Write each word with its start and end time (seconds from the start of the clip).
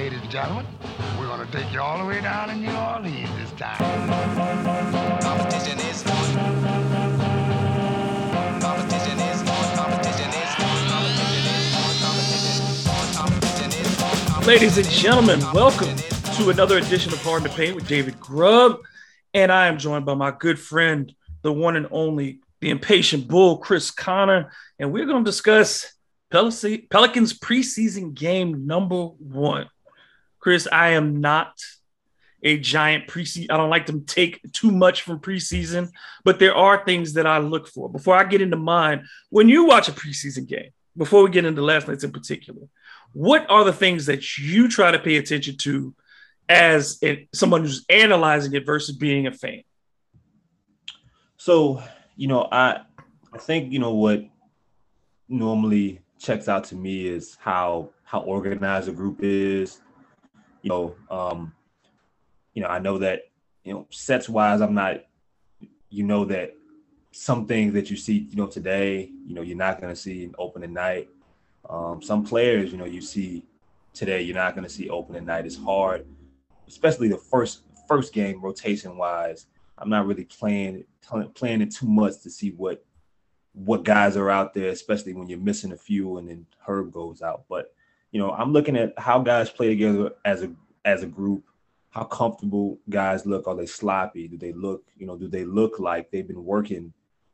ladies 0.00 0.22
and 0.22 0.30
gentlemen, 0.30 0.66
we're 1.18 1.26
going 1.26 1.46
to 1.46 1.52
take 1.52 1.70
you 1.74 1.78
all 1.78 1.98
the 1.98 2.04
way 2.06 2.22
down 2.22 2.48
to 2.48 2.54
New 2.54 2.74
Orleans 2.74 3.28
this 3.36 3.50
time. 3.60 3.76
Competition 5.20 5.78
is 5.78 6.02
on. 6.06 6.34
Competition 8.62 9.18
is 9.20 9.40
on. 9.42 9.76
Competition 9.76 10.30
is 10.40 10.56
on. 10.56 10.86
Competition 13.12 13.72
is 13.78 14.02
on. 14.02 14.42
Ladies 14.46 14.78
and 14.78 14.88
gentlemen, 14.88 15.38
welcome 15.52 15.94
to 16.36 16.48
another 16.48 16.78
edition 16.78 17.12
of 17.12 17.22
Hard 17.22 17.42
to 17.42 17.50
Paint 17.50 17.74
with 17.74 17.86
David 17.86 18.18
Grubb. 18.18 18.78
And 19.34 19.52
I 19.52 19.66
am 19.66 19.76
joined 19.76 20.06
by 20.06 20.14
my 20.14 20.30
good 20.30 20.58
friend, 20.58 21.14
the 21.42 21.52
one 21.52 21.76
and 21.76 21.88
only, 21.90 22.40
the 22.60 22.70
impatient 22.70 23.28
bull, 23.28 23.58
Chris 23.58 23.90
Connor. 23.90 24.50
And 24.78 24.94
we're 24.94 25.04
going 25.04 25.26
to 25.26 25.30
discuss 25.30 25.92
Pelicans 26.30 27.38
preseason 27.38 28.14
game 28.14 28.66
number 28.66 29.04
one. 29.04 29.68
Chris, 30.40 30.66
I 30.70 30.90
am 30.90 31.20
not 31.20 31.52
a 32.42 32.58
giant 32.58 33.06
preseason. 33.06 33.46
I 33.50 33.56
don't 33.56 33.70
like 33.70 33.86
to 33.86 34.00
take 34.00 34.40
too 34.52 34.70
much 34.70 35.02
from 35.02 35.20
preseason, 35.20 35.90
but 36.24 36.38
there 36.38 36.54
are 36.54 36.84
things 36.84 37.12
that 37.14 37.26
I 37.26 37.38
look 37.38 37.68
for 37.68 37.90
before 37.90 38.16
I 38.16 38.24
get 38.24 38.40
into 38.40 38.56
mine. 38.56 39.06
When 39.28 39.48
you 39.48 39.66
watch 39.66 39.88
a 39.88 39.92
preseason 39.92 40.46
game, 40.46 40.70
before 40.96 41.22
we 41.22 41.30
get 41.30 41.44
into 41.44 41.62
last 41.62 41.86
night's 41.86 42.04
in 42.04 42.12
particular, 42.12 42.62
what 43.12 43.48
are 43.50 43.64
the 43.64 43.72
things 43.72 44.06
that 44.06 44.38
you 44.38 44.68
try 44.68 44.90
to 44.90 44.98
pay 44.98 45.16
attention 45.16 45.56
to 45.58 45.94
as 46.48 47.00
someone 47.32 47.62
who's 47.62 47.84
analyzing 47.88 48.54
it 48.54 48.66
versus 48.66 48.96
being 48.96 49.26
a 49.26 49.32
fan? 49.32 49.62
So, 51.36 51.82
you 52.16 52.28
know, 52.28 52.48
I 52.50 52.80
I 53.32 53.38
think 53.38 53.72
you 53.72 53.78
know 53.78 53.94
what 53.94 54.24
normally 55.28 56.00
checks 56.18 56.48
out 56.48 56.64
to 56.64 56.74
me 56.74 57.06
is 57.06 57.36
how 57.40 57.90
how 58.04 58.20
organized 58.20 58.88
a 58.88 58.92
group 58.92 59.18
is. 59.22 59.80
You 60.62 60.68
know, 60.70 60.94
um, 61.10 61.52
you 62.54 62.62
know, 62.62 62.68
I 62.68 62.78
know 62.78 62.98
that 62.98 63.22
you 63.64 63.72
know 63.72 63.86
sets 63.90 64.28
wise, 64.28 64.60
I'm 64.60 64.74
not. 64.74 65.04
You 65.92 66.04
know 66.04 66.24
that 66.26 66.54
some 67.12 67.46
things 67.46 67.72
that 67.74 67.90
you 67.90 67.96
see, 67.96 68.28
you 68.30 68.36
know, 68.36 68.46
today, 68.46 69.10
you 69.26 69.34
know, 69.34 69.42
you're 69.42 69.56
not 69.56 69.80
going 69.80 69.92
to 69.92 70.00
see 70.00 70.22
in 70.22 70.34
opening 70.38 70.72
night. 70.72 71.08
Um, 71.68 72.00
some 72.00 72.24
players, 72.24 72.70
you 72.70 72.78
know, 72.78 72.84
you 72.84 73.00
see 73.00 73.44
today, 73.92 74.22
you're 74.22 74.36
not 74.36 74.54
going 74.54 74.64
to 74.64 74.70
see 74.70 74.88
opening 74.88 75.24
night. 75.24 75.46
It's 75.46 75.56
hard, 75.56 76.06
especially 76.68 77.08
the 77.08 77.18
first 77.18 77.62
first 77.88 78.12
game 78.12 78.40
rotation 78.40 78.96
wise. 78.96 79.46
I'm 79.78 79.90
not 79.90 80.06
really 80.06 80.24
playing 80.24 80.84
playing 81.34 81.62
it 81.62 81.74
too 81.74 81.88
much 81.88 82.20
to 82.22 82.30
see 82.30 82.50
what 82.50 82.84
what 83.52 83.84
guys 83.84 84.16
are 84.16 84.30
out 84.30 84.54
there, 84.54 84.68
especially 84.68 85.12
when 85.12 85.28
you're 85.28 85.38
missing 85.38 85.72
a 85.72 85.76
few 85.76 86.18
and 86.18 86.28
then 86.28 86.46
Herb 86.66 86.92
goes 86.92 87.22
out. 87.22 87.44
But 87.48 87.72
you 88.12 88.20
know, 88.20 88.32
I'm 88.32 88.52
looking 88.52 88.76
at 88.76 88.92
how 88.98 89.20
guys 89.20 89.50
play 89.50 89.68
together 89.68 90.12
as 90.24 90.42
a 90.42 90.52
as 90.84 91.02
a 91.02 91.06
group, 91.06 91.44
how 91.90 92.04
comfortable 92.04 92.78
guys 92.88 93.26
look. 93.26 93.46
Are 93.46 93.54
they 93.54 93.66
sloppy? 93.66 94.28
Do 94.28 94.36
they 94.36 94.52
look, 94.52 94.84
you 94.96 95.06
know, 95.06 95.16
do 95.16 95.28
they 95.28 95.44
look 95.44 95.78
like 95.78 96.10
they've 96.10 96.26
been 96.26 96.44
working 96.44 96.92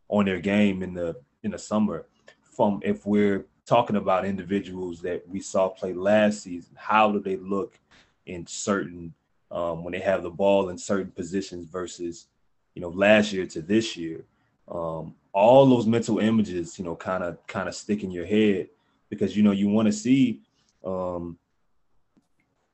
on 0.08 0.24
their 0.24 0.40
game 0.40 0.82
in 0.82 0.94
the 0.94 1.16
in 1.42 1.52
the 1.52 1.58
summer? 1.58 2.06
From 2.42 2.80
if 2.82 3.06
we're 3.06 3.46
talking 3.66 3.96
about 3.96 4.24
individuals 4.24 5.00
that 5.02 5.26
we 5.28 5.40
saw 5.40 5.68
play 5.68 5.92
last 5.92 6.42
season, 6.42 6.74
how 6.76 7.10
do 7.10 7.20
they 7.20 7.36
look 7.36 7.78
in 8.26 8.46
certain 8.46 9.14
um, 9.50 9.84
when 9.84 9.92
they 9.92 10.00
have 10.00 10.22
the 10.22 10.30
ball 10.30 10.68
in 10.68 10.78
certain 10.78 11.10
positions 11.10 11.66
versus 11.66 12.26
you 12.74 12.82
know 12.82 12.90
last 12.90 13.32
year 13.32 13.46
to 13.46 13.62
this 13.62 13.96
year? 13.96 14.24
Um, 14.68 15.14
all 15.32 15.66
those 15.66 15.86
mental 15.86 16.18
images, 16.18 16.78
you 16.78 16.84
know, 16.84 16.96
kind 16.96 17.22
of 17.22 17.46
kind 17.46 17.68
of 17.68 17.74
stick 17.74 18.02
in 18.02 18.10
your 18.10 18.26
head 18.26 18.68
because 19.08 19.36
you 19.36 19.42
know 19.42 19.52
you 19.52 19.68
want 19.68 19.86
to 19.86 19.92
see 19.92 20.42
um, 20.84 21.38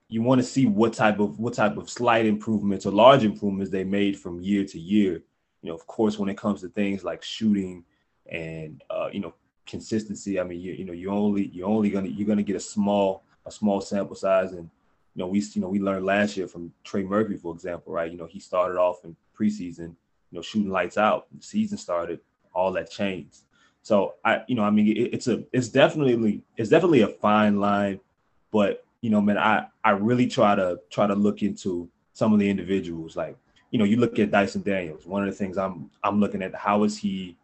you 0.08 0.22
want 0.22 0.40
to 0.40 0.46
see 0.46 0.66
what 0.66 0.92
type 0.92 1.20
of 1.20 1.38
what 1.38 1.54
type 1.54 1.76
of 1.78 1.88
slight 1.88 2.26
improvements 2.26 2.84
or 2.84 2.92
large 2.92 3.24
improvements 3.24 3.70
they 3.70 3.84
made 3.84 4.18
from 4.18 4.40
year 4.40 4.64
to 4.64 4.78
year. 4.78 5.22
You 5.62 5.68
know, 5.70 5.74
of 5.74 5.86
course, 5.86 6.18
when 6.18 6.28
it 6.28 6.36
comes 6.36 6.60
to 6.60 6.68
things 6.68 7.02
like 7.02 7.22
shooting 7.22 7.84
and 8.30 8.82
uh, 8.90 9.08
you 9.12 9.20
know 9.20 9.34
consistency, 9.64 10.38
I 10.38 10.44
mean, 10.44 10.60
you, 10.60 10.72
you 10.74 10.84
know, 10.84 10.92
you 10.92 11.10
only 11.10 11.46
you're 11.48 11.68
only 11.68 11.88
gonna 11.90 12.08
you're 12.08 12.28
gonna 12.28 12.42
get 12.42 12.56
a 12.56 12.60
small 12.60 13.24
a 13.46 13.50
small 13.50 13.80
sample 13.80 14.14
size, 14.14 14.52
and 14.52 14.68
you 15.14 15.18
know 15.22 15.26
we 15.28 15.40
you 15.40 15.62
know 15.62 15.68
we 15.68 15.80
learned 15.80 16.04
last 16.04 16.36
year 16.36 16.46
from 16.46 16.72
Trey 16.84 17.04
Murphy, 17.04 17.36
for 17.36 17.54
example, 17.54 17.92
right? 17.92 18.10
You 18.10 18.18
know, 18.18 18.26
he 18.26 18.38
started 18.38 18.78
off 18.78 19.04
in 19.04 19.16
preseason, 19.38 19.94
you 20.30 20.36
know, 20.36 20.42
shooting 20.42 20.70
lights 20.70 20.98
out. 20.98 21.26
The 21.34 21.42
season 21.42 21.78
started, 21.78 22.20
all 22.54 22.72
that 22.72 22.90
changed. 22.90 23.38
So 23.82 24.14
I, 24.24 24.42
you 24.46 24.54
know, 24.54 24.62
I 24.62 24.70
mean, 24.70 24.88
it, 24.88 25.14
it's 25.14 25.28
a, 25.28 25.44
it's 25.52 25.68
definitely, 25.68 26.42
it's 26.56 26.70
definitely 26.70 27.02
a 27.02 27.08
fine 27.08 27.58
line, 27.58 28.00
but 28.50 28.84
you 29.00 29.10
know, 29.10 29.20
man, 29.20 29.38
I, 29.38 29.66
I 29.82 29.90
really 29.90 30.28
try 30.28 30.54
to 30.54 30.78
try 30.90 31.06
to 31.06 31.14
look 31.14 31.42
into 31.42 31.88
some 32.12 32.32
of 32.32 32.38
the 32.38 32.48
individuals. 32.48 33.16
Like, 33.16 33.36
you 33.70 33.78
know, 33.78 33.84
you 33.84 33.96
look 33.96 34.18
at 34.18 34.30
Dyson 34.30 34.62
Daniels. 34.62 35.06
One 35.06 35.26
of 35.26 35.28
the 35.28 35.36
things 35.36 35.58
I'm, 35.58 35.90
I'm 36.04 36.20
looking 36.20 36.42
at 36.42 36.54
how 36.54 36.84
is 36.84 36.96
he, 36.96 37.36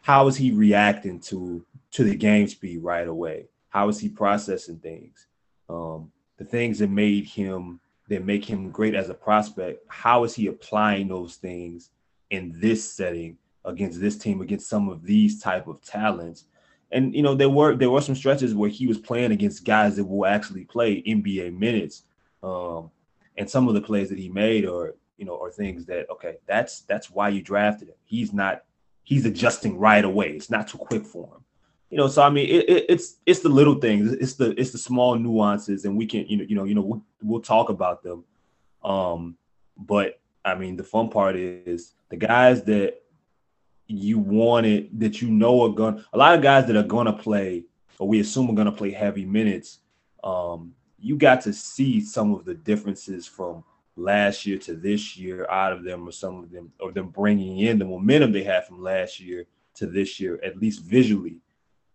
how 0.00 0.26
is 0.28 0.36
he 0.36 0.52
reacting 0.52 1.20
to 1.20 1.64
to 1.92 2.04
the 2.04 2.16
game 2.16 2.48
speed 2.48 2.82
right 2.82 3.06
away? 3.06 3.46
How 3.68 3.88
is 3.88 4.00
he 4.00 4.08
processing 4.08 4.78
things? 4.78 5.26
Um, 5.68 6.10
the 6.38 6.44
things 6.44 6.78
that 6.78 6.90
made 6.90 7.26
him 7.26 7.80
that 8.08 8.24
make 8.24 8.44
him 8.44 8.70
great 8.70 8.94
as 8.94 9.08
a 9.08 9.14
prospect. 9.14 9.84
How 9.88 10.24
is 10.24 10.34
he 10.34 10.46
applying 10.46 11.08
those 11.08 11.36
things 11.36 11.90
in 12.30 12.58
this 12.60 12.90
setting 12.90 13.38
against 13.64 14.00
this 14.00 14.16
team, 14.16 14.40
against 14.40 14.68
some 14.68 14.88
of 14.88 15.04
these 15.04 15.40
type 15.40 15.66
of 15.66 15.82
talents. 15.82 16.44
And 16.92 17.14
you 17.14 17.22
know, 17.22 17.34
there 17.34 17.48
were 17.48 17.74
there 17.74 17.90
were 17.90 18.00
some 18.00 18.14
stretches 18.14 18.54
where 18.54 18.70
he 18.70 18.86
was 18.86 18.98
playing 18.98 19.32
against 19.32 19.64
guys 19.64 19.96
that 19.96 20.04
will 20.04 20.26
actually 20.26 20.64
play 20.64 21.02
NBA 21.02 21.56
minutes. 21.58 22.04
Um, 22.42 22.90
and 23.36 23.48
some 23.48 23.66
of 23.68 23.74
the 23.74 23.80
plays 23.80 24.10
that 24.10 24.18
he 24.18 24.28
made 24.28 24.64
are, 24.64 24.94
you 25.16 25.24
know, 25.24 25.40
are 25.40 25.50
things 25.50 25.86
that 25.86 26.08
okay, 26.10 26.36
that's 26.46 26.82
that's 26.82 27.10
why 27.10 27.30
you 27.30 27.42
drafted 27.42 27.88
him. 27.88 27.94
He's 28.04 28.32
not 28.32 28.64
he's 29.02 29.26
adjusting 29.26 29.78
right 29.78 30.04
away. 30.04 30.30
It's 30.30 30.50
not 30.50 30.68
too 30.68 30.78
quick 30.78 31.04
for 31.04 31.26
him. 31.26 31.44
You 31.90 31.98
know, 31.98 32.08
so 32.08 32.22
I 32.22 32.30
mean, 32.30 32.48
it, 32.48 32.68
it, 32.68 32.86
it's 32.88 33.16
it's 33.24 33.40
the 33.40 33.48
little 33.48 33.76
things, 33.76 34.12
it's 34.12 34.34
the 34.34 34.58
it's 34.58 34.72
the 34.72 34.78
small 34.78 35.16
nuances, 35.16 35.84
and 35.84 35.96
we 35.96 36.06
can 36.06 36.26
you 36.26 36.38
know 36.38 36.44
you 36.44 36.54
know 36.56 36.64
you 36.64 36.74
know 36.74 36.82
we'll, 36.82 37.02
we'll 37.22 37.40
talk 37.40 37.68
about 37.68 38.02
them. 38.02 38.24
Um, 38.82 39.36
but 39.76 40.20
I 40.44 40.54
mean, 40.54 40.76
the 40.76 40.84
fun 40.84 41.08
part 41.08 41.36
is 41.36 41.94
the 42.08 42.16
guys 42.16 42.64
that 42.64 43.00
you 43.86 44.18
wanted 44.18 44.88
that 44.98 45.20
you 45.20 45.30
know 45.30 45.62
are 45.62 45.74
going 45.74 46.02
a 46.12 46.18
lot 46.18 46.34
of 46.34 46.42
guys 46.42 46.66
that 46.66 46.76
are 46.76 46.82
going 46.82 47.06
to 47.06 47.12
play 47.12 47.64
or 47.98 48.08
we 48.08 48.20
assume 48.20 48.50
are 48.50 48.54
going 48.54 48.66
to 48.66 48.72
play 48.72 48.90
heavy 48.90 49.24
minutes 49.24 49.80
um, 50.22 50.72
you 50.98 51.16
got 51.16 51.42
to 51.42 51.52
see 51.52 52.00
some 52.00 52.32
of 52.32 52.44
the 52.44 52.54
differences 52.54 53.26
from 53.26 53.62
last 53.96 54.46
year 54.46 54.58
to 54.58 54.74
this 54.74 55.16
year 55.16 55.48
out 55.50 55.72
of 55.72 55.84
them 55.84 56.08
or 56.08 56.12
some 56.12 56.42
of 56.42 56.50
them 56.50 56.72
or 56.80 56.92
them 56.92 57.08
bringing 57.08 57.58
in 57.58 57.78
the 57.78 57.84
momentum 57.84 58.32
they 58.32 58.42
had 58.42 58.66
from 58.66 58.82
last 58.82 59.20
year 59.20 59.44
to 59.74 59.86
this 59.86 60.18
year 60.18 60.40
at 60.42 60.56
least 60.56 60.82
visually. 60.82 61.40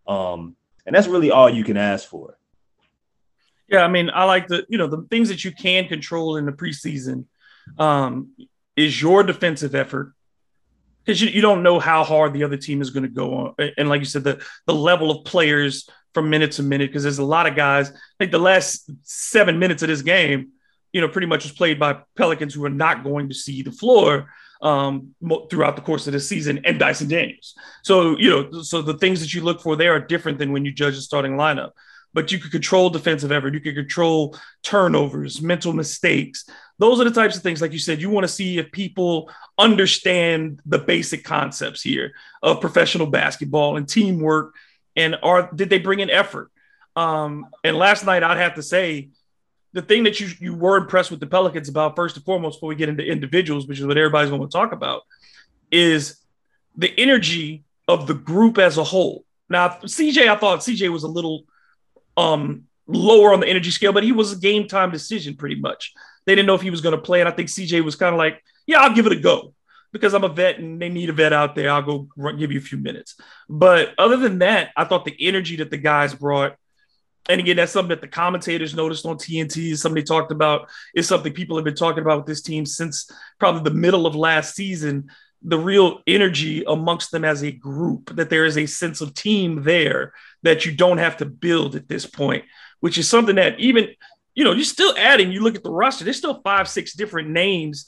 Um, 0.07 0.55
and 0.85 0.95
that's 0.95 1.07
really 1.07 1.31
all 1.31 1.49
you 1.49 1.63
can 1.63 1.77
ask 1.77 2.07
for. 2.07 2.37
Yeah 3.67 3.83
i 3.83 3.87
mean 3.87 4.09
i 4.09 4.23
like 4.23 4.47
the 4.47 4.65
you 4.67 4.77
know 4.77 4.87
the 4.87 5.05
things 5.09 5.29
that 5.29 5.43
you 5.43 5.51
can 5.51 5.87
control 5.87 6.37
in 6.37 6.45
the 6.45 6.51
preseason 6.51 7.25
um, 7.77 8.31
is 8.75 8.99
your 8.99 9.21
defensive 9.23 9.75
effort 9.75 10.13
because 11.09 11.23
you, 11.23 11.29
you 11.29 11.41
don't 11.41 11.63
know 11.63 11.79
how 11.79 12.03
hard 12.03 12.33
the 12.33 12.43
other 12.43 12.55
team 12.55 12.83
is 12.83 12.91
going 12.91 13.01
to 13.01 13.09
go 13.09 13.33
on. 13.33 13.71
And 13.79 13.89
like 13.89 13.97
you 13.97 14.05
said, 14.05 14.23
the, 14.23 14.45
the 14.67 14.75
level 14.75 15.09
of 15.09 15.25
players 15.25 15.89
from 16.13 16.29
minute 16.29 16.51
to 16.51 16.61
minute, 16.61 16.91
because 16.91 17.01
there's 17.01 17.17
a 17.17 17.23
lot 17.23 17.47
of 17.47 17.55
guys, 17.55 17.91
like 18.19 18.29
the 18.29 18.37
last 18.37 18.91
seven 19.01 19.57
minutes 19.57 19.81
of 19.81 19.89
this 19.89 20.03
game, 20.03 20.49
you 20.93 21.01
know, 21.01 21.07
pretty 21.07 21.25
much 21.25 21.45
was 21.45 21.51
played 21.51 21.79
by 21.79 21.97
Pelicans 22.15 22.53
who 22.53 22.63
are 22.63 22.69
not 22.69 23.03
going 23.03 23.27
to 23.27 23.33
see 23.33 23.63
the 23.63 23.71
floor 23.71 24.29
um, 24.61 25.15
throughout 25.49 25.75
the 25.75 25.81
course 25.81 26.05
of 26.05 26.13
the 26.13 26.19
season 26.19 26.61
and 26.63 26.77
Dyson 26.77 27.07
Daniels. 27.07 27.55
So, 27.81 28.15
you 28.19 28.29
know, 28.29 28.61
so 28.61 28.83
the 28.83 28.99
things 28.99 29.19
that 29.21 29.33
you 29.33 29.41
look 29.41 29.61
for 29.61 29.75
there 29.75 29.95
are 29.95 29.99
different 29.99 30.37
than 30.37 30.51
when 30.51 30.63
you 30.63 30.71
judge 30.71 30.95
a 30.95 31.01
starting 31.01 31.37
lineup. 31.37 31.71
But 32.13 32.31
you 32.31 32.37
could 32.37 32.51
control 32.51 32.91
defensive 32.91 33.31
effort, 33.31 33.55
you 33.55 33.61
could 33.61 33.75
control 33.75 34.37
turnovers, 34.61 35.41
mental 35.41 35.73
mistakes, 35.73 36.45
those 36.79 36.99
are 36.99 37.03
the 37.03 37.11
types 37.11 37.35
of 37.35 37.43
things, 37.43 37.61
like 37.61 37.73
you 37.73 37.79
said, 37.79 38.01
you 38.01 38.09
want 38.09 38.23
to 38.23 38.33
see 38.33 38.57
if 38.57 38.71
people 38.71 39.29
understand 39.57 40.61
the 40.65 40.79
basic 40.79 41.25
concepts 41.25 41.81
here 41.81 42.13
of 42.41 42.61
professional 42.61 43.05
basketball 43.05 43.75
and 43.77 43.87
teamwork, 43.87 44.55
and 44.95 45.17
are 45.21 45.51
did 45.53 45.69
they 45.69 45.77
bring 45.77 45.99
in 45.99 46.09
effort? 46.09 46.51
Um, 46.95 47.47
and 47.63 47.77
last 47.77 48.05
night, 48.05 48.23
I'd 48.23 48.37
have 48.37 48.55
to 48.55 48.63
say, 48.63 49.09
the 49.73 49.81
thing 49.81 50.03
that 50.03 50.19
you 50.19 50.29
you 50.39 50.55
were 50.55 50.77
impressed 50.77 51.11
with 51.11 51.19
the 51.19 51.27
Pelicans 51.27 51.67
about 51.67 51.97
first 51.97 52.15
and 52.15 52.25
foremost, 52.25 52.57
before 52.57 52.69
we 52.69 52.75
get 52.75 52.89
into 52.89 53.05
individuals, 53.05 53.67
which 53.67 53.79
is 53.79 53.85
what 53.85 53.97
everybody's 53.97 54.29
going 54.29 54.41
to 54.41 54.47
talk 54.47 54.71
about, 54.71 55.01
is 55.71 56.17
the 56.77 56.91
energy 56.97 57.63
of 57.89 58.07
the 58.07 58.13
group 58.13 58.57
as 58.57 58.77
a 58.77 58.83
whole. 58.83 59.25
Now, 59.49 59.67
CJ, 59.69 60.29
I 60.29 60.35
thought 60.37 60.59
CJ 60.59 60.89
was 60.91 61.03
a 61.03 61.07
little 61.07 61.43
um, 62.15 62.65
lower 62.87 63.33
on 63.33 63.41
the 63.41 63.47
energy 63.47 63.71
scale, 63.71 63.91
but 63.91 64.03
he 64.03 64.11
was 64.11 64.31
a 64.31 64.37
game 64.37 64.67
time 64.67 64.91
decision 64.91 65.35
pretty 65.35 65.55
much. 65.55 65.93
They 66.29 66.35
didn't 66.35 66.45
know 66.45 66.55
if 66.55 66.61
he 66.61 66.69
was 66.69 66.81
going 66.81 66.95
to 66.95 67.01
play. 67.01 67.21
And 67.21 67.27
I 67.27 67.31
think 67.31 67.49
CJ 67.49 67.83
was 67.83 67.95
kind 67.95 68.13
of 68.13 68.19
like, 68.19 68.43
yeah, 68.67 68.81
I'll 68.81 68.93
give 68.93 69.07
it 69.07 69.13
a 69.13 69.19
go 69.19 69.55
because 69.91 70.13
I'm 70.13 70.23
a 70.23 70.29
vet 70.29 70.59
and 70.59 70.79
they 70.79 70.89
need 70.89 71.09
a 71.09 71.13
vet 71.13 71.33
out 71.33 71.55
there. 71.55 71.71
I'll 71.71 71.81
go 71.81 72.07
run, 72.15 72.37
give 72.37 72.51
you 72.51 72.59
a 72.59 72.61
few 72.61 72.77
minutes. 72.77 73.15
But 73.49 73.95
other 73.97 74.17
than 74.17 74.37
that, 74.39 74.69
I 74.77 74.85
thought 74.85 75.05
the 75.05 75.17
energy 75.19 75.55
that 75.55 75.71
the 75.71 75.77
guys 75.77 76.13
brought 76.13 76.55
and 77.29 77.39
again, 77.39 77.57
that's 77.57 77.71
something 77.71 77.89
that 77.89 78.01
the 78.01 78.07
commentators 78.07 78.73
noticed 78.73 79.05
on 79.05 79.17
TNT. 79.17 79.77
Somebody 79.77 80.03
talked 80.03 80.31
about. 80.31 80.67
Is 80.95 81.07
something 81.07 81.31
people 81.31 81.57
have 81.57 81.63
been 81.65 81.75
talking 81.75 82.01
about 82.01 82.17
with 82.17 82.25
this 82.25 82.41
team 82.41 82.65
since 82.65 83.09
probably 83.39 83.61
the 83.61 83.75
middle 83.75 84.07
of 84.07 84.15
last 84.15 84.55
season. 84.55 85.09
The 85.43 85.59
real 85.59 86.01
energy 86.07 86.63
amongst 86.65 87.11
them 87.11 87.23
as 87.23 87.43
a 87.43 87.51
group, 87.51 88.15
that 88.15 88.29
there 88.29 88.45
is 88.45 88.57
a 88.57 88.65
sense 88.65 88.99
of 88.99 89.13
team 89.13 89.63
there 89.63 90.11
that 90.43 90.65
you 90.65 90.75
don't 90.75 90.97
have 90.97 91.17
to 91.17 91.25
build 91.25 91.75
at 91.75 91.87
this 91.87 92.05
point, 92.05 92.43
which 92.81 92.97
is 92.97 93.07
something 93.07 93.35
that 93.35 93.59
even, 93.59 93.89
you 94.39 94.45
know, 94.45 94.53
you're 94.53 94.63
still 94.63 94.93
adding. 94.97 95.33
You 95.33 95.41
look 95.41 95.55
at 95.55 95.63
the 95.63 95.69
roster, 95.69 96.05
there's 96.05 96.17
still 96.17 96.39
five, 96.45 96.69
six 96.69 96.93
different 96.93 97.29
names 97.29 97.85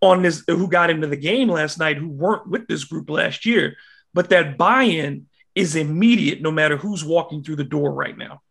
on 0.00 0.22
this 0.22 0.42
who 0.48 0.66
got 0.66 0.90
into 0.90 1.06
the 1.06 1.16
game 1.16 1.48
last 1.48 1.78
night 1.78 1.96
who 1.96 2.08
weren't 2.08 2.48
with 2.48 2.66
this 2.66 2.82
group 2.82 3.08
last 3.08 3.46
year. 3.46 3.76
But 4.12 4.28
that 4.30 4.58
buy 4.58 4.82
in 4.82 5.26
is 5.54 5.76
immediate 5.76 6.42
no 6.42 6.50
matter 6.50 6.76
who's 6.76 7.04
walking 7.04 7.44
through 7.44 7.54
the 7.54 7.62
door 7.62 7.92
right 7.92 8.18
now. 8.18 8.42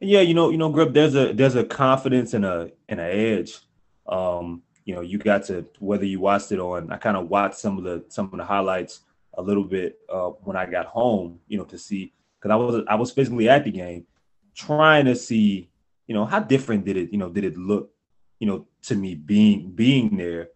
Yeah, 0.00 0.20
you 0.22 0.34
know, 0.34 0.50
you 0.50 0.58
know, 0.58 0.68
Grip, 0.68 0.92
there's 0.92 1.14
a 1.14 1.32
there's 1.32 1.54
a 1.54 1.62
confidence 1.62 2.34
and 2.34 2.44
a 2.44 2.72
and 2.88 2.98
an 2.98 3.08
edge. 3.08 3.60
Um, 4.08 4.64
you 4.84 4.96
know, 4.96 5.02
you 5.02 5.18
got 5.18 5.44
to 5.44 5.64
whether 5.78 6.04
you 6.04 6.18
watched 6.18 6.50
it 6.50 6.58
on. 6.58 6.90
I 6.90 6.96
kind 6.96 7.16
of 7.16 7.30
watched 7.30 7.58
some 7.58 7.78
of 7.78 7.84
the 7.84 8.04
some 8.08 8.26
of 8.32 8.36
the 8.36 8.44
highlights 8.44 9.02
a 9.34 9.42
little 9.42 9.62
bit 9.62 10.00
uh, 10.12 10.30
when 10.42 10.56
I 10.56 10.66
got 10.66 10.86
home. 10.86 11.38
You 11.46 11.58
know, 11.58 11.64
to 11.66 11.78
see 11.78 12.12
because 12.40 12.50
I 12.50 12.56
was 12.56 12.84
I 12.88 12.96
was 12.96 13.12
physically 13.12 13.48
at 13.48 13.62
the 13.62 13.70
game, 13.70 14.08
trying 14.56 15.04
to 15.04 15.14
see, 15.14 15.70
you 16.06 16.14
know, 16.14 16.24
how 16.24 16.40
different 16.40 16.84
did 16.84 16.96
it, 16.96 17.12
you 17.12 17.18
know, 17.18 17.28
did 17.28 17.44
it 17.44 17.56
look, 17.56 17.90
you 18.38 18.46
know, 18.46 18.66
to 18.82 18.94
me 18.94 19.14
being 19.14 19.72
being 19.72 20.16
there, 20.16 20.48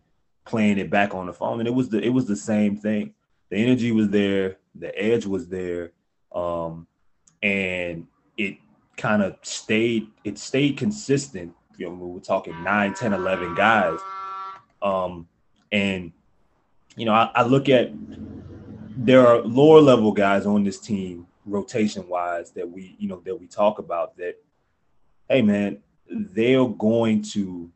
playing 0.45 0.79
it 0.79 0.91
back 0.91 1.15
on 1.15 1.27
the 1.27 1.33
phone, 1.33 1.59
and 1.61 1.69
it 1.69 1.75
was 1.75 1.89
the 1.89 2.01
it 2.01 2.11
was 2.11 2.27
the 2.27 2.37
same 2.37 2.77
thing. 2.77 3.15
The 3.51 3.57
energy 3.57 3.91
was 3.93 4.11
there, 4.11 4.59
the 4.75 4.97
edge 4.97 5.27
was 5.27 5.49
there, 5.49 5.93
um, 6.33 6.87
and 7.43 8.07
it 8.37 8.59
kind 8.97 9.23
of 9.23 9.37
stayed 9.43 10.09
it 10.25 10.39
stayed 10.39 10.77
consistent. 10.77 11.55
You 11.77 11.89
know 11.89 11.95
we 11.95 12.13
were 12.15 12.21
talking 12.21 12.63
9 12.63 12.95
10 12.95 13.13
11 13.13 13.55
guys. 13.55 13.99
Um 14.83 15.27
and 15.73 16.13
you 16.97 17.07
know 17.07 17.13
I, 17.13 17.31
I, 17.35 17.43
look 17.45 17.69
at 17.69 17.91
there 18.97 19.27
are 19.27 19.41
lower 19.43 19.81
level 19.81 20.13
guys 20.13 20.47
on 20.47 20.65
this 20.65 20.79
team 20.79 21.27
rotation 21.47 22.07
wise 22.09 22.51
that 22.53 22.69
we 22.69 22.97
you 22.99 23.09
know 23.09 23.23
that 23.25 23.39
we 23.39 23.47
talk 23.47 23.79
about 23.79 24.17
that 24.19 24.37
hey 25.31 25.41
man 25.41 25.79
they're 26.11 26.67
going 26.67 27.23
to 27.23 27.71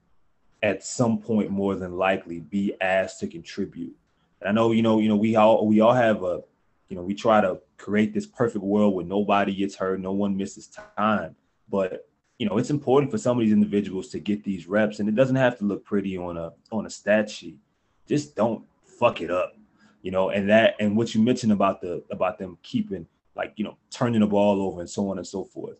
at 0.62 0.84
some 0.84 1.18
point 1.18 1.50
more 1.50 1.74
than 1.76 1.96
likely 1.96 2.40
be 2.40 2.74
asked 2.80 3.20
to 3.20 3.26
contribute 3.26 3.96
and 4.40 4.48
i 4.48 4.52
know 4.52 4.72
you 4.72 4.82
know 4.82 4.98
you 4.98 5.08
know 5.08 5.16
we 5.16 5.36
all 5.36 5.66
we 5.66 5.80
all 5.80 5.94
have 5.94 6.22
a 6.22 6.42
you 6.88 6.96
know 6.96 7.02
we 7.02 7.14
try 7.14 7.40
to 7.40 7.58
create 7.78 8.12
this 8.12 8.26
perfect 8.26 8.64
world 8.64 8.94
where 8.94 9.06
nobody 9.06 9.54
gets 9.54 9.74
hurt 9.74 10.00
no 10.00 10.12
one 10.12 10.36
misses 10.36 10.68
time 10.98 11.34
but 11.70 12.06
you 12.38 12.48
know, 12.48 12.58
it's 12.58 12.70
important 12.70 13.10
for 13.10 13.18
some 13.18 13.38
of 13.38 13.44
these 13.44 13.52
individuals 13.52 14.08
to 14.08 14.18
get 14.18 14.42
these 14.42 14.66
reps, 14.66 14.98
and 14.98 15.08
it 15.08 15.14
doesn't 15.14 15.36
have 15.36 15.58
to 15.58 15.64
look 15.64 15.84
pretty 15.84 16.16
on 16.16 16.36
a 16.36 16.52
on 16.72 16.86
a 16.86 16.90
stat 16.90 17.30
sheet. 17.30 17.58
Just 18.06 18.34
don't 18.34 18.64
fuck 18.82 19.20
it 19.20 19.30
up, 19.30 19.56
you 20.02 20.10
know. 20.10 20.30
And 20.30 20.48
that 20.48 20.74
and 20.80 20.96
what 20.96 21.14
you 21.14 21.22
mentioned 21.22 21.52
about 21.52 21.80
the 21.80 22.02
about 22.10 22.38
them 22.38 22.58
keeping 22.62 23.06
like 23.36 23.52
you 23.56 23.64
know 23.64 23.76
turning 23.90 24.20
the 24.20 24.26
ball 24.26 24.60
over 24.60 24.80
and 24.80 24.90
so 24.90 25.08
on 25.10 25.18
and 25.18 25.26
so 25.26 25.44
forth. 25.44 25.76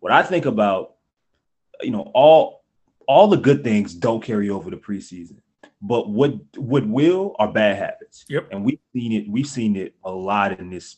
What 0.00 0.12
I 0.12 0.22
think 0.22 0.44
about, 0.44 0.94
you 1.84 1.90
know, 1.90 2.10
all 2.14 2.64
all 3.08 3.28
the 3.28 3.36
good 3.36 3.64
things 3.64 3.94
don't 3.94 4.22
carry 4.22 4.48
over 4.48 4.70
to 4.70 4.76
preseason, 4.76 5.38
but 5.80 6.08
what 6.08 6.34
what 6.56 6.86
will 6.86 7.36
are 7.38 7.52
bad 7.52 7.76
habits. 7.76 8.24
Yep. 8.28 8.48
And 8.52 8.64
we've 8.64 8.78
seen 8.92 9.12
it. 9.12 9.28
We've 9.28 9.46
seen 9.46 9.76
it 9.76 9.94
a 10.04 10.10
lot 10.10 10.58
in 10.58 10.70
this 10.70 10.96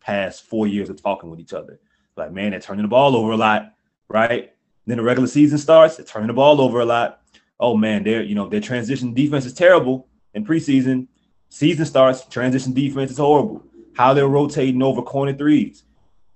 past 0.00 0.44
four 0.44 0.66
years 0.66 0.90
of 0.90 1.00
talking 1.00 1.30
with 1.30 1.38
each 1.38 1.52
other 1.52 1.78
like, 2.16 2.32
man, 2.32 2.50
they're 2.50 2.60
turning 2.60 2.82
the 2.82 2.88
ball 2.88 3.16
over 3.16 3.32
a 3.32 3.36
lot, 3.36 3.74
right? 4.08 4.52
Then 4.86 4.98
the 4.98 5.02
regular 5.02 5.28
season 5.28 5.58
starts, 5.58 5.96
they're 5.96 6.06
turning 6.06 6.28
the 6.28 6.34
ball 6.34 6.60
over 6.60 6.80
a 6.80 6.84
lot. 6.84 7.20
Oh 7.60 7.76
man, 7.76 8.02
they're 8.02 8.22
you 8.22 8.34
know 8.34 8.48
their 8.48 8.60
transition 8.60 9.14
defense 9.14 9.46
is 9.46 9.52
terrible 9.52 10.08
in 10.34 10.44
preseason. 10.44 11.06
Season 11.48 11.86
starts, 11.86 12.24
transition 12.26 12.72
defense 12.72 13.10
is 13.10 13.18
horrible. 13.18 13.64
How 13.94 14.14
they're 14.14 14.26
rotating 14.26 14.82
over 14.82 15.02
corner 15.02 15.32
threes. 15.32 15.84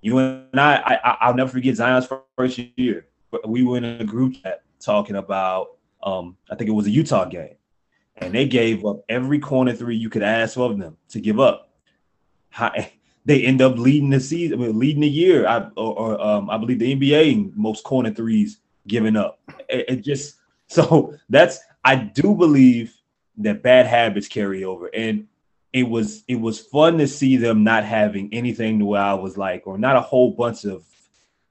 You 0.02 0.19
and 0.19 0.60
I, 0.60 0.76
I 0.76 1.16
I'll 1.20 1.34
never 1.34 1.50
forget 1.50 1.75
Zion's 1.75 2.08
first 2.37 2.58
year. 2.76 3.06
We 3.46 3.64
were 3.64 3.76
in 3.76 3.84
a 3.84 4.05
group 4.05 4.43
chat 4.43 4.62
talking 4.81 5.17
about 5.17 5.76
um, 6.02 6.37
I 6.50 6.55
think 6.55 6.70
it 6.70 6.75
was 6.75 6.87
a 6.87 6.90
Utah 6.90 7.25
game, 7.25 7.56
and 8.17 8.32
they 8.32 8.46
gave 8.46 8.84
up 8.84 9.05
every 9.08 9.38
corner 9.38 9.73
three 9.73 9.96
you 9.96 10.08
could 10.08 10.23
ask 10.23 10.56
of 10.56 10.78
them 10.78 10.96
to 11.11 11.20
give 11.20 11.40
up. 11.40 11.70
How, 12.50 12.73
they 13.25 13.43
end 13.43 13.61
up 13.61 13.76
leading 13.76 14.11
the 14.11 14.20
season, 14.20 14.62
I 14.62 14.67
mean, 14.67 14.78
leading 14.78 15.02
the 15.02 15.08
year. 15.08 15.46
I 15.46 15.69
or, 15.76 15.99
or 15.99 16.20
um, 16.20 16.49
I 16.49 16.56
believe 16.58 16.78
the 16.78 16.94
NBA 16.94 17.56
most 17.56 17.82
corner 17.82 18.12
threes 18.12 18.61
given 18.87 19.17
up. 19.17 19.40
It, 19.69 19.84
it, 19.88 19.96
just 19.96 20.37
so 20.69 21.14
that's 21.28 21.58
I 21.84 21.96
do 21.96 22.34
believe 22.34 22.94
that 23.38 23.62
bad 23.62 23.87
habits 23.87 24.28
carry 24.28 24.64
over, 24.64 24.88
and 24.94 25.26
it 25.73 25.82
was 25.82 26.23
it 26.28 26.37
was 26.37 26.61
fun 26.61 26.99
to 26.99 27.08
see 27.08 27.37
them 27.37 27.64
not 27.64 27.84
having 27.84 28.32
anything 28.32 28.78
to 28.78 28.84
where 28.84 29.02
I 29.02 29.14
was 29.14 29.37
like, 29.37 29.67
or 29.67 29.76
not 29.76 29.96
a 29.96 30.00
whole 30.00 30.31
bunch 30.31 30.64
of 30.64 30.84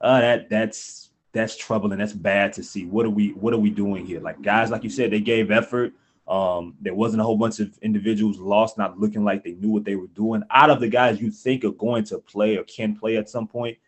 uh, 0.00 0.20
that 0.20 0.48
that's 0.48 1.05
that's 1.36 1.56
troubling. 1.56 1.98
That's 1.98 2.12
bad 2.12 2.52
to 2.54 2.62
see. 2.62 2.86
What 2.86 3.06
are 3.06 3.10
we 3.10 3.30
what 3.30 3.52
are 3.52 3.58
we 3.58 3.70
doing 3.70 4.06
here? 4.06 4.20
Like 4.20 4.40
guys, 4.42 4.70
like 4.70 4.84
you 4.84 4.90
said, 4.90 5.10
they 5.10 5.20
gave 5.20 5.50
effort. 5.50 5.92
Um, 6.26 6.74
there 6.80 6.94
wasn't 6.94 7.20
a 7.20 7.24
whole 7.24 7.36
bunch 7.36 7.60
of 7.60 7.78
individuals 7.82 8.38
lost, 8.38 8.78
not 8.78 8.98
looking 8.98 9.22
like 9.22 9.44
they 9.44 9.52
knew 9.52 9.68
what 9.68 9.84
they 9.84 9.94
were 9.94 10.08
doing. 10.08 10.42
Out 10.50 10.70
of 10.70 10.80
the 10.80 10.88
guys 10.88 11.20
you 11.20 11.30
think 11.30 11.64
are 11.64 11.70
going 11.70 12.04
to 12.04 12.18
play 12.18 12.56
or 12.56 12.64
can 12.64 12.96
play 12.96 13.16
at 13.16 13.30
some 13.30 13.46
point, 13.46 13.78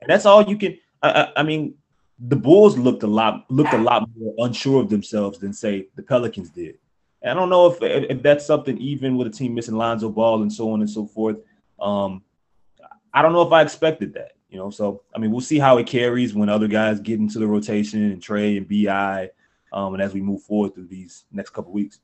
and 0.00 0.08
that's 0.08 0.26
all 0.26 0.42
you 0.42 0.56
can. 0.56 0.78
I, 1.02 1.32
I 1.36 1.42
mean, 1.42 1.74
the 2.18 2.36
Bulls 2.36 2.76
looked 2.78 3.02
a 3.02 3.08
lot 3.08 3.50
looked 3.50 3.72
a 3.72 3.78
lot 3.78 4.08
more 4.16 4.34
unsure 4.46 4.80
of 4.80 4.90
themselves 4.90 5.38
than 5.38 5.52
say 5.52 5.88
the 5.96 6.02
Pelicans 6.02 6.50
did. 6.50 6.78
And 7.22 7.32
I 7.32 7.34
don't 7.34 7.50
know 7.50 7.66
if 7.66 7.78
if 7.82 8.22
that's 8.22 8.46
something 8.46 8.78
even 8.78 9.16
with 9.16 9.26
a 9.26 9.30
team 9.30 9.54
missing 9.54 9.76
Lonzo 9.76 10.10
Ball 10.10 10.42
and 10.42 10.52
so 10.52 10.70
on 10.70 10.80
and 10.80 10.90
so 10.90 11.06
forth. 11.06 11.38
Um, 11.80 12.22
I 13.12 13.22
don't 13.22 13.32
know 13.32 13.42
if 13.42 13.52
I 13.52 13.62
expected 13.62 14.14
that. 14.14 14.32
You 14.50 14.58
know, 14.58 14.70
so 14.70 15.02
I 15.14 15.18
mean, 15.18 15.30
we'll 15.30 15.40
see 15.40 15.58
how 15.58 15.78
it 15.78 15.86
carries 15.86 16.34
when 16.34 16.48
other 16.48 16.68
guys 16.68 17.00
get 17.00 17.20
into 17.20 17.38
the 17.38 17.46
rotation 17.46 18.02
and 18.10 18.22
Trey 18.22 18.56
and 18.56 18.68
Bi 18.68 19.30
um, 19.72 19.94
and 19.94 20.02
as 20.02 20.12
we 20.12 20.20
move 20.20 20.42
forward 20.42 20.74
through 20.74 20.88
these 20.88 21.24
next 21.32 21.50
couple 21.50 21.72
weeks. 21.72 22.00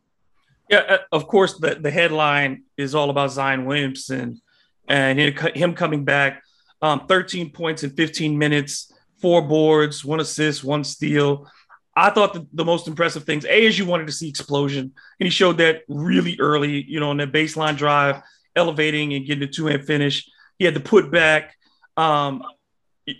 Yeah, 0.70 0.78
uh, 0.78 0.98
of 1.12 1.26
course, 1.26 1.58
the, 1.58 1.76
the 1.76 1.90
headline 1.90 2.64
is 2.76 2.94
all 2.94 3.10
about 3.10 3.32
Zion 3.32 3.66
Williamson 3.66 4.40
and 4.88 5.18
him 5.18 5.74
coming 5.74 6.04
back. 6.04 6.42
Um, 6.82 7.06
13 7.06 7.50
points 7.50 7.82
in 7.82 7.90
15 7.90 8.36
minutes, 8.36 8.92
four 9.20 9.42
boards, 9.42 10.04
one 10.04 10.20
assist, 10.20 10.62
one 10.62 10.84
steal. 10.84 11.50
I 11.96 12.10
thought 12.10 12.34
the, 12.34 12.46
the 12.52 12.64
most 12.64 12.86
impressive 12.86 13.24
things, 13.24 13.44
A, 13.44 13.64
is 13.64 13.78
you 13.78 13.86
wanted 13.86 14.06
to 14.06 14.12
see 14.12 14.28
explosion. 14.28 14.92
And 15.18 15.26
he 15.26 15.30
showed 15.30 15.58
that 15.58 15.82
really 15.88 16.36
early, 16.38 16.84
you 16.84 17.00
know, 17.00 17.10
on 17.10 17.16
that 17.16 17.32
baseline 17.32 17.76
drive, 17.76 18.22
elevating 18.54 19.14
and 19.14 19.24
getting 19.24 19.40
the 19.40 19.46
two 19.46 19.66
hand 19.66 19.86
finish. 19.86 20.28
He 20.58 20.64
had 20.64 20.74
the 20.74 20.80
put 20.80 21.10
back. 21.10 21.56
Um, 21.96 22.42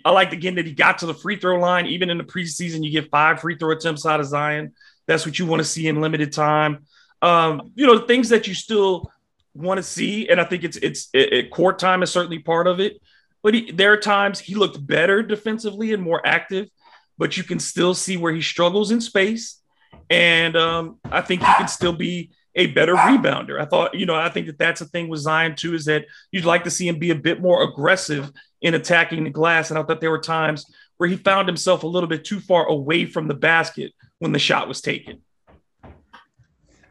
I 0.03 0.11
liked 0.11 0.33
again 0.33 0.55
that 0.55 0.65
he 0.65 0.73
got 0.73 0.99
to 0.99 1.05
the 1.05 1.13
free 1.13 1.37
throw 1.37 1.59
line. 1.59 1.85
Even 1.85 2.09
in 2.09 2.17
the 2.17 2.23
preseason, 2.23 2.83
you 2.83 2.91
get 2.91 3.09
five 3.09 3.39
free 3.39 3.57
throw 3.57 3.71
attempts 3.71 4.05
out 4.05 4.19
of 4.19 4.25
Zion. 4.25 4.73
That's 5.07 5.25
what 5.25 5.39
you 5.39 5.45
want 5.45 5.61
to 5.61 5.67
see 5.67 5.87
in 5.87 6.01
limited 6.01 6.33
time. 6.33 6.85
Um, 7.21 7.71
you 7.75 7.87
know, 7.87 7.99
things 7.99 8.29
that 8.29 8.47
you 8.47 8.53
still 8.53 9.11
want 9.53 9.77
to 9.77 9.83
see, 9.83 10.27
and 10.29 10.39
I 10.39 10.43
think 10.43 10.63
it's 10.63 10.77
it's 10.77 11.09
it, 11.13 11.33
it, 11.33 11.51
court 11.51 11.79
time 11.79 12.03
is 12.03 12.11
certainly 12.11 12.39
part 12.39 12.67
of 12.67 12.79
it. 12.79 13.01
But 13.41 13.53
he, 13.53 13.71
there 13.71 13.93
are 13.93 13.97
times 13.97 14.39
he 14.39 14.55
looked 14.55 14.85
better 14.85 15.23
defensively 15.23 15.93
and 15.93 16.03
more 16.03 16.25
active, 16.25 16.69
but 17.17 17.37
you 17.37 17.43
can 17.43 17.59
still 17.59 17.93
see 17.93 18.17
where 18.17 18.33
he 18.33 18.41
struggles 18.41 18.91
in 18.91 18.99
space. 18.99 19.61
And 20.09 20.55
um, 20.57 20.99
I 21.05 21.21
think 21.21 21.41
he 21.41 21.53
can 21.53 21.67
still 21.67 21.93
be 21.93 22.31
a 22.57 22.67
better 22.67 22.95
rebounder. 22.95 23.61
I 23.61 23.65
thought, 23.65 23.93
you 23.93 24.05
know, 24.05 24.15
I 24.15 24.29
think 24.29 24.47
that 24.47 24.57
that's 24.57 24.81
a 24.81 24.85
thing 24.85 25.07
with 25.07 25.21
Zion 25.21 25.55
too, 25.55 25.75
is 25.75 25.85
that 25.85 26.05
you'd 26.31 26.43
like 26.43 26.63
to 26.65 26.71
see 26.71 26.87
him 26.87 26.99
be 26.99 27.11
a 27.11 27.15
bit 27.15 27.39
more 27.39 27.63
aggressive 27.63 28.31
in 28.61 28.73
attacking 28.73 29.23
the 29.23 29.29
glass. 29.29 29.69
And 29.69 29.79
I 29.79 29.83
thought 29.83 30.01
there 30.01 30.11
were 30.11 30.19
times 30.19 30.65
where 30.97 31.07
he 31.07 31.15
found 31.15 31.47
himself 31.47 31.83
a 31.83 31.87
little 31.87 32.09
bit 32.09 32.25
too 32.25 32.39
far 32.39 32.65
away 32.65 33.05
from 33.05 33.27
the 33.27 33.35
basket 33.35 33.93
when 34.17 34.31
the 34.31 34.39
shot 34.39 34.67
was 34.67 34.81
taken. 34.81 35.21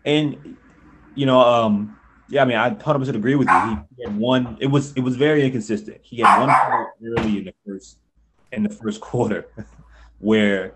And 0.05 0.57
you 1.17 1.27
know, 1.27 1.41
um, 1.41 1.99
yeah, 2.29 2.43
I 2.43 2.45
mean, 2.45 2.57
I 2.57 2.71
thought 2.71 2.97
100% 2.97 3.15
agree 3.17 3.35
with 3.35 3.49
you. 3.49 3.87
He 3.97 4.05
had 4.05 4.17
one. 4.17 4.57
It 4.61 4.67
was 4.67 4.93
it 4.93 5.01
was 5.01 5.17
very 5.17 5.45
inconsistent. 5.45 5.99
He 6.03 6.19
had 6.19 6.41
one 6.41 6.87
early 7.05 7.39
in 7.39 7.45
the 7.45 7.55
first 7.67 7.99
in 8.53 8.63
the 8.63 8.69
first 8.69 9.01
quarter 9.01 9.49
where 10.21 10.75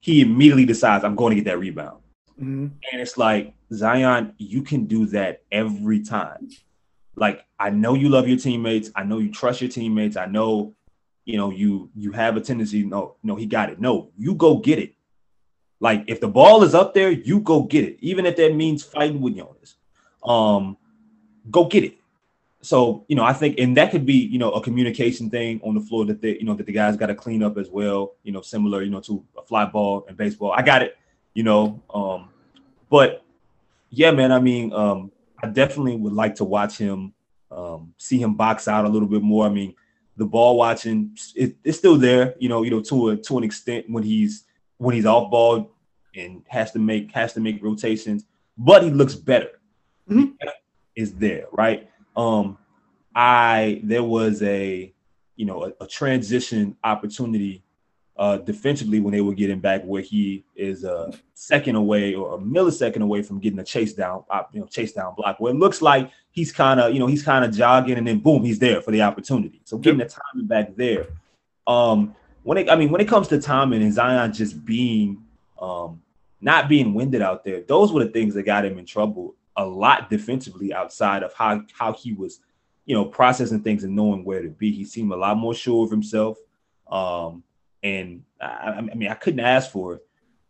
he 0.00 0.20
immediately 0.20 0.66
decides 0.66 1.04
I'm 1.04 1.16
going 1.16 1.30
to 1.30 1.42
get 1.42 1.50
that 1.50 1.58
rebound, 1.58 2.02
mm-hmm. 2.40 2.66
and 2.92 3.00
it's 3.00 3.16
like 3.16 3.54
Zion, 3.72 4.34
you 4.38 4.62
can 4.62 4.86
do 4.86 5.06
that 5.06 5.42
every 5.50 6.02
time 6.02 6.48
like 7.16 7.44
I 7.58 7.70
know 7.70 7.94
you 7.94 8.10
love 8.10 8.28
your 8.28 8.38
teammates. 8.38 8.90
I 8.94 9.02
know 9.02 9.18
you 9.18 9.32
trust 9.32 9.60
your 9.62 9.70
teammates. 9.70 10.16
I 10.16 10.26
know, 10.26 10.74
you 11.24 11.38
know, 11.38 11.50
you 11.50 11.90
you 11.96 12.12
have 12.12 12.36
a 12.36 12.40
tendency. 12.40 12.84
No, 12.84 13.16
no, 13.22 13.34
he 13.36 13.46
got 13.46 13.70
it. 13.70 13.80
No, 13.80 14.10
you 14.16 14.34
go 14.34 14.58
get 14.58 14.78
it. 14.78 14.94
Like 15.80 16.04
if 16.06 16.20
the 16.20 16.28
ball 16.28 16.62
is 16.62 16.74
up 16.74 16.94
there, 16.94 17.10
you 17.10 17.40
go 17.40 17.62
get 17.62 17.84
it, 17.84 17.96
even 18.00 18.26
if 18.26 18.36
that 18.36 18.54
means 18.54 18.82
fighting 18.84 19.20
with 19.20 19.36
Jonas. 19.36 19.76
Um, 20.22 20.76
go 21.50 21.64
get 21.64 21.84
it. 21.84 21.98
so 22.60 23.04
you 23.08 23.16
know, 23.16 23.24
I 23.24 23.32
think, 23.32 23.58
and 23.58 23.76
that 23.76 23.90
could 23.90 24.04
be 24.04 24.14
you 24.14 24.38
know 24.38 24.52
a 24.52 24.60
communication 24.60 25.30
thing 25.30 25.60
on 25.64 25.74
the 25.74 25.80
floor 25.80 26.04
that 26.06 26.20
they 26.20 26.36
you 26.38 26.44
know 26.44 26.54
that 26.54 26.66
the 26.66 26.72
guys 26.72 26.96
got 26.96 27.06
to 27.06 27.14
clean 27.14 27.42
up 27.42 27.56
as 27.56 27.70
well. 27.70 28.14
You 28.24 28.32
know, 28.32 28.42
similar 28.42 28.82
you 28.82 28.90
know 28.90 29.00
to 29.00 29.24
a 29.38 29.42
fly 29.42 29.64
ball 29.64 30.04
and 30.06 30.16
baseball. 30.18 30.52
I 30.52 30.62
got 30.62 30.82
it. 30.82 30.98
You 31.36 31.42
know, 31.42 31.82
um, 31.92 32.30
but 32.88 33.22
yeah, 33.90 34.10
man. 34.10 34.32
I 34.32 34.40
mean, 34.40 34.72
um, 34.72 35.12
I 35.42 35.48
definitely 35.48 35.96
would 35.96 36.14
like 36.14 36.34
to 36.36 36.44
watch 36.44 36.78
him, 36.78 37.12
um, 37.50 37.92
see 37.98 38.18
him 38.18 38.36
box 38.36 38.68
out 38.68 38.86
a 38.86 38.88
little 38.88 39.06
bit 39.06 39.20
more. 39.20 39.44
I 39.44 39.50
mean, 39.50 39.74
the 40.16 40.24
ball 40.24 40.56
watching 40.56 41.14
it, 41.34 41.56
it's 41.62 41.76
still 41.76 41.98
there. 41.98 42.34
You 42.38 42.48
know, 42.48 42.62
you 42.62 42.70
know 42.70 42.80
to 42.80 43.10
a 43.10 43.16
to 43.18 43.36
an 43.36 43.44
extent 43.44 43.84
when 43.90 44.02
he's 44.02 44.44
when 44.78 44.94
he's 44.94 45.04
off 45.04 45.30
ball 45.30 45.72
and 46.14 46.42
has 46.48 46.72
to 46.72 46.78
make 46.78 47.12
has 47.12 47.34
to 47.34 47.40
make 47.40 47.62
rotations, 47.62 48.24
but 48.56 48.82
he 48.82 48.88
looks 48.88 49.14
better. 49.14 49.60
Mm-hmm. 50.08 50.48
Is 50.94 51.12
there 51.16 51.48
right? 51.52 51.90
Um, 52.16 52.56
I 53.14 53.82
there 53.84 54.04
was 54.04 54.42
a 54.42 54.90
you 55.36 55.44
know 55.44 55.64
a, 55.64 55.84
a 55.84 55.86
transition 55.86 56.78
opportunity 56.82 57.62
uh, 58.18 58.38
defensively 58.38 58.98
when 58.98 59.12
they 59.12 59.20
were 59.20 59.34
getting 59.34 59.60
back 59.60 59.82
where 59.84 60.00
he 60.00 60.44
is 60.54 60.84
a 60.84 61.12
second 61.34 61.76
away 61.76 62.14
or 62.14 62.36
a 62.36 62.38
millisecond 62.38 63.02
away 63.02 63.22
from 63.22 63.38
getting 63.38 63.58
a 63.58 63.64
chase 63.64 63.92
down, 63.92 64.24
uh, 64.30 64.42
you 64.52 64.60
know, 64.60 64.66
chase 64.66 64.92
down 64.92 65.14
block 65.14 65.38
where 65.38 65.52
it 65.52 65.56
looks 65.56 65.82
like 65.82 66.10
he's 66.30 66.50
kind 66.50 66.80
of, 66.80 66.94
you 66.94 66.98
know, 66.98 67.06
he's 67.06 67.22
kind 67.22 67.44
of 67.44 67.52
jogging 67.52 67.98
and 67.98 68.06
then 68.06 68.18
boom, 68.18 68.42
he's 68.42 68.58
there 68.58 68.80
for 68.80 68.90
the 68.90 69.02
opportunity. 69.02 69.60
So 69.64 69.76
getting 69.76 69.98
the 69.98 70.06
timing 70.06 70.46
back 70.46 70.74
there. 70.76 71.08
Um, 71.66 72.14
when 72.42 72.58
it, 72.58 72.70
I 72.70 72.76
mean, 72.76 72.90
when 72.90 73.00
it 73.00 73.08
comes 73.08 73.28
to 73.28 73.40
timing 73.40 73.82
and 73.82 73.92
Zion 73.92 74.32
just 74.32 74.64
being, 74.64 75.22
um, 75.60 76.00
not 76.40 76.68
being 76.68 76.94
winded 76.94 77.20
out 77.20 77.44
there, 77.44 77.62
those 77.62 77.92
were 77.92 78.04
the 78.04 78.10
things 78.10 78.34
that 78.34 78.44
got 78.44 78.64
him 78.64 78.78
in 78.78 78.86
trouble 78.86 79.34
a 79.56 79.66
lot 79.66 80.08
defensively 80.10 80.72
outside 80.72 81.22
of 81.22 81.32
how 81.34 81.62
how 81.72 81.92
he 81.92 82.12
was, 82.12 82.40
you 82.84 82.94
know, 82.94 83.04
processing 83.04 83.62
things 83.62 83.84
and 83.84 83.96
knowing 83.96 84.24
where 84.24 84.42
to 84.42 84.48
be. 84.48 84.70
He 84.70 84.84
seemed 84.84 85.12
a 85.12 85.16
lot 85.16 85.36
more 85.36 85.54
sure 85.54 85.84
of 85.84 85.90
himself. 85.90 86.38
Um, 86.90 87.42
and 87.82 88.22
I, 88.40 88.74
I 88.78 88.80
mean, 88.80 89.08
I 89.08 89.14
couldn't 89.14 89.40
ask 89.40 89.70
for 89.70 90.00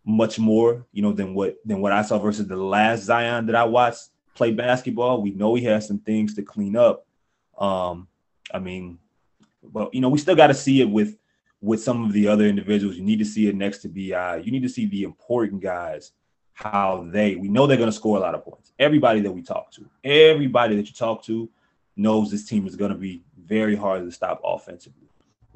much 0.05 0.39
more, 0.39 0.87
you 0.93 1.03
know, 1.03 1.13
than 1.13 1.35
what 1.35 1.57
than 1.65 1.81
what 1.81 1.93
I 1.93 2.03
saw 2.03 2.19
versus 2.19 2.47
the 2.47 2.57
last 2.57 3.03
Zion 3.03 3.47
that 3.47 3.57
I 3.57 3.65
watched 3.65 4.09
play 4.35 4.53
basketball. 4.53 5.23
We 5.23 5.31
know 5.31 5.55
he 5.55 5.65
has 5.65 5.87
some 5.87 5.99
things 5.99 6.35
to 6.35 6.43
clean 6.43 6.77
up. 6.77 7.07
Um, 7.59 8.09
I 8.53 8.59
mean, 8.59 8.99
but 9.63 9.93
you 9.95 10.01
know, 10.01 10.09
we 10.09 10.19
still 10.19 10.37
got 10.37 10.49
to 10.49 10.55
see 10.55 10.81
it 10.81 10.89
with 10.89 11.17
with 11.61 11.83
some 11.83 12.05
of 12.05 12.13
the 12.13 12.29
other 12.29 12.47
individuals. 12.47 12.97
You 12.97 13.03
need 13.03 13.19
to 13.19 13.25
see 13.25 13.49
it 13.49 13.57
next 13.57 13.79
to 13.79 13.89
Bi. 13.89 14.37
You 14.37 14.53
need 14.53 14.63
to 14.63 14.69
see 14.69 14.87
the 14.87 15.03
important 15.03 15.63
guys 15.63 16.13
how 16.53 17.07
they. 17.11 17.35
We 17.35 17.49
know 17.49 17.67
they're 17.67 17.77
going 17.77 17.91
to 17.91 17.97
score 17.97 18.17
a 18.17 18.21
lot 18.21 18.35
of 18.35 18.45
points. 18.45 18.73
Everybody 18.79 19.21
that 19.21 19.33
we 19.33 19.43
talk 19.43 19.73
to, 19.73 19.87
everybody 20.05 20.77
that 20.77 20.87
you 20.87 20.95
talk 20.95 21.23
to, 21.25 21.51
knows 21.97 22.31
this 22.31 22.47
team 22.47 22.67
is 22.67 22.77
going 22.77 22.93
to 22.93 22.97
be 22.97 23.23
very 23.39 23.75
hard 23.75 24.05
to 24.05 24.13
stop 24.13 24.41
offensively. 24.45 25.06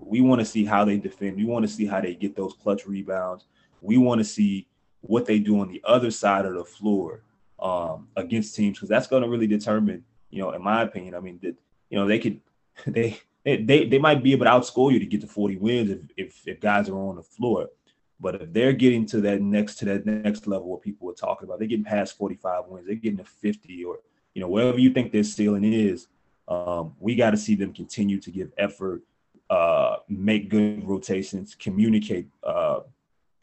We 0.02 0.20
want 0.20 0.40
to 0.40 0.44
see 0.44 0.64
how 0.64 0.84
they 0.84 0.98
defend. 0.98 1.36
We 1.36 1.44
want 1.44 1.64
to 1.64 1.72
see 1.72 1.86
how 1.86 2.00
they 2.00 2.14
get 2.14 2.36
those 2.36 2.54
clutch 2.54 2.86
rebounds. 2.86 3.44
We 3.80 3.96
want 3.96 4.20
to 4.20 4.24
see 4.24 4.66
what 5.00 5.26
they 5.26 5.38
do 5.38 5.60
on 5.60 5.68
the 5.68 5.80
other 5.84 6.10
side 6.10 6.44
of 6.44 6.54
the 6.54 6.64
floor 6.64 7.22
um, 7.58 8.08
against 8.16 8.54
teams 8.54 8.78
because 8.78 8.88
that's 8.88 9.06
going 9.06 9.22
to 9.22 9.28
really 9.28 9.46
determine, 9.46 10.04
you 10.30 10.40
know, 10.40 10.52
in 10.52 10.62
my 10.62 10.82
opinion. 10.82 11.14
I 11.14 11.20
mean, 11.20 11.38
that 11.42 11.56
you 11.88 11.98
know 11.98 12.06
they 12.06 12.18
could 12.18 12.40
they 12.86 13.20
they 13.44 13.86
they 13.86 13.98
might 13.98 14.22
be 14.22 14.32
able 14.32 14.46
to 14.46 14.50
outscore 14.50 14.92
you 14.92 14.98
to 14.98 15.06
get 15.06 15.20
to 15.22 15.26
40 15.26 15.56
wins 15.56 15.90
if, 15.90 16.00
if 16.16 16.48
if 16.48 16.60
guys 16.60 16.88
are 16.88 16.96
on 16.96 17.16
the 17.16 17.22
floor. 17.22 17.68
But 18.22 18.34
if 18.34 18.52
they're 18.52 18.74
getting 18.74 19.06
to 19.06 19.20
that 19.22 19.40
next 19.40 19.76
to 19.76 19.86
that 19.86 20.04
next 20.04 20.46
level 20.46 20.68
where 20.68 20.78
people 20.78 21.08
are 21.08 21.14
talking 21.14 21.48
about, 21.48 21.58
they're 21.58 21.68
getting 21.68 21.84
past 21.84 22.18
45 22.18 22.64
wins, 22.68 22.86
they're 22.86 22.96
getting 22.96 23.16
to 23.18 23.24
50 23.24 23.84
or 23.84 24.00
you 24.34 24.42
know 24.42 24.48
wherever 24.48 24.78
you 24.78 24.90
think 24.92 25.12
their 25.12 25.24
ceiling 25.24 25.64
is. 25.64 26.08
Um, 26.48 26.94
we 26.98 27.14
got 27.14 27.30
to 27.30 27.36
see 27.36 27.54
them 27.54 27.72
continue 27.72 28.20
to 28.20 28.30
give 28.30 28.50
effort 28.58 29.02
uh, 29.50 29.96
make 30.08 30.48
good 30.48 30.88
rotations, 30.88 31.56
communicate 31.56 32.28
uh, 32.44 32.80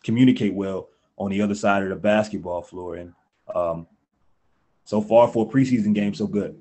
communicate 0.03 0.53
well 0.53 0.87
on 1.17 1.29
the 1.31 1.41
other 1.41 1.55
side 1.55 1.83
of 1.83 1.89
the 1.89 1.95
basketball 1.95 2.61
floor. 2.61 2.95
And 2.95 3.13
um, 3.53 3.87
so 4.85 5.01
far 5.01 5.27
for 5.27 5.45
a 5.45 5.49
preseason 5.49 5.93
game, 5.93 6.13
so 6.13 6.25
good. 6.25 6.57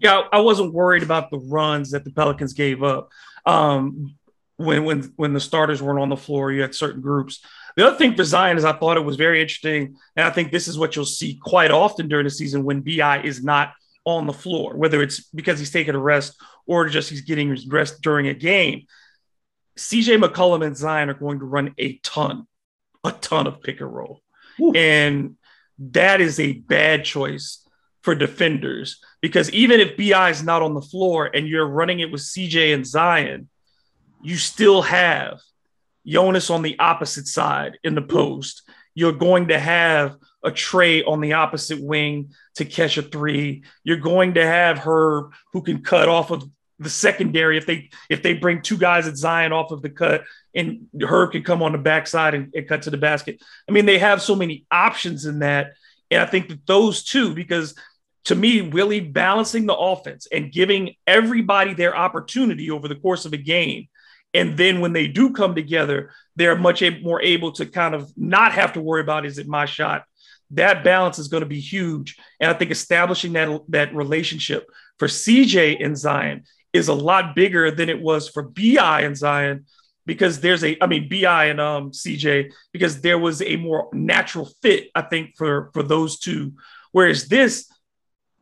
Yeah, 0.00 0.22
I 0.30 0.40
wasn't 0.40 0.74
worried 0.74 1.02
about 1.02 1.30
the 1.30 1.38
runs 1.38 1.90
that 1.92 2.04
the 2.04 2.10
Pelicans 2.10 2.52
gave 2.52 2.82
up. 2.82 3.10
Um, 3.46 4.16
when 4.56 4.84
when 4.84 5.12
when 5.16 5.32
the 5.32 5.40
starters 5.40 5.82
weren't 5.82 6.00
on 6.00 6.10
the 6.10 6.16
floor, 6.16 6.52
you 6.52 6.60
had 6.60 6.74
certain 6.74 7.00
groups. 7.00 7.40
The 7.76 7.86
other 7.86 7.96
thing 7.96 8.14
for 8.14 8.24
Zion 8.24 8.58
is 8.58 8.64
I 8.64 8.72
thought 8.72 8.98
it 8.98 9.04
was 9.04 9.16
very 9.16 9.40
interesting, 9.40 9.96
and 10.16 10.26
I 10.26 10.30
think 10.30 10.52
this 10.52 10.68
is 10.68 10.78
what 10.78 10.94
you'll 10.94 11.06
see 11.06 11.40
quite 11.42 11.70
often 11.70 12.08
during 12.08 12.24
the 12.24 12.30
season 12.30 12.64
when 12.64 12.80
Bi 12.80 13.22
is 13.22 13.42
not 13.42 13.72
on 14.04 14.26
the 14.26 14.32
floor, 14.32 14.76
whether 14.76 15.02
it's 15.02 15.20
because 15.30 15.58
he's 15.58 15.70
taking 15.70 15.94
a 15.94 15.98
rest 15.98 16.36
or 16.70 16.88
just 16.88 17.10
he's 17.10 17.22
getting 17.22 17.50
his 17.50 17.66
rest 17.66 18.00
during 18.00 18.28
a 18.28 18.34
game. 18.34 18.86
CJ 19.76 20.22
McCollum 20.22 20.64
and 20.64 20.76
Zion 20.76 21.10
are 21.10 21.14
going 21.14 21.40
to 21.40 21.44
run 21.44 21.74
a 21.78 21.98
ton, 22.04 22.46
a 23.02 23.10
ton 23.10 23.48
of 23.48 23.60
pick 23.60 23.80
and 23.80 23.92
roll. 23.92 24.22
Ooh. 24.60 24.70
And 24.72 25.36
that 25.80 26.20
is 26.20 26.38
a 26.38 26.52
bad 26.52 27.04
choice 27.04 27.66
for 28.02 28.14
defenders 28.14 29.00
because 29.20 29.50
even 29.50 29.80
if 29.80 29.96
BI 29.96 30.30
is 30.30 30.44
not 30.44 30.62
on 30.62 30.74
the 30.74 30.80
floor 30.80 31.28
and 31.34 31.48
you're 31.48 31.66
running 31.66 31.98
it 31.98 32.12
with 32.12 32.20
CJ 32.20 32.72
and 32.72 32.86
Zion, 32.86 33.48
you 34.22 34.36
still 34.36 34.82
have 34.82 35.40
Jonas 36.06 36.50
on 36.50 36.62
the 36.62 36.78
opposite 36.78 37.26
side 37.26 37.78
in 37.82 37.96
the 37.96 38.02
post. 38.02 38.62
You're 38.94 39.10
going 39.10 39.48
to 39.48 39.58
have 39.58 40.14
a 40.44 40.52
Trey 40.52 41.02
on 41.02 41.20
the 41.20 41.32
opposite 41.32 41.82
wing 41.82 42.30
to 42.54 42.64
catch 42.64 42.96
a 42.96 43.02
three. 43.02 43.64
You're 43.82 43.96
going 43.96 44.34
to 44.34 44.46
have 44.46 44.78
Herb 44.78 45.32
who 45.52 45.62
can 45.62 45.82
cut 45.82 46.08
off 46.08 46.30
of 46.30 46.48
the 46.80 46.90
secondary 46.90 47.58
if 47.58 47.66
they 47.66 47.90
if 48.08 48.22
they 48.22 48.32
bring 48.32 48.62
two 48.62 48.78
guys 48.78 49.06
at 49.06 49.16
Zion 49.16 49.52
off 49.52 49.70
of 49.70 49.82
the 49.82 49.90
cut 49.90 50.24
and 50.54 50.86
Herb 51.00 51.32
can 51.32 51.42
come 51.42 51.62
on 51.62 51.72
the 51.72 51.78
backside 51.78 52.34
and, 52.34 52.52
and 52.54 52.66
cut 52.66 52.82
to 52.82 52.90
the 52.90 52.96
basket. 52.96 53.40
I 53.68 53.72
mean, 53.72 53.86
they 53.86 53.98
have 53.98 54.22
so 54.22 54.34
many 54.34 54.66
options 54.70 55.26
in 55.26 55.40
that. 55.40 55.74
And 56.10 56.20
I 56.22 56.26
think 56.26 56.48
that 56.48 56.66
those 56.66 57.04
two, 57.04 57.34
because 57.34 57.74
to 58.24 58.34
me, 58.34 58.60
really 58.62 59.00
balancing 59.00 59.66
the 59.66 59.76
offense 59.76 60.26
and 60.32 60.52
giving 60.52 60.94
everybody 61.06 61.74
their 61.74 61.96
opportunity 61.96 62.70
over 62.70 62.88
the 62.88 62.96
course 62.96 63.24
of 63.24 63.32
a 63.32 63.38
game. 63.38 63.88
And 64.34 64.56
then 64.56 64.80
when 64.80 64.92
they 64.92 65.06
do 65.06 65.32
come 65.32 65.54
together, 65.54 66.10
they're 66.36 66.56
much 66.56 66.82
more 67.02 67.20
able 67.20 67.52
to 67.52 67.66
kind 67.66 67.94
of 67.94 68.10
not 68.16 68.52
have 68.52 68.72
to 68.74 68.80
worry 68.80 69.00
about 69.00 69.26
is 69.26 69.38
it 69.38 69.48
my 69.48 69.66
shot? 69.66 70.04
That 70.52 70.82
balance 70.82 71.18
is 71.18 71.28
going 71.28 71.42
to 71.42 71.48
be 71.48 71.60
huge. 71.60 72.16
And 72.40 72.50
I 72.50 72.54
think 72.54 72.70
establishing 72.70 73.34
that, 73.34 73.60
that 73.68 73.94
relationship 73.94 74.66
for 74.98 75.06
CJ 75.08 75.84
and 75.84 75.96
Zion 75.96 76.44
is 76.72 76.88
a 76.88 76.94
lot 76.94 77.34
bigger 77.34 77.70
than 77.70 77.88
it 77.88 78.00
was 78.00 78.28
for 78.28 78.42
Bi 78.42 79.02
and 79.02 79.16
Zion 79.16 79.66
because 80.06 80.40
there's 80.40 80.64
a 80.64 80.76
I 80.82 80.86
mean 80.86 81.08
Bi 81.08 81.46
and 81.46 81.60
um 81.60 81.90
CJ 81.92 82.52
because 82.72 83.00
there 83.00 83.18
was 83.18 83.42
a 83.42 83.56
more 83.56 83.88
natural 83.92 84.50
fit 84.62 84.90
I 84.94 85.02
think 85.02 85.36
for 85.36 85.70
for 85.72 85.82
those 85.82 86.18
two. 86.18 86.52
Whereas 86.92 87.28
this 87.28 87.70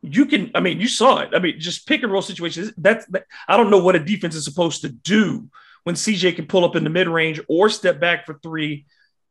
you 0.01 0.25
can 0.25 0.51
I 0.55 0.61
mean 0.61 0.79
you 0.79 0.87
saw 0.87 1.19
it. 1.19 1.29
I 1.33 1.39
mean 1.39 1.59
just 1.59 1.87
pick 1.87 2.03
and 2.03 2.11
roll 2.11 2.21
situations. 2.21 2.71
That's 2.77 3.05
that, 3.07 3.25
I 3.47 3.57
don't 3.57 3.69
know 3.69 3.83
what 3.83 3.95
a 3.95 3.99
defense 3.99 4.35
is 4.35 4.45
supposed 4.45 4.81
to 4.81 4.89
do 4.89 5.49
when 5.83 5.95
CJ 5.95 6.35
can 6.35 6.47
pull 6.47 6.65
up 6.65 6.75
in 6.75 6.83
the 6.83 6.89
mid 6.89 7.07
range 7.07 7.41
or 7.47 7.69
step 7.69 7.99
back 7.99 8.25
for 8.25 8.39
3 8.41 8.85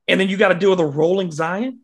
and 0.07 0.19
then 0.19 0.29
you 0.29 0.37
got 0.37 0.49
to 0.49 0.55
deal 0.55 0.71
with 0.71 0.81
a 0.81 0.87
rolling 0.87 1.31
Zion. 1.31 1.81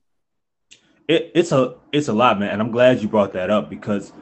It, 1.06 1.32
it's 1.34 1.52
a 1.52 1.76
it's 1.92 2.08
a 2.08 2.12
lot 2.12 2.38
man 2.38 2.50
and 2.50 2.60
I'm 2.60 2.70
glad 2.70 3.02
you 3.02 3.08
brought 3.08 3.32
that 3.34 3.50
up 3.50 3.70
because 3.70 4.12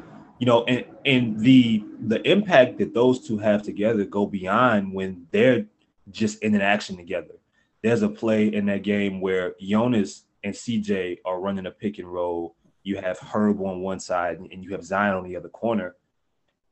you 0.42 0.46
know, 0.46 0.64
and 0.64 0.84
and 1.04 1.38
the 1.38 1.84
the 2.08 2.20
impact 2.28 2.78
that 2.78 2.92
those 2.92 3.24
two 3.24 3.38
have 3.38 3.62
together 3.62 4.04
go 4.04 4.26
beyond 4.26 4.92
when 4.92 5.24
they're 5.30 5.66
just 6.10 6.42
in 6.42 6.56
an 6.56 6.60
action 6.60 6.96
together. 6.96 7.36
There's 7.80 8.02
a 8.02 8.08
play 8.08 8.48
in 8.48 8.66
that 8.66 8.82
game 8.82 9.20
where 9.20 9.54
Jonas 9.60 10.24
and 10.42 10.52
CJ 10.52 11.18
are 11.24 11.38
running 11.38 11.66
a 11.66 11.70
pick 11.70 12.00
and 12.00 12.12
roll. 12.12 12.56
You 12.82 12.96
have 12.96 13.20
Herb 13.20 13.60
on 13.60 13.82
one 13.82 14.00
side 14.00 14.40
and 14.40 14.64
you 14.64 14.72
have 14.72 14.82
Zion 14.82 15.14
on 15.14 15.22
the 15.22 15.36
other 15.36 15.48
corner. 15.48 15.94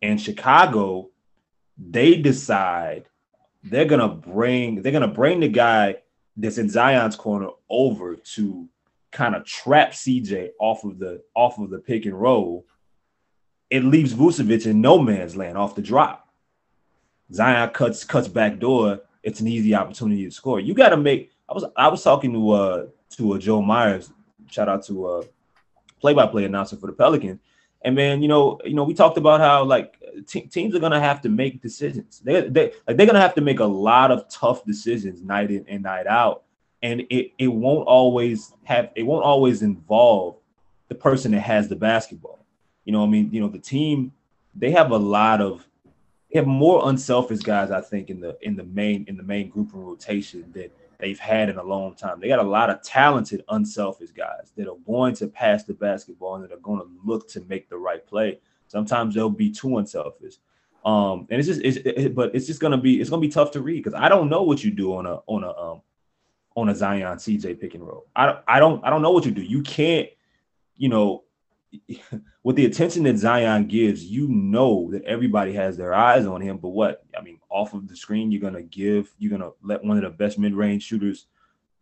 And 0.03 0.21
Chicago, 0.21 1.11
they 1.79 2.17
decide 2.17 3.05
they're 3.63 3.85
gonna 3.85 4.09
bring 4.09 4.83
they're 4.83 4.91
gonna 4.91 5.07
bring 5.07 5.39
the 5.39 5.49
guy 5.49 5.99
that's 6.37 6.59
in 6.59 6.69
Zion's 6.69 7.15
corner 7.15 7.51
over 7.69 8.17
to 8.17 8.69
kind 9.13 9.37
of 9.37 9.45
trap 9.45 9.93
CJ 9.93 10.49
off 10.59 10.83
of 10.83 10.99
the 10.99 11.23
off 11.37 11.61
of 11.61 11.71
the 11.71 11.79
pick 11.79 12.05
and 12.05 12.21
roll 12.21 12.67
it 13.71 13.85
leaves 13.85 14.13
Vucevic 14.13 14.67
in 14.67 14.81
no 14.81 14.99
man's 14.99 15.37
land 15.37 15.57
off 15.57 15.75
the 15.75 15.83
drop. 15.83 16.29
Zion 17.33 17.71
cuts 17.71 18.05
cuts 18.05 18.29
back 18.29 18.59
door. 18.59 19.01
It's 19.23 19.41
an 19.41 19.47
easy 19.47 19.75
opportunity 19.75 20.25
to 20.25 20.31
score. 20.31 20.61
You 20.61 20.75
got 20.75 20.89
to 20.91 20.97
make. 20.97 21.31
I 21.49 21.55
was 21.55 21.65
I 21.77 21.89
was 21.89 22.03
talking 22.03 22.33
to 22.33 22.51
uh 22.51 22.87
to 23.17 23.35
uh, 23.35 23.39
Joel 23.39 23.63
Meyers. 23.63 24.13
Shout 24.51 24.69
out 24.69 24.85
to 24.87 25.07
uh 25.07 25.23
play-by-play 26.01 26.45
announcer 26.45 26.77
for 26.77 26.87
the 26.87 26.93
Pelicans. 26.93 27.39
And 27.83 27.95
man, 27.95 28.23
you 28.23 28.29
know, 28.29 28.59
you 28.65 28.75
know, 28.75 28.85
we 28.85 28.95
talked 28.95 29.19
about 29.19 29.41
how 29.41 29.65
like 29.65 29.97
te- 30.27 30.47
teams 30.49 30.75
are 30.75 30.81
gonna 30.81 31.01
have 31.01 31.21
to 31.23 31.29
make 31.29 31.63
decisions. 31.63 32.21
They 32.21 32.49
they 32.49 32.73
like 32.87 32.97
they're 32.97 33.07
gonna 33.07 33.21
have 33.21 33.35
to 33.35 33.41
make 33.41 33.61
a 33.61 33.65
lot 33.65 34.11
of 34.11 34.29
tough 34.29 34.65
decisions 34.65 35.23
night 35.23 35.51
in 35.51 35.65
and 35.69 35.85
night 35.85 36.07
out, 36.07 36.43
and 36.83 37.03
it 37.11 37.33
it 37.39 37.49
won't 37.49 37.87
always 37.87 38.53
have 38.65 38.91
it 38.97 39.05
won't 39.05 39.25
always 39.25 39.63
involve 39.63 40.37
the 40.89 40.95
person 40.95 41.33
that 41.33 41.41
has 41.41 41.69
the 41.69 41.77
basketball. 41.77 42.40
You 42.85 42.93
know, 42.93 43.05
I 43.05 43.07
mean, 43.07 43.31
you 43.33 43.41
know, 43.41 43.49
the 43.49 43.59
team 43.59 44.13
they 44.55 44.73
have 44.73 44.91
a 44.91 44.97
lot 44.97 45.41
of 45.41 45.67
they 46.33 46.39
have 46.39 46.47
more 46.47 46.89
unselfish 46.89 47.41
guys, 47.41 47.71
I 47.71 47.81
think, 47.81 48.11
in 48.11 48.21
the 48.21 48.37
in 48.43 48.57
the 48.57 48.65
main 48.65 49.05
in 49.09 49.17
the 49.17 49.23
main 49.23 49.49
group 49.49 49.69
of 49.69 49.81
rotation 49.81 50.51
that 50.53 50.73
they've 50.99 51.19
had 51.19 51.49
in 51.49 51.57
a 51.57 51.63
long 51.63 51.95
time. 51.95 52.21
They 52.21 52.29
got 52.29 52.39
a 52.39 52.43
lot 52.43 52.71
of 52.71 52.83
talented, 52.83 53.43
unselfish 53.49 54.11
guys 54.11 54.53
that 54.57 54.69
are 54.69 54.77
going 54.87 55.15
to 55.17 55.27
pass 55.27 55.65
the 55.65 55.75
basketball 55.75 56.37
and 56.37 56.45
that 56.45 56.53
are 56.53 56.59
going 56.59 56.81
to 56.81 56.89
look 57.05 57.29
to 57.31 57.41
make 57.49 57.69
the 57.69 57.79
right 57.79 58.07
play. 58.07 58.39
Sometimes 58.69 59.15
they'll 59.15 59.31
be 59.31 59.51
too 59.51 59.79
unselfish. 59.79 60.35
Um, 60.85 61.27
and 61.31 61.39
it's 61.39 61.49
just, 61.49 61.61
it's, 61.63 61.79
it, 61.79 62.15
but 62.15 62.35
it's 62.35 62.47
just 62.47 62.61
gonna 62.61 62.79
be, 62.79 63.01
it's 63.01 63.11
gonna 63.11 63.21
be 63.21 63.29
tough 63.29 63.51
to 63.53 63.61
read 63.61 63.83
because 63.83 63.99
I 63.99 64.09
don't 64.09 64.31
know 64.31 64.43
what 64.43 64.65
you 64.65 64.71
do 64.71 64.95
on 64.95 65.05
a 65.05 65.21
on 65.27 65.45
a 65.45 65.53
um 65.53 65.83
on 66.57 66.69
a 66.71 66.75
Zion 66.75 67.19
CJ 67.19 67.61
pick 67.61 67.75
and 67.75 67.87
roll. 67.87 68.07
I 68.17 68.39
I 68.49 68.59
don't 68.59 68.83
I 68.85 68.89
don't 68.89 69.03
know 69.03 69.11
what 69.11 69.27
you 69.27 69.31
do. 69.31 69.43
You 69.43 69.63
can't, 69.63 70.09
you 70.77 70.89
know, 70.89 71.25
with 72.43 72.57
the 72.57 72.67
attention 72.67 73.05
that 73.05 73.17
Zion 73.17 73.67
gives, 73.67 74.05
you 74.05 74.29
know 74.29 74.91
that 74.93 75.05
everybody 75.05 75.53
has 75.53 75.77
their 75.77 75.95
eyes 75.95 76.27
on 76.27 76.41
him. 76.41 76.59
But 76.59 76.71
what 76.71 77.05
I 77.17 77.23
mean, 77.23 77.39
off 77.49 77.75
of 77.75 77.89
the 77.89 77.97
screen, 77.97 78.31
you're 78.31 78.41
gonna 78.41 78.63
give, 78.63 79.13
you're 79.19 79.31
gonna 79.31 79.51
let 79.63 79.85
one 79.85 79.97
of 79.97 80.03
the 80.03 80.11
best 80.11 80.39
mid-range 80.39 80.83
shooters 80.83 81.27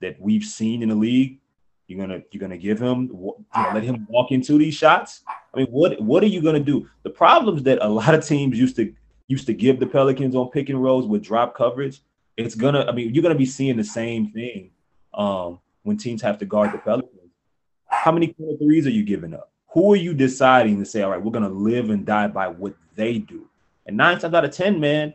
that 0.01 0.21
we've 0.21 0.45
seen 0.45 0.83
in 0.83 0.91
the 0.91 0.95
league. 0.95 1.41
You're 1.87 2.01
gonna 2.01 2.21
you're 2.31 2.41
gonna 2.41 2.59
give 2.59 2.79
him 2.79 3.09
you 3.13 3.35
know, 3.57 3.71
let 3.75 3.83
him 3.83 4.07
walk 4.11 4.31
into 4.31 4.59
these 4.59 4.75
shots. 4.75 5.23
I 5.27 5.59
mean, 5.59 5.69
what 5.69 6.01
what 6.01 6.23
are 6.23 6.27
you 6.27 6.43
gonna 6.43 6.61
do? 6.61 6.89
The 7.03 7.11
problems 7.11 7.63
that 7.63 7.79
a 7.81 7.89
lot 7.89 8.15
of 8.15 8.25
teams 8.25 8.59
used 8.59 8.77
to 8.77 8.95
used 9.27 9.47
to 9.47 9.55
give 9.55 9.81
the 9.81 9.87
Pelicans 9.87 10.35
on 10.35 10.51
pick 10.51 10.69
and 10.69 10.83
rolls 10.83 11.07
with 11.07 11.23
drop 11.23 11.55
coverage. 11.55 12.03
It's 12.37 12.55
gonna. 12.55 12.85
I 12.85 12.93
mean, 12.93 13.15
you're 13.15 13.23
gonna 13.23 13.35
be 13.35 13.47
seeing 13.47 13.77
the 13.77 13.85
same 13.85 14.33
thing 14.33 14.71
um, 15.15 15.61
when 15.83 15.97
teams 15.97 16.21
have 16.23 16.39
to 16.39 16.47
guard 16.47 16.73
the 16.73 16.79
Pelicans. 16.79 17.33
How 17.87 18.13
many 18.13 18.35
threes 18.59 18.87
are 18.87 18.91
you 18.91 19.03
giving 19.03 19.33
up? 19.33 19.51
Who 19.73 19.93
are 19.93 19.97
you 19.97 20.15
deciding 20.15 20.79
to 20.79 20.85
say, 20.85 21.03
all 21.03 21.11
right, 21.11 21.23
we're 21.23 21.33
gonna 21.33 21.49
live 21.49 21.91
and 21.91 22.07
die 22.07 22.29
by 22.29 22.49
what 22.49 22.75
they 22.95 23.19
do? 23.19 23.49
And 23.87 23.97
nine 23.97 24.19
times 24.19 24.35
out 24.35 24.45
of 24.45 24.51
ten, 24.51 24.81
man, 24.81 25.15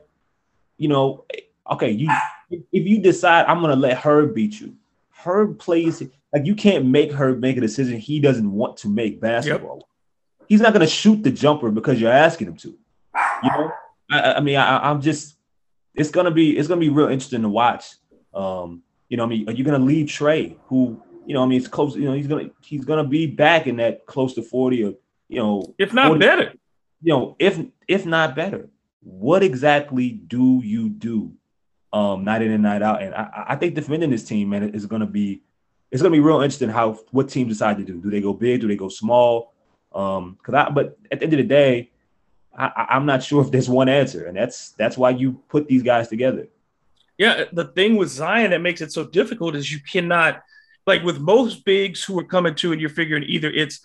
you 0.78 0.88
know, 0.88 1.26
okay, 1.72 1.92
you 1.92 2.10
if 2.52 2.88
you 2.88 3.00
decide 3.00 3.46
I'm 3.46 3.62
gonna 3.62 3.76
let 3.76 3.98
Herb 3.98 4.36
beat 4.36 4.60
you, 4.60 4.76
Herb 5.12 5.60
plays 5.60 6.04
like 6.34 6.46
you 6.46 6.56
can't 6.56 6.86
make 6.86 7.12
Herb 7.12 7.40
make 7.40 7.58
a 7.58 7.62
decision 7.62 8.00
he 8.00 8.20
doesn't 8.20 8.52
want 8.52 8.78
to 8.78 8.90
make 8.90 9.22
basketball. 9.22 9.78
Yep. 9.78 10.50
He's 10.50 10.62
not 10.62 10.74
gonna 10.74 10.88
shoot 10.88 11.24
the 11.24 11.32
jumper 11.32 11.72
because 11.72 12.00
you're 12.00 12.12
asking 12.12 12.48
him 12.48 12.58
to. 12.58 12.78
You 13.44 13.50
know, 13.50 13.72
I, 14.12 14.34
I 14.34 14.40
mean, 14.40 14.58
I, 14.58 14.90
am 14.90 15.02
just 15.02 15.36
it's 15.94 16.10
gonna 16.10 16.32
be 16.32 16.58
it's 16.58 16.68
gonna 16.68 16.82
be 16.82 16.90
real 16.90 17.08
interesting 17.08 17.42
to 17.44 17.50
watch. 17.50 17.96
Um, 18.34 18.84
you 19.10 19.18
know, 19.18 19.24
I 19.24 19.28
mean, 19.28 19.48
are 19.50 19.54
you 19.54 19.64
gonna 19.64 19.80
leave 19.80 20.10
Trey, 20.10 20.58
who 20.68 21.02
you 21.26 21.34
know, 21.34 21.44
I 21.44 21.46
mean, 21.46 21.60
it's 21.60 21.68
close. 21.68 21.96
You 21.96 22.06
know, 22.06 22.14
he's 22.14 22.28
gonna 22.28 22.50
he's 22.62 22.86
gonna 22.86 23.04
be 23.04 23.28
back 23.28 23.68
in 23.68 23.78
that 23.78 24.06
close 24.06 24.34
to 24.36 24.42
forty 24.42 24.84
or 24.84 24.94
you 25.30 25.40
know, 25.40 25.74
if 25.78 25.94
not 25.94 26.08
40, 26.08 26.20
better. 26.20 26.54
You 27.02 27.14
know, 27.14 27.36
if 27.40 27.60
if 27.88 28.06
not 28.06 28.36
better, 28.36 28.70
what 29.02 29.44
exactly 29.44 30.12
do 30.12 30.62
you 30.64 30.90
do? 30.90 31.34
Um, 31.92 32.24
night 32.24 32.42
in 32.42 32.52
and 32.52 32.64
night 32.64 32.82
out, 32.82 33.04
and 33.04 33.14
I, 33.14 33.46
I 33.50 33.56
think 33.56 33.76
defending 33.76 34.10
this 34.10 34.24
team, 34.24 34.50
man, 34.50 34.74
is 34.74 34.86
gonna 34.86 35.06
be 35.06 35.44
it's 35.92 36.02
gonna 36.02 36.12
be 36.12 36.20
real 36.20 36.42
interesting 36.42 36.70
how 36.70 36.94
what 37.12 37.30
teams 37.30 37.50
decide 37.50 37.78
to 37.78 37.84
do. 37.84 38.02
Do 38.02 38.10
they 38.10 38.22
go 38.22 38.34
big? 38.34 38.62
Do 38.62 38.68
they 38.68 38.76
go 38.76 38.90
small? 38.90 39.54
Um, 39.94 40.34
because 40.34 40.56
I 40.56 40.70
but 40.70 40.98
at 41.12 41.20
the 41.20 41.26
end 41.26 41.34
of 41.34 41.38
the 41.38 41.44
day, 41.44 41.92
I, 42.58 42.88
I'm 42.90 43.06
not 43.06 43.24
sure 43.24 43.44
if 43.44 43.52
there's 43.52 43.70
one 43.70 43.90
answer, 43.90 44.26
and 44.26 44.36
that's 44.36 44.72
that's 44.72 44.98
why 44.98 45.12
you 45.12 45.34
put 45.50 45.68
these 45.68 45.84
guys 45.84 46.08
together. 46.08 46.48
Yeah, 47.18 47.46
the 47.52 47.66
thing 47.66 47.96
with 47.96 48.10
Zion 48.10 48.52
that 48.52 48.62
makes 48.62 48.82
it 48.82 48.92
so 48.92 49.06
difficult 49.06 49.56
is 49.56 49.72
you 49.72 49.80
cannot 49.80 50.44
like 50.86 51.04
with 51.04 51.20
most 51.20 51.66
bigs 51.66 52.04
who 52.04 52.18
are 52.20 52.26
coming 52.26 52.56
to, 52.56 52.72
and 52.72 52.82
you're 52.82 52.90
figuring 52.90 53.24
either 53.24 53.50
it's 53.50 53.80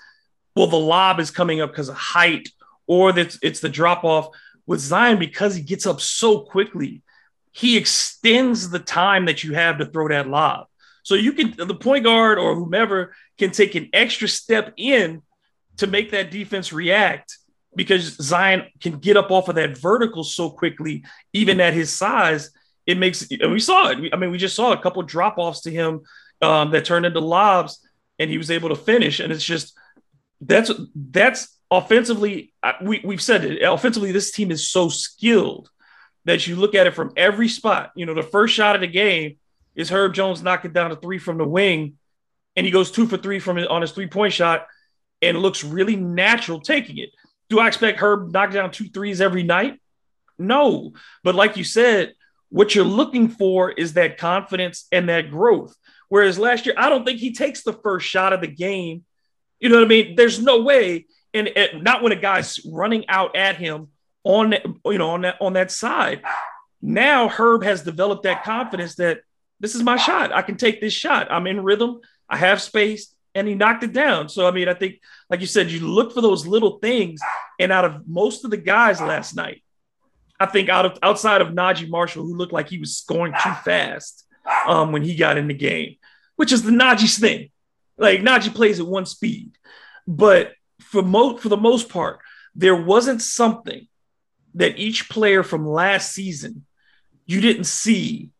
well, 0.58 0.66
the 0.66 0.76
lob 0.76 1.20
is 1.20 1.30
coming 1.30 1.60
up 1.60 1.70
because 1.70 1.88
of 1.88 1.94
height, 1.94 2.48
or 2.88 3.12
that 3.12 3.38
it's 3.42 3.60
the 3.60 3.68
drop 3.68 4.02
off. 4.02 4.28
With 4.66 4.80
Zion, 4.80 5.18
because 5.18 5.54
he 5.54 5.62
gets 5.62 5.86
up 5.86 6.00
so 6.00 6.40
quickly, 6.40 7.02
he 7.52 7.76
extends 7.76 8.68
the 8.68 8.80
time 8.80 9.26
that 9.26 9.42
you 9.42 9.54
have 9.54 9.78
to 9.78 9.86
throw 9.86 10.08
that 10.08 10.28
lob. 10.28 10.66
So 11.04 11.14
you 11.14 11.32
can 11.32 11.54
the 11.56 11.74
point 11.74 12.04
guard 12.04 12.38
or 12.38 12.54
whomever 12.54 13.14
can 13.38 13.50
take 13.50 13.76
an 13.76 13.88
extra 13.92 14.28
step 14.28 14.74
in 14.76 15.22
to 15.78 15.86
make 15.86 16.10
that 16.10 16.30
defense 16.30 16.72
react 16.72 17.38
because 17.74 18.16
Zion 18.16 18.66
can 18.80 18.98
get 18.98 19.16
up 19.16 19.30
off 19.30 19.48
of 19.48 19.54
that 19.54 19.78
vertical 19.78 20.24
so 20.24 20.50
quickly, 20.50 21.04
even 21.32 21.60
at 21.60 21.72
his 21.72 21.96
size. 21.96 22.50
It 22.84 22.98
makes 22.98 23.26
and 23.30 23.52
we 23.52 23.60
saw 23.60 23.88
it. 23.90 24.12
I 24.12 24.16
mean, 24.16 24.30
we 24.30 24.38
just 24.38 24.56
saw 24.56 24.72
a 24.72 24.82
couple 24.82 25.02
drop 25.02 25.38
offs 25.38 25.62
to 25.62 25.70
him 25.70 26.02
um, 26.42 26.70
that 26.70 26.84
turned 26.84 27.06
into 27.06 27.20
lobs, 27.20 27.84
and 28.18 28.30
he 28.30 28.38
was 28.38 28.50
able 28.50 28.68
to 28.68 28.76
finish. 28.76 29.20
And 29.20 29.32
it's 29.32 29.44
just 29.44 29.76
that's 30.40 30.70
that's 30.94 31.56
offensively. 31.70 32.52
We 32.82 33.00
we've 33.04 33.22
said 33.22 33.44
it 33.44 33.62
offensively. 33.62 34.12
This 34.12 34.32
team 34.32 34.50
is 34.50 34.68
so 34.68 34.88
skilled 34.88 35.70
that 36.24 36.46
you 36.46 36.56
look 36.56 36.74
at 36.74 36.86
it 36.86 36.94
from 36.94 37.12
every 37.16 37.48
spot. 37.48 37.92
You 37.94 38.06
know, 38.06 38.14
the 38.14 38.22
first 38.22 38.54
shot 38.54 38.74
of 38.74 38.80
the 38.80 38.86
game 38.86 39.36
is 39.74 39.90
Herb 39.90 40.14
Jones 40.14 40.42
knocking 40.42 40.72
down 40.72 40.90
a 40.92 40.96
three 40.96 41.18
from 41.18 41.38
the 41.38 41.46
wing, 41.46 41.98
and 42.56 42.66
he 42.66 42.72
goes 42.72 42.90
two 42.90 43.06
for 43.06 43.16
three 43.16 43.38
from 43.38 43.58
on 43.58 43.82
his 43.82 43.92
three 43.92 44.08
point 44.08 44.32
shot, 44.32 44.66
and 45.22 45.38
looks 45.38 45.64
really 45.64 45.96
natural 45.96 46.60
taking 46.60 46.98
it. 46.98 47.10
Do 47.48 47.60
I 47.60 47.68
expect 47.68 48.00
Herb 48.00 48.30
knock 48.30 48.52
down 48.52 48.70
two 48.70 48.88
threes 48.88 49.20
every 49.20 49.42
night? 49.42 49.80
No, 50.38 50.92
but 51.24 51.34
like 51.34 51.56
you 51.56 51.64
said, 51.64 52.14
what 52.50 52.74
you're 52.74 52.84
looking 52.84 53.28
for 53.28 53.70
is 53.70 53.94
that 53.94 54.18
confidence 54.18 54.86
and 54.92 55.08
that 55.08 55.30
growth. 55.30 55.74
Whereas 56.08 56.38
last 56.38 56.66
year, 56.66 56.74
I 56.78 56.88
don't 56.88 57.04
think 57.04 57.18
he 57.18 57.32
takes 57.32 57.62
the 57.62 57.72
first 57.72 58.06
shot 58.06 58.32
of 58.32 58.40
the 58.40 58.46
game. 58.46 59.04
You 59.60 59.68
know 59.68 59.76
what 59.76 59.84
I 59.84 59.88
mean? 59.88 60.16
There's 60.16 60.40
no 60.40 60.62
way, 60.62 61.06
and, 61.34 61.48
and 61.48 61.82
not 61.82 62.02
when 62.02 62.12
a 62.12 62.16
guy's 62.16 62.64
running 62.64 63.08
out 63.08 63.36
at 63.36 63.56
him 63.56 63.88
on 64.24 64.54
you 64.84 64.98
know 64.98 65.10
on 65.10 65.22
that 65.22 65.36
on 65.40 65.54
that 65.54 65.70
side. 65.70 66.22
Now 66.80 67.28
Herb 67.28 67.64
has 67.64 67.82
developed 67.82 68.22
that 68.22 68.44
confidence 68.44 68.96
that 68.96 69.20
this 69.60 69.74
is 69.74 69.82
my 69.82 69.96
shot. 69.96 70.32
I 70.32 70.42
can 70.42 70.56
take 70.56 70.80
this 70.80 70.92
shot. 70.92 71.30
I'm 71.30 71.46
in 71.46 71.62
rhythm. 71.62 72.00
I 72.28 72.36
have 72.36 72.62
space, 72.62 73.14
and 73.34 73.48
he 73.48 73.54
knocked 73.54 73.82
it 73.82 73.92
down. 73.92 74.28
So 74.28 74.46
I 74.46 74.50
mean, 74.50 74.68
I 74.68 74.74
think, 74.74 75.00
like 75.28 75.40
you 75.40 75.46
said, 75.46 75.70
you 75.70 75.80
look 75.80 76.12
for 76.12 76.20
those 76.20 76.46
little 76.46 76.78
things. 76.78 77.20
And 77.58 77.72
out 77.72 77.84
of 77.84 78.06
most 78.06 78.44
of 78.44 78.50
the 78.50 78.56
guys 78.56 79.00
last 79.00 79.34
night, 79.34 79.62
I 80.38 80.46
think 80.46 80.68
out 80.68 80.86
of 80.86 80.98
outside 81.02 81.40
of 81.40 81.48
Naji 81.48 81.88
Marshall, 81.88 82.24
who 82.24 82.36
looked 82.36 82.52
like 82.52 82.68
he 82.68 82.78
was 82.78 82.96
scoring 82.96 83.32
too 83.32 83.52
fast 83.64 84.24
um, 84.66 84.92
when 84.92 85.02
he 85.02 85.16
got 85.16 85.38
in 85.38 85.48
the 85.48 85.54
game, 85.54 85.96
which 86.38 86.52
is 86.52 86.62
the 86.62 86.70
Naji's 86.70 87.18
thing. 87.18 87.50
Like 87.96 88.20
Naji 88.20 88.54
plays 88.54 88.78
at 88.78 88.86
one 88.86 89.06
speed, 89.06 89.58
but 90.06 90.52
for 90.80 91.02
most 91.02 91.42
for 91.42 91.48
the 91.48 91.56
most 91.56 91.88
part, 91.88 92.20
there 92.54 92.76
wasn't 92.76 93.20
something 93.20 93.88
that 94.54 94.78
each 94.78 95.10
player 95.10 95.42
from 95.42 95.66
last 95.66 96.12
season 96.12 96.64
you 97.26 97.40
didn't 97.40 97.64
see, 97.64 98.30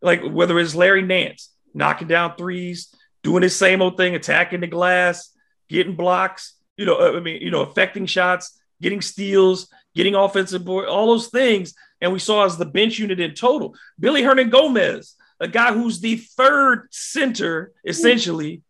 like 0.00 0.22
whether 0.22 0.56
it's 0.60 0.76
Larry 0.76 1.02
Nance 1.02 1.50
knocking 1.74 2.06
down 2.06 2.36
threes, 2.36 2.94
doing 3.24 3.42
his 3.42 3.56
same 3.56 3.82
old 3.82 3.96
thing, 3.96 4.14
attacking 4.14 4.60
the 4.60 4.68
glass, 4.68 5.30
getting 5.68 5.96
blocks, 5.96 6.54
you 6.76 6.86
know, 6.86 6.94
uh, 6.94 7.16
I 7.16 7.20
mean, 7.20 7.42
you 7.42 7.50
know, 7.50 7.62
affecting 7.62 8.06
shots, 8.06 8.56
getting 8.80 9.00
steals, 9.00 9.68
getting 9.96 10.14
offensive 10.14 10.64
board, 10.64 10.86
all 10.86 11.08
those 11.08 11.26
things. 11.26 11.74
And 12.00 12.12
we 12.12 12.20
saw 12.20 12.44
as 12.44 12.56
the 12.56 12.66
bench 12.66 13.00
unit 13.00 13.18
in 13.18 13.34
total, 13.34 13.74
Willy 13.98 14.22
Hernangomez 14.22 15.14
a 15.42 15.48
guy 15.48 15.72
who's 15.74 16.00
the 16.00 16.16
third 16.16 16.88
center 16.90 17.72
essentially, 17.84 18.62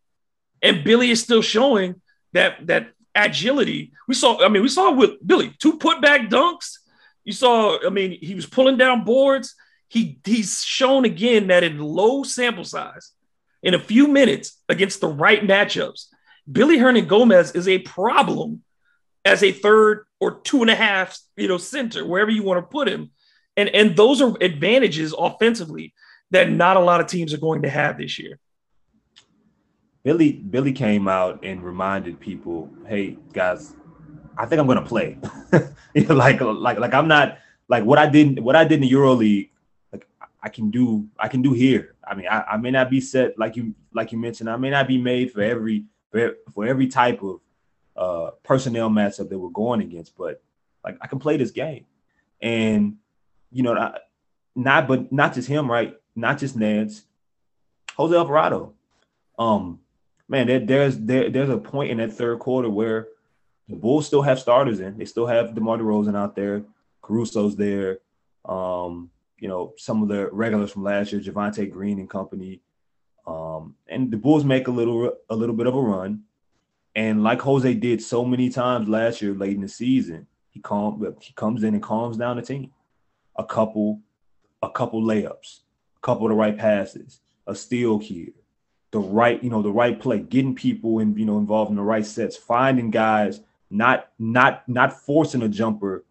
and 0.63 0.83
Billy 0.83 1.11
is 1.11 1.23
still 1.23 1.43
showing 1.43 2.01
that 2.33 2.67
that 2.67 2.93
agility. 3.15 3.93
We 4.09 4.15
saw, 4.15 4.43
I 4.43 4.49
mean, 4.49 4.63
we 4.63 4.69
saw 4.69 4.91
with 4.91 5.25
Billy 5.25 5.55
two 5.59 5.79
putback 5.79 6.31
dunks. 6.31 6.79
You 7.25 7.33
saw, 7.33 7.79
I 7.87 7.91
mean, 7.91 8.19
he 8.21 8.35
was 8.35 8.47
pulling 8.47 8.79
down 8.79 9.05
boards. 9.05 9.55
He 9.89 10.19
he's 10.25 10.65
shown 10.65 11.05
again 11.05 11.49
that 11.49 11.63
in 11.63 11.79
low 11.79 12.23
sample 12.23 12.65
size, 12.65 13.13
in 13.63 13.75
a 13.75 13.79
few 13.79 14.09
minutes 14.09 14.63
against 14.69 15.01
the 15.03 15.09
right 15.09 15.43
matchups, 15.43 16.07
Willy 16.47 16.79
Hernangomez 16.79 17.55
is 17.55 17.69
a 17.69 17.81
problem 17.81 18.63
as 19.27 19.43
a 19.43 19.53
third 19.53 20.07
or 20.21 20.41
two 20.41 20.63
and 20.63 20.71
a 20.71 20.75
half, 20.75 21.19
you 21.37 21.49
know, 21.49 21.59
center, 21.59 22.05
wherever 22.07 22.31
you 22.31 22.43
want 22.43 22.59
to 22.59 22.67
put 22.67 22.89
him. 22.89 23.11
And 23.59 23.69
and 23.69 23.95
those 23.95 24.23
are 24.23 24.35
advantages 24.41 25.15
offensively 25.17 25.93
that 26.33 26.51
not 26.51 26.77
a 26.77 26.81
lot 26.81 27.01
of 27.01 27.07
teams 27.07 27.33
are 27.33 27.39
going 27.39 27.63
to 27.63 27.71
have 27.71 27.99
this 27.99 28.19
year. 28.19 28.39
Billy 30.03 30.33
Billy 30.33 30.73
came 30.73 31.07
out 31.07 31.45
and 31.45 31.63
reminded 31.63 32.19
people, 32.19 32.69
"Hey 32.87 33.19
guys, 33.33 33.75
I 34.37 34.47
think 34.47 34.59
I'm 34.61 34.67
going 34.67 34.83
to 34.83 34.85
play." 34.85 35.19
like 36.09 36.41
like 36.41 36.79
like 36.79 36.95
I'm 36.95 37.07
not 37.07 37.39
like 37.69 37.85
what 37.85 37.99
I 37.99 38.09
did 38.09 38.41
what 38.41 38.57
I 38.57 38.65
did 38.65 38.83
in 38.83 38.89
the 38.89 38.91
EuroLeague. 38.91 39.51
Like 39.93 40.09
I 40.43 40.49
can 40.49 40.71
do 40.71 41.07
I 41.19 41.29
can 41.29 41.41
do 41.41 41.53
here. 41.53 41.95
I 42.05 42.15
mean, 42.17 42.27
I, 42.29 42.43
I 42.43 42.57
may 42.57 42.73
not 42.73 42.91
be 42.91 43.01
set 43.01 43.39
like 43.39 43.55
you 43.55 43.75
like 43.95 44.11
you 44.11 44.19
mentioned. 44.19 44.51
I 44.51 44.57
may 44.57 44.71
not 44.71 44.89
be 44.89 44.99
made 44.99 45.31
for 45.31 45.43
every 45.43 45.85
for, 46.11 46.67
every 46.67 46.89
type 46.89 47.23
of 47.23 47.41
uh, 47.97 48.31
personnel 48.43 48.91
matchup 48.91 49.29
that 49.29 49.39
we're 49.39 49.51
going 49.51 49.81
against, 49.81 50.17
but 50.17 50.43
like 50.85 50.99
I 51.01 51.07
can 51.07 51.21
play 51.21 51.37
this 51.37 51.53
game, 51.53 51.87
and 52.41 52.97
you 53.51 53.63
know, 53.63 53.75
not, 53.75 53.99
not 54.57 54.89
but 54.89 55.13
not 55.13 55.35
just 55.35 55.49
him, 55.49 55.71
right? 55.71 55.95
Not 56.15 56.39
just 56.39 56.57
Nance, 56.57 57.03
Jose 57.97 58.15
Alvarado. 58.15 58.75
Um, 59.39 59.81
man, 60.29 60.47
there, 60.47 60.61
there's 60.61 60.99
there, 60.99 61.31
there's 61.31 61.51
a 61.51 61.59
point 61.59 61.91
in 61.91 61.99
that 61.99 62.13
third 62.13 62.39
quarter 62.39 62.71
where 62.71 63.09
the 63.69 63.77
Bulls 63.77 64.07
still 64.07 64.23
have 64.23 64.39
starters 64.39 64.81
in. 64.81 64.99
They 64.99 65.05
still 65.05 65.27
have 65.27 65.55
DeMar 65.55 65.79
DeRozan 65.79 66.17
out 66.17 66.37
there. 66.37 66.63
Caruso's 67.03 67.57
there. 67.57 67.99
Um, 68.45 69.11
you 69.39 69.49
know, 69.49 69.75
some 69.77 70.03
of 70.03 70.09
the 70.09 70.29
regulars 70.31 70.71
from 70.71 70.85
last 70.85 71.13
year, 71.13 71.21
Javonte 71.21 71.71
Green 71.71 71.99
and 71.99 72.09
company. 72.09 72.61
Um, 73.27 73.75
and 73.89 74.11
the 74.11 74.17
Bulls 74.17 74.45
make 74.45 74.69
a 74.69 74.71
little 74.71 75.13
a 75.31 75.35
little 75.35 75.55
bit 75.55 75.67
of 75.67 75.75
a 75.75 75.81
run. 75.81 76.23
And 76.95 77.23
like 77.23 77.41
Jose 77.41 77.73
did 77.75 78.03
so 78.03 78.25
many 78.25 78.51
times 78.51 78.89
last 78.89 79.23
year, 79.23 79.35
late 79.35 79.55
in 79.55 79.63
the 79.63 79.69
season, 79.69 80.27
he 80.51 80.61
calm 80.61 81.17
he 81.21 81.33
comes 81.33 81.65
in 81.65 81.75
and 81.75 81.83
calms 81.83 82.17
down 82.17 82.37
the 82.37 82.43
team. 82.43 82.71
A 83.37 83.45
couple, 83.45 84.01
a 84.63 84.69
couple 84.69 85.03
layups, 85.03 85.61
couple 86.03 86.27
of 86.27 86.31
the 86.31 86.37
right 86.37 86.57
passes, 86.57 87.21
a 87.47 87.55
steal 87.55 87.99
here, 87.99 88.33
the 88.91 89.01
right, 89.01 89.43
you 89.43 89.51
know, 89.51 89.63
the 89.63 89.71
right 89.71 89.99
play, 89.99 90.19
getting 90.19 90.55
people 90.55 90.99
and 90.99 91.19
you 91.19 91.25
know 91.25 91.39
involved 91.39 91.71
in 91.71 91.77
the 91.77 91.83
right 91.83 92.05
sets, 92.05 92.37
finding 92.37 92.91
guys, 92.91 93.41
not 93.71 94.11
not 94.19 94.69
not 94.69 94.93
forcing 94.93 95.43
a 95.43 95.49
jumper, 95.49 96.05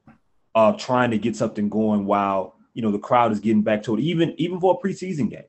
uh, 0.56 0.73
trying 0.73 1.12
to 1.12 1.17
get 1.17 1.36
something 1.36 1.69
going 1.69 2.06
while 2.06 2.56
you 2.73 2.82
know 2.82 2.91
the 2.91 2.99
crowd 2.99 3.32
is 3.32 3.39
getting 3.39 3.62
back 3.62 3.84
to 3.84 3.95
it, 3.95 4.01
even 4.01 4.34
even 4.38 4.60
for 4.60 4.80
a 4.80 4.86
preseason 4.86 5.30
game. 5.30 5.43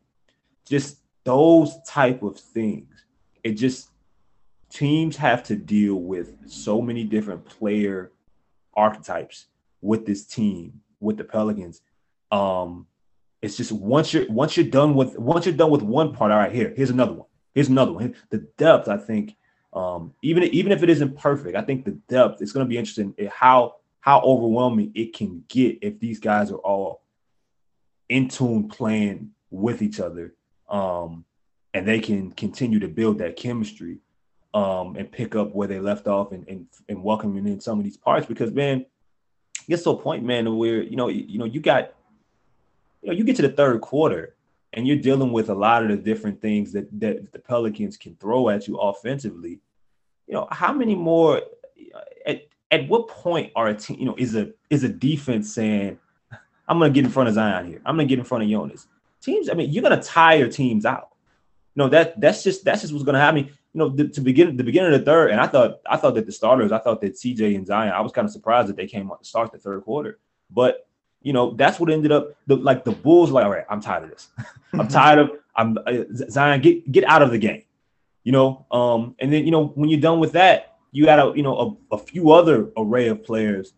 Just 0.66 0.98
those 1.24 1.74
type 1.86 2.22
of 2.22 2.38
things. 2.38 3.04
It 3.42 3.52
just 3.52 3.90
teams 4.70 5.16
have 5.16 5.42
to 5.44 5.56
deal 5.56 5.96
with 5.96 6.48
so 6.48 6.80
many 6.80 7.04
different 7.04 7.44
player 7.44 8.12
archetypes 8.74 9.46
with 9.80 10.06
this 10.06 10.24
team, 10.24 10.80
with 11.00 11.16
the 11.16 11.24
Pelicans. 11.24 11.82
Um, 12.30 12.86
it's 13.42 13.56
just 13.56 13.72
once 13.72 14.14
you're 14.14 14.30
once 14.30 14.56
you're 14.56 14.66
done 14.66 14.94
with 14.94 15.18
once 15.18 15.44
you're 15.44 15.54
done 15.54 15.70
with 15.70 15.82
one 15.82 16.14
part, 16.14 16.30
all 16.30 16.38
right, 16.38 16.52
here, 16.52 16.72
here's 16.76 16.90
another 16.90 17.12
one. 17.12 17.26
Here's 17.54 17.68
another 17.68 17.92
one. 17.92 18.14
The 18.30 18.38
depth, 18.56 18.88
I 18.88 18.96
think, 18.96 19.36
um, 19.72 20.14
even 20.22 20.44
even 20.44 20.72
if 20.72 20.82
it 20.82 20.88
isn't 20.88 21.18
perfect, 21.18 21.56
I 21.56 21.62
think 21.62 21.84
the 21.84 21.98
depth 22.08 22.40
is 22.40 22.52
going 22.52 22.64
to 22.64 22.68
be 22.68 22.78
interesting 22.78 23.14
how 23.30 23.74
how 24.00 24.20
overwhelming 24.20 24.92
it 24.94 25.14
can 25.14 25.44
get 25.48 25.78
if 25.82 25.98
these 25.98 26.20
guys 26.20 26.50
are 26.50 26.56
all 26.56 27.02
in 28.08 28.28
tune 28.28 28.68
playing 28.68 29.30
with 29.50 29.80
each 29.80 30.00
other 30.00 30.34
um, 30.68 31.24
and 31.72 31.86
they 31.86 32.00
can 32.00 32.30
continue 32.32 32.78
to 32.80 32.88
build 32.88 33.18
that 33.18 33.36
chemistry 33.36 33.98
um, 34.54 34.96
and 34.96 35.10
pick 35.10 35.34
up 35.34 35.54
where 35.54 35.68
they 35.68 35.80
left 35.80 36.08
off 36.08 36.32
and, 36.32 36.46
and, 36.48 36.66
and 36.88 37.02
welcoming 37.02 37.46
in 37.46 37.60
some 37.60 37.78
of 37.78 37.84
these 37.84 37.96
parts 37.96 38.26
because 38.26 38.52
man, 38.52 38.80
it 38.80 39.68
gets 39.68 39.84
to 39.84 39.90
a 39.90 39.96
point, 39.96 40.24
man, 40.24 40.56
where 40.56 40.82
you 40.82 40.96
know, 40.96 41.08
you, 41.08 41.24
you 41.26 41.38
know, 41.38 41.44
you 41.44 41.60
got, 41.60 41.92
you 43.02 43.08
know, 43.08 43.14
you 43.14 43.24
get 43.24 43.36
to 43.36 43.42
the 43.42 43.50
third 43.50 43.80
quarter 43.80 44.36
and 44.72 44.86
you're 44.86 44.96
dealing 44.96 45.32
with 45.32 45.50
a 45.50 45.54
lot 45.54 45.82
of 45.82 45.88
the 45.90 45.96
different 45.96 46.40
things 46.40 46.72
that 46.72 46.88
that 47.00 47.32
the 47.32 47.38
Pelicans 47.38 47.96
can 47.96 48.14
throw 48.16 48.48
at 48.48 48.66
you 48.66 48.78
offensively. 48.78 49.60
You 50.26 50.34
know, 50.34 50.48
how 50.50 50.72
many 50.72 50.94
more 50.94 51.42
at, 52.26 52.46
at 52.70 52.88
what 52.88 53.08
point 53.08 53.52
are 53.54 53.68
a 53.68 53.74
team, 53.74 53.98
you 53.98 54.06
know, 54.06 54.14
is 54.16 54.34
a 54.34 54.52
is 54.70 54.84
a 54.84 54.88
defense 54.88 55.52
saying, 55.52 55.98
I'm 56.68 56.78
gonna 56.78 56.90
get 56.90 57.04
in 57.04 57.10
front 57.10 57.28
of 57.28 57.34
Zion 57.34 57.66
here. 57.66 57.82
I'm 57.84 57.96
gonna 57.96 58.08
get 58.08 58.18
in 58.18 58.24
front 58.24 58.44
of 58.44 58.50
Jonas. 58.50 58.86
Teams, 59.20 59.50
I 59.50 59.54
mean, 59.54 59.70
you're 59.70 59.82
gonna 59.82 60.02
tire 60.02 60.48
teams 60.48 60.86
out. 60.86 61.10
You 61.74 61.82
know, 61.84 61.88
that 61.88 62.20
that's 62.20 62.42
just 62.42 62.64
that's 62.64 62.80
just 62.80 62.92
what's 62.92 63.04
gonna 63.04 63.20
happen 63.20 63.50
you 63.74 63.78
know, 63.78 63.88
the, 63.88 64.08
to 64.08 64.20
begin 64.20 64.56
the 64.56 64.64
beginning 64.64 64.92
of 64.92 65.00
the 65.00 65.04
third, 65.04 65.30
and 65.30 65.40
I 65.40 65.46
thought 65.46 65.80
I 65.86 65.96
thought 65.96 66.14
that 66.14 66.26
the 66.26 66.32
starters, 66.32 66.72
I 66.72 66.78
thought 66.78 67.00
that 67.00 67.14
CJ 67.14 67.56
and 67.56 67.66
Zion, 67.66 67.92
I 67.92 68.00
was 68.00 68.12
kind 68.12 68.26
of 68.26 68.32
surprised 68.32 68.68
that 68.68 68.76
they 68.76 68.86
came 68.86 69.10
on 69.10 69.18
to 69.18 69.24
start 69.24 69.50
the 69.50 69.58
third 69.58 69.82
quarter. 69.82 70.18
But 70.50 70.86
you 71.22 71.32
know, 71.32 71.52
that's 71.52 71.78
what 71.78 71.90
ended 71.90 72.12
up 72.12 72.34
the, 72.46 72.56
like 72.56 72.84
the 72.84 72.92
Bulls 72.92 73.30
like, 73.30 73.44
all 73.44 73.50
right, 73.50 73.64
I'm 73.68 73.80
tired 73.80 74.04
of 74.04 74.10
this. 74.10 74.28
I'm 74.72 74.88
tired 74.88 75.18
of 75.18 75.30
I'm 75.54 75.78
uh, 75.86 76.04
Zion, 76.30 76.60
get 76.60 76.90
get 76.90 77.04
out 77.04 77.22
of 77.22 77.30
the 77.30 77.38
game. 77.38 77.62
You 78.24 78.32
know, 78.32 78.66
um, 78.70 79.16
and 79.18 79.32
then 79.32 79.44
you 79.44 79.50
know 79.50 79.68
when 79.68 79.90
you're 79.90 80.00
done 80.00 80.20
with 80.20 80.32
that, 80.32 80.76
you 80.92 81.04
got 81.04 81.18
a 81.18 81.36
you 81.36 81.42
know 81.42 81.78
a, 81.90 81.96
a 81.96 81.98
few 81.98 82.30
other 82.30 82.70
array 82.76 83.08
of 83.08 83.24
players 83.24 83.72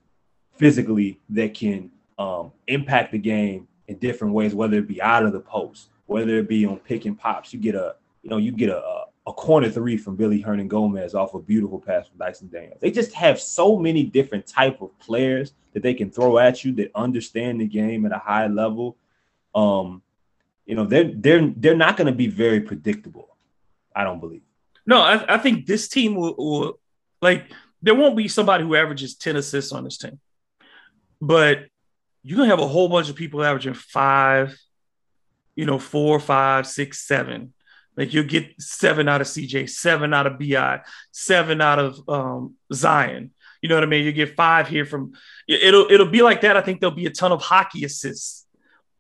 physically 0.53 1.21
that 1.31 1.55
can 1.55 1.91
um, 2.19 2.53
impact 2.67 3.13
the 3.13 3.19
game 3.19 3.67
in 3.89 3.99
different 3.99 4.35
ways, 4.35 4.55
whether 4.55 4.79
it 4.79 4.89
be 4.89 5.03
out 5.03 5.25
of 5.25 5.33
the 5.33 5.41
post, 5.41 5.89
whether 6.07 6.39
it 6.39 6.49
be 6.49 6.65
on 6.67 6.79
pick 6.79 7.05
and 7.07 7.19
pops. 7.19 7.53
You 7.53 7.59
get 7.59 7.75
a 7.75 7.97
you 8.23 8.31
know 8.31 8.37
you 8.37 8.53
get 8.53 8.69
a, 8.69 8.79
a 8.79 9.05
a 9.27 9.33
corner 9.33 9.71
three 9.71 9.97
from 9.97 10.17
Willy 10.17 10.43
Hernangomez 10.43 11.15
off 11.15 11.35
a 11.35 11.41
beautiful 11.41 11.81
pass 11.81 12.09
from 12.09 12.19
Dyson 12.19 12.49
Daniels. 12.49 12.79
They 12.81 12.91
just 12.91 13.13
have 13.15 13.41
so 13.41 13.79
many 13.79 14.05
different 14.05 14.47
type 14.47 14.83
of 14.83 14.97
players 14.99 15.55
that 15.73 15.83
they 15.83 15.95
can 15.95 16.11
throw 16.11 16.39
at 16.39 16.63
you 16.63 16.73
that 16.73 16.91
understand 16.95 17.61
the 17.61 17.67
game 17.67 18.05
at 18.05 18.13
a 18.13 18.19
high 18.19 18.49
level. 18.49 18.97
Um, 19.55 20.03
you 20.67 20.75
know, 20.75 20.85
they're 20.85 21.11
they're 21.15 21.53
they're 21.57 21.77
not 21.77 21.97
going 21.97 22.07
to 22.07 22.13
be 22.13 22.27
very 22.27 22.61
predictable. 22.61 23.37
I 23.97 24.05
don't 24.05 24.21
believe. 24.21 24.43
No, 24.87 25.01
I, 25.01 25.35
I 25.35 25.39
think 25.39 25.67
this 25.67 25.89
team 25.89 26.17
will, 26.17 26.35
will 26.37 26.79
like 27.23 27.47
there 27.81 27.95
won't 27.95 28.17
be 28.17 28.29
somebody 28.29 28.65
who 28.65 28.75
averages 28.75 29.15
10 29.15 29.37
assists 29.37 29.73
on 29.73 29.85
this 29.85 29.97
team. 29.97 30.21
But 31.21 31.67
you're 32.23 32.37
gonna 32.37 32.51
have 32.51 32.61
a 32.61 32.69
whole 32.69 32.89
bunch 32.89 33.09
of 33.09 33.17
people 33.17 33.43
averaging 33.43 33.75
five, 33.75 34.59
you 35.55 35.65
know, 35.65 35.79
four, 35.79 36.21
five, 36.21 36.67
six, 36.67 37.07
seven 37.07 37.55
like 37.97 38.13
you'll 38.13 38.25
get 38.25 38.61
seven 38.61 39.09
out 39.09 39.21
of 39.21 39.27
CJ, 39.27 39.71
seven 39.71 40.13
out 40.13 40.27
of 40.27 40.39
BI, 40.39 40.81
seven 41.13 41.61
out 41.61 41.79
of 41.79 42.09
um, 42.09 42.55
Zion. 42.73 43.31
You 43.63 43.69
know 43.69 43.77
what 43.77 43.85
I 43.85 43.87
mean? 43.87 44.05
You 44.05 44.13
get 44.13 44.37
five 44.37 44.69
here 44.69 44.85
from 44.85 45.13
it'll 45.49 45.91
it'll 45.91 46.11
be 46.11 46.23
like 46.23 46.43
that. 46.43 46.57
I 46.57 46.61
think 46.61 46.81
there'll 46.81 46.95
be 46.95 47.07
a 47.07 47.11
ton 47.11 47.33
of 47.33 47.41
hockey 47.41 47.85
assists. 47.85 48.47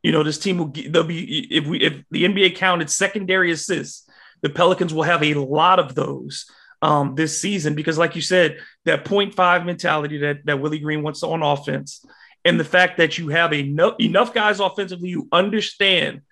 You 0.02 0.12
know, 0.12 0.22
this 0.22 0.38
team 0.38 0.59
will 0.59 0.66
get 0.66 0.92
there'll 0.92 1.09
be 1.09 1.54
if 1.54 1.66
we 1.66 1.80
if 1.80 2.02
the 2.11 2.24
NBA 2.24 2.57
counted 2.57 2.88
secondary 2.88 3.50
assists, 3.50 4.09
the 4.42 4.48
Pelicans 4.48 4.94
will 4.94 5.02
have 5.02 5.22
a 5.22 5.35
lot 5.35 5.78
of 5.78 5.94
those 5.94 6.46
um, 6.83 7.14
this 7.14 7.40
season 7.40 7.74
because, 7.74 7.98
like 7.98 8.14
you 8.14 8.22
said, 8.22 8.59
that 8.85 9.04
0.5 9.04 9.66
mentality 9.66 10.18
that 10.18 10.44
that 10.44 10.61
Willie 10.61 10.78
Green 10.78 11.02
wants 11.02 11.22
on 11.22 11.42
offense, 11.42 12.04
and 12.44 12.61
the 12.61 12.64
fact 12.64 12.98
that 12.98 13.18
you 13.18 13.28
have 13.28 13.52
enough 13.52 13.94
enough 13.98 14.33
guys 14.33 14.61
offensively 14.61 15.11
who 15.11 15.28
understand 15.33 16.22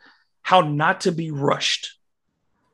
how 0.43 0.61
not 0.61 1.03
to 1.03 1.13
be 1.13 1.31
rushed 1.31 1.97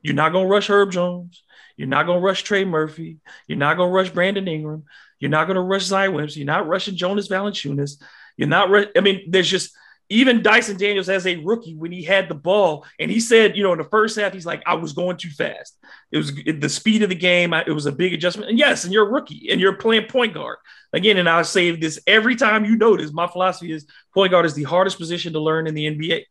you're 0.02 0.14
not 0.14 0.32
going 0.32 0.46
to 0.46 0.50
rush 0.50 0.68
Herb 0.68 0.92
Jones. 0.92 1.42
You're 1.76 1.88
not 1.88 2.06
going 2.06 2.18
to 2.18 2.24
rush 2.24 2.42
Trey 2.42 2.64
Murphy. 2.64 3.18
You're 3.46 3.58
not 3.58 3.76
going 3.76 3.88
to 3.88 3.94
rush 3.94 4.10
Brandon 4.10 4.48
Ingram. 4.48 4.84
You're 5.20 5.30
not 5.30 5.46
going 5.46 5.56
to 5.56 5.62
rush 5.62 5.84
Zion 5.84 6.12
Williamson. 6.12 6.40
You're 6.40 6.46
not 6.46 6.66
rushing 6.66 6.96
Jonas 6.96 7.28
Valanciunas. 7.28 8.02
You're 8.36 8.48
not. 8.48 8.70
Ru- 8.70 8.86
I 8.96 9.00
mean, 9.00 9.30
there's 9.30 9.48
just 9.48 9.76
even 10.10 10.42
Dyson 10.42 10.76
Daniels 10.76 11.08
as 11.08 11.26
a 11.26 11.36
rookie 11.36 11.74
when 11.74 11.92
he 11.92 12.02
had 12.02 12.28
the 12.28 12.34
ball, 12.34 12.86
and 12.98 13.10
he 13.10 13.20
said, 13.20 13.56
you 13.56 13.62
know, 13.62 13.72
in 13.72 13.78
the 13.78 13.84
first 13.84 14.18
half, 14.18 14.32
he's 14.32 14.46
like, 14.46 14.62
I 14.64 14.74
was 14.74 14.92
going 14.92 15.18
too 15.18 15.30
fast. 15.30 15.76
It 16.10 16.16
was 16.16 16.32
the 16.34 16.68
speed 16.68 17.02
of 17.02 17.10
the 17.10 17.14
game. 17.14 17.52
It 17.52 17.72
was 17.72 17.86
a 17.86 17.92
big 17.92 18.14
adjustment. 18.14 18.48
And 18.48 18.58
yes, 18.58 18.84
and 18.84 18.92
you're 18.92 19.06
a 19.06 19.10
rookie 19.10 19.48
and 19.50 19.60
you're 19.60 19.74
playing 19.74 20.06
point 20.06 20.34
guard 20.34 20.58
again. 20.92 21.18
And 21.18 21.28
I 21.28 21.42
say 21.42 21.76
this 21.76 22.00
every 22.06 22.36
time 22.36 22.64
you 22.64 22.76
notice. 22.76 23.12
My 23.12 23.26
philosophy 23.26 23.72
is 23.72 23.86
point 24.14 24.30
guard 24.30 24.46
is 24.46 24.54
the 24.54 24.62
hardest 24.62 24.98
position 24.98 25.34
to 25.34 25.40
learn 25.40 25.66
in 25.66 25.74
the 25.74 25.86
NBA. 25.86 26.24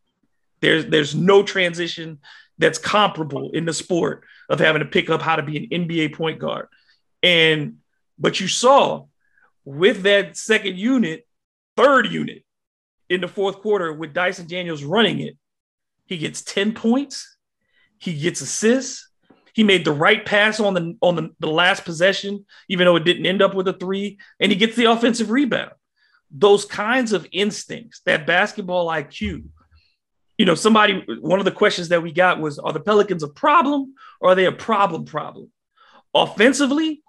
There's 0.60 0.86
there's 0.86 1.14
no 1.14 1.42
transition 1.44 2.18
that's 2.58 2.78
comparable 2.78 3.50
in 3.52 3.64
the 3.64 3.72
sport 3.72 4.24
of 4.48 4.58
having 4.58 4.80
to 4.80 4.86
pick 4.86 5.10
up 5.10 5.22
how 5.22 5.36
to 5.36 5.42
be 5.42 5.56
an 5.56 5.86
NBA 5.86 6.14
point 6.14 6.38
guard. 6.38 6.66
And 7.22 7.78
but 8.18 8.40
you 8.40 8.48
saw 8.48 9.06
with 9.64 10.02
that 10.02 10.36
second 10.36 10.76
unit, 10.78 11.26
third 11.76 12.06
unit 12.06 12.44
in 13.08 13.20
the 13.20 13.28
fourth 13.28 13.60
quarter 13.60 13.92
with 13.92 14.12
Dyson 14.12 14.46
Daniels 14.46 14.82
running 14.82 15.20
it, 15.20 15.36
he 16.06 16.18
gets 16.18 16.42
10 16.42 16.72
points, 16.72 17.36
he 17.98 18.18
gets 18.18 18.40
assists, 18.40 19.08
he 19.52 19.64
made 19.64 19.84
the 19.84 19.92
right 19.92 20.24
pass 20.24 20.60
on 20.60 20.74
the 20.74 20.96
on 21.02 21.16
the, 21.16 21.30
the 21.40 21.48
last 21.48 21.84
possession, 21.84 22.46
even 22.68 22.84
though 22.84 22.96
it 22.96 23.04
didn't 23.04 23.26
end 23.26 23.42
up 23.42 23.54
with 23.54 23.68
a 23.68 23.72
three, 23.72 24.18
and 24.40 24.52
he 24.52 24.56
gets 24.56 24.76
the 24.76 24.84
offensive 24.84 25.30
rebound. 25.30 25.72
Those 26.30 26.64
kinds 26.64 27.12
of 27.12 27.26
instincts, 27.32 28.00
that 28.06 28.26
basketball 28.26 28.88
IQ, 28.88 29.44
you 30.38 30.44
know, 30.44 30.54
somebody, 30.54 31.04
one 31.20 31.40
of 31.40 31.44
the 31.44 31.50
questions 31.50 31.88
that 31.88 32.02
we 32.02 32.12
got 32.12 32.40
was 32.40 32.58
Are 32.58 32.72
the 32.72 32.80
Pelicans 32.80 33.22
a 33.22 33.28
problem 33.28 33.94
or 34.20 34.30
are 34.30 34.34
they 34.34 34.46
a 34.46 34.52
problem 34.52 35.04
problem? 35.04 35.50
Offensively, 36.14 37.02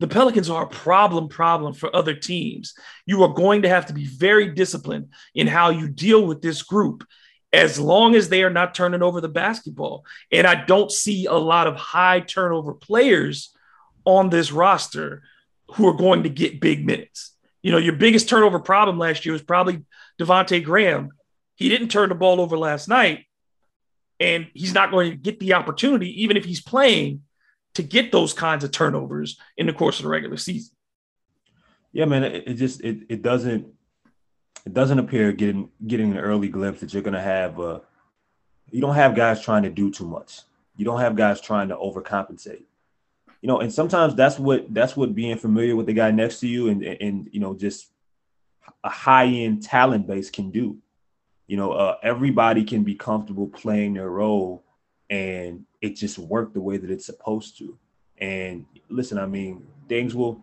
the 0.00 0.08
Pelicans 0.08 0.50
are 0.50 0.64
a 0.64 0.68
problem 0.68 1.28
problem 1.28 1.74
for 1.74 1.94
other 1.94 2.14
teams. 2.14 2.74
You 3.06 3.22
are 3.22 3.32
going 3.32 3.62
to 3.62 3.68
have 3.68 3.86
to 3.86 3.92
be 3.92 4.06
very 4.06 4.52
disciplined 4.52 5.10
in 5.34 5.46
how 5.46 5.70
you 5.70 5.86
deal 5.86 6.26
with 6.26 6.42
this 6.42 6.62
group 6.62 7.06
as 7.52 7.78
long 7.78 8.14
as 8.14 8.28
they 8.28 8.42
are 8.42 8.50
not 8.50 8.74
turning 8.74 9.02
over 9.02 9.20
the 9.20 9.28
basketball. 9.28 10.04
And 10.32 10.46
I 10.46 10.64
don't 10.64 10.90
see 10.90 11.26
a 11.26 11.34
lot 11.34 11.66
of 11.66 11.76
high 11.76 12.20
turnover 12.20 12.72
players 12.72 13.54
on 14.04 14.30
this 14.30 14.50
roster 14.50 15.22
who 15.74 15.86
are 15.86 15.96
going 15.96 16.22
to 16.22 16.30
get 16.30 16.60
big 16.60 16.84
minutes. 16.84 17.36
You 17.62 17.70
know, 17.70 17.78
your 17.78 17.92
biggest 17.92 18.28
turnover 18.28 18.58
problem 18.58 18.98
last 18.98 19.24
year 19.24 19.34
was 19.34 19.42
probably 19.42 19.84
Devonte 20.18 20.64
Graham 20.64 21.10
he 21.54 21.68
didn't 21.68 21.88
turn 21.88 22.08
the 22.08 22.14
ball 22.14 22.40
over 22.40 22.56
last 22.56 22.88
night, 22.88 23.26
and 24.18 24.48
he's 24.54 24.74
not 24.74 24.90
going 24.90 25.10
to 25.10 25.16
get 25.16 25.40
the 25.40 25.54
opportunity, 25.54 26.22
even 26.22 26.36
if 26.36 26.44
he's 26.44 26.60
playing, 26.62 27.22
to 27.74 27.82
get 27.82 28.12
those 28.12 28.32
kinds 28.32 28.64
of 28.64 28.70
turnovers 28.70 29.38
in 29.56 29.66
the 29.66 29.72
course 29.72 29.98
of 29.98 30.04
the 30.04 30.08
regular 30.08 30.36
season. 30.36 30.74
Yeah, 31.92 32.06
man, 32.06 32.24
it, 32.24 32.44
it 32.46 32.54
just 32.54 32.80
it 32.82 32.98
it 33.08 33.22
doesn't 33.22 33.66
it 34.64 34.72
doesn't 34.72 34.98
appear 34.98 35.32
getting 35.32 35.70
getting 35.86 36.12
an 36.12 36.18
early 36.18 36.48
glimpse 36.48 36.80
that 36.80 36.92
you're 36.92 37.02
going 37.02 37.14
to 37.14 37.20
have. 37.20 37.58
Uh, 37.60 37.80
you 38.70 38.80
don't 38.80 38.94
have 38.94 39.14
guys 39.14 39.42
trying 39.42 39.64
to 39.64 39.70
do 39.70 39.90
too 39.90 40.06
much. 40.06 40.40
You 40.76 40.84
don't 40.84 41.00
have 41.00 41.16
guys 41.16 41.40
trying 41.40 41.68
to 41.68 41.76
overcompensate. 41.76 42.64
you 43.42 43.48
know, 43.48 43.60
and 43.60 43.72
sometimes 43.72 44.14
that's 44.14 44.38
what 44.38 44.72
that's 44.72 44.96
what 44.96 45.14
being 45.14 45.36
familiar 45.36 45.76
with 45.76 45.86
the 45.86 45.92
guy 45.92 46.10
next 46.10 46.40
to 46.40 46.48
you 46.48 46.68
and 46.68 46.82
and 46.82 47.28
you 47.32 47.40
know 47.40 47.54
just 47.54 47.90
a 48.84 48.88
high 48.88 49.26
end 49.26 49.62
talent 49.62 50.06
base 50.06 50.30
can 50.30 50.50
do. 50.50 50.78
You 51.52 51.58
know, 51.58 51.72
uh, 51.72 51.96
everybody 52.02 52.64
can 52.64 52.82
be 52.82 52.94
comfortable 52.94 53.46
playing 53.46 53.92
their 53.92 54.08
role, 54.08 54.64
and 55.10 55.66
it 55.82 55.96
just 55.96 56.16
worked 56.18 56.54
the 56.54 56.62
way 56.62 56.78
that 56.78 56.90
it's 56.90 57.04
supposed 57.04 57.58
to. 57.58 57.76
And 58.16 58.64
listen, 58.88 59.18
I 59.18 59.26
mean, 59.26 59.66
things 59.86 60.14
will 60.14 60.42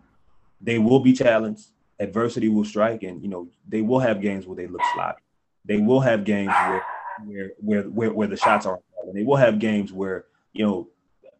they 0.60 0.78
will 0.78 1.00
be 1.00 1.12
challenged. 1.12 1.64
Adversity 1.98 2.48
will 2.48 2.64
strike, 2.64 3.02
and 3.02 3.20
you 3.24 3.28
know 3.28 3.48
they 3.66 3.82
will 3.82 3.98
have 3.98 4.20
games 4.20 4.46
where 4.46 4.54
they 4.54 4.68
look 4.68 4.82
sloppy. 4.94 5.20
They 5.64 5.78
will 5.78 5.98
have 5.98 6.22
games 6.22 6.52
where 6.68 6.84
where 7.26 7.50
where 7.58 7.82
where, 7.82 8.12
where 8.12 8.28
the 8.28 8.36
shots 8.36 8.64
are. 8.64 8.78
And 9.04 9.18
they 9.18 9.24
will 9.24 9.34
have 9.34 9.58
games 9.58 9.92
where 9.92 10.26
you 10.52 10.64
know 10.64 10.90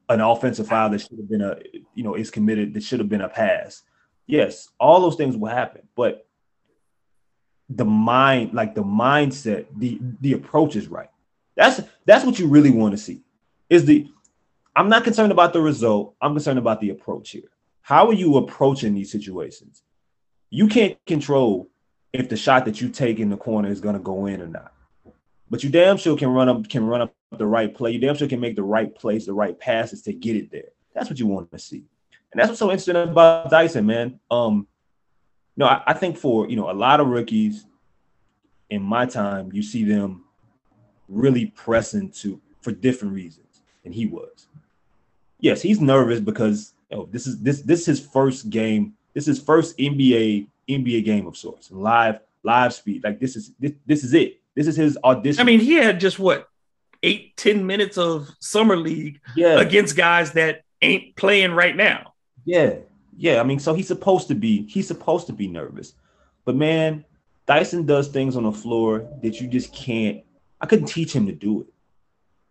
an 0.08 0.20
offensive 0.20 0.66
foul 0.66 0.90
that 0.90 1.02
should 1.02 1.16
have 1.16 1.30
been 1.30 1.42
a 1.42 1.58
you 1.94 2.02
know 2.02 2.16
is 2.16 2.32
committed 2.32 2.74
that 2.74 2.82
should 2.82 2.98
have 2.98 3.08
been 3.08 3.20
a 3.20 3.28
pass. 3.28 3.82
Yes, 4.26 4.68
all 4.80 5.00
those 5.00 5.14
things 5.14 5.36
will 5.36 5.48
happen, 5.48 5.82
but 5.94 6.26
the 7.70 7.84
mind, 7.84 8.52
like 8.52 8.74
the 8.74 8.82
mindset, 8.82 9.66
the 9.76 9.98
the 10.20 10.32
approach 10.32 10.76
is 10.76 10.88
right. 10.88 11.10
That's 11.56 11.80
that's 12.04 12.24
what 12.24 12.38
you 12.38 12.48
really 12.48 12.70
want 12.70 12.92
to 12.92 12.98
see. 12.98 13.22
Is 13.68 13.84
the 13.84 14.08
I'm 14.74 14.88
not 14.88 15.04
concerned 15.04 15.32
about 15.32 15.52
the 15.52 15.60
result. 15.60 16.14
I'm 16.20 16.34
concerned 16.34 16.58
about 16.58 16.80
the 16.80 16.90
approach 16.90 17.30
here. 17.30 17.50
How 17.82 18.08
are 18.08 18.14
you 18.14 18.36
approaching 18.36 18.94
these 18.94 19.10
situations? 19.10 19.82
You 20.50 20.68
can't 20.68 20.98
control 21.06 21.68
if 22.12 22.28
the 22.28 22.36
shot 22.36 22.64
that 22.64 22.80
you 22.80 22.88
take 22.88 23.18
in 23.18 23.30
the 23.30 23.36
corner 23.36 23.68
is 23.68 23.80
going 23.80 23.94
to 23.94 24.00
go 24.00 24.26
in 24.26 24.40
or 24.40 24.48
not. 24.48 24.72
But 25.48 25.64
you 25.64 25.70
damn 25.70 25.96
sure 25.96 26.16
can 26.16 26.28
run 26.28 26.48
up 26.48 26.68
can 26.68 26.86
run 26.86 27.02
up 27.02 27.14
the 27.36 27.46
right 27.46 27.72
play. 27.72 27.92
You 27.92 28.00
damn 28.00 28.16
sure 28.16 28.28
can 28.28 28.40
make 28.40 28.56
the 28.56 28.62
right 28.62 28.94
plays, 28.94 29.26
the 29.26 29.32
right 29.32 29.58
passes 29.58 30.02
to 30.02 30.12
get 30.12 30.36
it 30.36 30.50
there. 30.50 30.70
That's 30.94 31.08
what 31.08 31.18
you 31.18 31.26
want 31.26 31.50
to 31.52 31.58
see. 31.58 31.84
And 32.32 32.40
that's 32.40 32.48
what's 32.48 32.58
so 32.58 32.70
interesting 32.70 32.96
about 32.96 33.50
Dyson, 33.50 33.86
man. 33.86 34.20
Um, 34.30 34.66
no, 35.60 35.66
I, 35.66 35.82
I 35.88 35.92
think 35.92 36.16
for 36.16 36.48
you 36.48 36.56
know 36.56 36.70
a 36.70 36.72
lot 36.72 37.00
of 37.00 37.08
rookies 37.08 37.66
in 38.70 38.82
my 38.82 39.04
time, 39.04 39.50
you 39.52 39.62
see 39.62 39.84
them 39.84 40.24
really 41.06 41.46
pressing 41.46 42.10
to 42.12 42.40
for 42.62 42.72
different 42.72 43.12
reasons, 43.12 43.60
and 43.84 43.94
he 43.94 44.06
was. 44.06 44.46
Yes, 45.38 45.60
he's 45.60 45.78
nervous 45.78 46.18
because 46.18 46.72
oh, 46.90 47.06
this 47.12 47.26
is 47.26 47.42
this 47.42 47.60
this 47.60 47.80
is 47.80 47.86
his 47.86 48.00
first 48.00 48.48
game. 48.48 48.94
This 49.12 49.28
is 49.28 49.38
first 49.38 49.76
NBA 49.76 50.46
NBA 50.66 51.04
game 51.04 51.26
of 51.26 51.36
sorts, 51.36 51.70
live 51.70 52.20
live 52.42 52.72
speed. 52.72 53.04
Like 53.04 53.20
this 53.20 53.36
is 53.36 53.52
this, 53.60 53.72
this 53.84 54.02
is 54.02 54.14
it. 54.14 54.40
This 54.54 54.66
is 54.66 54.76
his 54.76 54.96
audition. 55.04 55.42
I 55.42 55.44
mean, 55.44 55.60
he 55.60 55.74
had 55.74 56.00
just 56.00 56.18
what 56.18 56.48
eight, 57.02 57.36
ten 57.36 57.66
minutes 57.66 57.98
of 57.98 58.30
summer 58.40 58.78
league 58.78 59.20
yeah. 59.36 59.60
against 59.60 59.94
guys 59.94 60.32
that 60.32 60.62
ain't 60.80 61.16
playing 61.16 61.52
right 61.52 61.76
now. 61.76 62.14
Yeah, 62.46 62.76
yeah. 63.16 63.40
I 63.40 63.42
mean, 63.44 63.58
so 63.58 63.74
he's 63.74 63.88
supposed 63.88 64.28
to 64.28 64.34
be 64.34 64.66
he's 64.66 64.88
supposed 64.88 65.26
to 65.28 65.32
be 65.32 65.48
nervous, 65.48 65.94
but 66.44 66.56
man, 66.56 67.04
Dyson 67.46 67.84
does 67.86 68.08
things 68.08 68.36
on 68.36 68.44
the 68.44 68.52
floor 68.52 69.08
that 69.22 69.40
you 69.40 69.48
just 69.48 69.74
can't. 69.74 70.22
I 70.60 70.66
couldn't 70.66 70.86
teach 70.86 71.12
him 71.12 71.26
to 71.26 71.32
do 71.32 71.62
it. 71.62 71.66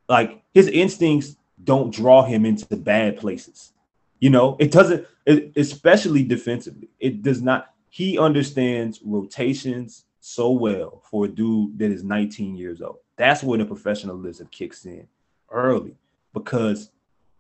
Like 0.08 0.42
his 0.54 0.68
instincts 0.68 1.36
don't 1.64 1.94
draw 1.94 2.24
him 2.24 2.46
into 2.46 2.76
bad 2.76 3.18
places. 3.18 3.74
You 4.20 4.30
know, 4.30 4.58
it 4.60 4.72
doesn't, 4.72 5.08
it, 5.26 5.54
especially 5.56 6.24
defensively. 6.24 6.90
It 7.00 7.22
does 7.22 7.42
not. 7.42 7.74
He 7.90 8.20
understands 8.20 9.00
rotations 9.04 10.06
so 10.20 10.52
well 10.52 11.02
for 11.10 11.26
a 11.26 11.28
dude 11.28 11.80
that 11.80 11.92
is 11.92 12.04
19 12.04 12.56
years 12.56 12.82
old. 12.82 12.98
That's 13.16 13.44
when 13.44 13.60
the 13.60 13.66
professionalism 13.66 14.48
kicks 14.52 14.86
in 14.86 15.08
early 15.50 15.96
because, 16.34 16.92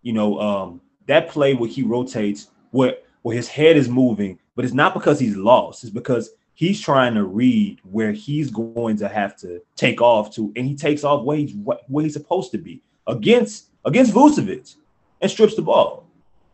you 0.01 0.13
know, 0.13 0.39
um, 0.39 0.82
that 1.08 1.29
play 1.29 1.53
where 1.53 1.69
he 1.69 1.84
rotates, 1.84 2.49
where 2.71 2.97
where 3.21 3.36
his 3.36 3.47
head 3.47 3.77
is 3.77 3.89
moving, 3.89 4.39
but 4.55 4.65
it's 4.65 4.73
not 4.73 4.93
because 4.93 5.19
he's 5.19 5.36
lost. 5.36 5.84
It's 5.84 5.91
because 5.91 6.32
he's 6.53 6.82
trying 6.82 7.13
to 7.15 7.23
read 7.23 7.79
where 7.84 8.12
he's 8.12 8.51
going 8.51 8.97
to 8.97 9.08
have 9.08 9.36
to 9.38 9.62
take 9.75 10.01
off 10.01 10.34
to, 10.36 10.51
and 10.55 10.65
he 10.65 10.75
takes 10.75 11.03
off 11.03 11.23
where 11.23 11.38
he's 11.38 11.53
where 11.55 12.03
he's 12.03 12.13
supposed 12.13 12.51
to 12.51 12.58
be 12.58 12.82
against 13.08 13.67
against 13.86 14.13
Vucevic 14.13 14.75
and 15.21 15.32
strips 15.32 15.55
the 15.55 15.62
ball. 15.62 16.05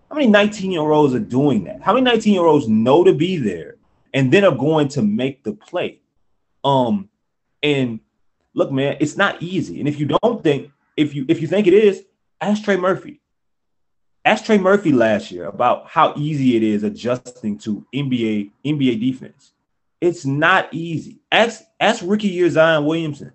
How 0.10 0.16
many 0.16 0.28
19 0.28 0.72
year 0.72 0.82
olds 0.82 1.14
are 1.14 1.20
doing 1.20 1.64
that? 1.66 1.82
How 1.82 1.94
many 1.94 2.04
19 2.04 2.34
year 2.34 2.46
olds 2.46 2.68
know 2.68 3.04
to 3.04 3.14
be 3.14 3.38
there 3.38 3.78
and 4.14 4.32
then 4.32 4.46
are 4.46 4.56
going 4.56 4.88
to 4.90 5.02
make 5.02 5.44
the 5.44 5.54
play? 5.54 6.00
Um, 6.64 7.10
and 7.64 8.00
look, 8.54 8.72
man, 8.72 8.98
it's 9.00 9.18
not 9.18 9.42
easy. 9.42 9.80
And 9.80 9.90
if 9.90 10.00
you 10.00 10.06
don't 10.06 10.44
think, 10.44 10.72
if 10.96 11.14
you 11.14 11.26
if 11.28 11.42
you 11.42 11.48
think 11.48 11.68
it 11.68 11.74
is, 11.74 12.04
ask 12.40 12.64
Trey 12.64 12.78
Murphy. 12.78 13.22
Ask 14.26 14.46
Trey 14.46 14.58
Murphy 14.58 14.92
last 14.92 15.30
year 15.30 15.46
about 15.46 15.88
how 15.88 16.16
easy 16.18 16.56
it 16.56 16.64
is 16.64 16.82
adjusting 16.82 17.60
to 17.60 17.86
NBA 17.94 18.50
NBA 18.66 19.00
defense. 19.00 19.54
It's 20.02 20.26
not 20.26 20.74
easy. 20.74 21.20
Ask 21.32 21.64
ask 21.80 22.04
rookie 22.04 22.30
year 22.30 22.50
Zion 22.50 22.86
Williamson. 22.86 23.32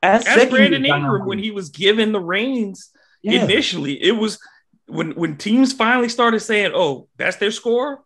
Ask, 0.00 0.26
ask 0.28 0.48
Brandon 0.48 0.84
Ingram 0.84 1.26
when 1.26 1.38
he 1.38 1.50
was 1.50 1.70
given 1.70 2.12
the 2.12 2.20
reins 2.20 2.90
yeah. 3.22 3.42
initially. 3.42 4.00
It 4.00 4.12
was 4.12 4.38
when 4.86 5.12
when 5.12 5.36
teams 5.36 5.72
finally 5.72 6.08
started 6.08 6.40
saying, 6.40 6.70
"Oh, 6.72 7.08
that's 7.16 7.36
their 7.36 7.50
score." 7.50 8.04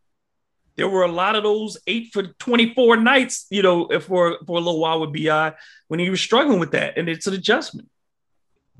There 0.76 0.88
were 0.88 1.04
a 1.04 1.12
lot 1.12 1.36
of 1.36 1.42
those 1.42 1.78
eight 1.86 2.12
for 2.12 2.22
twenty 2.22 2.72
four 2.74 2.96
nights, 2.96 3.46
you 3.50 3.62
know, 3.62 3.88
for 4.00 4.38
for 4.46 4.56
a 4.56 4.60
little 4.60 4.80
while 4.80 5.00
with 5.00 5.12
Bi 5.12 5.52
when 5.88 6.00
he 6.00 6.08
was 6.08 6.20
struggling 6.20 6.60
with 6.60 6.72
that, 6.72 6.96
and 6.96 7.10
it's 7.10 7.26
an 7.26 7.34
adjustment. 7.34 7.88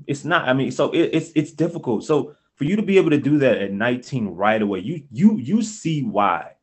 It's 0.07 0.23
not. 0.23 0.47
I 0.47 0.53
mean, 0.53 0.71
so 0.71 0.91
it, 0.91 1.09
it's 1.13 1.31
it's 1.35 1.51
difficult. 1.51 2.03
So 2.03 2.35
for 2.57 2.65
you 2.65 2.75
to 2.75 2.81
be 2.81 2.97
able 2.97 3.11
to 3.11 3.19
do 3.19 3.37
that 3.39 3.57
at 3.57 3.71
nineteen 3.71 4.27
right 4.27 4.61
away, 4.61 4.79
you 4.79 5.03
you 5.11 5.37
you 5.37 5.61
see 5.61 6.03
why. 6.03 6.53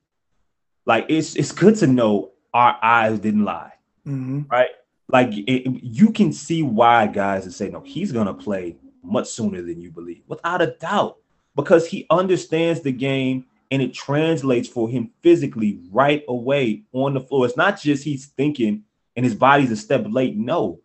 Like 0.84 1.06
it's 1.08 1.36
it's 1.36 1.52
good 1.52 1.76
to 1.76 1.86
know 1.86 2.32
our 2.52 2.76
eyes 2.82 3.18
didn't 3.20 3.44
lie, 3.44 3.72
mm-hmm. 4.06 4.42
right? 4.50 4.70
Like 5.08 5.30
it, 5.32 5.82
you 5.82 6.10
can 6.10 6.32
see 6.32 6.62
why 6.62 7.06
guys 7.06 7.46
are 7.46 7.52
saying, 7.52 7.72
"No, 7.72 7.80
he's 7.80 8.12
gonna 8.12 8.34
play 8.34 8.76
much 9.02 9.28
sooner 9.28 9.62
than 9.62 9.80
you 9.80 9.90
believe, 9.90 10.22
without 10.26 10.62
a 10.62 10.74
doubt, 10.80 11.18
because 11.54 11.86
he 11.86 12.06
understands 12.10 12.80
the 12.80 12.92
game 12.92 13.46
and 13.70 13.82
it 13.82 13.94
translates 13.94 14.68
for 14.68 14.88
him 14.88 15.10
physically 15.22 15.80
right 15.90 16.24
away 16.28 16.82
on 16.92 17.14
the 17.14 17.20
floor. 17.20 17.46
It's 17.46 17.56
not 17.56 17.80
just 17.80 18.04
he's 18.04 18.26
thinking 18.26 18.84
and 19.16 19.24
his 19.24 19.34
body's 19.34 19.70
a 19.70 19.76
step 19.76 20.06
late. 20.08 20.36
No, 20.36 20.80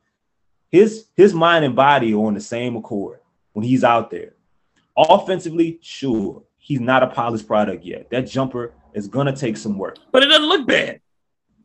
his 0.70 1.06
his 1.16 1.34
mind 1.34 1.66
and 1.66 1.76
body 1.76 2.14
are 2.14 2.26
on 2.26 2.36
the 2.36 2.42
same 2.42 2.76
accord 2.76 3.20
when 3.54 3.66
he's 3.66 3.84
out 3.84 4.12
there. 4.12 4.34
Offensively, 5.00 5.80
sure, 5.82 6.44
he's 6.58 6.80
not 6.80 7.04
a 7.04 7.08
polished 7.08 7.48
product 7.48 7.86
yet. 7.86 8.10
That 8.10 8.28
jumper 8.28 8.74
is 8.94 9.08
gonna 9.08 9.36
take 9.36 9.56
some 9.56 9.78
work, 9.78 9.98
but 10.12 10.24
it 10.24 10.28
doesn't 10.28 10.50
look 10.50 10.68
bad. 10.68 11.00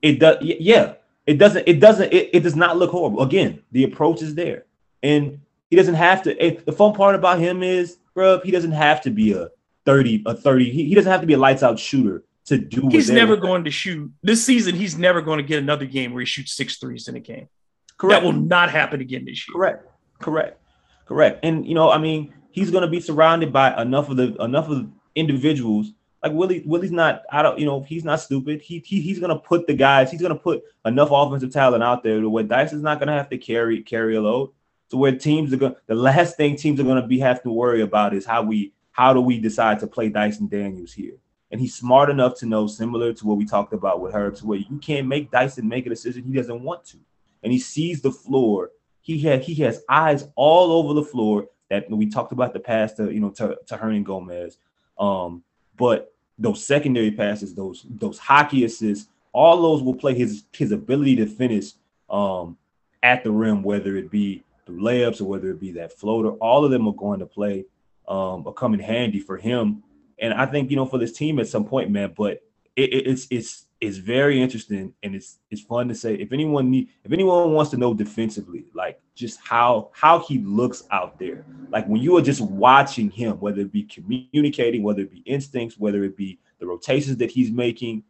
It 0.03 0.21
does, 0.21 0.39
yeah. 0.41 0.95
It 1.27 1.39
doesn't. 1.39 1.67
It 1.67 1.81
doesn't. 1.81 2.13
It, 2.13 2.31
it 2.35 2.41
does 2.43 2.55
not 2.55 2.77
look 2.77 2.91
horrible. 2.91 3.23
Again, 3.23 3.63
the 3.73 3.85
approach 3.85 4.21
is 4.21 4.35
there, 4.35 4.67
and 5.03 5.41
he 5.71 5.77
doesn't 5.77 5.95
have 5.95 6.23
to. 6.25 6.35
the 6.65 6.73
fun 6.73 6.93
part 6.93 7.15
about 7.15 7.39
him 7.39 7.63
is, 7.63 7.97
bro, 8.15 8.41
he 8.41 8.51
doesn't 8.51 8.73
have 8.73 9.01
to 9.03 9.11
be 9.11 9.33
a 9.33 9.49
30, 9.87 10.25
a 10.27 10.35
30. 10.35 10.71
He, 10.71 10.85
he 10.85 10.95
doesn't 10.95 11.11
have 11.11 11.23
to 11.23 11.27
be 11.27 11.33
a 11.33 11.39
lights 11.39 11.63
out 11.63 11.79
shooter 11.79 12.23
to 12.47 12.59
do 12.59 12.89
He's 12.91 13.11
never 13.11 13.37
going 13.37 13.65
to 13.65 13.71
shoot 13.71 14.13
this 14.23 14.45
season. 14.45 14.75
He's 14.75 14.99
never 14.99 15.23
going 15.23 15.39
to 15.39 15.43
get 15.43 15.59
another 15.59 15.87
game 15.87 16.13
where 16.13 16.21
he 16.21 16.27
shoots 16.27 16.53
six 16.53 16.77
threes 16.77 17.09
in 17.09 17.17
a 17.17 17.21
game. 17.21 17.49
Correct. 17.97 18.21
That 18.21 18.27
will 18.27 18.39
not 18.39 18.71
happen 18.71 19.01
again 19.01 19.25
this 19.25 19.49
year. 19.49 19.55
Correct. 19.55 19.89
Correct. 20.21 20.61
Correct. 21.07 21.41
And 21.43 21.67
you 21.67 21.75
know, 21.75 21.91
I 21.91 21.99
mean, 21.99 22.35
he's 22.55 22.71
going 22.71 22.83
to 22.83 22.89
be 22.89 23.01
surrounded 23.01 23.53
by 23.53 23.83
enough 23.83 24.09
of 24.09 24.17
the 24.17 24.37
enough 24.37 24.69
of 24.69 24.77
the 24.77 24.89
individuals. 25.17 25.91
Like 26.23 26.33
Willie, 26.33 26.63
Willie's 26.65 26.93
not. 26.93 27.25
I 27.31 27.43
don't. 27.43 27.59
You 27.59 27.67
know, 27.67 27.83
he's 27.83 28.05
not 28.05 28.21
stupid. 28.21 28.63
He, 28.63 28.79
he 28.79 29.01
he's 29.01 29.19
going 29.19 29.31
to 29.31 29.39
put 29.39 29.67
the 29.67 29.75
guys. 29.75 30.11
He's 30.11 30.21
going 30.21 30.33
to 30.33 30.39
put 30.39 30.63
enough 30.85 31.09
offensive 31.11 31.53
talent 31.53 31.83
out 31.83 32.05
there 32.05 32.21
to 32.21 32.31
where 32.31 32.45
Dice 32.45 32.73
is 32.73 32.81
not 32.81 33.01
going 33.01 33.09
to 33.09 33.15
have 33.15 33.29
to 33.31 33.39
carry 33.39 33.83
carry 33.83 34.15
a 34.15 34.23
load 34.23 34.53
to 34.91 34.97
where 34.97 35.17
teams 35.17 35.53
are 35.53 35.57
going. 35.57 35.75
The 35.87 35.97
last 35.97 36.37
thing 36.37 36.55
teams 36.55 36.79
are 36.79 36.85
going 36.85 37.03
to 37.03 37.09
be 37.09 37.19
have 37.19 37.43
to 37.43 37.51
worry 37.51 37.83
about 37.83 38.15
is 38.15 38.25
how 38.25 38.43
we 38.43 38.73
how 38.93 39.13
do 39.13 39.21
we 39.21 39.41
decide 39.41 39.81
to 39.81 39.89
play 39.89 40.09
Dyson 40.09 40.47
Daniels 40.47 40.93
here. 40.93 41.17
And 41.51 41.61
he's 41.61 41.75
smart 41.75 42.09
enough 42.09 42.39
to 42.39 42.47
know, 42.47 42.69
similar 42.69 43.13
to 43.13 43.27
what 43.27 43.37
we 43.37 43.45
talked 43.45 43.73
about 43.73 44.01
with 44.01 44.15
Herb, 44.15 44.37
to 44.37 44.47
where 44.47 44.59
you 44.59 44.79
can't 44.79 45.09
make 45.09 45.31
Dyson 45.31 45.69
make 45.69 45.87
a 45.87 45.91
decision 45.91 46.23
he 46.23 46.33
doesn't 46.33 46.63
want 46.63 46.85
to. 46.87 46.99
And 47.43 47.53
he 47.53 47.59
sees 47.59 48.01
the 48.01 48.13
floor. 48.13 48.71
He 49.03 49.19
had 49.19 49.43
he 49.43 49.57
has 49.57 49.83
eyes 49.89 50.29
all 50.37 50.73
over 50.73 50.95
the 50.95 51.05
floor 51.05 51.49
that 51.71 51.91
we 51.91 52.07
talked 52.07 52.33
about 52.33 52.53
the 52.53 52.61
pass 52.61 52.93
to 52.95 53.11
you 53.13 53.21
know 53.21 53.31
to, 53.31 53.59
to 53.67 53.77
Hernangomez. 53.77 54.57
Um, 54.99 55.43
but 55.77 56.13
those 56.39 56.65
secondary 56.65 57.11
passes, 57.11 57.55
those 57.55 57.87
those 57.89 58.19
hockey 58.19 58.65
assists, 58.65 59.09
all 59.33 59.63
those 59.63 59.83
will 59.83 59.95
play 59.95 60.15
his 60.15 60.45
his 60.53 60.73
ability 60.73 61.17
to 61.17 61.27
finish 61.27 61.73
um, 62.11 62.57
at 63.03 63.25
the 63.25 63.31
rim, 63.31 63.63
whether 63.63 63.97
it 63.97 64.11
be 64.11 64.43
through 64.67 64.81
layups 64.81 65.21
or 65.21 65.25
whether 65.25 65.51
it 65.51 65.61
be 65.61 65.73
that 65.73 65.93
floater, 65.93 66.31
all 66.33 66.65
of 66.65 66.71
them 66.71 66.89
are 66.89 66.95
going 66.95 67.21
to 67.21 67.27
play 67.27 67.65
um, 68.09 68.45
come 68.57 68.75
in 68.75 68.81
handy 68.81 69.21
for 69.21 69.37
him. 69.37 69.83
And 70.19 70.33
I 70.33 70.47
think 70.47 70.71
you 70.71 70.77
know 70.77 70.87
for 70.87 70.99
this 70.99 71.13
team 71.13 71.39
at 71.39 71.49
some 71.49 71.65
point, 71.65 71.91
man. 71.91 72.15
But 72.17 72.43
it, 72.77 72.93
it, 72.93 73.07
it's 73.07 73.27
it's 73.31 73.67
is 73.85 73.99
very 73.99 74.41
interesting 74.41 74.93
and 75.03 75.15
it's 75.15 75.39
it's 75.51 75.63
fun 75.63 75.89
to 75.89 75.95
say 75.95 76.15
if 76.15 76.33
anyone 76.33 76.71
need 76.71 76.89
if 77.05 77.13
anyone 77.13 77.53
wants 77.53 77.71
to 77.71 77.77
know 77.77 77.95
defensively 77.95 78.65
like 78.75 79.01
just 79.15 79.41
how 79.43 79.91
how 79.93 80.19
he 80.19 80.39
looks 80.39 80.85
out 80.91 81.19
there 81.19 81.45
like 81.71 81.87
when 81.87 82.01
you 82.01 82.17
are 82.17 82.23
just 82.23 82.41
watching 82.41 83.11
him 83.11 83.39
whether 83.41 83.61
it 83.61 83.73
be 83.73 83.83
communicating 83.83 84.83
whether 84.83 85.03
it 85.03 85.11
be 85.11 85.21
instincts 85.21 85.79
whether 85.79 86.05
it 86.05 86.17
be 86.17 86.39
the 86.59 86.67
rotations 86.67 87.17
that 87.17 87.31
he's 87.31 87.51
making 87.51 88.03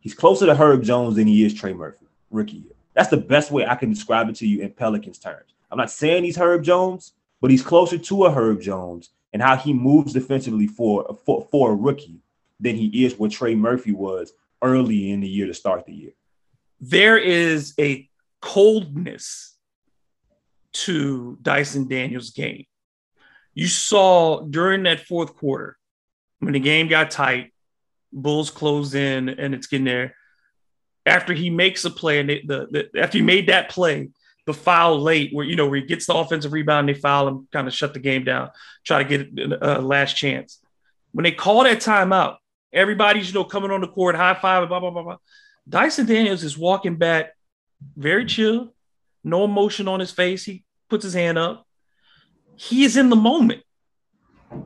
he's 0.00 0.14
closer 0.14 0.46
to 0.46 0.54
Herb 0.54 0.82
Jones 0.82 1.16
than 1.16 1.26
he 1.26 1.44
is 1.44 1.54
Trey 1.54 1.72
Murphy 1.72 2.06
rookie 2.30 2.56
year. 2.56 2.72
That's 2.94 3.08
the 3.08 3.16
best 3.16 3.50
way 3.50 3.66
I 3.66 3.74
can 3.74 3.90
describe 3.90 4.28
it 4.28 4.36
to 4.36 4.46
you 4.46 4.62
in 4.62 4.70
Pelicans 4.70 5.18
terms. 5.18 5.54
I'm 5.70 5.78
not 5.78 5.90
saying 5.90 6.24
he's 6.24 6.36
Herb 6.36 6.62
Jones 6.62 7.12
but 7.42 7.50
he's 7.50 7.62
closer 7.62 7.98
to 7.98 8.24
a 8.24 8.32
Herb 8.32 8.62
Jones 8.62 9.10
and 9.32 9.42
how 9.42 9.56
he 9.56 9.74
moves 9.74 10.14
defensively 10.14 10.66
for 10.66 11.18
for, 11.26 11.46
for 11.50 11.72
a 11.72 11.74
rookie 11.74 12.20
than 12.58 12.76
he 12.76 13.04
is 13.04 13.18
what 13.18 13.32
Trey 13.32 13.54
Murphy 13.54 13.92
was 13.92 14.32
early 14.62 15.10
in 15.10 15.20
the 15.20 15.28
year 15.28 15.46
to 15.46 15.54
start 15.54 15.86
the 15.86 15.94
year. 15.94 16.12
There 16.80 17.18
is 17.18 17.74
a 17.78 18.08
coldness 18.40 19.56
to 20.72 21.38
Dyson 21.42 21.88
Daniels' 21.88 22.30
game. 22.30 22.64
You 23.54 23.68
saw 23.68 24.40
during 24.40 24.84
that 24.84 25.00
fourth 25.00 25.36
quarter 25.36 25.76
when 26.40 26.54
the 26.54 26.60
game 26.60 26.88
got 26.88 27.10
tight, 27.10 27.52
Bulls 28.12 28.50
closed 28.50 28.94
in 28.94 29.28
and 29.28 29.54
it's 29.54 29.66
getting 29.66 29.84
there. 29.84 30.16
After 31.06 31.32
he 31.34 31.50
makes 31.50 31.84
a 31.84 31.90
play 31.90 32.20
and 32.20 32.30
the, 32.30 32.88
the 32.92 33.00
after 33.00 33.18
he 33.18 33.22
made 33.22 33.48
that 33.48 33.70
play, 33.70 34.10
the 34.46 34.54
foul 34.54 35.00
late 35.00 35.32
where 35.32 35.44
you 35.44 35.56
know 35.56 35.66
where 35.66 35.80
he 35.80 35.86
gets 35.86 36.06
the 36.06 36.14
offensive 36.14 36.52
rebound, 36.52 36.88
they 36.88 36.94
foul 36.94 37.28
him, 37.28 37.48
kind 37.52 37.66
of 37.66 37.74
shut 37.74 37.94
the 37.94 38.00
game 38.00 38.24
down, 38.24 38.50
try 38.84 39.02
to 39.02 39.08
get 39.08 39.58
a 39.62 39.80
last 39.80 40.16
chance. 40.16 40.58
When 41.12 41.24
they 41.24 41.32
call 41.32 41.64
that 41.64 41.78
timeout, 41.78 42.36
Everybody's, 42.72 43.28
you 43.28 43.34
know, 43.34 43.44
coming 43.44 43.70
on 43.70 43.80
the 43.80 43.88
court, 43.88 44.14
high 44.14 44.34
five, 44.34 44.68
blah, 44.68 44.80
blah, 44.80 44.90
blah, 44.90 45.02
blah. 45.02 45.16
Dyson 45.68 46.06
Daniels 46.06 46.42
is 46.42 46.56
walking 46.56 46.96
back 46.96 47.32
very 47.96 48.24
chill, 48.24 48.74
no 49.22 49.44
emotion 49.44 49.88
on 49.88 50.00
his 50.00 50.10
face. 50.10 50.44
He 50.44 50.64
puts 50.88 51.04
his 51.04 51.14
hand 51.14 51.38
up. 51.38 51.66
He 52.56 52.84
is 52.84 52.96
in 52.96 53.08
the 53.08 53.16
moment. 53.16 53.62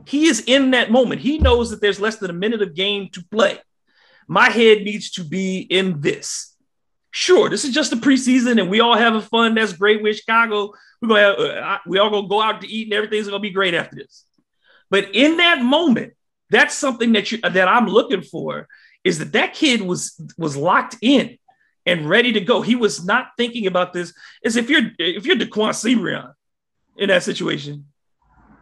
He 0.05 0.25
is 0.25 0.43
in 0.45 0.71
that 0.71 0.91
moment. 0.91 1.21
He 1.21 1.37
knows 1.37 1.69
that 1.69 1.81
there's 1.81 1.99
less 1.99 2.17
than 2.17 2.29
a 2.29 2.33
minute 2.33 2.61
of 2.61 2.75
game 2.75 3.09
to 3.13 3.23
play. 3.31 3.59
My 4.27 4.49
head 4.49 4.83
needs 4.83 5.11
to 5.11 5.23
be 5.23 5.59
in 5.59 6.01
this. 6.01 6.55
Sure, 7.11 7.49
this 7.49 7.63
is 7.63 7.73
just 7.73 7.89
the 7.89 7.95
preseason 7.95 8.59
and 8.59 8.69
we 8.69 8.81
all 8.81 8.97
having 8.97 9.21
fun. 9.21 9.55
That's 9.55 9.73
great. 9.73 10.03
We're 10.03 10.13
Chicago. 10.13 10.73
We're 11.01 11.07
gonna 11.07 11.21
have, 11.21 11.39
uh, 11.39 11.77
we 11.87 11.97
all 11.97 12.09
gonna 12.09 12.27
go 12.27 12.41
out 12.41 12.61
to 12.61 12.67
eat 12.67 12.87
and 12.87 12.93
everything's 12.93 13.27
gonna 13.27 13.39
be 13.39 13.49
great 13.49 13.73
after 13.73 13.95
this. 13.95 14.25
But 14.89 15.15
in 15.15 15.37
that 15.37 15.61
moment, 15.61 16.13
that's 16.49 16.75
something 16.75 17.13
that 17.13 17.31
you 17.31 17.39
that 17.39 17.67
I'm 17.67 17.87
looking 17.87 18.21
for 18.21 18.67
is 19.03 19.19
that 19.19 19.33
that 19.33 19.53
kid 19.53 19.81
was 19.81 20.19
was 20.37 20.55
locked 20.57 20.97
in 21.01 21.37
and 21.85 22.09
ready 22.09 22.33
to 22.33 22.41
go. 22.41 22.61
He 22.61 22.75
was 22.75 23.05
not 23.05 23.29
thinking 23.37 23.67
about 23.67 23.93
this 23.93 24.13
as 24.43 24.55
if 24.55 24.69
you're 24.69 24.91
if 24.99 25.25
you're 25.25 25.37
Daquan 25.37 25.71
Seabron 25.71 26.33
in 26.97 27.09
that 27.09 27.23
situation. 27.23 27.85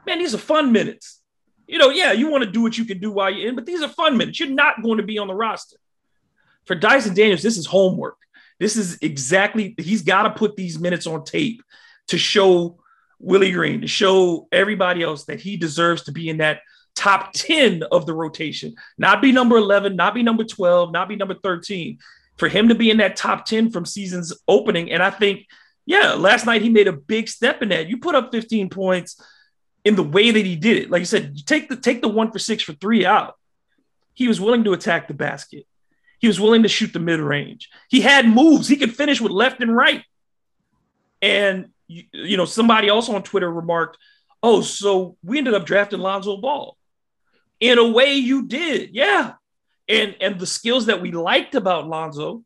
Man, 0.06 0.20
these 0.20 0.36
are 0.36 0.40
fun 0.40 0.72
minutes. 0.72 1.22
You 1.68 1.80
know, 1.80 1.90
yeah, 1.90 2.12
you 2.12 2.30
want 2.30 2.44
to 2.44 2.52
do 2.52 2.62
what 2.62 2.78
you 2.78 2.86
can 2.86 3.00
do 3.00 3.12
while 3.12 3.32
you're 3.32 3.50
in, 3.50 3.56
but 3.56 3.66
these 3.66 3.82
are 3.82 3.90
fun 3.90 4.18
minutes. 4.18 4.40
You're 4.40 4.50
not 4.50 4.84
going 4.84 4.98
to 4.98 5.04
be 5.04 5.18
on 5.18 5.28
the 5.28 5.34
roster. 5.34 5.78
For 6.66 6.76
Dyson 6.76 7.16
Daniels, 7.16 7.42
this 7.42 7.58
is 7.58 7.66
homework. 7.66 8.18
This 8.60 8.76
is 8.76 9.00
exactly 9.02 9.76
he's 9.78 10.04
got 10.04 10.24
to 10.24 10.30
put 10.30 10.56
these 10.56 10.80
minutes 10.80 11.08
on 11.08 11.24
tape 11.24 11.62
to 12.08 12.18
show 12.18 12.80
Willie 13.20 13.52
Green, 13.52 13.82
to 13.82 13.88
show 13.88 14.48
everybody 14.52 15.02
else 15.02 15.26
that 15.26 15.42
he 15.42 15.58
deserves 15.58 16.04
to 16.04 16.12
be 16.12 16.30
in 16.30 16.38
that 16.38 16.62
top 16.96 17.34
10 17.34 17.84
of 17.92 18.06
the 18.06 18.14
rotation, 18.14 18.76
not 18.98 19.22
be 19.22 19.32
number 19.32 19.58
11, 19.58 19.96
not 19.96 20.14
be 20.14 20.24
number 20.24 20.44
12, 20.44 20.92
not 20.92 21.10
be 21.10 21.16
number 21.16 21.36
13. 21.36 22.00
For 22.38 22.50
him 22.50 22.70
to 22.70 22.76
be 22.76 22.90
in 22.90 22.98
that 22.98 23.16
top 23.16 23.46
10 23.46 23.72
from 23.72 23.86
season's 23.86 24.34
opening. 24.48 24.92
And 24.92 25.02
I 25.02 25.10
think, 25.10 25.46
yeah, 25.86 26.14
last 26.14 26.46
night 26.46 26.62
he 26.62 26.70
made 26.70 26.88
a 26.88 26.94
big 26.94 27.30
step 27.30 27.62
in 27.62 27.70
that. 27.70 27.88
You 27.88 27.98
put 27.98 28.16
up 28.16 28.32
15 28.32 28.70
points 28.70 29.22
in 29.86 29.96
the 29.96 30.04
way 30.04 30.32
that 30.32 30.46
he 30.46 30.56
did 30.56 30.78
it. 30.78 30.92
Like 30.92 31.02
I 31.02 31.06
said, 31.06 31.38
take 31.46 31.70
the 31.70 31.78
take 31.78 32.02
the 32.02 32.10
one 32.10 32.32
for 32.32 32.40
six 32.40 32.64
for 32.64 32.74
three 32.74 33.06
out. 33.06 33.36
He 34.14 34.28
was 34.28 34.42
willing 34.42 34.64
to 34.64 34.74
attack 34.74 35.08
the 35.08 35.14
basket. 35.14 35.66
He 36.20 36.28
was 36.28 36.40
willing 36.40 36.64
to 36.64 36.70
shoot 36.70 36.92
the 36.92 37.00
mid 37.00 37.20
range. 37.20 37.70
He 37.88 38.02
had 38.02 38.28
moves. 38.28 38.68
He 38.68 38.78
could 38.78 38.96
finish 38.96 39.22
with 39.22 39.32
left 39.32 39.62
and 39.62 39.76
right. 39.76 40.04
And 41.22 41.70
you, 41.88 42.04
you 42.12 42.38
know, 42.38 42.46
somebody 42.46 42.88
else 42.88 43.10
on 43.10 43.22
Twitter 43.22 43.52
remarked, 43.52 43.98
"Oh, 44.42 44.62
so 44.62 45.18
we 45.24 45.38
ended 45.38 45.54
up 45.54 45.66
drafting 45.66 46.00
Lonzo 46.00 46.38
Ball." 46.38 46.76
In 47.60 47.78
a 47.78 47.88
way, 47.88 48.16
you 48.16 48.48
did, 48.48 48.92
yeah. 48.94 49.34
And 49.88 50.16
and 50.20 50.40
the 50.40 50.48
skills 50.48 50.88
that 50.88 51.02
we 51.02 51.12
liked 51.12 51.56
about 51.56 51.88
Lonzo, 51.88 52.44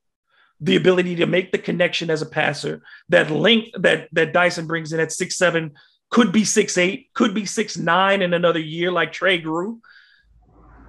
the 0.60 0.76
ability 0.76 1.16
to 1.18 1.26
make 1.26 1.52
the 1.52 1.58
connection 1.58 2.10
as 2.10 2.22
a 2.22 2.26
passer, 2.26 2.82
that 3.10 3.32
length 3.32 3.72
that 3.80 4.10
that 4.12 4.34
Dyson 4.34 4.68
brings 4.68 4.94
in 4.94 5.00
at 5.00 5.12
six 5.12 5.38
seven, 5.38 5.74
could 6.10 6.32
be 6.32 6.44
six 6.44 6.78
eight, 6.78 7.10
could 7.14 7.34
be 7.34 7.46
six 7.46 7.78
nine 7.78 8.22
in 8.22 8.34
another 8.34 8.60
year, 8.60 8.92
like 8.92 9.12
Trey 9.12 9.40
grew. 9.40 9.82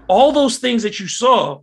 All 0.08 0.32
those 0.32 0.58
things 0.58 0.82
that 0.82 0.98
you 0.98 1.06
saw, 1.06 1.60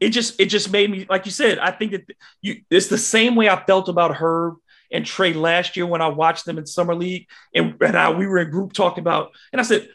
it 0.00 0.10
just 0.10 0.40
it 0.40 0.46
just 0.46 0.72
made 0.72 0.90
me 0.90 1.06
like 1.08 1.24
you 1.24 1.32
said. 1.32 1.58
I 1.58 1.70
think 1.70 1.92
that 1.92 2.10
you 2.42 2.62
it's 2.68 2.88
the 2.88 2.98
same 2.98 3.36
way 3.36 3.48
I 3.48 3.64
felt 3.64 3.88
about 3.88 4.16
Herb 4.16 4.56
and 4.92 5.06
Trey 5.06 5.32
last 5.32 5.76
year 5.76 5.86
when 5.86 6.02
I 6.02 6.08
watched 6.08 6.46
them 6.46 6.58
in 6.58 6.66
summer 6.66 6.94
league, 6.94 7.28
and, 7.54 7.76
and 7.80 7.96
I, 7.96 8.10
we 8.10 8.26
were 8.26 8.38
in 8.38 8.50
group 8.50 8.72
talking 8.72 9.02
about, 9.02 9.30
and 9.52 9.60
I 9.60 9.64
said 9.64 9.88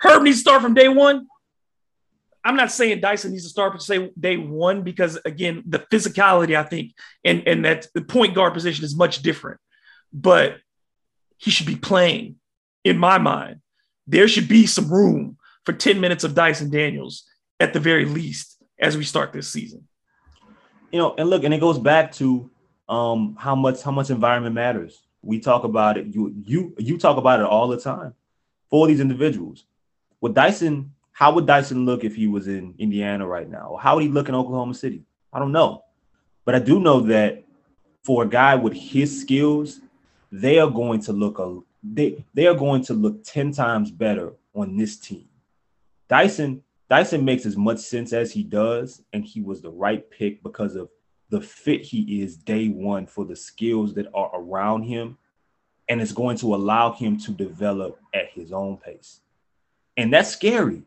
Herb 0.00 0.22
needs 0.22 0.38
to 0.38 0.40
start 0.40 0.62
from 0.62 0.74
day 0.74 0.88
one. 0.88 1.26
I'm 2.44 2.56
not 2.56 2.70
saying 2.70 3.00
Dyson 3.00 3.32
needs 3.32 3.44
to 3.44 3.50
start 3.50 3.72
from 3.72 3.80
say 3.80 4.10
day 4.18 4.36
one 4.36 4.82
because 4.82 5.18
again, 5.24 5.62
the 5.66 5.80
physicality 5.80 6.56
I 6.56 6.62
think 6.62 6.92
and 7.24 7.46
and 7.46 7.64
that 7.64 7.86
the 7.94 8.02
point 8.02 8.34
guard 8.34 8.54
position 8.54 8.84
is 8.84 8.96
much 8.96 9.22
different. 9.22 9.60
But 10.12 10.58
he 11.36 11.50
should 11.50 11.66
be 11.66 11.76
playing, 11.76 12.36
in 12.84 12.98
my 12.98 13.18
mind. 13.18 13.60
There 14.06 14.28
should 14.28 14.48
be 14.48 14.66
some 14.66 14.90
room 14.90 15.36
for 15.64 15.72
10 15.72 16.00
minutes 16.00 16.24
of 16.24 16.34
Dyson 16.34 16.70
Daniels 16.70 17.24
at 17.60 17.72
the 17.72 17.80
very 17.80 18.06
least 18.06 18.56
as 18.78 18.96
we 18.96 19.04
start 19.04 19.32
this 19.32 19.48
season. 19.48 19.86
You 20.90 20.98
know, 20.98 21.14
and 21.18 21.28
look, 21.28 21.44
and 21.44 21.52
it 21.52 21.60
goes 21.60 21.78
back 21.78 22.12
to 22.12 22.50
um 22.88 23.36
how 23.38 23.54
much 23.54 23.82
how 23.82 23.90
much 23.90 24.08
environment 24.08 24.54
matters. 24.54 25.02
We 25.20 25.40
talk 25.40 25.64
about 25.64 25.98
it. 25.98 26.06
You 26.06 26.34
you 26.44 26.74
you 26.78 26.96
talk 26.96 27.18
about 27.18 27.40
it 27.40 27.46
all 27.46 27.68
the 27.68 27.78
time 27.78 28.14
for 28.70 28.86
these 28.86 29.00
individuals 29.00 29.64
with 30.20 30.34
Dyson, 30.34 30.92
how 31.12 31.32
would 31.34 31.46
Dyson 31.46 31.84
look 31.84 32.04
if 32.04 32.14
he 32.14 32.26
was 32.28 32.48
in 32.48 32.74
Indiana 32.78 33.26
right 33.26 33.48
now? 33.48 33.78
How 33.80 33.94
would 33.94 34.04
he 34.04 34.08
look 34.08 34.28
in 34.28 34.34
Oklahoma 34.34 34.74
City? 34.74 35.04
I 35.32 35.38
don't 35.38 35.52
know. 35.52 35.84
But 36.44 36.54
I 36.54 36.60
do 36.60 36.80
know 36.80 37.00
that 37.00 37.44
for 38.04 38.22
a 38.22 38.28
guy 38.28 38.54
with 38.54 38.72
his 38.72 39.20
skills, 39.20 39.80
they 40.30 40.58
are 40.58 40.70
going 40.70 41.00
to 41.02 41.12
look 41.12 41.38
a 41.38 41.60
they 41.82 42.24
they 42.34 42.46
are 42.46 42.54
going 42.54 42.84
to 42.84 42.94
look 42.94 43.22
10 43.24 43.52
times 43.52 43.90
better 43.90 44.32
on 44.54 44.76
this 44.76 44.96
team. 44.96 45.28
Dyson 46.08 46.62
Dyson 46.88 47.24
makes 47.24 47.44
as 47.44 47.56
much 47.56 47.78
sense 47.78 48.12
as 48.12 48.32
he 48.32 48.42
does, 48.42 49.02
and 49.12 49.24
he 49.24 49.42
was 49.42 49.60
the 49.60 49.70
right 49.70 50.10
pick 50.10 50.42
because 50.42 50.74
of 50.74 50.88
the 51.28 51.40
fit 51.40 51.82
he 51.82 52.22
is 52.22 52.36
day 52.36 52.68
one 52.68 53.06
for 53.06 53.26
the 53.26 53.36
skills 53.36 53.92
that 53.94 54.06
are 54.14 54.30
around 54.34 54.84
him, 54.84 55.18
and 55.88 56.00
it's 56.00 56.12
going 56.12 56.38
to 56.38 56.54
allow 56.54 56.92
him 56.92 57.18
to 57.18 57.32
develop 57.32 58.00
at 58.14 58.30
his 58.30 58.52
own 58.52 58.78
pace. 58.78 59.20
And 59.98 60.12
that's 60.12 60.30
scary. 60.30 60.82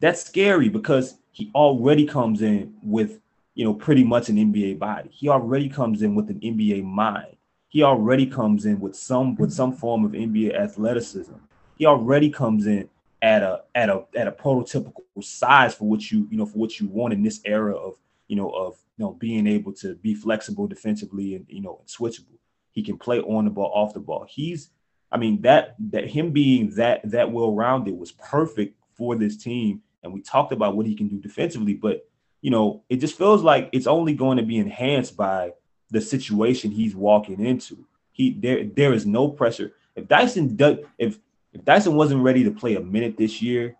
That's 0.00 0.22
scary 0.24 0.68
because 0.68 1.16
he 1.32 1.50
already 1.54 2.04
comes 2.04 2.42
in 2.42 2.74
with, 2.82 3.18
you 3.54 3.64
know, 3.64 3.72
pretty 3.72 4.04
much 4.04 4.28
an 4.28 4.36
NBA 4.36 4.78
body. 4.78 5.08
He 5.10 5.28
already 5.28 5.70
comes 5.70 6.02
in 6.02 6.14
with 6.14 6.28
an 6.28 6.38
NBA 6.38 6.84
mind. 6.84 7.36
He 7.70 7.82
already 7.82 8.26
comes 8.26 8.66
in 8.66 8.78
with 8.78 8.94
some 8.94 9.34
with 9.36 9.50
some 9.50 9.72
form 9.72 10.04
of 10.04 10.12
NBA 10.12 10.54
athleticism. 10.54 11.32
He 11.78 11.86
already 11.86 12.28
comes 12.28 12.66
in 12.66 12.90
at 13.22 13.42
a 13.42 13.62
at 13.74 13.88
a 13.88 14.04
at 14.14 14.28
a 14.28 14.32
prototypical 14.32 15.02
size 15.22 15.74
for 15.74 15.88
what 15.88 16.12
you 16.12 16.28
you 16.30 16.36
know 16.36 16.44
for 16.44 16.58
what 16.58 16.78
you 16.78 16.88
want 16.88 17.14
in 17.14 17.22
this 17.22 17.40
era 17.46 17.74
of 17.74 17.94
you 18.28 18.36
know 18.36 18.50
of 18.50 18.76
you 18.98 19.06
know 19.06 19.12
being 19.12 19.46
able 19.46 19.72
to 19.72 19.94
be 19.94 20.14
flexible 20.14 20.66
defensively 20.66 21.36
and 21.36 21.46
you 21.48 21.62
know 21.62 21.78
and 21.80 21.88
switchable. 21.88 22.36
He 22.72 22.82
can 22.82 22.98
play 22.98 23.20
on 23.20 23.46
the 23.46 23.50
ball, 23.50 23.72
off 23.74 23.94
the 23.94 24.00
ball. 24.00 24.26
He's 24.28 24.68
I 25.12 25.18
mean 25.18 25.42
that 25.42 25.76
that 25.90 26.08
him 26.08 26.30
being 26.30 26.74
that 26.76 27.02
that 27.10 27.30
well 27.30 27.54
rounded 27.54 27.98
was 27.98 28.12
perfect 28.12 28.76
for 28.94 29.14
this 29.14 29.36
team. 29.36 29.82
And 30.02 30.12
we 30.12 30.20
talked 30.20 30.52
about 30.52 30.76
what 30.76 30.86
he 30.86 30.96
can 30.96 31.06
do 31.06 31.18
defensively, 31.18 31.74
but 31.74 32.08
you 32.40 32.50
know, 32.50 32.82
it 32.88 32.96
just 32.96 33.16
feels 33.16 33.42
like 33.42 33.68
it's 33.72 33.86
only 33.86 34.14
going 34.14 34.38
to 34.38 34.42
be 34.42 34.58
enhanced 34.58 35.16
by 35.16 35.52
the 35.90 36.00
situation 36.00 36.72
he's 36.72 36.96
walking 36.96 37.44
into. 37.44 37.86
He 38.10 38.32
there 38.32 38.64
there 38.64 38.92
is 38.92 39.06
no 39.06 39.28
pressure. 39.28 39.72
If 39.94 40.08
Dyson 40.08 40.56
does 40.56 40.78
if 40.98 41.18
if 41.52 41.64
Dyson 41.64 41.94
wasn't 41.94 42.22
ready 42.22 42.42
to 42.44 42.50
play 42.50 42.74
a 42.74 42.80
minute 42.80 43.16
this 43.16 43.42
year, 43.42 43.76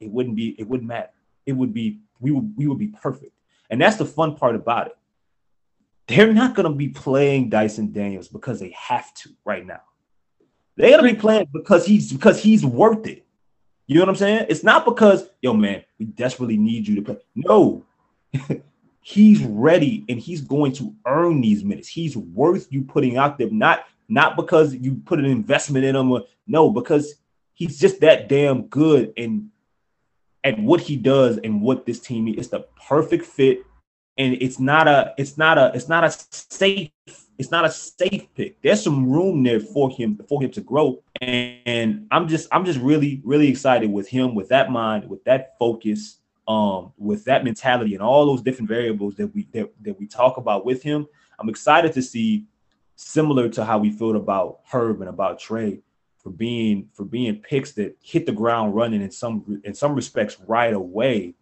it 0.00 0.10
wouldn't 0.10 0.36
be 0.36 0.54
it 0.58 0.68
wouldn't 0.68 0.88
matter. 0.88 1.10
It 1.44 1.52
would 1.52 1.74
be 1.74 1.98
we 2.20 2.30
would 2.30 2.56
we 2.56 2.68
would 2.68 2.78
be 2.78 2.88
perfect. 2.88 3.32
And 3.68 3.80
that's 3.80 3.96
the 3.96 4.06
fun 4.06 4.36
part 4.36 4.54
about 4.54 4.86
it. 4.86 4.96
They're 6.06 6.32
not 6.32 6.54
going 6.54 6.70
to 6.70 6.76
be 6.76 6.88
playing 6.88 7.50
Dyson 7.50 7.92
Daniels 7.92 8.28
because 8.28 8.60
they 8.60 8.72
have 8.78 9.12
to 9.14 9.30
right 9.44 9.66
now. 9.66 9.80
They 10.76 10.90
gotta 10.90 11.02
be 11.02 11.14
playing 11.14 11.48
because 11.52 11.86
he's 11.86 12.12
because 12.12 12.42
he's 12.42 12.64
worth 12.64 13.06
it. 13.06 13.24
You 13.86 13.96
know 13.96 14.02
what 14.02 14.08
I'm 14.10 14.16
saying? 14.16 14.46
It's 14.48 14.64
not 14.64 14.84
because, 14.84 15.28
yo, 15.40 15.52
man, 15.52 15.84
we 15.98 16.06
desperately 16.06 16.56
need 16.56 16.88
you 16.88 16.96
to 16.96 17.02
play. 17.02 17.16
No, 17.34 17.84
he's 19.00 19.42
ready 19.44 20.04
and 20.08 20.18
he's 20.18 20.40
going 20.40 20.72
to 20.72 20.92
earn 21.06 21.40
these 21.40 21.62
minutes. 21.62 21.88
He's 21.88 22.16
worth 22.16 22.66
you 22.70 22.82
putting 22.82 23.16
out 23.16 23.38
there, 23.38 23.50
not 23.50 23.84
not 24.08 24.36
because 24.36 24.74
you 24.74 24.96
put 25.04 25.18
an 25.18 25.24
investment 25.24 25.84
in 25.84 25.96
him, 25.96 26.12
or, 26.12 26.24
no, 26.46 26.70
because 26.70 27.14
he's 27.54 27.78
just 27.78 28.00
that 28.00 28.28
damn 28.28 28.62
good 28.62 29.12
and 29.16 29.50
at 30.44 30.58
what 30.58 30.80
he 30.80 30.96
does 30.96 31.38
and 31.38 31.60
what 31.60 31.86
this 31.86 32.00
team 32.00 32.28
is. 32.28 32.36
It's 32.38 32.48
the 32.48 32.66
perfect 32.88 33.24
fit, 33.24 33.60
and 34.18 34.34
it's 34.40 34.58
not 34.58 34.88
a 34.88 35.14
it's 35.16 35.38
not 35.38 35.58
a 35.58 35.72
it's 35.74 35.88
not 35.88 36.04
a 36.04 36.10
safe 36.10 36.90
it's 37.38 37.50
not 37.50 37.64
a 37.64 37.70
safe 37.70 38.26
pick. 38.34 38.60
There's 38.62 38.82
some 38.82 39.10
room 39.10 39.42
there 39.42 39.60
for 39.60 39.90
him 39.90 40.20
for 40.28 40.42
him 40.42 40.50
to 40.52 40.60
grow, 40.60 41.02
and, 41.20 41.58
and 41.66 42.06
I'm 42.10 42.28
just 42.28 42.48
I'm 42.52 42.64
just 42.64 42.80
really 42.80 43.20
really 43.24 43.48
excited 43.48 43.90
with 43.90 44.08
him 44.08 44.34
with 44.34 44.48
that 44.48 44.70
mind 44.70 45.08
with 45.08 45.24
that 45.24 45.58
focus 45.58 46.18
um, 46.48 46.92
with 46.96 47.24
that 47.24 47.44
mentality 47.44 47.94
and 47.94 48.02
all 48.02 48.26
those 48.26 48.42
different 48.42 48.68
variables 48.68 49.16
that 49.16 49.34
we 49.34 49.48
that, 49.52 49.70
that 49.82 49.98
we 49.98 50.06
talk 50.06 50.36
about 50.36 50.64
with 50.64 50.82
him. 50.82 51.06
I'm 51.38 51.48
excited 51.48 51.92
to 51.94 52.02
see 52.02 52.46
similar 52.96 53.48
to 53.50 53.64
how 53.64 53.78
we 53.78 53.90
felt 53.90 54.16
about 54.16 54.60
Herb 54.70 55.00
and 55.00 55.10
about 55.10 55.38
Trey 55.38 55.80
for 56.18 56.30
being 56.30 56.88
for 56.92 57.04
being 57.04 57.36
picks 57.36 57.72
that 57.72 57.96
hit 58.02 58.26
the 58.26 58.32
ground 58.32 58.74
running 58.74 59.02
in 59.02 59.10
some 59.10 59.60
in 59.64 59.74
some 59.74 59.94
respects 59.94 60.38
right 60.46 60.72
away. 60.72 61.34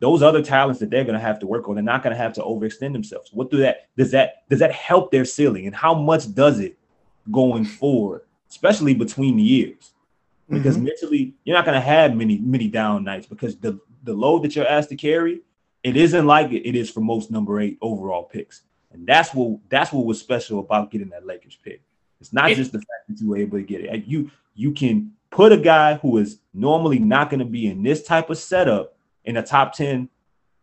Those 0.00 0.22
other 0.22 0.42
talents 0.42 0.78
that 0.80 0.90
they're 0.90 1.04
going 1.04 1.18
to 1.18 1.20
have 1.20 1.40
to 1.40 1.46
work 1.46 1.68
on, 1.68 1.74
they're 1.74 1.82
not 1.84 2.02
going 2.02 2.14
to 2.14 2.22
have 2.22 2.32
to 2.34 2.40
overextend 2.40 2.92
themselves. 2.92 3.30
What 3.32 3.50
do 3.50 3.58
that 3.58 3.88
does 3.96 4.12
that 4.12 4.48
does 4.48 4.60
that 4.60 4.72
help 4.72 5.10
their 5.10 5.24
ceiling, 5.24 5.66
and 5.66 5.74
how 5.74 5.94
much 5.94 6.32
does 6.34 6.60
it 6.60 6.78
going 7.30 7.64
forward, 7.64 8.22
especially 8.48 8.94
between 8.94 9.36
the 9.36 9.42
years? 9.42 9.92
Because 10.48 10.76
mm-hmm. 10.76 10.86
mentally, 10.86 11.34
you're 11.44 11.56
not 11.56 11.64
going 11.64 11.74
to 11.74 11.80
have 11.80 12.14
many 12.14 12.38
many 12.38 12.68
down 12.68 13.04
nights 13.04 13.26
because 13.26 13.56
the 13.56 13.80
the 14.04 14.14
load 14.14 14.44
that 14.44 14.54
you're 14.54 14.68
asked 14.68 14.88
to 14.90 14.96
carry, 14.96 15.42
it 15.82 15.96
isn't 15.96 16.26
like 16.26 16.52
it 16.52 16.76
is 16.76 16.90
for 16.90 17.00
most 17.00 17.30
number 17.30 17.60
eight 17.60 17.78
overall 17.82 18.24
picks. 18.24 18.62
And 18.92 19.06
that's 19.06 19.34
what 19.34 19.58
that's 19.68 19.92
what 19.92 20.06
was 20.06 20.18
special 20.18 20.60
about 20.60 20.90
getting 20.90 21.10
that 21.10 21.26
Lakers 21.26 21.58
pick. 21.62 21.82
It's 22.20 22.32
not 22.32 22.50
it, 22.50 22.56
just 22.56 22.72
the 22.72 22.78
fact 22.78 23.08
that 23.08 23.20
you 23.20 23.28
were 23.28 23.36
able 23.36 23.58
to 23.58 23.64
get 23.64 23.82
it. 23.82 24.04
You 24.06 24.30
you 24.54 24.72
can 24.72 25.12
put 25.30 25.52
a 25.52 25.56
guy 25.56 25.94
who 25.94 26.18
is 26.18 26.40
normally 26.54 26.98
not 26.98 27.30
going 27.30 27.40
to 27.40 27.46
be 27.46 27.66
in 27.66 27.82
this 27.82 28.02
type 28.02 28.30
of 28.30 28.38
setup 28.38 28.96
in 29.28 29.36
a 29.36 29.42
top 29.42 29.74
10 29.74 30.08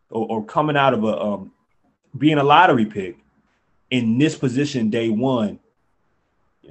or, 0.09 0.27
or 0.27 0.45
coming 0.45 0.75
out 0.75 0.95
of 0.95 1.03
a 1.03 1.21
um, 1.21 1.51
being 2.17 2.39
a 2.39 2.43
lottery 2.43 2.85
pick 2.85 3.17
in 3.91 4.17
this 4.17 4.35
position 4.35 4.89
day 4.89 5.07
one. 5.07 5.59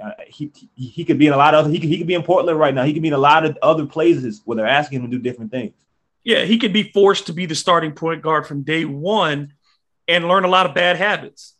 Uh, 0.02 0.10
he, 0.26 0.50
he 0.74 0.88
he 0.88 1.04
could 1.04 1.18
be 1.18 1.28
in 1.28 1.32
a 1.32 1.36
lot 1.36 1.54
of 1.54 1.70
he 1.70 1.78
could, 1.78 1.88
he 1.88 1.98
could 1.98 2.08
be 2.08 2.14
in 2.14 2.24
Portland 2.24 2.58
right 2.58 2.74
now. 2.74 2.82
He 2.82 2.92
could 2.92 3.02
be 3.02 3.08
in 3.08 3.14
a 3.14 3.18
lot 3.18 3.46
of 3.46 3.56
other 3.62 3.86
places 3.86 4.42
where 4.44 4.56
they're 4.56 4.66
asking 4.66 5.00
him 5.00 5.10
to 5.10 5.16
do 5.16 5.22
different 5.22 5.52
things. 5.52 5.72
Yeah, 6.24 6.44
he 6.44 6.58
could 6.58 6.72
be 6.72 6.82
forced 6.82 7.28
to 7.28 7.32
be 7.32 7.46
the 7.46 7.54
starting 7.54 7.92
point 7.92 8.22
guard 8.22 8.44
from 8.44 8.62
day 8.62 8.84
one 8.84 9.52
and 10.08 10.26
learn 10.26 10.44
a 10.44 10.48
lot 10.48 10.66
of 10.66 10.74
bad 10.74 10.96
habits, 10.96 11.54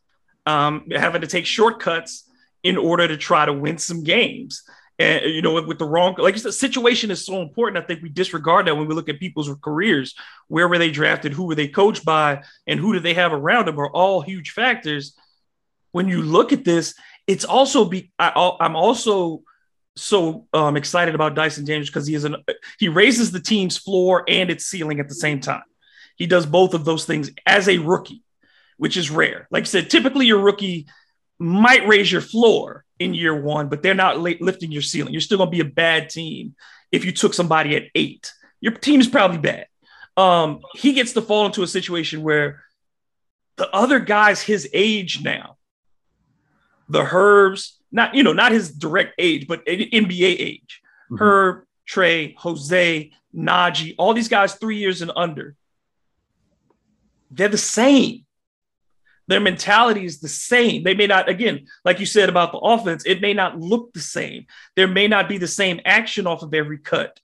um, 0.46 0.90
having 0.90 1.20
to 1.20 1.28
take 1.28 1.46
shortcuts 1.46 2.28
in 2.64 2.76
order 2.76 3.06
to 3.06 3.16
try 3.16 3.46
to 3.46 3.52
win 3.52 3.78
some 3.78 4.02
games. 4.02 4.64
And 4.98 5.24
you 5.24 5.42
know, 5.42 5.54
with, 5.54 5.66
with 5.66 5.78
the 5.78 5.86
wrong, 5.86 6.14
like 6.18 6.40
the 6.40 6.52
situation 6.52 7.10
is 7.10 7.24
so 7.24 7.42
important. 7.42 7.82
I 7.82 7.86
think 7.86 8.02
we 8.02 8.08
disregard 8.08 8.66
that 8.66 8.76
when 8.76 8.86
we 8.86 8.94
look 8.94 9.08
at 9.08 9.18
people's 9.18 9.50
careers. 9.62 10.14
Where 10.48 10.68
were 10.68 10.78
they 10.78 10.90
drafted? 10.90 11.32
Who 11.32 11.46
were 11.46 11.56
they 11.56 11.68
coached 11.68 12.04
by? 12.04 12.44
And 12.66 12.78
who 12.78 12.92
do 12.92 13.00
they 13.00 13.14
have 13.14 13.32
around 13.32 13.66
them? 13.66 13.78
Are 13.78 13.90
all 13.90 14.20
huge 14.20 14.52
factors. 14.52 15.16
When 15.92 16.08
you 16.08 16.22
look 16.22 16.52
at 16.52 16.64
this, 16.64 16.94
it's 17.26 17.44
also 17.44 17.84
be. 17.84 18.12
I, 18.18 18.56
I'm 18.60 18.76
also 18.76 19.42
so 19.96 20.46
um, 20.52 20.76
excited 20.76 21.14
about 21.14 21.34
Dyson 21.34 21.64
Daniels 21.64 21.88
because 21.88 22.06
he 22.06 22.14
is 22.14 22.24
an 22.24 22.36
he 22.78 22.88
raises 22.88 23.32
the 23.32 23.40
team's 23.40 23.76
floor 23.76 24.24
and 24.28 24.50
its 24.50 24.66
ceiling 24.66 25.00
at 25.00 25.08
the 25.08 25.14
same 25.14 25.40
time. 25.40 25.62
He 26.16 26.26
does 26.26 26.46
both 26.46 26.74
of 26.74 26.84
those 26.84 27.04
things 27.04 27.30
as 27.46 27.68
a 27.68 27.78
rookie, 27.78 28.22
which 28.76 28.96
is 28.96 29.10
rare. 29.10 29.48
Like 29.50 29.62
I 29.62 29.66
said, 29.66 29.90
typically 29.90 30.26
your 30.26 30.38
rookie 30.38 30.86
might 31.38 31.86
raise 31.88 32.10
your 32.10 32.20
floor 32.20 32.83
in 32.98 33.14
year 33.14 33.34
one, 33.38 33.68
but 33.68 33.82
they're 33.82 33.94
not 33.94 34.18
lifting 34.18 34.70
your 34.70 34.82
ceiling. 34.82 35.12
You're 35.12 35.20
still 35.20 35.38
going 35.38 35.50
to 35.50 35.56
be 35.56 35.60
a 35.60 35.64
bad 35.64 36.10
team 36.10 36.54
if 36.92 37.04
you 37.04 37.12
took 37.12 37.34
somebody 37.34 37.76
at 37.76 37.84
eight. 37.94 38.32
Your 38.60 38.72
team 38.72 39.00
is 39.00 39.08
probably 39.08 39.38
bad. 39.38 39.66
Um, 40.16 40.60
he 40.74 40.92
gets 40.92 41.12
to 41.14 41.22
fall 41.22 41.46
into 41.46 41.62
a 41.62 41.66
situation 41.66 42.22
where 42.22 42.62
the 43.56 43.68
other 43.74 43.98
guys 44.00 44.40
his 44.40 44.68
age 44.72 45.22
now, 45.22 45.56
the 46.88 47.02
Herbs, 47.02 47.78
not 47.90 48.14
you 48.14 48.22
know 48.22 48.32
not 48.32 48.52
his 48.52 48.70
direct 48.70 49.14
age, 49.18 49.46
but 49.46 49.64
NBA 49.66 50.36
age. 50.38 50.82
Mm-hmm. 51.10 51.16
Herb, 51.22 51.64
Trey, 51.86 52.34
Jose, 52.38 53.10
Naji, 53.34 53.94
all 53.98 54.14
these 54.14 54.28
guys 54.28 54.54
three 54.54 54.78
years 54.78 55.02
and 55.02 55.10
under. 55.16 55.56
They're 57.30 57.48
the 57.48 57.58
same. 57.58 58.24
Their 59.26 59.40
mentality 59.40 60.04
is 60.04 60.20
the 60.20 60.28
same. 60.28 60.82
They 60.82 60.94
may 60.94 61.06
not, 61.06 61.28
again, 61.28 61.66
like 61.84 62.00
you 62.00 62.06
said 62.06 62.28
about 62.28 62.52
the 62.52 62.58
offense, 62.58 63.04
it 63.06 63.20
may 63.20 63.32
not 63.32 63.58
look 63.58 63.92
the 63.92 64.00
same. 64.00 64.46
There 64.76 64.88
may 64.88 65.08
not 65.08 65.28
be 65.28 65.38
the 65.38 65.48
same 65.48 65.80
action 65.84 66.26
off 66.26 66.42
of 66.42 66.52
every 66.52 66.78
cut. 66.78 67.18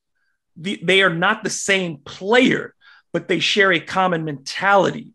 The, 0.57 0.81
they 0.83 1.03
are 1.03 1.15
not 1.15 1.45
the 1.45 1.51
same 1.51 1.99
player, 1.99 2.75
but 3.13 3.29
they 3.29 3.39
share 3.39 3.73
a 3.73 3.81
common 3.81 4.25
mentality. 4.25 5.13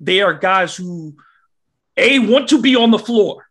They 0.00 0.20
are 0.20 0.34
guys 0.34 0.76
who, 0.76 1.16
A, 1.96 2.18
want 2.18 2.48
to 2.50 2.60
be 2.60 2.76
on 2.76 2.90
the 2.90 2.98
floor 2.98 3.48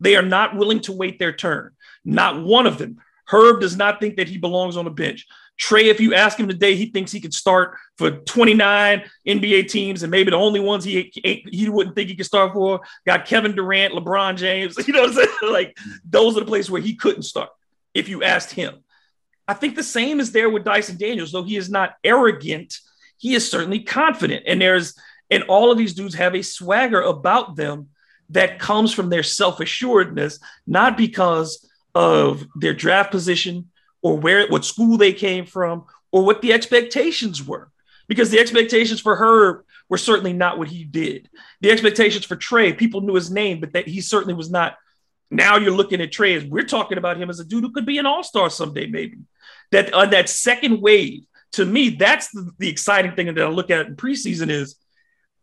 they 0.00 0.16
are 0.16 0.22
not 0.22 0.56
willing 0.56 0.80
to 0.80 0.92
wait 0.92 1.18
their 1.18 1.32
turn. 1.32 1.72
Not 2.04 2.42
one 2.42 2.66
of 2.66 2.78
them. 2.78 2.98
Herb 3.26 3.60
does 3.60 3.76
not 3.76 4.00
think 4.00 4.16
that 4.16 4.28
he 4.28 4.38
belongs 4.38 4.76
on 4.76 4.84
the 4.84 4.90
bench. 4.90 5.26
Trey, 5.58 5.88
if 5.88 6.00
you 6.00 6.14
ask 6.14 6.38
him 6.38 6.46
today, 6.46 6.76
he 6.76 6.86
thinks 6.86 7.10
he 7.10 7.20
could 7.20 7.34
start 7.34 7.76
for 7.96 8.12
29 8.12 9.02
NBA 9.26 9.68
teams, 9.68 10.04
and 10.04 10.10
maybe 10.10 10.30
the 10.30 10.36
only 10.36 10.60
ones 10.60 10.84
he 10.84 11.10
he 11.14 11.68
wouldn't 11.68 11.96
think 11.96 12.08
he 12.08 12.14
could 12.14 12.26
start 12.26 12.52
for 12.52 12.80
got 13.04 13.26
Kevin 13.26 13.56
Durant, 13.56 13.92
LeBron 13.92 14.36
James. 14.36 14.76
You 14.88 14.94
know 14.94 15.02
what 15.02 15.10
I'm 15.10 15.16
saying? 15.16 15.52
Like 15.52 15.76
those 16.08 16.36
are 16.36 16.40
the 16.40 16.46
places 16.46 16.70
where 16.70 16.80
he 16.80 16.94
couldn't 16.94 17.24
start 17.24 17.50
if 17.92 18.08
you 18.08 18.22
asked 18.22 18.52
him. 18.52 18.84
I 19.48 19.54
think 19.54 19.74
the 19.74 19.82
same 19.82 20.20
is 20.20 20.30
there 20.30 20.48
with 20.48 20.64
Dyson 20.64 20.96
Daniels, 20.96 21.32
though 21.32 21.42
he 21.42 21.56
is 21.56 21.68
not 21.68 21.96
arrogant. 22.04 22.78
He 23.16 23.34
is 23.34 23.50
certainly 23.50 23.80
confident, 23.80 24.44
and 24.46 24.62
there's 24.62 24.94
and 25.28 25.42
all 25.44 25.72
of 25.72 25.78
these 25.78 25.94
dudes 25.94 26.14
have 26.14 26.36
a 26.36 26.42
swagger 26.42 27.00
about 27.00 27.56
them 27.56 27.88
that 28.30 28.60
comes 28.60 28.94
from 28.94 29.10
their 29.10 29.24
self 29.24 29.58
assuredness, 29.58 30.38
not 30.68 30.96
because 30.96 31.68
of 31.96 32.46
their 32.54 32.74
draft 32.74 33.10
position 33.10 33.70
or 34.02 34.16
where 34.16 34.48
what 34.48 34.64
school 34.64 34.96
they 34.96 35.12
came 35.12 35.46
from 35.46 35.84
or 36.12 36.24
what 36.24 36.42
the 36.42 36.52
expectations 36.52 37.44
were. 37.44 37.70
Because 38.06 38.30
the 38.30 38.38
expectations 38.38 39.00
for 39.00 39.16
her 39.16 39.64
were 39.88 39.98
certainly 39.98 40.32
not 40.32 40.58
what 40.58 40.68
he 40.68 40.84
did. 40.84 41.28
The 41.60 41.70
expectations 41.70 42.24
for 42.24 42.36
Trey, 42.36 42.72
people 42.72 43.00
knew 43.00 43.14
his 43.14 43.30
name, 43.30 43.60
but 43.60 43.72
that 43.72 43.86
he 43.86 44.00
certainly 44.00 44.34
was 44.34 44.50
not. 44.50 44.76
Now 45.30 45.56
you're 45.56 45.72
looking 45.72 46.00
at 46.00 46.12
Trey 46.12 46.34
as 46.34 46.44
we're 46.44 46.64
talking 46.64 46.96
about 46.96 47.20
him 47.20 47.28
as 47.28 47.40
a 47.40 47.44
dude 47.44 47.64
who 47.64 47.70
could 47.70 47.84
be 47.84 47.98
an 47.98 48.06
all-star 48.06 48.48
someday, 48.48 48.86
maybe. 48.86 49.18
That 49.72 49.92
on 49.92 50.10
that 50.10 50.30
second 50.30 50.80
wave, 50.80 51.24
to 51.52 51.66
me, 51.66 51.90
that's 51.90 52.30
the, 52.30 52.50
the 52.58 52.68
exciting 52.68 53.12
thing 53.12 53.26
that 53.26 53.38
I 53.38 53.48
look 53.48 53.70
at 53.70 53.86
in 53.86 53.96
preseason 53.96 54.48
is, 54.48 54.76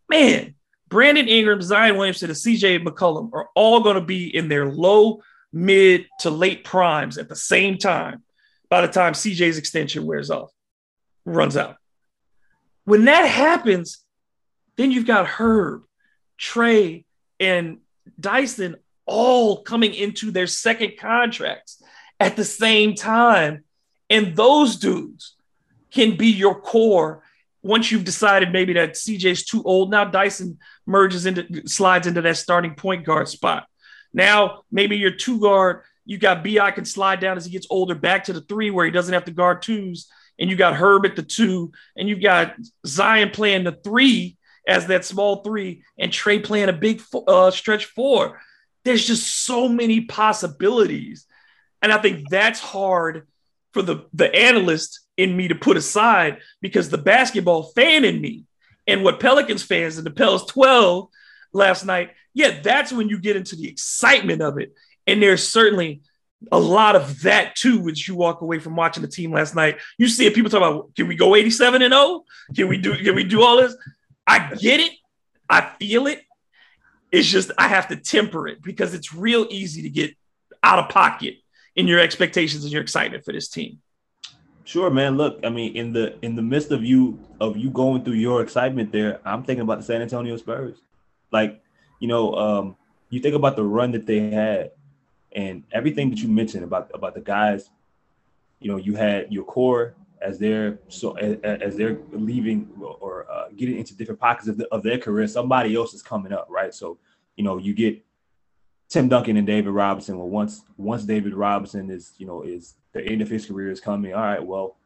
man, 0.09 0.55
Brandon 0.87 1.27
Ingram, 1.27 1.61
Zion 1.61 1.97
Williamson, 1.97 2.29
and 2.29 2.37
CJ 2.37 2.83
McCollum 2.83 3.31
are 3.33 3.49
all 3.55 3.81
going 3.81 3.95
to 3.95 4.01
be 4.01 4.35
in 4.35 4.47
their 4.47 4.71
low, 4.71 5.21
mid 5.53 6.07
to 6.19 6.29
late 6.31 6.63
primes 6.63 7.17
at 7.17 7.29
the 7.29 7.35
same 7.35 7.77
time 7.77 8.23
by 8.69 8.81
the 8.81 8.91
time 8.91 9.13
CJ's 9.13 9.57
extension 9.57 10.05
wears 10.05 10.29
off, 10.29 10.51
runs 11.25 11.57
out. 11.57 11.77
When 12.85 13.05
that 13.05 13.25
happens, 13.25 13.99
then 14.77 14.91
you've 14.91 15.07
got 15.07 15.25
Herb, 15.25 15.83
Trey, 16.37 17.05
and 17.39 17.79
Dyson 18.19 18.75
all 19.05 19.63
coming 19.63 19.93
into 19.93 20.31
their 20.31 20.47
second 20.47 20.93
contracts 20.99 21.81
at 22.19 22.35
the 22.35 22.45
same 22.45 22.95
time. 22.95 23.63
And 24.09 24.35
those 24.35 24.77
dudes 24.77 25.35
can 25.91 26.17
be 26.17 26.27
your 26.27 26.59
core 26.59 27.23
once 27.65 27.91
you've 27.91 28.03
decided 28.03 28.51
maybe 28.53 28.73
that 28.73 28.91
CJ's 28.91 29.43
too 29.43 29.63
old, 29.63 29.89
now 29.89 30.05
Dyson 30.05 30.59
merges 30.85 31.25
into 31.25 31.67
slides 31.67 32.05
into 32.05 32.21
that 32.21 32.37
starting 32.37 32.75
point 32.75 33.03
guard 33.03 33.27
spot. 33.27 33.65
Now 34.13 34.61
maybe 34.71 34.97
your 34.97 35.09
two 35.09 35.39
guard, 35.39 35.81
you 36.05 36.17
got 36.17 36.43
Bi 36.43 36.71
can 36.71 36.85
slide 36.85 37.19
down 37.19 37.37
as 37.37 37.45
he 37.45 37.51
gets 37.51 37.67
older 37.69 37.95
back 37.95 38.25
to 38.25 38.33
the 38.33 38.41
three 38.41 38.69
where 38.69 38.85
he 38.85 38.91
doesn't 38.91 39.13
have 39.13 39.25
to 39.25 39.31
guard 39.31 39.61
twos, 39.61 40.07
and 40.39 40.49
you 40.49 40.55
got 40.55 40.75
Herb 40.75 41.05
at 41.05 41.15
the 41.15 41.23
two, 41.23 41.71
and 41.97 42.07
you've 42.07 42.21
got 42.21 42.55
Zion 42.85 43.31
playing 43.31 43.63
the 43.63 43.71
three 43.71 44.37
as 44.67 44.87
that 44.87 45.05
small 45.05 45.43
three, 45.43 45.83
and 45.99 46.11
Trey 46.11 46.39
playing 46.39 46.69
a 46.69 46.73
big 46.73 47.01
uh, 47.27 47.51
stretch 47.51 47.85
four. 47.85 48.41
There's 48.83 49.05
just 49.05 49.45
so 49.45 49.67
many 49.67 50.01
possibilities, 50.01 51.25
and 51.81 51.91
I 51.91 52.01
think 52.01 52.29
that's 52.29 52.59
hard 52.59 53.27
for 53.73 53.81
the 53.81 54.05
the 54.13 54.33
analyst 54.33 55.01
in 55.17 55.35
me 55.35 55.47
to 55.47 55.55
put 55.55 55.77
aside 55.77 56.39
because 56.61 56.89
the 56.89 56.97
basketball 56.97 57.63
fan 57.75 58.03
in 58.03 58.21
me 58.21 58.45
and 58.87 59.03
what 59.03 59.19
Pelicans 59.19 59.63
fans 59.63 59.97
and 59.97 60.05
the 60.05 60.11
Pels 60.11 60.45
12 60.45 61.09
last 61.53 61.85
night, 61.85 62.11
yeah, 62.33 62.59
that's 62.61 62.91
when 62.91 63.09
you 63.09 63.19
get 63.19 63.35
into 63.35 63.55
the 63.55 63.67
excitement 63.67 64.41
of 64.41 64.57
it. 64.57 64.73
And 65.07 65.21
there's 65.21 65.47
certainly 65.47 66.01
a 66.51 66.59
lot 66.59 66.95
of 66.95 67.21
that 67.21 67.55
too 67.55 67.87
as 67.89 68.07
you 68.07 68.15
walk 68.15 68.41
away 68.41 68.59
from 68.59 68.75
watching 68.75 69.01
the 69.01 69.09
team 69.09 69.31
last 69.31 69.55
night. 69.55 69.79
You 69.97 70.07
see 70.07 70.25
it, 70.25 70.35
people 70.35 70.49
talk 70.49 70.57
about 70.57 70.95
can 70.95 71.07
we 71.07 71.15
go 71.15 71.35
87 71.35 71.81
and 71.81 71.93
0? 71.93 72.23
Can 72.55 72.67
we 72.67 72.77
do 72.77 72.95
can 72.97 73.15
we 73.15 73.23
do 73.23 73.41
all 73.41 73.57
this? 73.57 73.75
I 74.27 74.53
get 74.55 74.79
it. 74.79 74.91
I 75.49 75.61
feel 75.79 76.07
it. 76.07 76.21
It's 77.11 77.27
just 77.27 77.51
I 77.57 77.67
have 77.67 77.87
to 77.89 77.95
temper 77.95 78.47
it 78.47 78.61
because 78.61 78.93
it's 78.93 79.13
real 79.13 79.47
easy 79.49 79.83
to 79.83 79.89
get 79.89 80.15
out 80.63 80.79
of 80.79 80.89
pocket 80.89 81.35
in 81.75 81.87
your 81.87 81.99
expectations 81.99 82.63
and 82.63 82.73
your 82.73 82.81
excitement 82.81 83.23
for 83.23 83.31
this 83.31 83.47
team. 83.47 83.79
Sure, 84.65 84.89
man. 84.89 85.15
Look, 85.15 85.39
I 85.43 85.49
mean, 85.49 85.75
in 85.75 85.93
the 85.93 86.17
in 86.23 86.35
the 86.35 86.41
midst 86.41 86.71
of 86.71 86.83
you 86.83 87.19
of 87.39 87.55
you 87.55 87.69
going 87.69 88.03
through 88.03 88.15
your 88.15 88.41
excitement 88.41 88.91
there, 88.91 89.19
I'm 89.23 89.43
thinking 89.43 89.61
about 89.61 89.77
the 89.77 89.83
San 89.83 90.01
Antonio 90.01 90.35
Spurs. 90.37 90.77
Like, 91.31 91.61
you 91.99 92.07
know, 92.07 92.33
um, 92.33 92.75
you 93.09 93.19
think 93.19 93.35
about 93.35 93.55
the 93.55 93.63
run 93.63 93.91
that 93.91 94.07
they 94.07 94.31
had 94.31 94.71
and 95.35 95.63
everything 95.71 96.09
that 96.09 96.19
you 96.19 96.29
mentioned 96.29 96.63
about 96.63 96.89
about 96.93 97.13
the 97.13 97.21
guys. 97.21 97.69
You 98.59 98.71
know, 98.71 98.77
you 98.77 98.95
had 98.95 99.31
your 99.31 99.43
core 99.43 99.95
as 100.21 100.39
they're 100.39 100.79
so 100.87 101.13
as, 101.17 101.37
as 101.43 101.75
they're 101.75 101.99
leaving 102.11 102.69
or 102.81 103.29
uh, 103.29 103.49
getting 103.55 103.77
into 103.77 103.95
different 103.95 104.19
pockets 104.19 104.47
of, 104.47 104.57
the, 104.57 104.67
of 104.73 104.81
their 104.81 104.97
career. 104.97 105.27
Somebody 105.27 105.75
else 105.75 105.93
is 105.93 106.01
coming 106.01 106.31
up, 106.31 106.47
right? 106.49 106.73
So, 106.73 106.97
you 107.35 107.43
know, 107.43 107.57
you 107.57 107.73
get 107.73 108.03
Tim 108.89 109.09
Duncan 109.09 109.37
and 109.37 109.45
David 109.45 109.71
Robinson. 109.71 110.17
Well, 110.17 110.29
once 110.29 110.63
once 110.77 111.03
David 111.03 111.33
Robinson 111.33 111.91
is, 111.91 112.13
you 112.17 112.25
know, 112.25 112.41
is 112.41 112.75
the 112.93 113.03
end 113.03 113.21
of 113.21 113.29
his 113.29 113.45
career 113.45 113.69
is 113.69 113.81
coming. 113.81 114.13
All 114.13 114.21
right, 114.21 114.43
well, 114.43 114.77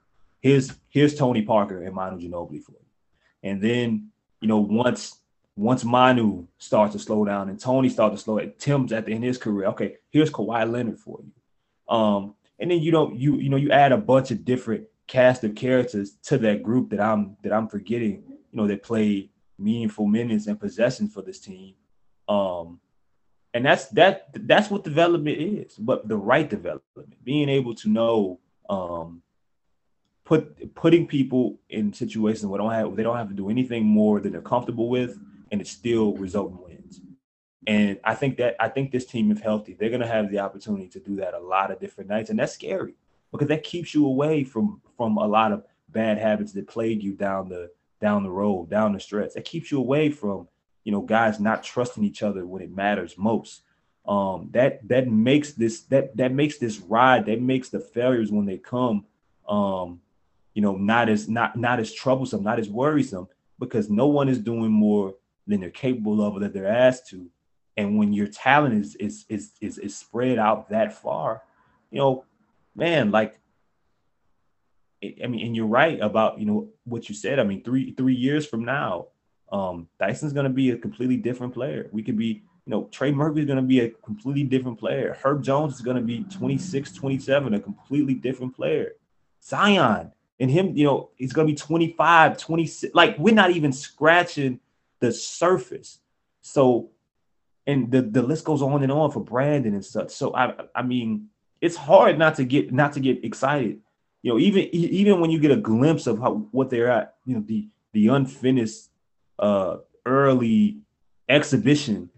here's 0.41 0.73
here's 0.89 1.15
Tony 1.15 1.43
Parker 1.43 1.83
and 1.83 1.93
Manu 1.93 2.19
Ginobili 2.19 2.63
for 2.63 2.71
you. 2.71 2.85
And 3.43 3.61
then, 3.61 4.09
you 4.41 4.47
know, 4.47 4.57
once 4.57 5.19
once 5.59 5.83
Manu 5.83 6.47
starts 6.57 6.93
to 6.93 6.99
slow 6.99 7.25
down 7.25 7.49
and 7.49 7.59
Tony 7.59 7.89
starts 7.89 8.15
to 8.15 8.23
slow 8.23 8.39
down, 8.39 8.53
Tim's 8.57 8.93
at 8.93 9.05
the 9.05 9.13
end 9.13 9.25
of 9.25 9.27
his 9.27 9.37
career. 9.37 9.67
Okay, 9.67 9.97
here's 10.09 10.31
Kawhi 10.31 10.69
Leonard 10.71 10.97
for 10.97 11.19
you. 11.21 11.93
Um, 11.93 12.35
and 12.59 12.71
then 12.71 12.79
you 12.79 12.91
don't 12.91 13.19
you 13.19 13.35
you 13.35 13.49
know 13.49 13.57
you 13.57 13.69
add 13.71 13.91
a 13.91 13.97
bunch 13.97 14.31
of 14.31 14.45
different 14.45 14.85
cast 15.07 15.43
of 15.43 15.55
characters 15.55 16.13
to 16.23 16.37
that 16.37 16.63
group 16.63 16.91
that 16.91 17.01
I'm 17.01 17.35
that 17.43 17.51
I'm 17.51 17.67
forgetting, 17.67 18.23
you 18.29 18.57
know, 18.57 18.67
that 18.67 18.83
play 18.83 19.31
meaningful 19.57 20.05
minutes 20.05 20.47
and 20.47 20.57
possession 20.57 21.09
for 21.09 21.21
this 21.21 21.41
team. 21.41 21.73
Um, 22.29 22.79
and 23.53 23.65
that's 23.65 23.87
that 23.87 24.29
that's 24.47 24.69
what 24.69 24.83
development 24.83 25.37
is 25.37 25.75
but 25.75 26.07
the 26.07 26.15
right 26.15 26.49
development 26.49 27.13
being 27.23 27.49
able 27.49 27.73
to 27.73 27.89
know 27.89 28.39
um 28.69 29.23
put 30.23 30.75
putting 30.75 31.07
people 31.07 31.59
in 31.69 31.91
situations 31.91 32.45
where 32.45 32.59
don't 32.59 32.71
have 32.71 32.95
they 32.95 33.01
don't 33.01 33.17
have 33.17 33.29
to 33.29 33.33
do 33.33 33.49
anything 33.49 33.83
more 33.83 34.19
than 34.19 34.31
they're 34.31 34.41
comfortable 34.41 34.87
with 34.87 35.17
and 35.51 35.61
it 35.61 35.67
still 35.67 36.13
result 36.15 36.51
in 36.51 36.57
wins. 36.57 37.01
And 37.67 37.99
i 38.03 38.15
think 38.15 38.37
that 38.37 38.55
i 38.59 38.69
think 38.69 38.91
this 38.91 39.05
team 39.05 39.31
if 39.31 39.41
healthy 39.41 39.73
they're 39.73 39.89
going 39.89 40.01
to 40.01 40.07
have 40.07 40.31
the 40.31 40.39
opportunity 40.39 40.87
to 40.87 40.99
do 40.99 41.17
that 41.17 41.33
a 41.33 41.39
lot 41.39 41.71
of 41.71 41.79
different 41.79 42.09
nights. 42.09 42.29
And 42.29 42.39
that's 42.39 42.53
scary 42.53 42.95
because 43.31 43.49
that 43.49 43.63
keeps 43.63 43.93
you 43.93 44.05
away 44.05 44.43
from 44.43 44.81
from 44.97 45.17
a 45.17 45.27
lot 45.27 45.51
of 45.51 45.63
bad 45.89 46.17
habits 46.17 46.53
that 46.53 46.67
plague 46.67 47.03
you 47.03 47.13
down 47.13 47.49
the 47.49 47.69
down 47.99 48.23
the 48.23 48.29
road 48.29 48.69
down 48.69 48.93
the 48.93 48.99
stretch. 48.99 49.33
That 49.33 49.45
keeps 49.45 49.71
you 49.71 49.79
away 49.79 50.09
from 50.09 50.47
you 50.89 50.91
know, 50.91 51.01
guys 51.01 51.39
not 51.39 51.63
trusting 51.63 52.03
each 52.03 52.23
other 52.23 52.47
when 52.47 52.63
it 52.63 52.75
matters 52.75 53.15
most. 53.15 53.61
Um, 54.07 54.49
that 54.53 54.87
that 54.87 55.07
makes 55.07 55.53
this 55.53 55.81
that 55.81 56.17
that 56.17 56.33
makes 56.33 56.57
this 56.57 56.79
ride, 56.79 57.27
that 57.27 57.41
makes 57.41 57.69
the 57.69 57.79
failures 57.79 58.31
when 58.31 58.47
they 58.47 58.57
come, 58.57 59.05
um, 59.47 60.01
you 60.55 60.63
know, 60.63 60.75
not 60.75 61.09
as 61.09 61.29
not 61.29 61.55
not 61.55 61.79
as 61.79 61.93
troublesome, 61.93 62.43
not 62.43 62.57
as 62.57 62.69
worrisome, 62.69 63.27
because 63.59 63.89
no 63.89 64.07
one 64.07 64.29
is 64.29 64.39
doing 64.39 64.71
more 64.71 65.13
than 65.49 65.59
they're 65.59 65.71
capable 65.71 66.23
of 66.23 66.35
or 66.35 66.39
that 66.39 66.53
they're 66.53 66.67
asked 66.67 67.07
to. 67.09 67.29
And 67.75 67.97
when 67.97 68.13
your 68.13 68.27
talent 68.27 68.75
is 68.75 68.95
is 68.95 69.25
is 69.29 69.51
is, 69.61 69.77
is 69.77 69.97
spread 69.97 70.37
out 70.37 70.69
that 70.69 70.93
far, 70.93 71.41
you 71.91 71.99
know, 71.99 72.25
man, 72.75 73.11
like 73.11 73.39
I 75.03 75.27
mean, 75.27 75.45
and 75.45 75.55
you're 75.55 75.65
right 75.65 75.99
about 75.99 76.39
you 76.39 76.45
know 76.45 76.69
what 76.83 77.09
you 77.09 77.15
said. 77.15 77.39
I 77.39 77.43
mean, 77.43 77.63
three 77.63 77.93
three 77.93 78.15
years 78.15 78.45
from 78.45 78.65
now, 78.65 79.07
um, 79.51 79.87
Dyson's 79.99 80.33
going 80.33 80.45
to 80.45 80.49
be 80.51 80.71
a 80.71 80.77
completely 80.77 81.17
different 81.17 81.53
player. 81.53 81.89
We 81.91 82.03
could 82.03 82.17
be, 82.17 82.43
you 82.65 82.71
know, 82.71 82.89
Trey 82.91 83.11
Murphy 83.11 83.41
is 83.41 83.45
going 83.45 83.57
to 83.57 83.63
be 83.63 83.79
a 83.79 83.89
completely 83.89 84.43
different 84.43 84.77
player. 84.77 85.17
Herb 85.23 85.41
Jones 85.41 85.75
is 85.75 85.81
going 85.81 85.97
to 85.97 86.03
be 86.03 86.25
26, 86.25 86.91
27, 86.93 87.53
a 87.53 87.59
completely 87.59 88.13
different 88.13 88.55
player. 88.55 88.91
Zion 89.41 90.11
and 90.41 90.51
him, 90.51 90.75
you 90.75 90.83
know, 90.83 91.11
he's 91.15 91.31
going 91.31 91.47
to 91.47 91.53
be 91.53 91.57
25, 91.57 92.37
26. 92.37 92.93
Like 92.93 93.17
we're 93.17 93.33
not 93.33 93.51
even 93.51 93.71
scratching 93.71 94.59
the 94.99 95.11
surface. 95.11 95.99
So, 96.41 96.91
and 97.67 97.91
the, 97.91 98.01
the 98.01 98.21
list 98.21 98.45
goes 98.45 98.61
on 98.61 98.83
and 98.83 98.91
on 98.91 99.11
for 99.11 99.19
Brandon 99.19 99.73
and 99.73 99.85
such. 99.85 100.11
So 100.11 100.35
I, 100.35 100.53
I 100.75 100.81
mean, 100.81 101.29
it's 101.61 101.75
hard 101.75 102.17
not 102.17 102.35
to 102.35 102.45
get 102.45 102.73
not 102.73 102.93
to 102.93 102.99
get 102.99 103.23
excited. 103.23 103.79
You 104.21 104.33
know, 104.33 104.39
even 104.39 104.63
even 104.73 105.19
when 105.19 105.29
you 105.29 105.39
get 105.39 105.51
a 105.51 105.57
glimpse 105.57 106.07
of 106.07 106.19
how 106.19 106.47
what 106.51 106.69
they're 106.69 106.91
at, 106.91 107.15
you 107.25 107.35
know, 107.35 107.43
the 107.45 107.67
the 107.93 108.07
unfinished 108.07 108.89
uh, 109.37 109.77
early 110.05 110.79
exhibition, 111.27 112.09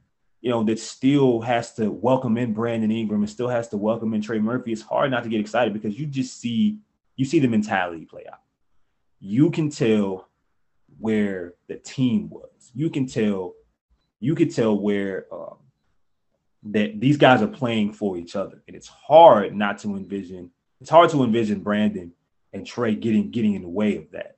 you 0.41 0.49
know, 0.49 0.63
that 0.63 0.79
still 0.79 1.41
has 1.41 1.73
to 1.75 1.91
welcome 1.91 2.37
in 2.37 2.53
Brandon 2.53 2.91
Ingram 2.91 3.21
and 3.21 3.29
still 3.29 3.49
has 3.49 3.67
to 3.69 3.77
welcome 3.77 4.13
in 4.13 4.21
Trey 4.21 4.39
Murphy, 4.39 4.71
it's 4.71 4.81
hard 4.81 5.11
not 5.11 5.23
to 5.23 5.29
get 5.29 5.39
excited 5.39 5.73
because 5.73 5.97
you 5.99 6.05
just 6.05 6.39
see 6.39 6.77
you 7.15 7.25
see 7.25 7.39
the 7.39 7.47
mentality 7.47 8.05
play 8.05 8.23
out. 8.31 8.39
You 9.19 9.51
can 9.51 9.69
tell 9.69 10.27
where 10.99 11.53
the 11.67 11.75
team 11.75 12.29
was. 12.29 12.50
You 12.73 12.89
can 12.89 13.07
tell 13.07 13.53
you 14.19 14.35
could 14.35 14.53
tell 14.53 14.79
where 14.79 15.25
um, 15.31 15.57
that 16.63 16.99
these 16.99 17.17
guys 17.17 17.41
are 17.41 17.47
playing 17.47 17.93
for 17.93 18.17
each 18.17 18.35
other, 18.35 18.61
and 18.67 18.75
it's 18.75 18.87
hard 18.87 19.55
not 19.55 19.79
to 19.79 19.95
envision. 19.95 20.51
It's 20.79 20.89
hard 20.89 21.09
to 21.11 21.23
envision 21.23 21.61
Brandon 21.61 22.13
and 22.53 22.65
Trey 22.65 22.95
getting 22.95 23.31
getting 23.31 23.55
in 23.55 23.61
the 23.63 23.69
way 23.69 23.97
of 23.97 24.11
that. 24.11 24.37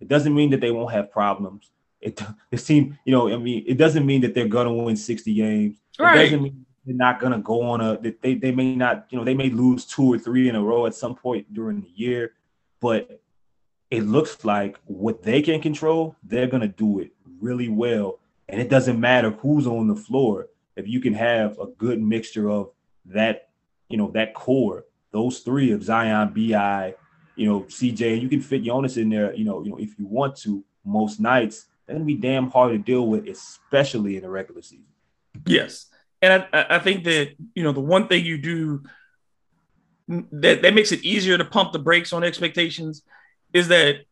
It 0.00 0.08
doesn't 0.08 0.34
mean 0.34 0.50
that 0.50 0.60
they 0.60 0.70
won't 0.70 0.92
have 0.92 1.10
problems 1.10 1.70
it 2.00 2.20
this 2.50 2.64
team, 2.64 2.98
you 3.04 3.12
know, 3.12 3.32
I 3.32 3.36
mean, 3.36 3.64
it 3.66 3.76
doesn't 3.76 4.04
mean 4.06 4.22
that 4.22 4.34
they're 4.34 4.48
gonna 4.48 4.72
win 4.72 4.96
60 4.96 5.34
games. 5.34 5.78
Right. 5.98 6.16
It 6.16 6.24
doesn't 6.24 6.42
mean 6.42 6.66
they're 6.84 6.96
not 6.96 7.20
gonna 7.20 7.38
go 7.38 7.62
on 7.62 7.80
a 7.80 7.98
they 7.98 8.34
they 8.34 8.52
may 8.52 8.74
not, 8.74 9.06
you 9.10 9.18
know, 9.18 9.24
they 9.24 9.34
may 9.34 9.50
lose 9.50 9.84
two 9.84 10.12
or 10.12 10.18
three 10.18 10.48
in 10.48 10.56
a 10.56 10.62
row 10.62 10.86
at 10.86 10.94
some 10.94 11.14
point 11.14 11.52
during 11.52 11.80
the 11.80 11.90
year, 11.94 12.32
but 12.80 13.20
it 13.90 14.02
looks 14.04 14.44
like 14.44 14.78
what 14.84 15.22
they 15.22 15.42
can 15.42 15.60
control, 15.60 16.16
they're 16.22 16.46
gonna 16.46 16.68
do 16.68 17.00
it 17.00 17.12
really 17.40 17.68
well. 17.68 18.18
And 18.48 18.60
it 18.60 18.68
doesn't 18.68 18.98
matter 18.98 19.30
who's 19.30 19.66
on 19.66 19.88
the 19.88 19.96
floor 19.96 20.48
if 20.76 20.88
you 20.88 21.00
can 21.00 21.14
have 21.14 21.58
a 21.58 21.66
good 21.66 22.02
mixture 22.02 22.50
of 22.50 22.70
that, 23.06 23.48
you 23.88 23.96
know, 23.96 24.10
that 24.12 24.34
core, 24.34 24.84
those 25.12 25.40
three 25.40 25.72
of 25.72 25.82
Zion, 25.82 26.32
Bi, 26.34 26.94
you 27.36 27.48
know, 27.48 27.60
CJ, 27.62 28.14
and 28.14 28.22
you 28.22 28.28
can 28.28 28.40
fit 28.40 28.64
Jonas 28.64 28.96
in 28.96 29.08
there, 29.08 29.34
you 29.34 29.44
know, 29.44 29.62
you 29.62 29.70
know, 29.70 29.78
if 29.78 29.98
you 29.98 30.06
want 30.06 30.36
to 30.38 30.64
most 30.84 31.20
nights 31.20 31.66
they're 31.90 31.98
to 31.98 32.04
be 32.04 32.14
damn 32.14 32.50
hard 32.50 32.72
to 32.72 32.78
deal 32.78 33.06
with, 33.06 33.26
especially 33.26 34.16
in 34.16 34.22
the 34.22 34.30
regular 34.30 34.62
season. 34.62 34.86
Yes. 35.44 35.86
And 36.22 36.46
I, 36.52 36.66
I 36.70 36.78
think 36.78 37.02
that, 37.04 37.34
you 37.54 37.64
know, 37.64 37.72
the 37.72 37.80
one 37.80 38.06
thing 38.06 38.24
you 38.24 38.38
do 38.38 38.84
that, 40.08 40.62
that 40.62 40.74
makes 40.74 40.92
it 40.92 41.02
easier 41.02 41.36
to 41.36 41.44
pump 41.44 41.72
the 41.72 41.78
brakes 41.80 42.12
on 42.12 42.22
expectations 42.22 43.02
is 43.52 43.68
that 43.68 44.02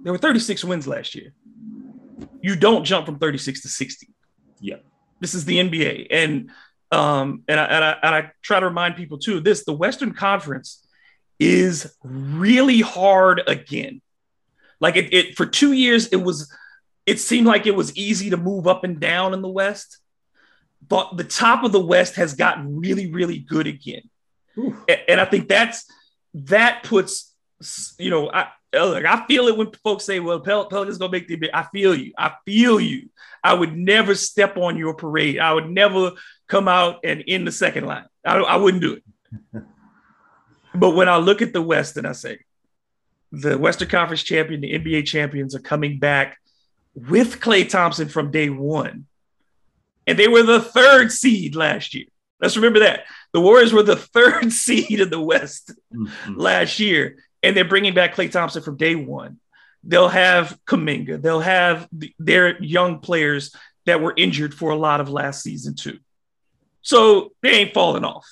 there 0.00 0.12
were 0.12 0.18
36 0.18 0.64
wins 0.64 0.86
last 0.86 1.16
year. 1.16 1.34
You 2.40 2.56
don't 2.56 2.84
jump 2.84 3.06
from 3.06 3.18
36 3.18 3.62
to 3.62 3.68
60. 3.68 4.08
Yeah. 4.60 4.76
This 5.20 5.34
is 5.34 5.44
the 5.44 5.58
NBA. 5.58 6.06
And 6.10 6.50
um, 6.90 7.42
and 7.48 7.60
I, 7.60 7.64
and 7.64 7.84
I 7.84 7.96
and 8.02 8.14
I 8.14 8.30
try 8.42 8.60
to 8.60 8.66
remind 8.66 8.96
people 8.96 9.18
too 9.18 9.40
this 9.40 9.64
the 9.64 9.74
Western 9.74 10.14
Conference 10.14 10.86
is 11.38 11.94
really 12.02 12.80
hard 12.80 13.42
again. 13.46 14.00
Like 14.80 14.96
it, 14.96 15.12
it 15.12 15.36
for 15.36 15.44
two 15.44 15.72
years, 15.72 16.08
it 16.08 16.16
was 16.16 16.50
it 17.04 17.20
seemed 17.20 17.46
like 17.46 17.66
it 17.66 17.74
was 17.74 17.94
easy 17.96 18.30
to 18.30 18.36
move 18.36 18.66
up 18.66 18.84
and 18.84 19.00
down 19.00 19.34
in 19.34 19.42
the 19.42 19.48
West, 19.48 19.98
but 20.86 21.16
the 21.16 21.24
top 21.24 21.64
of 21.64 21.72
the 21.72 21.84
West 21.84 22.16
has 22.16 22.34
gotten 22.34 22.78
really, 22.78 23.10
really 23.10 23.38
good 23.38 23.66
again. 23.66 24.02
And, 24.88 25.00
and 25.08 25.20
I 25.20 25.24
think 25.24 25.48
that's 25.48 25.84
that 26.34 26.82
puts, 26.82 27.34
you 27.98 28.10
know, 28.10 28.30
I 28.30 28.48
look, 28.72 29.04
I 29.04 29.26
feel 29.26 29.48
it 29.48 29.56
when 29.56 29.72
folks 29.84 30.04
say, 30.04 30.20
well, 30.20 30.40
Pel- 30.40 30.66
Pelicans 30.66 30.98
gonna 30.98 31.12
make 31.12 31.28
the. 31.28 31.50
I 31.52 31.64
feel 31.64 31.94
you. 31.94 32.12
I 32.18 32.32
feel 32.44 32.80
you. 32.80 33.10
I 33.42 33.54
would 33.54 33.76
never 33.76 34.14
step 34.14 34.56
on 34.56 34.76
your 34.76 34.94
parade. 34.94 35.38
I 35.38 35.52
would 35.52 35.70
never 35.70 36.12
come 36.48 36.68
out 36.68 37.00
and 37.04 37.20
in 37.20 37.44
the 37.44 37.52
second 37.52 37.86
line. 37.86 38.06
I, 38.24 38.38
I 38.38 38.56
wouldn't 38.56 38.82
do 38.82 38.94
it. 38.94 39.04
but 40.74 40.90
when 40.90 41.08
I 41.08 41.16
look 41.16 41.42
at 41.42 41.52
the 41.52 41.62
West 41.62 41.96
and 41.96 42.06
I 42.06 42.12
say, 42.12 42.38
the 43.32 43.58
Western 43.58 43.88
Conference 43.88 44.22
champion, 44.22 44.60
the 44.60 44.78
NBA 44.78 45.06
champions 45.06 45.54
are 45.54 45.60
coming 45.60 45.98
back 45.98 46.38
with 46.94 47.40
Klay 47.40 47.68
Thompson 47.68 48.08
from 48.08 48.30
day 48.30 48.50
one. 48.50 49.06
And 50.06 50.18
they 50.18 50.28
were 50.28 50.42
the 50.42 50.60
third 50.60 51.12
seed 51.12 51.54
last 51.54 51.94
year. 51.94 52.06
Let's 52.40 52.56
remember 52.56 52.80
that. 52.80 53.04
The 53.32 53.40
Warriors 53.40 53.72
were 53.72 53.82
the 53.82 53.96
third 54.14 54.52
seed 54.52 55.00
in 55.00 55.10
the 55.10 55.20
West 55.20 55.72
mm-hmm. 55.92 56.34
last 56.34 56.78
year. 56.78 57.16
And 57.42 57.56
they're 57.56 57.64
bringing 57.64 57.94
back 57.94 58.14
Klay 58.14 58.30
Thompson 58.30 58.62
from 58.62 58.76
day 58.76 58.94
one. 58.94 59.38
They'll 59.84 60.08
have 60.08 60.58
Kuminga. 60.66 61.22
They'll 61.22 61.40
have 61.40 61.88
their 62.18 62.62
young 62.62 62.98
players 62.98 63.54
that 63.86 64.00
were 64.00 64.12
injured 64.16 64.54
for 64.54 64.70
a 64.70 64.76
lot 64.76 65.00
of 65.00 65.08
last 65.08 65.42
season, 65.42 65.74
too. 65.74 65.98
So 66.82 67.32
they 67.42 67.50
ain't 67.50 67.74
falling 67.74 68.04
off. 68.04 68.26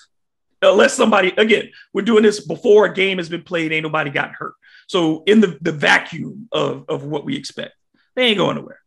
Unless 0.62 0.94
somebody, 0.94 1.32
again, 1.36 1.70
we're 1.92 2.02
doing 2.02 2.22
this 2.22 2.40
before 2.40 2.86
a 2.86 2.94
game 2.94 3.18
has 3.18 3.28
been 3.28 3.42
played, 3.42 3.72
ain't 3.72 3.84
nobody 3.84 4.10
got 4.10 4.32
hurt. 4.32 4.54
So 4.88 5.22
in 5.24 5.40
the, 5.40 5.58
the 5.60 5.72
vacuum 5.72 6.48
of, 6.52 6.86
of 6.88 7.04
what 7.04 7.24
we 7.24 7.36
expect. 7.36 7.74
They 8.14 8.26
ain't 8.26 8.38
going 8.38 8.56
nowhere. 8.56 8.80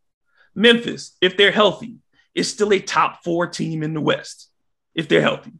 Memphis, 0.55 1.15
if 1.21 1.37
they're 1.37 1.51
healthy, 1.51 1.97
is 2.35 2.49
still 2.49 2.73
a 2.73 2.79
top 2.79 3.23
four 3.23 3.47
team 3.47 3.83
in 3.83 3.93
the 3.93 4.01
West, 4.01 4.49
if 4.95 5.07
they're 5.07 5.21
healthy. 5.21 5.53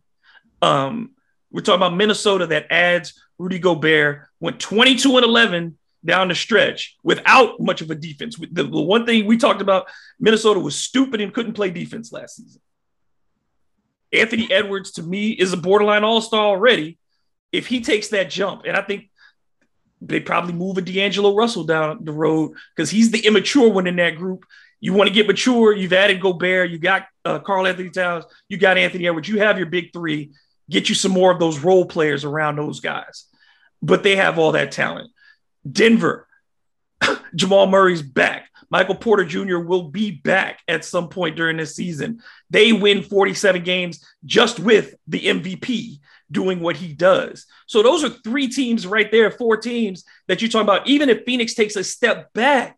Um, 0.62 1.12
we're 1.52 1.62
talking 1.62 1.78
about 1.82 1.95
Minnesota 1.95 2.47
that 2.47 2.68
adds 2.72 3.22
Rudy 3.38 3.60
Gobert, 3.60 4.28
went 4.39 4.60
22 4.60 5.18
and 5.18 5.26
11 5.26 5.78
down 6.04 6.30
the 6.30 6.36
stretch 6.36 6.97
without 7.04 7.60
much 7.60 7.82
of 7.82 7.89
a 7.89 7.95
defense. 7.95 8.38
The, 8.38 8.64
the 8.64 8.82
one 8.82 9.06
thing 9.06 9.26
we 9.26 9.38
talked 9.38 9.62
about, 9.62 9.88
Minnesota 10.20 10.60
was 10.60 10.76
stupid 10.76 11.22
and 11.22 11.34
couldn't 11.34 11.54
play 11.54 11.70
defense 11.72 12.12
last 12.12 12.38
season. 12.38 12.62
Anthony 14.12 14.52
Edwards, 14.52 14.91
to 14.93 15.04
me, 15.04 15.32
is 15.32 15.54
a 15.54 15.58
borderline 15.58 16.04
all 16.04 16.22
star 16.22 16.45
already. 16.45 16.97
If 17.52 17.68
he 17.68 17.82
takes 17.82 18.10
that 18.10 18.30
jump, 18.30 18.64
and 18.66 18.76
I 18.76 18.82
think 18.82 19.10
they 20.02 20.20
probably 20.20 20.54
move 20.54 20.78
a 20.78 20.82
D'Angelo 20.82 21.36
Russell 21.36 21.64
down 21.64 22.06
the 22.06 22.12
road 22.12 22.54
because 22.76 22.89
he's 22.89 23.12
the 23.12 23.26
immature 23.26 23.70
one 23.70 23.88
in 23.88 23.97
that 23.97 24.16
group. 24.16 24.45
You 24.80 24.93
want 24.93 25.10
to 25.10 25.14
get 25.14 25.28
mature. 25.28 25.76
You've 25.76 25.93
added 25.93 26.22
Gobert. 26.22 26.70
You 26.70 26.80
got 26.80 27.08
uh, 27.26 27.39
Karl-Anthony 27.39 27.89
Towns. 27.89 28.26
You 28.47 28.58
got 28.58 28.78
Anthony 28.78 29.08
Edwards. 29.08 29.28
You 29.28 29.39
have 29.39 29.58
your 29.58 29.68
big 29.68 29.91
three. 29.91 30.32
Get 30.70 30.90
you 30.90 30.96
some 30.96 31.12
more 31.12 31.32
of 31.32 31.40
those 31.40 31.60
role 31.60 31.86
players 31.86 32.24
around 32.24 32.58
those 32.58 32.80
guys. 32.80 33.26
But 33.82 34.04
they 34.04 34.16
have 34.16 34.38
all 34.38 34.54
that 34.54 34.72
talent. 34.72 35.12
Denver, 35.70 36.28
Jamal 37.36 37.68
Murray's 37.68 38.02
back. 38.02 38.50
Michael 38.70 38.96
Porter 38.96 39.26
Jr. 39.26 39.58
will 39.58 39.90
be 39.90 40.12
back 40.12 40.60
at 40.68 40.86
some 40.86 41.10
point 41.10 41.36
during 41.36 41.58
this 41.58 41.76
season. 41.76 42.22
They 42.50 42.72
win 42.72 43.02
47 43.02 43.64
games 43.64 44.06
just 44.26 44.60
with 44.60 44.94
the 45.08 45.22
MVP 45.22 46.00
doing 46.32 46.60
what 46.60 46.76
he 46.76 46.94
does. 46.94 47.48
So 47.66 47.82
those 47.82 48.04
are 48.04 48.10
three 48.10 48.48
teams 48.48 48.86
right 48.86 49.12
there, 49.12 49.32
four 49.32 49.58
teams 49.58 50.04
that 50.28 50.42
you're 50.42 50.50
talking 50.50 50.68
about. 50.68 50.88
Even 50.88 51.10
if 51.10 51.26
Phoenix 51.26 51.56
takes 51.56 51.76
a 51.76 51.84
step 51.84 52.32
back 52.34 52.78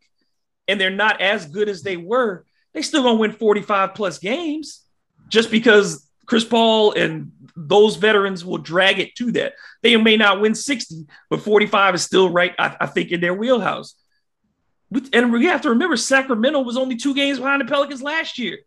and 0.68 0.80
they're 0.80 0.89
not 0.89 1.20
as 1.20 1.46
good 1.46 1.68
as 1.68 1.82
they 1.82 1.98
were, 1.98 2.46
they 2.74 2.82
still 2.82 3.04
gonna 3.04 3.20
win 3.20 3.34
45 3.34 3.94
plus 3.94 4.20
games 4.20 4.86
just 5.28 5.52
because 5.52 6.08
Chris 6.32 6.45
Paul 6.45 6.93
and 6.93 7.34
those 7.57 7.97
veterans 7.97 8.45
will 8.45 8.57
drag 8.57 8.99
it 8.99 9.15
to 9.15 9.34
that. 9.34 9.55
They 9.82 9.97
may 9.97 10.15
not 10.15 10.39
win 10.39 10.55
60, 10.55 11.05
but 11.29 11.41
45 11.41 11.95
is 11.95 12.03
still 12.03 12.29
right, 12.29 12.55
I, 12.57 12.73
I 12.79 12.86
think, 12.86 13.11
in 13.11 13.19
their 13.19 13.34
wheelhouse. 13.34 13.95
And 15.11 15.34
we 15.34 15.47
have 15.47 15.59
to 15.63 15.71
remember 15.71 15.97
Sacramento 15.97 16.61
was 16.61 16.77
only 16.77 16.95
two 16.95 17.13
games 17.13 17.38
behind 17.38 17.59
the 17.59 17.65
Pelicans 17.65 18.01
last 18.01 18.39
year. 18.39 18.59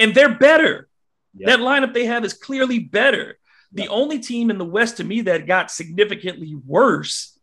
And 0.00 0.16
they're 0.16 0.34
better. 0.34 0.88
Yep. 1.36 1.46
That 1.46 1.58
lineup 1.60 1.94
they 1.94 2.06
have 2.06 2.24
is 2.24 2.32
clearly 2.32 2.80
better. 2.80 3.38
The 3.70 3.86
only 3.86 4.18
team 4.18 4.50
in 4.50 4.58
the 4.58 4.64
West 4.64 4.96
to 4.96 5.04
me 5.04 5.20
that 5.20 5.46
got 5.46 5.70
significantly 5.70 6.56
worse 6.56 7.38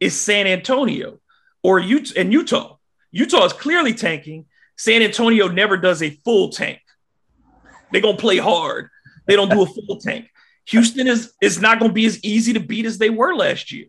is 0.00 0.18
San 0.18 0.46
Antonio 0.46 1.20
or 1.62 1.80
Utah 1.80 2.14
and 2.18 2.32
Utah. 2.32 2.78
Utah 3.10 3.44
is 3.44 3.52
clearly 3.52 3.92
tanking. 3.92 4.46
San 4.78 5.02
Antonio 5.02 5.48
never 5.48 5.76
does 5.76 6.02
a 6.02 6.18
full 6.24 6.48
tank. 6.48 6.78
They're 7.92 8.00
gonna 8.00 8.16
play 8.16 8.38
hard. 8.38 8.88
They 9.26 9.36
don't 9.36 9.50
do 9.50 9.62
a 9.62 9.66
full 9.66 10.00
tank. 10.00 10.28
Houston 10.66 11.06
is 11.06 11.32
is 11.40 11.60
not 11.60 11.78
gonna 11.78 11.92
be 11.92 12.06
as 12.06 12.22
easy 12.24 12.52
to 12.54 12.60
beat 12.60 12.86
as 12.86 12.98
they 12.98 13.10
were 13.10 13.34
last 13.34 13.72
year. 13.72 13.86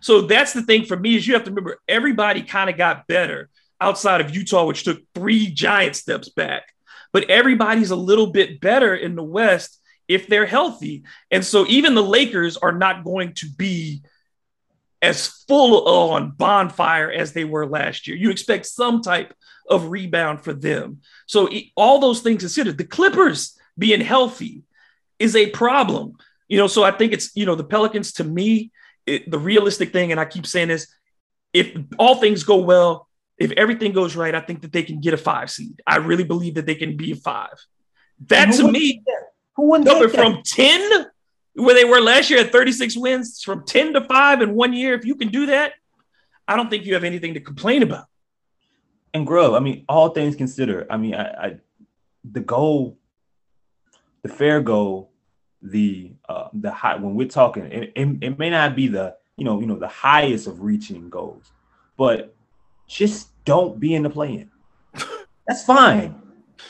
So 0.00 0.22
that's 0.22 0.52
the 0.52 0.62
thing 0.62 0.84
for 0.84 0.96
me 0.96 1.16
is 1.16 1.26
you 1.26 1.34
have 1.34 1.44
to 1.44 1.50
remember 1.50 1.78
everybody 1.88 2.42
kind 2.42 2.70
of 2.70 2.76
got 2.76 3.06
better 3.06 3.50
outside 3.80 4.20
of 4.20 4.34
Utah, 4.34 4.64
which 4.64 4.84
took 4.84 5.02
three 5.14 5.48
giant 5.48 5.96
steps 5.96 6.28
back. 6.28 6.72
But 7.12 7.30
everybody's 7.30 7.90
a 7.90 7.96
little 7.96 8.28
bit 8.28 8.60
better 8.60 8.94
in 8.94 9.14
the 9.14 9.22
West 9.22 9.80
if 10.08 10.26
they're 10.26 10.46
healthy. 10.46 11.04
And 11.30 11.44
so 11.44 11.66
even 11.66 11.94
the 11.94 12.02
Lakers 12.02 12.56
are 12.56 12.72
not 12.72 13.04
going 13.04 13.32
to 13.34 13.46
be 13.56 14.02
as 15.02 15.28
full 15.48 15.86
on 15.88 16.30
bonfire 16.30 17.10
as 17.10 17.32
they 17.32 17.44
were 17.44 17.66
last 17.66 18.06
year. 18.06 18.16
You 18.16 18.30
expect 18.30 18.66
some 18.66 19.02
type 19.02 19.34
of 19.68 19.90
rebound 19.90 20.42
for 20.42 20.52
them. 20.52 21.00
So 21.26 21.48
all 21.76 21.98
those 21.98 22.20
things 22.20 22.42
considered, 22.42 22.78
the 22.78 22.84
Clippers 22.84 23.58
being 23.78 24.00
healthy 24.00 24.62
is 25.18 25.36
a 25.36 25.50
problem. 25.50 26.16
You 26.48 26.58
know, 26.58 26.66
so 26.66 26.84
I 26.84 26.92
think 26.92 27.12
it's, 27.12 27.34
you 27.34 27.46
know, 27.46 27.54
the 27.54 27.64
Pelicans 27.64 28.12
to 28.14 28.24
me, 28.24 28.70
it, 29.06 29.30
the 29.30 29.38
realistic 29.38 29.92
thing, 29.92 30.12
and 30.12 30.20
I 30.20 30.24
keep 30.24 30.46
saying 30.46 30.68
this, 30.68 30.86
if 31.52 31.76
all 31.98 32.16
things 32.16 32.44
go 32.44 32.56
well, 32.56 33.08
if 33.38 33.50
everything 33.52 33.92
goes 33.92 34.16
right, 34.16 34.34
I 34.34 34.40
think 34.40 34.62
that 34.62 34.72
they 34.72 34.82
can 34.82 35.00
get 35.00 35.14
a 35.14 35.18
five 35.18 35.50
seed. 35.50 35.82
I 35.86 35.96
really 35.96 36.24
believe 36.24 36.54
that 36.54 36.66
they 36.66 36.74
can 36.74 36.96
be 36.96 37.12
a 37.12 37.16
five. 37.16 37.54
That 38.28 38.52
to 38.54 38.70
me, 38.70 39.02
who 39.56 39.68
that? 39.84 40.10
from 40.10 40.42
10 40.42 41.06
where 41.54 41.74
they 41.74 41.84
were 41.84 42.00
last 42.00 42.30
year 42.30 42.40
at 42.40 42.52
36 42.52 42.96
wins 42.96 43.42
from 43.42 43.64
10 43.64 43.94
to 43.94 44.04
5 44.04 44.42
in 44.42 44.54
one 44.54 44.72
year. 44.72 44.94
If 44.94 45.04
you 45.04 45.14
can 45.14 45.28
do 45.28 45.46
that, 45.46 45.72
I 46.46 46.56
don't 46.56 46.68
think 46.68 46.84
you 46.84 46.94
have 46.94 47.04
anything 47.04 47.34
to 47.34 47.40
complain 47.40 47.82
about. 47.82 48.04
And 49.16 49.26
Grub, 49.26 49.54
I 49.54 49.60
mean, 49.60 49.82
all 49.88 50.10
things 50.10 50.36
considered, 50.36 50.88
I 50.90 50.98
mean, 50.98 51.14
I, 51.14 51.46
I 51.46 51.56
the 52.22 52.40
goal, 52.40 52.98
the 54.20 54.28
fair 54.28 54.60
goal, 54.60 55.10
the 55.62 56.12
uh 56.28 56.48
the 56.52 56.70
high 56.70 56.96
when 56.96 57.14
we're 57.14 57.26
talking, 57.26 57.64
it, 57.64 57.92
it, 57.96 58.18
it 58.20 58.38
may 58.38 58.50
not 58.50 58.76
be 58.76 58.88
the 58.88 59.16
you 59.38 59.44
know, 59.46 59.58
you 59.58 59.66
know, 59.66 59.78
the 59.78 59.88
highest 59.88 60.46
of 60.46 60.60
reaching 60.60 61.08
goals, 61.08 61.50
but 61.96 62.34
just 62.86 63.30
don't 63.46 63.80
be 63.80 63.94
in 63.94 64.02
the 64.02 64.10
play-in. 64.10 64.50
That's 65.48 65.64
fine. 65.64 66.20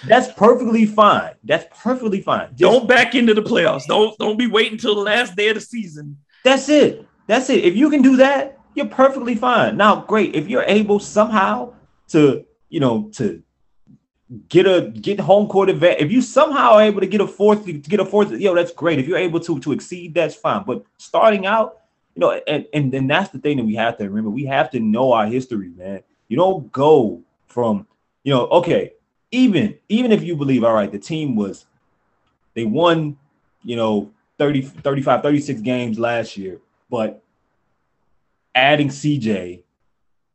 That's 0.06 0.32
perfectly 0.32 0.86
fine. 0.86 1.34
That's 1.42 1.66
perfectly 1.82 2.20
fine. 2.20 2.50
Just, 2.50 2.60
don't 2.60 2.86
back 2.86 3.16
into 3.16 3.34
the 3.34 3.42
playoffs. 3.42 3.86
Don't 3.88 4.16
don't 4.20 4.38
be 4.38 4.46
waiting 4.46 4.74
until 4.74 4.94
the 4.94 5.00
last 5.00 5.34
day 5.34 5.48
of 5.48 5.56
the 5.56 5.60
season. 5.60 6.16
That's 6.44 6.68
it. 6.68 7.08
That's 7.26 7.50
it. 7.50 7.64
If 7.64 7.74
you 7.74 7.90
can 7.90 8.02
do 8.02 8.16
that, 8.18 8.60
you're 8.76 8.86
perfectly 8.86 9.34
fine. 9.34 9.76
Now, 9.76 10.02
great. 10.02 10.36
If 10.36 10.46
you're 10.46 10.68
able 10.68 11.00
somehow 11.00 11.72
to, 12.08 12.44
you 12.68 12.80
know, 12.80 13.10
to 13.14 13.42
get 14.48 14.66
a 14.66 14.90
get 14.90 15.20
home 15.20 15.48
court 15.48 15.68
advantage, 15.70 16.04
if 16.04 16.12
you 16.12 16.22
somehow 16.22 16.72
are 16.72 16.82
able 16.82 17.00
to 17.00 17.06
get 17.06 17.20
a 17.20 17.26
fourth, 17.26 17.64
to 17.66 17.72
get 17.72 18.00
a 18.00 18.04
fourth, 18.04 18.30
yo, 18.32 18.54
that's 18.54 18.72
great. 18.72 18.98
If 18.98 19.06
you're 19.06 19.18
able 19.18 19.40
to 19.40 19.58
to 19.60 19.72
exceed, 19.72 20.14
that's 20.14 20.34
fine. 20.34 20.64
But 20.64 20.84
starting 20.98 21.46
out, 21.46 21.82
you 22.14 22.20
know, 22.20 22.32
and 22.46 22.66
and 22.72 22.92
then 22.92 23.06
that's 23.06 23.30
the 23.30 23.38
thing 23.38 23.56
that 23.58 23.64
we 23.64 23.74
have 23.76 23.98
to 23.98 24.04
remember. 24.04 24.30
We 24.30 24.46
have 24.46 24.70
to 24.70 24.80
know 24.80 25.12
our 25.12 25.26
history, 25.26 25.70
man. 25.76 26.02
You 26.28 26.36
don't 26.36 26.72
go 26.72 27.22
from, 27.46 27.86
you 28.24 28.34
know, 28.34 28.46
okay, 28.48 28.92
even 29.30 29.76
even 29.88 30.12
if 30.12 30.22
you 30.22 30.36
believe 30.36 30.64
all 30.64 30.74
right 30.74 30.92
the 30.92 30.98
team 30.98 31.36
was 31.36 31.66
they 32.54 32.64
won 32.64 33.16
you 33.64 33.76
know 33.76 34.10
30 34.38 34.62
35 34.62 35.22
36 35.22 35.60
games 35.60 35.98
last 35.98 36.36
year 36.36 36.60
but 36.90 37.22
adding 38.54 38.88
cj 38.88 39.62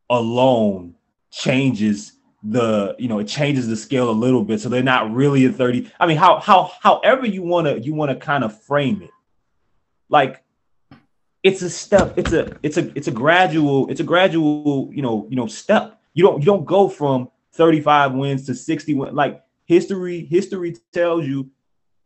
alone 0.10 0.94
changes 1.32 2.14
the 2.44 2.96
you 2.98 3.08
know 3.08 3.20
it 3.20 3.28
changes 3.28 3.68
the 3.68 3.76
scale 3.76 4.10
a 4.10 4.12
little 4.12 4.44
bit. 4.44 4.60
So 4.60 4.70
they're 4.70 4.84
not 4.84 5.14
really 5.14 5.46
a 5.46 5.52
30 5.52 5.92
i 6.00 6.08
mean 6.08 6.18
how 6.18 6.40
how 6.40 6.72
however 6.82 7.26
you 7.26 7.44
want 7.44 7.68
to 7.68 7.80
you 7.80 7.94
want 7.94 8.12
to 8.12 8.16
kind 8.16 8.44
of 8.44 8.62
frame 8.64 9.02
it. 9.02 9.12
Like 10.10 10.44
it's 11.44 11.62
a 11.62 11.70
step 11.70 12.14
it's 12.18 12.34
a 12.34 12.58
it's 12.64 12.78
a 12.78 12.92
it's 12.96 13.08
a 13.08 13.12
gradual 13.12 13.90
it's 13.90 14.00
a 14.00 14.04
gradual 14.04 14.90
you 14.94 15.02
know 15.02 15.28
you 15.30 15.36
know 15.36 15.48
step. 15.48 16.00
You 16.14 16.24
don't 16.24 16.40
you 16.40 16.46
don't 16.46 16.66
go 16.66 16.90
from 16.90 17.30
35 17.54 18.14
wins 18.14 18.46
to 18.46 18.56
61. 18.56 19.14
Like 19.14 19.44
history, 19.66 20.26
history 20.26 20.76
tells 20.92 21.26
you 21.26 21.50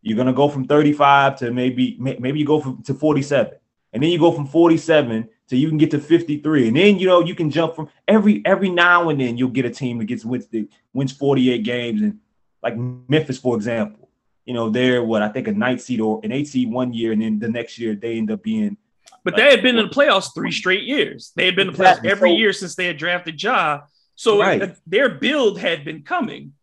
you're 0.02 0.18
gonna 0.18 0.34
go 0.34 0.50
from 0.50 0.66
35 0.66 1.38
to 1.38 1.52
maybe 1.52 1.98
maybe 2.00 2.40
you 2.40 2.46
go 2.46 2.60
from 2.60 2.84
to 2.84 2.94
47, 2.94 3.54
and 3.94 4.04
then 4.04 4.10
you 4.10 4.20
go 4.20 4.32
from 4.32 4.46
47 4.46 5.28
to 5.50 5.58
you 5.58 5.70
can 5.70 5.78
get 5.78 5.92
to 5.92 6.00
53, 6.00 6.68
and 6.68 6.78
then 6.78 7.00
you 7.00 7.08
know 7.08 7.22
you 7.22 7.36
can 7.36 7.50
jump 7.50 7.76
from 7.76 7.90
every 8.08 8.42
every 8.46 8.70
now 8.70 9.10
and 9.10 9.20
then 9.20 9.38
you'll 9.38 9.50
get 9.50 9.66
a 9.66 9.70
team 9.70 10.00
that 10.00 10.06
gets 10.06 10.26
wins 10.26 10.48
that 10.48 10.68
wins 10.94 11.12
48 11.12 11.64
games, 11.64 12.02
and 12.02 12.20
like 12.64 12.76
Memphis, 12.78 13.38
for 13.38 13.56
example, 13.56 14.10
you 14.46 14.54
know 14.54 14.70
they're 14.70 15.04
what 15.04 15.22
I 15.22 15.30
think 15.30 15.48
a 15.48 15.52
ninth 15.52 15.82
seed 15.82 16.02
or 16.02 16.20
an 16.24 16.32
eight 16.32 16.48
seed 16.48 16.72
one 16.72 16.94
year, 16.94 17.12
and 17.12 17.22
then 17.22 17.40
the 17.40 17.50
next 17.50 17.78
year 17.78 17.96
they 17.96 18.18
end 18.18 18.32
up 18.32 18.44
being. 18.44 18.78
But 19.24 19.34
like, 19.34 19.44
they 19.44 19.52
had 19.52 19.64
been 19.64 19.78
in 19.78 19.88
the 19.88 19.94
playoffs 19.94 20.34
three 20.34 20.52
straight 20.52 20.84
years. 20.84 21.32
They 21.36 21.46
had 21.46 21.56
been 21.56 21.70
exactly. 21.70 21.98
in 21.98 22.04
the 22.04 22.10
playoffs 22.10 22.18
every 22.18 22.30
so, 22.32 22.36
year 22.38 22.54
since 22.54 22.76
they 22.76 22.86
had 22.86 22.98
drafted 22.98 23.42
Ja. 23.42 23.82
So 24.16 24.40
right. 24.40 24.62
Uh, 24.62 24.68
their 24.88 25.10
build 25.10 25.60
had 25.60 25.84
been 25.84 26.04
coming. 26.04 26.54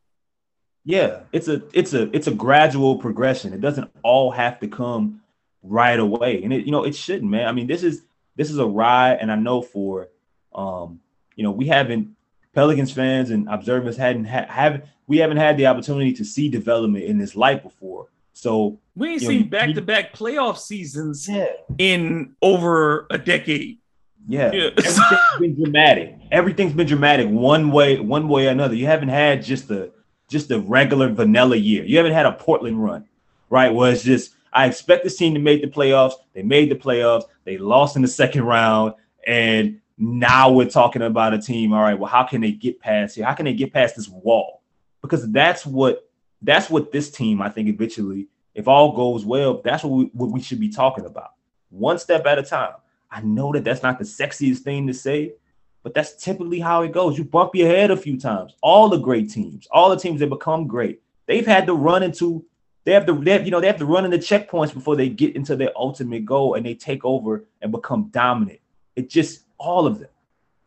Yeah, 0.84 1.20
it's 1.32 1.48
a 1.48 1.62
it's 1.72 1.92
a 1.94 2.14
it's 2.14 2.26
a 2.26 2.34
gradual 2.34 2.98
progression. 2.98 3.52
It 3.52 3.60
doesn't 3.60 3.90
all 4.02 4.32
have 4.32 4.58
to 4.60 4.68
come 4.68 5.20
right 5.62 5.98
away, 5.98 6.42
and 6.42 6.52
it 6.52 6.64
you 6.64 6.72
know 6.72 6.84
it 6.84 6.96
shouldn't, 6.96 7.30
man. 7.30 7.46
I 7.46 7.52
mean, 7.52 7.68
this 7.68 7.84
is 7.84 8.02
this 8.36 8.50
is 8.50 8.58
a 8.58 8.66
ride, 8.66 9.18
and 9.20 9.30
I 9.30 9.36
know 9.36 9.62
for 9.62 10.08
um 10.54 11.00
you 11.36 11.44
know 11.44 11.50
we 11.50 11.66
haven't 11.66 12.16
Pelicans 12.54 12.92
fans 12.92 13.30
and 13.30 13.48
observers 13.48 13.96
hadn't 13.96 14.26
ha- 14.26 14.46
haven't 14.48 14.84
we 15.06 15.18
haven't 15.18 15.38
had 15.38 15.56
the 15.56 15.66
opportunity 15.66 16.12
to 16.14 16.24
see 16.24 16.48
development 16.48 17.04
in 17.04 17.18
this 17.18 17.34
light 17.34 17.62
before. 17.62 18.08
So 18.32 18.78
we 18.96 19.12
ain't 19.12 19.22
seen 19.22 19.48
back 19.48 19.74
to 19.74 19.82
back 19.82 20.14
playoff 20.14 20.58
seasons 20.58 21.28
yeah. 21.28 21.46
in 21.78 22.34
over 22.40 23.06
a 23.10 23.18
decade. 23.18 23.78
Yeah, 24.26 24.52
yeah. 24.52 24.70
everything's 24.78 25.40
been 25.40 25.62
dramatic. 25.62 26.18
Everything's 26.30 26.72
been 26.72 26.86
dramatic 26.86 27.28
one 27.28 27.70
way, 27.70 27.98
one 27.98 28.28
way 28.28 28.46
or 28.46 28.50
another. 28.50 28.74
You 28.74 28.86
haven't 28.86 29.08
had 29.08 29.42
just 29.42 29.70
a 29.70 29.90
just 30.28 30.50
a 30.50 30.60
regular 30.60 31.08
vanilla 31.10 31.56
year. 31.56 31.84
You 31.84 31.98
haven't 31.98 32.12
had 32.12 32.26
a 32.26 32.32
Portland 32.32 32.82
run, 32.82 33.06
right? 33.50 33.72
Where 33.72 33.92
it's 33.92 34.02
just 34.02 34.34
I 34.52 34.66
expect 34.66 35.04
this 35.04 35.16
team 35.16 35.34
to 35.34 35.40
make 35.40 35.62
the 35.62 35.68
playoffs. 35.68 36.14
They 36.34 36.42
made 36.42 36.70
the 36.70 36.76
playoffs. 36.76 37.24
They 37.44 37.58
lost 37.58 37.96
in 37.96 38.02
the 38.02 38.08
second 38.08 38.44
round, 38.44 38.94
and 39.26 39.80
now 39.98 40.50
we're 40.50 40.68
talking 40.68 41.02
about 41.02 41.34
a 41.34 41.40
team. 41.40 41.72
All 41.72 41.82
right, 41.82 41.98
well, 41.98 42.10
how 42.10 42.24
can 42.24 42.40
they 42.40 42.52
get 42.52 42.80
past 42.80 43.16
here? 43.16 43.24
How 43.24 43.34
can 43.34 43.44
they 43.44 43.54
get 43.54 43.72
past 43.72 43.96
this 43.96 44.08
wall? 44.08 44.62
Because 45.00 45.30
that's 45.30 45.64
what 45.64 46.08
that's 46.42 46.68
what 46.68 46.92
this 46.92 47.10
team, 47.10 47.40
I 47.40 47.48
think, 47.48 47.68
eventually, 47.68 48.28
if 48.54 48.68
all 48.68 48.94
goes 48.94 49.24
well, 49.24 49.62
that's 49.64 49.84
what 49.84 49.92
we, 49.92 50.04
what 50.12 50.30
we 50.30 50.40
should 50.40 50.60
be 50.60 50.68
talking 50.68 51.06
about. 51.06 51.30
One 51.70 51.98
step 51.98 52.26
at 52.26 52.38
a 52.38 52.42
time. 52.42 52.74
I 53.10 53.20
know 53.22 53.52
that 53.52 53.64
that's 53.64 53.82
not 53.82 53.98
the 53.98 54.04
sexiest 54.04 54.58
thing 54.58 54.86
to 54.86 54.94
say, 54.94 55.34
but 55.82 55.94
that's 55.94 56.22
typically 56.22 56.60
how 56.60 56.82
it 56.82 56.92
goes. 56.92 57.18
You 57.18 57.24
bump 57.24 57.54
your 57.54 57.68
head 57.68 57.90
a 57.90 57.96
few 57.96 58.18
times. 58.18 58.54
All 58.62 58.88
the 58.88 58.98
great 58.98 59.30
teams, 59.30 59.66
all 59.70 59.90
the 59.90 59.96
teams 59.96 60.20
that 60.20 60.30
become 60.30 60.66
great, 60.66 61.02
they've 61.26 61.46
had 61.46 61.66
to 61.66 61.74
run 61.74 62.02
into 62.02 62.44
they 62.84 62.92
have 62.92 63.06
to 63.06 63.14
they 63.14 63.32
have, 63.32 63.44
you 63.44 63.50
know 63.50 63.60
they 63.60 63.66
have 63.66 63.78
to 63.78 63.86
run 63.86 64.04
into 64.04 64.18
checkpoints 64.18 64.74
before 64.74 64.96
they 64.96 65.08
get 65.08 65.36
into 65.36 65.56
their 65.56 65.72
ultimate 65.76 66.24
goal 66.24 66.54
and 66.54 66.66
they 66.66 66.74
take 66.74 67.04
over 67.04 67.44
and 67.60 67.70
become 67.70 68.08
dominant. 68.10 68.60
It 68.96 69.08
just 69.08 69.44
all 69.58 69.86
of 69.86 69.98
them. 69.98 70.08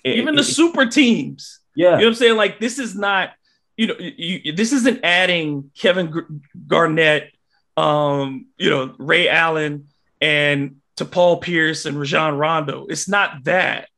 It, 0.04 0.18
Even 0.18 0.36
the 0.36 0.42
it, 0.42 0.46
super 0.46 0.86
teams. 0.86 1.60
Yeah. 1.76 1.86
You 1.86 1.92
know 1.92 1.98
what 1.98 2.08
I'm 2.08 2.16
saying? 2.16 2.38
Like 2.38 2.60
this 2.60 2.80
is 2.80 2.96
not, 2.96 3.32
you 3.76 3.88
know, 3.88 3.96
you, 4.00 4.54
this 4.54 4.72
isn't 4.72 5.02
adding 5.04 5.72
Kevin 5.78 6.42
Garnett, 6.68 7.34
um, 7.76 8.48
you 8.58 8.70
know, 8.70 8.96
Ray 8.98 9.28
Allen 9.28 9.88
and 10.22 10.78
to 10.96 11.06
Paul 11.06 11.38
Pierce 11.38 11.86
and 11.86 12.00
Rajon 12.00 12.38
Rondo. 12.38 12.86
It's 12.88 13.10
not 13.10 13.44
that. 13.44 13.90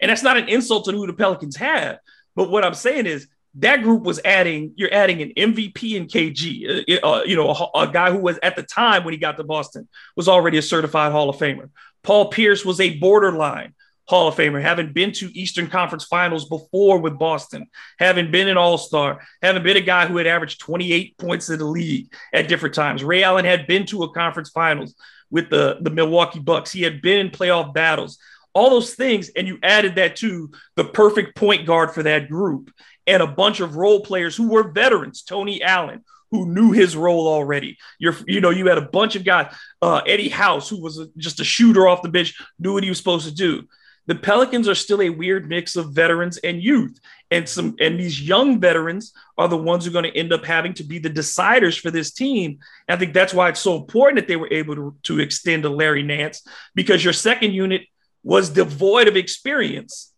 And 0.00 0.10
that's 0.10 0.22
not 0.22 0.36
an 0.36 0.48
insult 0.48 0.86
to 0.86 0.92
who 0.92 1.06
the 1.06 1.12
Pelicans 1.12 1.56
have. 1.56 1.98
But 2.34 2.50
what 2.50 2.64
I'm 2.64 2.74
saying 2.74 3.06
is 3.06 3.28
that 3.58 3.82
group 3.82 4.02
was 4.02 4.20
adding, 4.24 4.72
you're 4.76 4.92
adding 4.92 5.22
an 5.22 5.32
MVP 5.36 5.94
in 5.94 6.06
KG, 6.06 7.02
uh, 7.02 7.06
uh, 7.06 7.22
you 7.24 7.36
know, 7.36 7.50
a, 7.50 7.80
a, 7.80 7.92
guy 7.92 8.10
who 8.10 8.18
was 8.18 8.38
at 8.42 8.54
the 8.54 8.62
time 8.62 9.04
when 9.04 9.12
he 9.12 9.18
got 9.18 9.36
to 9.38 9.44
Boston 9.44 9.88
was 10.14 10.28
already 10.28 10.58
a 10.58 10.62
certified 10.62 11.12
Hall 11.12 11.30
of 11.30 11.36
Famer. 11.36 11.70
Paul 12.02 12.28
Pierce 12.28 12.64
was 12.64 12.80
a 12.80 12.98
borderline 12.98 13.74
Hall 14.08 14.28
of 14.28 14.36
Famer, 14.36 14.62
having 14.62 14.92
been 14.92 15.10
to 15.12 15.36
Eastern 15.36 15.68
Conference 15.68 16.04
Finals 16.04 16.48
before 16.48 16.98
with 16.98 17.18
Boston, 17.18 17.66
having 17.98 18.30
been 18.30 18.48
an 18.48 18.56
All 18.56 18.78
Star, 18.78 19.20
having 19.42 19.62
been 19.62 19.76
a 19.76 19.80
guy 19.80 20.06
who 20.06 20.16
had 20.16 20.26
averaged 20.26 20.60
28 20.60 21.18
points 21.18 21.48
in 21.48 21.58
the 21.58 21.64
league 21.64 22.12
at 22.32 22.48
different 22.48 22.74
times. 22.74 23.02
Ray 23.02 23.22
Allen 23.22 23.44
had 23.44 23.66
been 23.66 23.86
to 23.86 24.04
a 24.04 24.12
conference 24.12 24.50
finals 24.50 24.94
with 25.30 25.50
the, 25.50 25.78
the 25.80 25.90
Milwaukee 25.90 26.38
Bucks. 26.38 26.70
He 26.70 26.82
had 26.82 27.02
been 27.02 27.26
in 27.26 27.30
playoff 27.30 27.74
battles, 27.74 28.18
all 28.54 28.70
those 28.70 28.94
things. 28.94 29.30
And 29.30 29.48
you 29.48 29.58
added 29.62 29.96
that 29.96 30.16
to 30.16 30.52
the 30.76 30.84
perfect 30.84 31.34
point 31.34 31.66
guard 31.66 31.92
for 31.92 32.04
that 32.04 32.28
group 32.28 32.70
and 33.06 33.22
a 33.22 33.26
bunch 33.26 33.60
of 33.60 33.76
role 33.76 34.00
players 34.00 34.36
who 34.36 34.48
were 34.48 34.70
veterans, 34.70 35.22
Tony 35.22 35.62
Allen, 35.62 36.04
who 36.30 36.46
knew 36.46 36.72
his 36.72 36.96
role 36.96 37.28
already. 37.28 37.78
You're, 37.98 38.16
you 38.26 38.40
know, 38.40 38.50
you 38.50 38.66
had 38.66 38.78
a 38.78 38.88
bunch 38.88 39.16
of 39.16 39.24
guys, 39.24 39.54
uh, 39.80 40.02
Eddie 40.06 40.28
House, 40.28 40.68
who 40.68 40.80
was 40.80 40.98
a, 40.98 41.06
just 41.16 41.40
a 41.40 41.44
shooter 41.44 41.86
off 41.86 42.02
the 42.02 42.08
bench, 42.08 42.40
knew 42.58 42.74
what 42.74 42.82
he 42.82 42.88
was 42.88 42.98
supposed 42.98 43.28
to 43.28 43.34
do. 43.34 43.64
The 44.06 44.14
Pelicans 44.14 44.68
are 44.68 44.74
still 44.74 45.02
a 45.02 45.10
weird 45.10 45.48
mix 45.48 45.74
of 45.74 45.92
veterans 45.92 46.36
and 46.38 46.62
youth, 46.62 46.98
and 47.32 47.48
some, 47.48 47.74
and 47.80 47.98
these 47.98 48.20
young 48.20 48.60
veterans 48.60 49.12
are 49.36 49.48
the 49.48 49.56
ones 49.56 49.84
who 49.84 49.90
are 49.90 50.00
going 50.00 50.10
to 50.10 50.16
end 50.16 50.32
up 50.32 50.44
having 50.44 50.74
to 50.74 50.84
be 50.84 51.00
the 51.00 51.10
deciders 51.10 51.78
for 51.78 51.90
this 51.90 52.12
team. 52.12 52.58
And 52.86 52.96
I 52.96 52.98
think 52.98 53.14
that's 53.14 53.34
why 53.34 53.48
it's 53.48 53.60
so 53.60 53.76
important 53.76 54.20
that 54.20 54.28
they 54.28 54.36
were 54.36 54.52
able 54.52 54.76
to, 54.76 54.96
to 55.04 55.20
extend 55.20 55.64
to 55.64 55.70
Larry 55.70 56.04
Nance 56.04 56.46
because 56.74 57.02
your 57.02 57.12
second 57.12 57.52
unit 57.52 57.82
was 58.22 58.50
devoid 58.50 59.08
of 59.08 59.16
experience 59.16 60.12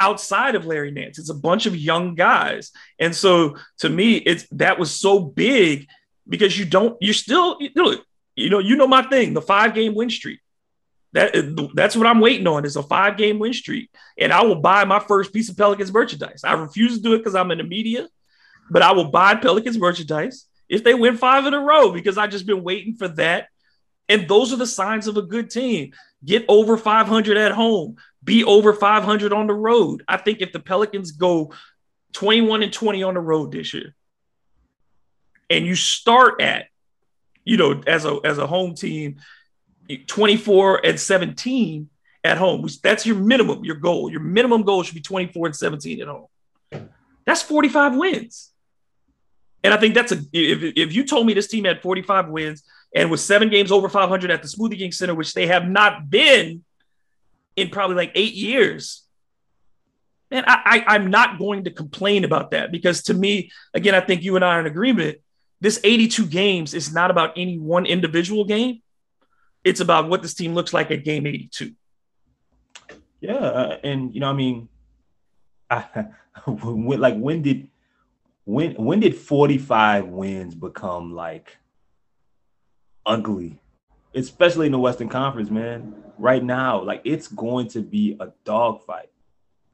outside 0.00 0.54
of 0.54 0.66
Larry 0.66 0.90
Nance. 0.90 1.18
It's 1.18 1.30
a 1.30 1.34
bunch 1.34 1.66
of 1.66 1.76
young 1.76 2.14
guys. 2.14 2.72
And 2.98 3.14
so 3.14 3.56
to 3.78 3.88
me, 3.88 4.16
it's 4.16 4.46
that 4.52 4.78
was 4.78 4.90
so 4.90 5.20
big 5.20 5.88
because 6.28 6.58
you 6.58 6.64
don't, 6.64 6.96
you're 7.00 7.14
still, 7.14 7.56
you 7.60 7.70
know, 7.74 7.96
you 8.34 8.50
know, 8.50 8.58
you 8.58 8.76
know 8.76 8.86
my 8.86 9.02
thing, 9.02 9.34
the 9.34 9.42
five 9.42 9.74
game 9.74 9.94
win 9.94 10.10
streak. 10.10 10.40
That, 11.12 11.70
that's 11.74 11.96
what 11.96 12.06
I'm 12.06 12.20
waiting 12.20 12.46
on 12.46 12.66
is 12.66 12.76
a 12.76 12.82
five 12.82 13.16
game 13.16 13.38
win 13.38 13.54
streak. 13.54 13.90
And 14.18 14.32
I 14.32 14.42
will 14.42 14.60
buy 14.60 14.84
my 14.84 14.98
first 14.98 15.32
piece 15.32 15.48
of 15.48 15.56
Pelicans 15.56 15.92
merchandise. 15.92 16.42
I 16.44 16.52
refuse 16.52 16.96
to 16.96 17.02
do 17.02 17.14
it 17.14 17.18
because 17.18 17.34
I'm 17.34 17.50
in 17.50 17.58
the 17.58 17.64
media, 17.64 18.08
but 18.70 18.82
I 18.82 18.92
will 18.92 19.10
buy 19.10 19.34
Pelicans 19.34 19.78
merchandise 19.78 20.46
if 20.68 20.84
they 20.84 20.94
win 20.94 21.16
five 21.16 21.46
in 21.46 21.54
a 21.54 21.60
row 21.60 21.92
because 21.92 22.18
I've 22.18 22.30
just 22.30 22.46
been 22.46 22.62
waiting 22.62 22.94
for 22.94 23.08
that. 23.08 23.48
And 24.08 24.28
those 24.28 24.52
are 24.52 24.56
the 24.56 24.66
signs 24.66 25.06
of 25.06 25.16
a 25.16 25.22
good 25.22 25.50
team. 25.50 25.92
Get 26.24 26.44
over 26.48 26.76
500 26.76 27.36
at 27.36 27.52
home 27.52 27.96
be 28.26 28.44
over 28.44 28.74
500 28.74 29.32
on 29.32 29.46
the 29.46 29.54
road. 29.54 30.04
I 30.06 30.18
think 30.18 30.42
if 30.42 30.52
the 30.52 30.60
Pelicans 30.60 31.12
go 31.12 31.52
21 32.12 32.62
and 32.64 32.72
20 32.72 33.02
on 33.04 33.14
the 33.14 33.20
road 33.20 33.52
this 33.52 33.72
year, 33.72 33.94
and 35.48 35.64
you 35.64 35.76
start 35.76 36.42
at, 36.42 36.66
you 37.44 37.56
know, 37.56 37.80
as 37.86 38.04
a 38.04 38.18
as 38.24 38.36
a 38.38 38.46
home 38.46 38.74
team, 38.74 39.16
24 40.06 40.84
and 40.84 40.98
17 40.98 41.88
at 42.24 42.36
home. 42.36 42.68
That's 42.82 43.06
your 43.06 43.16
minimum, 43.16 43.64
your 43.64 43.76
goal. 43.76 44.10
Your 44.10 44.20
minimum 44.20 44.62
goal 44.62 44.82
should 44.82 44.96
be 44.96 45.00
24 45.00 45.46
and 45.46 45.56
17 45.56 46.02
at 46.02 46.08
home. 46.08 46.26
That's 47.24 47.42
45 47.42 47.96
wins. 47.96 48.50
And 49.62 49.72
I 49.72 49.76
think 49.76 49.94
that's 49.94 50.12
a 50.12 50.16
if, 50.32 50.74
if 50.76 50.92
you 50.92 51.04
told 51.04 51.26
me 51.26 51.34
this 51.34 51.48
team 51.48 51.64
had 51.64 51.80
45 51.80 52.28
wins 52.28 52.64
and 52.94 53.10
was 53.10 53.24
seven 53.24 53.48
games 53.48 53.70
over 53.70 53.88
500 53.88 54.30
at 54.30 54.42
the 54.42 54.48
Smoothie 54.48 54.78
King 54.78 54.92
Center, 54.92 55.14
which 55.14 55.34
they 55.34 55.46
have 55.46 55.68
not 55.68 56.10
been 56.10 56.64
in 57.56 57.70
probably 57.70 57.96
like 57.96 58.12
eight 58.14 58.34
years. 58.34 59.02
And 60.30 60.44
I, 60.46 60.60
I, 60.64 60.94
I'm 60.94 61.10
not 61.10 61.38
going 61.38 61.64
to 61.64 61.70
complain 61.70 62.24
about 62.24 62.50
that 62.50 62.70
because 62.70 63.02
to 63.04 63.14
me, 63.14 63.50
again, 63.74 63.94
I 63.94 64.00
think 64.00 64.22
you 64.22 64.36
and 64.36 64.44
I 64.44 64.56
are 64.56 64.60
in 64.60 64.66
agreement. 64.66 65.18
This 65.60 65.80
82 65.82 66.26
games 66.26 66.74
is 66.74 66.92
not 66.92 67.10
about 67.10 67.32
any 67.36 67.58
one 67.58 67.86
individual 67.86 68.44
game. 68.44 68.82
It's 69.64 69.80
about 69.80 70.08
what 70.08 70.22
this 70.22 70.34
team 70.34 70.54
looks 70.54 70.72
like 70.72 70.90
at 70.90 71.04
game 71.04 71.26
82. 71.26 71.72
Yeah, 73.20 73.34
uh, 73.34 73.78
and 73.82 74.14
you 74.14 74.20
know, 74.20 74.28
I 74.28 74.32
mean, 74.34 74.68
I, 75.70 76.06
when, 76.46 77.00
like 77.00 77.16
when 77.16 77.42
did 77.42 77.68
when 78.44 78.74
when 78.74 79.00
did 79.00 79.16
45 79.16 80.06
wins 80.06 80.54
become 80.54 81.14
like 81.14 81.56
ugly 83.04 83.58
especially 84.16 84.66
in 84.66 84.72
the 84.72 84.78
Western 84.78 85.08
Conference, 85.08 85.50
man. 85.50 85.94
Right 86.18 86.42
now, 86.42 86.82
like 86.82 87.02
it's 87.04 87.28
going 87.28 87.68
to 87.68 87.82
be 87.82 88.16
a 88.18 88.32
dogfight. 88.44 89.10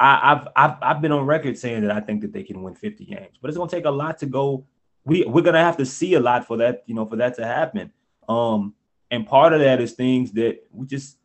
I've 0.01 0.49
I've 0.57 0.77
I've 0.83 1.01
been 1.01 1.13
on 1.13 1.25
record 1.25 1.57
saying 1.57 1.83
that 1.83 1.93
I 1.93 2.01
think 2.01 2.23
that 2.23 2.33
they 2.33 2.43
can 2.43 2.63
win 2.63 2.75
50 2.75 3.05
games, 3.05 3.37
but 3.41 3.49
it's 3.49 3.57
gonna 3.57 3.71
take 3.71 3.85
a 3.85 3.91
lot 3.91 4.19
to 4.19 4.27
go. 4.27 4.67
We 5.05 5.25
we're 5.25 5.43
gonna 5.43 5.63
have 5.63 5.77
to 5.77 5.87
see 5.87 6.15
a 6.15 6.21
lot 6.21 6.47
for 6.47 6.57
that, 6.57 6.83
you 6.87 6.95
know, 6.95 7.07
for 7.07 7.17
that 7.17 7.37
to 7.37 7.47
happen. 7.47 7.93
Um, 8.29 8.75
and 9.13 9.27
part 9.27 9.53
of 9.53 9.61
that 9.61 9.81
is 9.81 9.93
things 9.93 10.33
that 10.33 10.59
we 10.73 10.87
just 10.87 11.19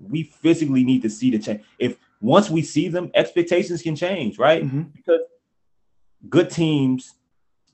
we 0.00 0.24
physically 0.24 0.82
need 0.82 1.02
to 1.02 1.10
see 1.10 1.30
to 1.30 1.38
change. 1.38 1.62
If 1.78 1.96
once 2.20 2.50
we 2.50 2.62
see 2.62 2.88
them, 2.88 3.12
expectations 3.14 3.82
can 3.82 3.94
change, 3.94 4.38
right? 4.38 4.64
Mm-hmm. 4.64 4.82
Because 4.96 5.20
good 6.28 6.50
teams, 6.50 7.14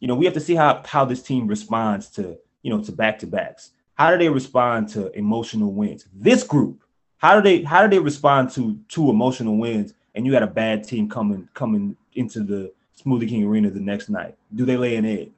you 0.01 0.09
know, 0.09 0.15
we 0.15 0.27
have 0.27 0.35
to 0.35 0.41
see 0.41 0.55
how 0.55 0.83
how 0.85 1.07
this 1.07 1.23
team 1.23 1.47
responds 1.47 2.11
to 2.11 2.37
you 2.63 2.71
know 2.71 2.83
to 2.85 2.93
back 2.93 3.19
to 3.21 3.27
backs. 3.27 3.71
How 3.95 4.11
do 4.11 4.19
they 4.19 4.29
respond 4.29 4.89
to 4.91 5.11
emotional 5.13 5.73
wins? 5.73 6.07
This 6.13 6.43
group, 6.43 6.83
how 7.19 7.41
do 7.41 7.43
they 7.43 7.63
how 7.63 7.83
do 7.83 7.89
they 7.89 8.03
respond 8.03 8.51
to 8.53 8.79
two 8.89 9.11
emotional 9.11 9.57
wins? 9.57 9.95
And 10.15 10.27
you 10.27 10.33
got 10.33 10.43
a 10.43 10.49
bad 10.49 10.85
team 10.85 11.09
coming 11.09 11.49
coming 11.55 11.97
into 12.15 12.41
the 12.41 12.73
Smoothie 13.03 13.29
King 13.29 13.45
Arena 13.45 13.71
the 13.71 13.81
next 13.81 14.09
night. 14.09 14.37
Do 14.55 14.65
they 14.65 14.77
lay 14.77 14.97
an 14.97 15.05
egg? 15.05 15.33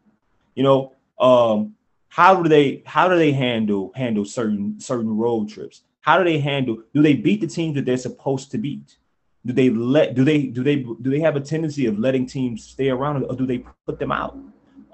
You 0.55 0.63
know, 0.63 0.93
um, 1.19 1.75
how 2.09 2.43
do 2.43 2.49
they 2.49 2.83
how 2.87 3.09
do 3.09 3.17
they 3.17 3.33
handle 3.33 3.93
handle 3.95 4.25
certain 4.25 4.81
certain 4.81 5.17
road 5.17 5.49
trips? 5.49 5.83
How 6.01 6.19
do 6.19 6.25
they 6.25 6.39
handle? 6.39 6.83
Do 6.95 7.03
they 7.03 7.15
beat 7.15 7.41
the 7.41 7.47
teams 7.47 7.75
that 7.75 7.85
they're 7.85 7.97
supposed 7.97 8.51
to 8.53 8.59
beat? 8.59 8.97
Do 9.45 9.53
they 9.53 9.71
let 9.71 10.15
do 10.15 10.25
they 10.25 10.45
do 10.47 10.63
they 10.63 10.77
do 10.77 11.11
they 11.11 11.21
have 11.21 11.37
a 11.37 11.41
tendency 11.41 11.87
of 11.87 11.99
letting 11.99 12.27
teams 12.27 12.65
stay 12.65 12.89
around 12.89 13.25
or 13.25 13.37
do 13.37 13.47
they 13.47 13.65
put 13.87 13.99
them 13.99 14.13
out? 14.13 14.39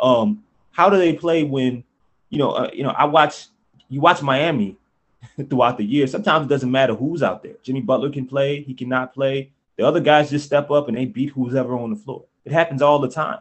Um, 0.00 0.42
how 0.72 0.90
do 0.90 0.96
they 0.96 1.12
play 1.12 1.44
when 1.44 1.84
you 2.28 2.38
know 2.38 2.50
uh, 2.50 2.70
you 2.72 2.82
know 2.82 2.90
I 2.90 3.04
watch 3.04 3.46
you 3.92 4.00
watch 4.00 4.22
Miami 4.22 4.76
throughout 5.50 5.76
the 5.76 5.84
year. 5.84 6.06
Sometimes 6.06 6.46
it 6.46 6.48
doesn't 6.48 6.70
matter 6.70 6.94
who's 6.94 7.22
out 7.22 7.42
there. 7.42 7.56
Jimmy 7.62 7.82
Butler 7.82 8.10
can 8.10 8.26
play, 8.26 8.62
he 8.62 8.72
cannot 8.72 9.12
play. 9.12 9.52
The 9.76 9.86
other 9.86 10.00
guys 10.00 10.30
just 10.30 10.46
step 10.46 10.70
up 10.70 10.88
and 10.88 10.96
they 10.96 11.04
beat 11.04 11.30
who's 11.30 11.54
ever 11.54 11.76
on 11.76 11.90
the 11.90 11.96
floor. 11.96 12.24
It 12.44 12.52
happens 12.52 12.80
all 12.80 12.98
the 12.98 13.10
time. 13.10 13.40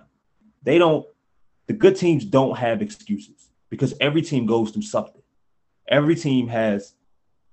They 0.63 0.77
don't, 0.77 1.07
the 1.67 1.73
good 1.73 1.95
teams 1.95 2.25
don't 2.25 2.57
have 2.57 2.81
excuses 2.81 3.49
because 3.69 3.93
every 4.01 4.21
team 4.21 4.45
goes 4.45 4.71
through 4.71 4.81
something. 4.83 5.21
Every 5.87 6.15
team 6.15 6.49
has 6.49 6.93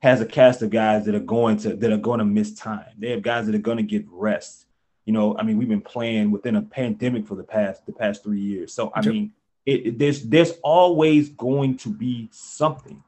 has 0.00 0.20
a 0.20 0.26
cast 0.26 0.62
of 0.62 0.70
guys 0.70 1.04
that 1.06 1.14
are 1.14 1.20
going 1.20 1.56
to 1.58 1.74
that 1.74 1.92
are 1.92 1.96
going 1.96 2.18
to 2.18 2.24
miss 2.24 2.54
time. 2.54 2.86
They 2.98 3.10
have 3.10 3.22
guys 3.22 3.46
that 3.46 3.54
are 3.54 3.58
going 3.58 3.78
to 3.78 3.82
get 3.82 4.04
rest. 4.10 4.66
You 5.06 5.12
know, 5.12 5.36
I 5.38 5.42
mean, 5.42 5.58
we've 5.58 5.68
been 5.68 5.80
playing 5.80 6.30
within 6.30 6.54
a 6.56 6.62
pandemic 6.62 7.26
for 7.26 7.34
the 7.34 7.42
past 7.42 7.86
the 7.86 7.92
past 7.92 8.22
three 8.22 8.40
years. 8.40 8.72
So 8.72 8.92
I 8.94 9.00
mean, 9.00 9.32
it, 9.66 9.98
there's 9.98 10.22
there's 10.22 10.52
always 10.62 11.28
going 11.30 11.76
to 11.78 11.90
be 11.90 12.28
something. 12.32 13.02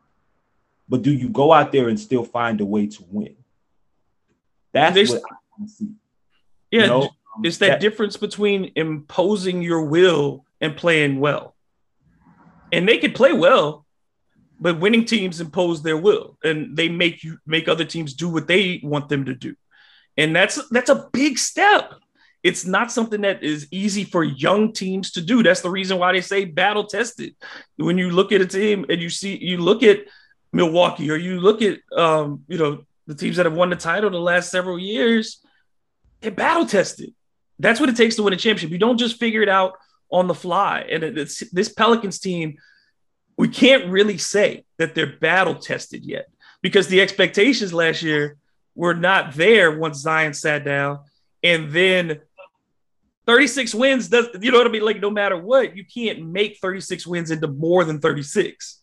But 0.88 1.02
do 1.02 1.12
you 1.12 1.28
go 1.28 1.52
out 1.52 1.72
there 1.72 1.88
and 1.88 1.98
still 1.98 2.24
find 2.24 2.60
a 2.60 2.64
way 2.64 2.86
to 2.88 3.04
win? 3.10 3.36
That's 4.72 4.94
there's, 4.94 5.12
what 5.12 5.22
I 5.62 5.66
see. 5.66 5.90
Yeah, 6.70 6.82
you 6.82 6.86
know? 6.86 7.10
it's 7.42 7.60
um, 7.60 7.66
that, 7.66 7.74
that 7.74 7.80
difference 7.80 8.16
between 8.16 8.72
imposing 8.74 9.62
your 9.62 9.84
will 9.84 10.44
and 10.60 10.76
playing 10.76 11.20
well. 11.20 11.54
And 12.72 12.88
they 12.88 12.98
could 12.98 13.14
play 13.14 13.32
well, 13.32 13.86
but 14.60 14.78
winning 14.78 15.04
teams 15.04 15.40
impose 15.40 15.82
their 15.82 15.96
will 15.96 16.38
and 16.44 16.76
they 16.76 16.88
make 16.88 17.24
you 17.24 17.38
make 17.46 17.68
other 17.68 17.84
teams 17.84 18.14
do 18.14 18.28
what 18.28 18.46
they 18.46 18.80
want 18.82 19.08
them 19.08 19.24
to 19.24 19.34
do. 19.34 19.56
And 20.16 20.36
that's 20.36 20.60
that's 20.68 20.90
a 20.90 21.08
big 21.12 21.38
step. 21.38 21.94
It's 22.42 22.64
not 22.64 22.90
something 22.90 23.20
that 23.20 23.42
is 23.42 23.68
easy 23.70 24.04
for 24.04 24.24
young 24.24 24.72
teams 24.72 25.12
to 25.12 25.20
do. 25.20 25.42
That's 25.42 25.60
the 25.60 25.70
reason 25.70 25.98
why 25.98 26.12
they 26.12 26.22
say 26.22 26.46
battle 26.46 26.84
tested. 26.84 27.34
When 27.76 27.98
you 27.98 28.10
look 28.10 28.32
at 28.32 28.40
a 28.40 28.46
team 28.46 28.86
and 28.88 29.00
you 29.00 29.10
see 29.10 29.36
you 29.36 29.58
look 29.58 29.82
at 29.82 30.00
Milwaukee 30.52 31.10
or 31.10 31.16
you 31.16 31.40
look 31.40 31.60
at 31.62 31.78
um, 31.96 32.44
you 32.48 32.58
know 32.58 32.84
the 33.06 33.14
teams 33.14 33.36
that 33.36 33.46
have 33.46 33.54
won 33.54 33.70
the 33.70 33.76
title 33.76 34.10
the 34.10 34.18
last 34.18 34.50
several 34.50 34.78
years, 34.78 35.44
they're 36.20 36.30
battle 36.30 36.66
tested. 36.66 37.12
That's 37.58 37.78
what 37.78 37.90
it 37.90 37.96
takes 37.96 38.16
to 38.16 38.22
win 38.22 38.32
a 38.32 38.36
championship. 38.36 38.70
You 38.70 38.78
don't 38.78 38.98
just 38.98 39.18
figure 39.18 39.42
it 39.42 39.48
out 39.48 39.74
on 40.10 40.26
the 40.26 40.34
fly. 40.34 40.80
And 40.90 41.02
this 41.14 41.68
Pelicans 41.68 42.18
team, 42.18 42.56
we 43.36 43.48
can't 43.48 43.90
really 43.90 44.18
say 44.18 44.64
that 44.78 44.94
they're 44.94 45.18
battle 45.18 45.56
tested 45.56 46.04
yet 46.04 46.26
because 46.62 46.88
the 46.88 47.00
expectations 47.00 47.72
last 47.72 48.02
year 48.02 48.38
were 48.74 48.94
not 48.94 49.34
there 49.34 49.78
once 49.78 49.98
Zion 49.98 50.32
sat 50.32 50.64
down. 50.64 51.00
And 51.42 51.70
then 51.70 52.20
36 53.30 53.76
wins 53.76 54.08
does 54.08 54.26
you 54.40 54.50
know 54.50 54.58
what 54.58 54.66
I 54.66 54.70
mean? 54.70 54.82
Like 54.82 55.00
no 55.00 55.08
matter 55.08 55.36
what, 55.36 55.76
you 55.76 55.84
can't 55.84 56.26
make 56.26 56.58
36 56.58 57.06
wins 57.06 57.30
into 57.30 57.46
more 57.46 57.84
than 57.84 58.00
36. 58.00 58.80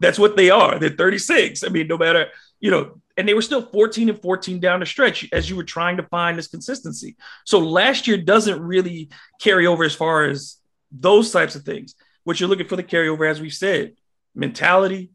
That's 0.00 0.18
what 0.18 0.34
they 0.34 0.48
are. 0.48 0.78
They're 0.78 0.88
36. 0.88 1.62
I 1.62 1.68
mean, 1.68 1.88
no 1.88 1.98
matter, 1.98 2.28
you 2.58 2.70
know, 2.70 3.02
and 3.18 3.28
they 3.28 3.34
were 3.34 3.42
still 3.42 3.60
14 3.60 4.08
and 4.08 4.18
14 4.18 4.60
down 4.60 4.80
the 4.80 4.86
stretch 4.86 5.28
as 5.30 5.50
you 5.50 5.56
were 5.56 5.62
trying 5.62 5.98
to 5.98 6.04
find 6.04 6.38
this 6.38 6.48
consistency. 6.48 7.16
So 7.44 7.58
last 7.58 8.08
year 8.08 8.16
doesn't 8.16 8.62
really 8.62 9.10
carry 9.38 9.66
over 9.66 9.84
as 9.84 9.94
far 9.94 10.24
as 10.24 10.56
those 10.90 11.30
types 11.30 11.54
of 11.54 11.64
things. 11.64 11.94
What 12.24 12.40
you're 12.40 12.48
looking 12.48 12.68
for 12.68 12.76
the 12.76 12.82
carryover, 12.82 13.30
as 13.30 13.42
we've 13.42 13.52
said, 13.52 13.92
mentality, 14.34 15.10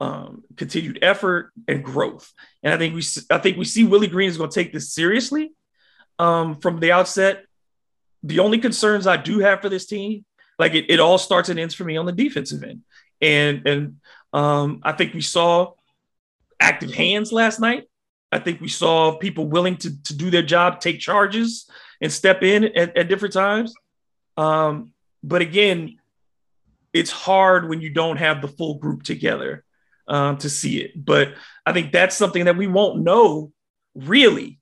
um, 0.00 0.42
continued 0.56 1.00
effort, 1.02 1.52
and 1.68 1.84
growth. 1.84 2.32
And 2.62 2.72
I 2.72 2.78
think 2.78 2.94
we, 2.94 3.02
I 3.30 3.36
think 3.36 3.58
we 3.58 3.66
see 3.66 3.84
Willie 3.84 4.06
Green 4.06 4.30
is 4.30 4.38
going 4.38 4.48
to 4.48 4.54
take 4.54 4.72
this 4.72 4.94
seriously 4.94 5.52
um, 6.18 6.56
from 6.56 6.80
the 6.80 6.92
outset. 6.92 7.44
The 8.22 8.38
only 8.38 8.58
concerns 8.58 9.06
I 9.06 9.16
do 9.16 9.40
have 9.40 9.60
for 9.60 9.68
this 9.68 9.86
team, 9.86 10.24
like 10.58 10.74
it, 10.74 10.86
it 10.88 11.00
all 11.00 11.18
starts 11.18 11.48
and 11.48 11.58
ends 11.58 11.74
for 11.74 11.84
me 11.84 11.96
on 11.96 12.06
the 12.06 12.12
defensive 12.12 12.62
end, 12.62 12.82
and 13.20 13.66
and 13.66 13.96
um, 14.32 14.80
I 14.82 14.92
think 14.92 15.14
we 15.14 15.20
saw 15.20 15.74
active 16.60 16.92
hands 16.92 17.32
last 17.32 17.60
night. 17.60 17.84
I 18.30 18.38
think 18.38 18.60
we 18.60 18.68
saw 18.68 19.18
people 19.18 19.46
willing 19.46 19.76
to, 19.78 20.02
to 20.04 20.16
do 20.16 20.30
their 20.30 20.42
job, 20.42 20.80
take 20.80 21.00
charges, 21.00 21.68
and 22.00 22.10
step 22.10 22.42
in 22.42 22.64
at, 22.64 22.96
at 22.96 23.08
different 23.08 23.34
times. 23.34 23.74
Um, 24.36 24.92
but 25.22 25.42
again, 25.42 25.98
it's 26.92 27.10
hard 27.10 27.68
when 27.68 27.80
you 27.80 27.90
don't 27.90 28.16
have 28.16 28.40
the 28.40 28.48
full 28.48 28.78
group 28.78 29.02
together 29.02 29.64
um, 30.08 30.38
to 30.38 30.48
see 30.48 30.80
it. 30.80 30.92
But 30.96 31.34
I 31.66 31.72
think 31.72 31.92
that's 31.92 32.16
something 32.16 32.46
that 32.46 32.56
we 32.56 32.66
won't 32.66 33.02
know 33.02 33.52
really 33.94 34.60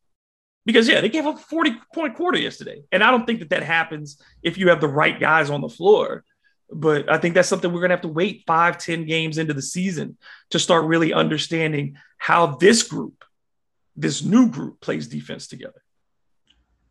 because, 0.66 0.88
yeah, 0.88 1.00
they 1.00 1.08
gave 1.08 1.26
up 1.26 1.36
a 1.36 1.42
40 1.42 1.76
point 1.94 2.14
quarter 2.14 2.38
yesterday. 2.38 2.82
And 2.92 3.02
I 3.02 3.11
don't 3.11 3.26
think 3.26 3.40
that 3.40 3.50
that 3.50 3.62
happens 3.62 4.22
if 4.42 4.58
you 4.58 4.68
have 4.68 4.80
the 4.80 4.88
right 4.88 5.18
guys 5.18 5.50
on 5.50 5.61
the 5.61 5.68
floor. 5.68 6.24
But 6.72 7.11
I 7.11 7.18
think 7.18 7.34
that's 7.34 7.48
something 7.48 7.72
we're 7.72 7.80
going 7.80 7.90
to 7.90 7.96
have 7.96 8.02
to 8.02 8.08
wait 8.08 8.44
five, 8.46 8.78
ten 8.78 9.04
games 9.04 9.38
into 9.38 9.54
the 9.54 9.62
season 9.62 10.16
to 10.50 10.58
start 10.58 10.84
really 10.84 11.12
understanding 11.12 11.96
how 12.18 12.56
this 12.56 12.82
group, 12.84 13.24
this 13.96 14.22
new 14.22 14.48
group, 14.48 14.80
plays 14.80 15.08
defense 15.08 15.48
together. 15.48 15.82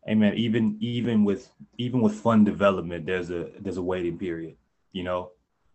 Hey 0.06 0.14
man, 0.14 0.34
even 0.34 0.76
even 0.80 1.24
with 1.24 1.50
even 1.76 2.00
with 2.00 2.14
fun 2.14 2.42
development, 2.42 3.06
there's 3.06 3.30
a 3.30 3.50
there's 3.60 3.76
a 3.76 3.82
waiting 3.82 4.18
period. 4.18 4.56
You 4.92 5.04
know, 5.04 5.30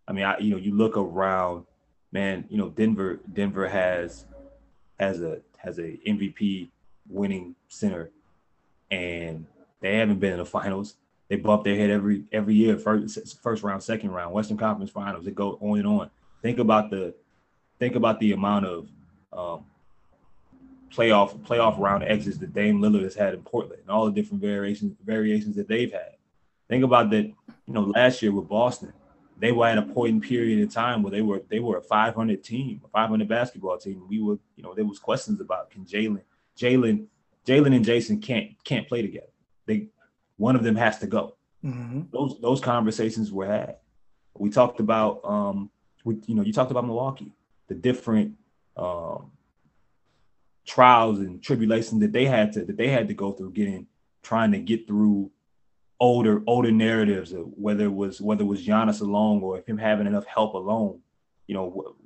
I 0.06 0.12
mean, 0.12 0.24
I 0.24 0.38
you 0.38 0.50
know, 0.50 0.56
you 0.56 0.74
look 0.74 0.96
around, 0.96 1.64
man. 2.12 2.44
You 2.48 2.58
know, 2.58 2.68
Denver 2.68 3.20
Denver 3.32 3.68
has 3.68 4.26
has 4.98 5.22
a 5.22 5.40
has 5.58 5.78
a 5.78 5.98
MVP 6.06 6.68
winning 7.08 7.54
center, 7.68 8.10
and 8.90 9.46
they 9.80 9.96
haven't 9.96 10.20
been 10.20 10.32
in 10.32 10.38
the 10.38 10.46
finals 10.46 10.96
they 11.28 11.36
bump 11.36 11.64
their 11.64 11.76
head 11.76 11.90
every 11.90 12.24
every 12.30 12.54
year, 12.54 12.78
first 12.78 13.42
first 13.42 13.62
round, 13.62 13.82
second 13.82 14.10
round, 14.10 14.32
Western 14.32 14.56
Conference 14.56 14.90
Finals. 14.90 15.26
It 15.26 15.34
go 15.34 15.58
on 15.60 15.78
and 15.78 15.86
on. 15.86 16.10
Think 16.42 16.58
about 16.58 16.90
the 16.90 17.14
think 17.78 17.96
about 17.96 18.20
the 18.20 18.32
amount 18.32 18.66
of 18.66 18.88
um, 19.32 19.64
playoff 20.90 21.36
playoff 21.40 21.78
round 21.78 22.04
exits 22.04 22.38
that 22.38 22.54
Dame 22.54 22.80
Lillard 22.80 23.02
has 23.02 23.16
had 23.16 23.34
in 23.34 23.42
Portland 23.42 23.80
and 23.82 23.90
all 23.90 24.06
the 24.06 24.12
different 24.12 24.40
variations 24.40 24.96
variations 25.04 25.56
that 25.56 25.66
they've 25.66 25.92
had. 25.92 26.12
Think 26.68 26.84
about 26.84 27.10
that. 27.10 27.24
You 27.24 27.74
know, 27.74 27.82
last 27.82 28.22
year 28.22 28.30
with 28.30 28.48
Boston, 28.48 28.92
they 29.36 29.50
were 29.50 29.66
at 29.66 29.78
a 29.78 29.82
point 29.82 30.14
in 30.14 30.20
period 30.20 30.62
of 30.62 30.72
time 30.72 31.02
where 31.02 31.10
they 31.10 31.22
were 31.22 31.42
they 31.48 31.58
were 31.58 31.78
a 31.78 31.82
500 31.82 32.44
team, 32.44 32.80
a 32.84 32.88
500 32.88 33.26
basketball 33.26 33.78
team. 33.78 34.06
We 34.08 34.20
were, 34.20 34.38
you 34.54 34.62
know, 34.62 34.74
there 34.74 34.84
was 34.84 35.00
questions 35.00 35.40
about 35.40 35.70
can 35.70 35.84
Jalen, 35.84 36.22
Jalen, 36.56 37.06
Jalen 37.46 37.74
and 37.74 37.84
Jason 37.84 38.20
can't 38.20 38.52
can't 38.64 38.88
play 38.88 39.02
together. 39.02 39.26
They 39.66 39.88
one 40.36 40.56
of 40.56 40.62
them 40.62 40.76
has 40.76 40.98
to 40.98 41.06
go. 41.06 41.36
Mm-hmm. 41.64 42.02
Those 42.12 42.40
those 42.40 42.60
conversations 42.60 43.32
were 43.32 43.46
had. 43.46 43.76
We 44.38 44.50
talked 44.50 44.80
about 44.80 45.20
um, 45.24 45.70
we, 46.04 46.16
you 46.26 46.34
know, 46.34 46.42
you 46.42 46.52
talked 46.52 46.70
about 46.70 46.86
Milwaukee, 46.86 47.32
the 47.68 47.74
different 47.74 48.34
um, 48.76 49.32
trials 50.66 51.20
and 51.20 51.42
tribulations 51.42 52.00
that 52.00 52.12
they 52.12 52.26
had 52.26 52.52
to 52.52 52.64
that 52.64 52.76
they 52.76 52.88
had 52.88 53.08
to 53.08 53.14
go 53.14 53.32
through 53.32 53.52
getting 53.52 53.86
trying 54.22 54.52
to 54.52 54.58
get 54.58 54.86
through 54.86 55.30
older 55.98 56.42
older 56.46 56.70
narratives 56.70 57.32
of 57.32 57.46
whether 57.56 57.84
it 57.84 57.94
was 57.94 58.20
whether 58.20 58.42
it 58.42 58.46
was 58.46 58.66
Giannis 58.66 59.00
alone 59.00 59.42
or 59.42 59.58
if 59.58 59.66
him 59.66 59.78
having 59.78 60.06
enough 60.06 60.26
help 60.26 60.54
alone. 60.54 61.00
You 61.46 61.54
know, 61.54 61.96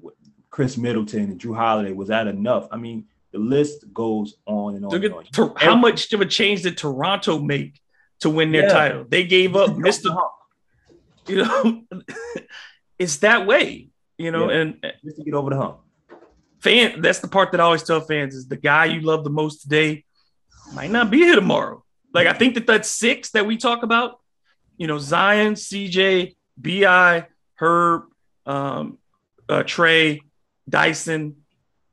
Khris 0.50 0.76
Middleton 0.76 1.30
and 1.30 1.40
Jrue 1.40 1.56
Holiday 1.56 1.92
was 1.92 2.08
that 2.08 2.26
enough? 2.26 2.68
I 2.70 2.76
mean, 2.76 3.06
the 3.32 3.38
list 3.38 3.84
goes 3.92 4.34
on 4.46 4.76
and 4.76 4.84
on. 4.84 4.94
And 4.94 5.14
on. 5.14 5.24
To, 5.32 5.54
how 5.56 5.76
much 5.76 6.12
of 6.12 6.20
a 6.20 6.26
change 6.26 6.62
did 6.62 6.76
Toronto 6.76 7.38
make 7.38 7.80
to 8.20 8.30
win 8.30 8.52
their 8.52 8.64
yeah. 8.64 8.72
title. 8.72 9.04
They 9.08 9.24
gave 9.24 9.56
up 9.56 9.70
Mr. 9.70 10.16
You 11.26 11.44
know, 11.44 11.82
it's 12.98 13.18
that 13.18 13.46
way, 13.46 13.88
you 14.18 14.30
know, 14.30 14.50
yeah. 14.50 14.58
and 14.58 14.86
just 15.04 15.16
to 15.18 15.24
get 15.24 15.34
over 15.34 15.50
the 15.50 15.56
hump. 15.56 15.78
Fan, 16.60 17.00
that's 17.00 17.20
the 17.20 17.28
part 17.28 17.52
that 17.52 17.60
I 17.60 17.64
always 17.64 17.82
tell 17.82 18.00
fans 18.00 18.34
is 18.34 18.46
the 18.46 18.56
guy 18.56 18.86
you 18.86 19.00
love 19.00 19.24
the 19.24 19.30
most 19.30 19.62
today 19.62 20.04
might 20.74 20.90
not 20.90 21.10
be 21.10 21.18
here 21.18 21.34
tomorrow. 21.34 21.84
Like 22.12 22.26
I 22.26 22.32
think 22.32 22.54
that 22.54 22.66
that 22.66 22.84
six 22.84 23.30
that 23.30 23.46
we 23.46 23.56
talk 23.56 23.82
about, 23.82 24.20
you 24.76 24.86
know, 24.86 24.98
Zion, 24.98 25.54
CJ, 25.54 26.36
Bi, 26.58 27.26
Herb, 27.54 28.02
um, 28.44 28.98
uh, 29.48 29.62
Trey, 29.62 30.20
Dyson, 30.68 31.36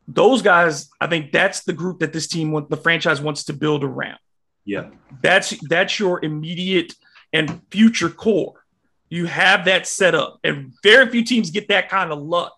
those 0.08 0.41
guys. 0.41 0.89
I 1.01 1.08
think 1.08 1.32
that's 1.32 1.64
the 1.64 1.74
group 1.74 1.99
that 1.99 2.14
this 2.14 2.28
team, 2.28 2.66
the 2.70 2.78
franchise 2.78 3.22
wants 3.22 3.45
to 3.45 3.53
build 3.53 3.84
around. 3.84 4.20
Yeah. 4.66 4.89
That's 5.22 5.58
that's 5.68 5.99
your 5.99 6.24
immediate 6.24 6.93
and 7.34 7.62
future 7.72 8.10
core. 8.10 8.64
You 9.10 9.26
have 9.26 9.66
that 9.66 9.88
set 9.88 10.16
up. 10.16 10.39
And 10.43 10.74
very 10.84 11.10
few 11.10 11.24
teams 11.24 11.51
get 11.51 11.70
that 11.70 11.89
kind 11.89 12.12
of 12.12 12.20
luck 12.20 12.53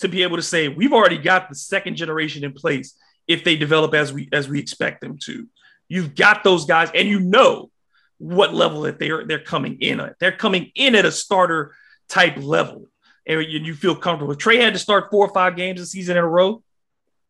to 0.00 0.08
be 0.08 0.22
able 0.22 0.36
to 0.36 0.42
say, 0.42 0.68
we've 0.68 0.92
already 0.92 1.18
got 1.18 1.48
the 1.48 1.54
second 1.54 1.96
generation 1.96 2.44
in 2.44 2.52
place 2.52 2.96
if 3.26 3.44
they 3.44 3.56
develop 3.56 3.94
as 3.94 4.12
we 4.12 4.28
as 4.32 4.48
we 4.48 4.58
expect 4.58 5.00
them 5.00 5.18
to. 5.24 5.46
You've 5.88 6.14
got 6.14 6.44
those 6.44 6.66
guys, 6.66 6.90
and 6.94 7.08
you 7.08 7.20
know 7.20 7.70
what 8.18 8.52
level 8.54 8.82
that 8.82 8.98
they're 8.98 9.26
they're 9.26 9.38
coming 9.38 9.78
in 9.80 10.00
at. 10.00 10.18
They're 10.18 10.32
coming 10.32 10.70
in 10.74 10.94
at 10.94 11.04
a 11.04 11.12
starter 11.12 11.74
type 12.08 12.36
level. 12.36 12.86
And 13.26 13.42
you 13.42 13.74
feel 13.74 13.94
comfortable. 13.94 14.32
If 14.32 14.38
Trey 14.38 14.56
had 14.56 14.72
to 14.72 14.78
start 14.78 15.10
four 15.10 15.26
or 15.26 15.34
five 15.34 15.54
games 15.54 15.82
a 15.82 15.86
season 15.86 16.16
in 16.16 16.24
a 16.24 16.26
row, 16.26 16.62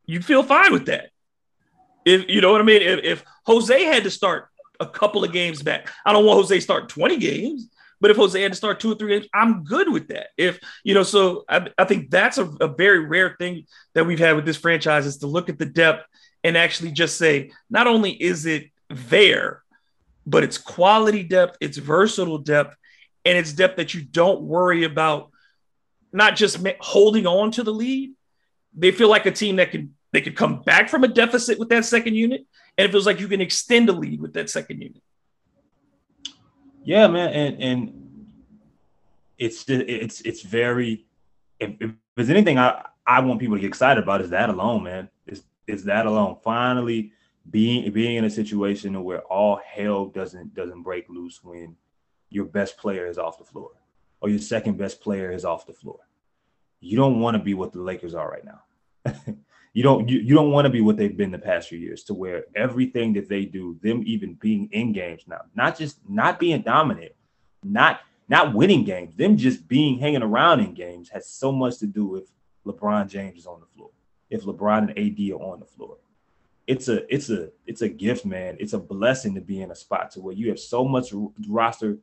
you 0.09 0.23
feel 0.23 0.43
fine 0.43 0.73
with 0.73 0.87
that. 0.87 1.11
If 2.05 2.29
you 2.29 2.41
know 2.41 2.51
what 2.51 2.63
I 2.63 2.65
mean, 2.65 2.83
if, 2.83 3.05
if 3.05 3.25
Jose 3.45 3.85
had 3.85 4.05
to 4.05 4.11
start 4.11 4.49
a 4.81 4.87
couple 4.87 5.23
of 5.23 5.33
games 5.33 5.63
back, 5.63 5.91
I 6.05 6.13
don't 6.13 6.25
want 6.25 6.39
Jose 6.39 6.55
to 6.55 6.61
start 6.61 6.89
20 6.89 7.19
games, 7.19 7.69
but 8.01 8.11
if 8.11 8.17
Jose 8.17 8.41
had 8.41 8.53
to 8.53 8.57
start 8.57 8.81
two 8.81 8.93
or 8.93 8.95
three 8.95 9.11
games, 9.11 9.29
I'm 9.35 9.65
good 9.65 9.93
with 9.93 10.09
that. 10.09 10.29
If 10.39 10.59
you 10.83 10.95
know, 10.95 11.03
so 11.03 11.45
I, 11.49 11.69
I 11.77 11.85
think 11.85 12.11
that's 12.11 12.39
a, 12.39 12.47
a 12.61 12.69
very 12.69 13.01
rare 13.01 13.37
thing 13.39 13.67
that 13.95 14.07
we've 14.07 14.19
had 14.19 14.35
with 14.35 14.47
this 14.47 14.57
franchise 14.57 15.05
is 15.05 15.19
to 15.19 15.27
look 15.27 15.51
at 15.51 15.59
the 15.59 15.67
depth 15.67 16.07
and 16.43 16.57
actually 16.57 16.93
just 16.93 17.19
say, 17.19 17.51
not 17.69 17.87
only 17.87 18.13
is 18.13 18.47
it 18.47 18.71
there, 18.89 19.63
but 20.27 20.43
it's 20.43 20.57
quality 20.57 21.23
depth, 21.23 21.59
it's 21.61 21.77
versatile 21.77 22.39
depth, 22.39 22.77
and 23.27 23.37
it's 23.37 23.53
depth 23.53 23.77
that 23.77 23.93
you 23.93 24.03
don't 24.03 24.41
worry 24.41 24.85
about 24.85 25.31
not 26.13 26.37
just 26.37 26.67
holding 26.81 27.27
on 27.27 27.51
to 27.51 27.63
the 27.63 27.73
lead. 27.73 28.13
They 28.75 28.91
feel 28.91 29.11
like 29.11 29.27
a 29.27 29.33
team 29.33 29.57
that 29.57 29.71
can 29.71 29.95
they 30.13 30.21
could 30.21 30.37
come 30.37 30.63
back 30.63 30.89
from 30.89 31.05
a 31.05 31.09
deficit 31.09 31.59
with 31.59 31.69
that 31.69 31.85
second 31.85 32.15
unit, 32.15 32.47
and 32.77 32.87
it 32.87 32.91
feels 32.91 33.07
like 33.07 33.21
you 33.21 33.29
can 33.29 33.41
extend 33.41 33.89
a 33.89 33.93
lead 33.93 34.21
with 34.21 34.35
that 34.35 34.49
second 34.51 34.81
unit. 34.81 35.03
Yeah, 36.85 37.07
man, 37.09 37.31
and 37.31 37.63
and 37.63 38.29
it's 39.37 39.65
it's 39.69 40.21
it's 40.23 40.43
very. 40.43 41.07
If, 41.61 41.73
if 41.81 41.91
there's 42.17 42.31
anything 42.31 42.59
I 42.59 42.85
I 43.07 43.21
want 43.21 43.41
people 43.41 43.57
to 43.57 43.61
get 43.61 43.69
excited 43.69 44.03
about 44.03 44.21
is 44.21 44.31
that 44.31 44.49
alone, 44.49 44.85
man. 44.85 45.09
Is 45.27 45.43
is 45.67 45.85
that 45.85 46.07
alone? 46.07 46.37
Finally, 46.43 47.13
being 47.51 47.91
being 47.93 48.17
in 48.17 48.25
a 48.25 48.31
situation 48.31 49.03
where 49.05 49.21
all 49.23 49.61
hell 49.65 50.07
doesn't 50.07 50.55
doesn't 50.55 50.83
break 50.83 51.09
loose 51.09 51.43
when 51.43 51.77
your 52.31 52.45
best 52.45 52.77
player 52.77 53.07
is 53.07 53.19
off 53.19 53.39
the 53.39 53.45
floor 53.45 53.71
or 54.21 54.29
your 54.29 54.39
second 54.39 54.77
best 54.77 55.01
player 55.01 55.31
is 55.31 55.45
off 55.45 55.67
the 55.67 55.73
floor. 55.73 56.01
You 56.81 56.97
don't 56.97 57.21
want 57.21 57.37
to 57.37 57.43
be 57.43 57.55
what 57.55 57.73
the 57.73 57.81
Lakers 57.81 58.15
are 58.15 58.31
right 58.31 58.45
now. 58.45 58.63
you 59.79 59.85
don't 59.85 60.09
you, 60.09 60.19
you 60.19 60.35
don't 60.35 60.51
want 60.51 60.65
to 60.65 60.71
be 60.71 60.81
what 60.81 60.97
they've 60.97 61.17
been 61.17 61.31
the 61.31 61.39
past 61.39 61.69
few 61.69 61.79
years 61.79 62.03
to 62.03 62.13
where 62.13 62.47
everything 62.57 63.13
that 63.13 63.29
they 63.29 63.45
do, 63.45 63.79
them 63.81 64.03
even 64.07 64.35
being 64.35 64.69
in 64.73 64.93
games 64.93 65.23
now, 65.29 65.43
not 65.55 65.79
just 65.79 66.01
not 66.09 66.41
being 66.41 66.63
dominant, 66.63 67.13
not 67.63 68.01
not 68.29 68.55
winning 68.55 68.83
games, 68.83 69.15
them 69.15 69.37
just 69.37 69.69
being 69.69 69.97
hanging 69.97 70.25
around 70.25 70.59
in 70.59 70.75
games 70.75 71.09
has 71.11 71.31
so 71.31 71.53
much 71.53 71.79
to 71.79 71.87
do 71.87 72.05
with 72.07 72.29
LeBron 72.67 73.09
James 73.09 73.39
is 73.39 73.47
on 73.47 73.61
the 73.61 73.67
floor. 73.67 73.91
If 74.31 74.43
LeBron 74.43 74.79
and 74.79 74.99
AD 74.99 75.31
are 75.31 75.53
on 75.53 75.61
the 75.61 75.67
floor. 75.67 75.99
It's 76.67 76.89
a 76.89 77.15
it's 77.15 77.31
a 77.31 77.51
it's 77.65 77.83
a 77.83 77.89
gift, 77.89 78.27
man. 78.27 78.57
It's 78.59 78.73
a 78.73 78.81
blessing 78.81 79.37
to 79.37 79.41
be 79.41 79.63
in 79.63 79.71
a 79.71 79.77
spot 79.77 80.11
to 80.13 80.21
where 80.21 80.35
you 80.35 80.49
have 80.49 80.59
so 80.59 80.85
much 80.85 81.15
roster 81.49 81.99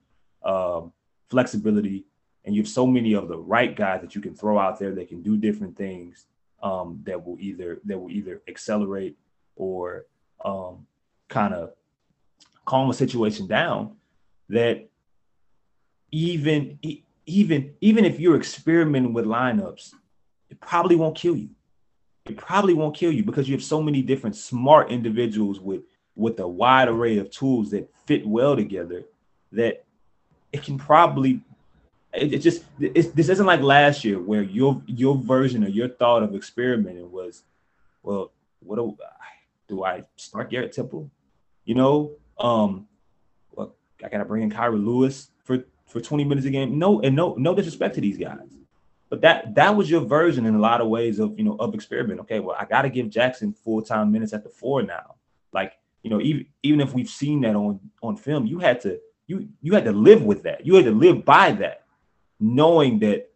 um, 0.46 0.94
flexibility 1.30 2.06
and 2.46 2.56
you 2.56 2.62
have 2.62 2.70
so 2.70 2.88
many 2.88 3.16
of 3.16 3.28
the 3.28 3.38
right 3.38 3.76
guys 3.76 4.00
that 4.00 4.16
you 4.16 4.22
can 4.22 4.34
throw 4.34 4.58
out 4.58 4.80
there 4.80 4.96
that 4.96 5.10
can 5.10 5.22
do 5.22 5.36
different 5.36 5.76
things 5.76 6.28
um, 6.66 7.00
that 7.06 7.24
will 7.26 7.38
either 7.40 7.80
that 7.86 7.98
will 7.98 8.10
either 8.10 8.42
accelerate 8.48 9.16
or 9.56 10.06
um, 10.44 10.86
kind 11.30 11.54
of 11.54 11.74
calm 12.66 12.90
a 12.90 12.94
situation 12.94 13.48
down 13.48 13.96
that 14.50 14.90
even 16.12 16.80
even 17.26 17.74
even 17.80 18.04
if 18.04 18.20
you're 18.20 18.36
experimenting 18.36 19.14
with 19.14 19.26
lineups 19.26 19.94
it 20.50 20.60
probably 20.60 20.96
won't 20.96 21.16
kill 21.16 21.36
you. 21.36 21.50
It 22.26 22.38
probably 22.38 22.74
won't 22.74 22.96
kill 22.96 23.12
you 23.12 23.24
because 23.24 23.48
you 23.48 23.56
have 23.56 23.64
so 23.64 23.82
many 23.82 24.02
different 24.02 24.36
smart 24.36 24.90
individuals 24.92 25.60
with 25.60 25.82
with 26.16 26.40
a 26.40 26.48
wide 26.48 26.88
array 26.88 27.18
of 27.18 27.30
tools 27.30 27.70
that 27.72 27.90
fit 28.06 28.26
well 28.26 28.56
together 28.56 29.04
that 29.52 29.84
it 30.54 30.64
can 30.64 30.78
probably 30.78 31.42
it, 32.18 32.34
it 32.34 32.40
just 32.40 32.64
this 32.80 33.30
isn't 33.30 33.46
like 33.46 33.62
last 33.62 34.04
year 34.04 34.20
where 34.20 34.42
your 34.42 34.82
your 34.86 35.16
version 35.16 35.64
or 35.64 35.68
your 35.68 35.90
thought 35.90 36.24
of 36.24 36.36
experimenting 36.36 37.12
was, 37.12 37.44
well, 38.04 38.32
what 38.60 38.78
do, 38.78 38.98
do 39.68 39.84
I 39.84 40.04
start 40.16 40.50
Garrett 40.50 40.74
Temple? 40.74 41.10
You 41.66 41.76
know, 41.76 42.12
um, 42.38 42.88
well, 43.52 43.76
I 44.04 44.10
gotta 44.10 44.26
bring 44.26 44.44
in 44.44 44.52
Kira 44.52 44.84
Lewis 44.84 45.32
for 45.44 45.64
for 45.88 46.02
20 46.02 46.24
minutes 46.24 46.48
a 46.48 46.50
game. 46.50 46.78
No, 46.78 47.02
and 47.02 47.16
no 47.16 47.36
no 47.36 47.56
disrespect 47.56 47.96
to 47.96 48.02
these 48.02 48.18
guys, 48.18 48.58
but 49.10 49.22
that 49.22 49.56
that 49.56 49.76
was 49.76 49.90
your 49.90 50.02
version 50.02 50.46
in 50.46 50.56
a 50.56 50.60
lot 50.60 50.82
of 50.82 50.88
ways 50.88 51.20
of 51.20 51.38
you 51.38 51.44
know 51.44 51.56
of 51.60 51.74
experiment. 51.74 52.20
Okay, 52.22 52.40
well, 52.40 52.56
I 52.60 52.66
gotta 52.66 52.90
give 52.90 53.08
Jaxson 53.08 53.56
full 53.56 53.82
time 53.82 54.12
minutes 54.12 54.34
at 54.34 54.44
the 54.44 54.50
four 54.50 54.82
now. 54.84 55.16
Like 55.52 55.74
you 56.04 56.10
know, 56.10 56.22
even 56.22 56.46
even 56.64 56.82
if 56.82 56.94
we've 56.94 57.10
seen 57.10 57.42
that 57.42 57.56
on 57.56 57.80
on 58.02 58.18
film, 58.18 58.46
you 58.46 58.60
had 58.60 58.82
to 58.82 59.00
you 59.28 59.50
you 59.62 59.74
had 59.74 59.86
to 59.86 59.92
live 59.92 60.24
with 60.24 60.44
that. 60.44 60.66
You 60.66 60.76
had 60.76 60.86
to 60.86 60.92
live 60.92 61.26
by 61.26 61.52
that 61.54 61.85
knowing 62.40 63.00
that 63.00 63.30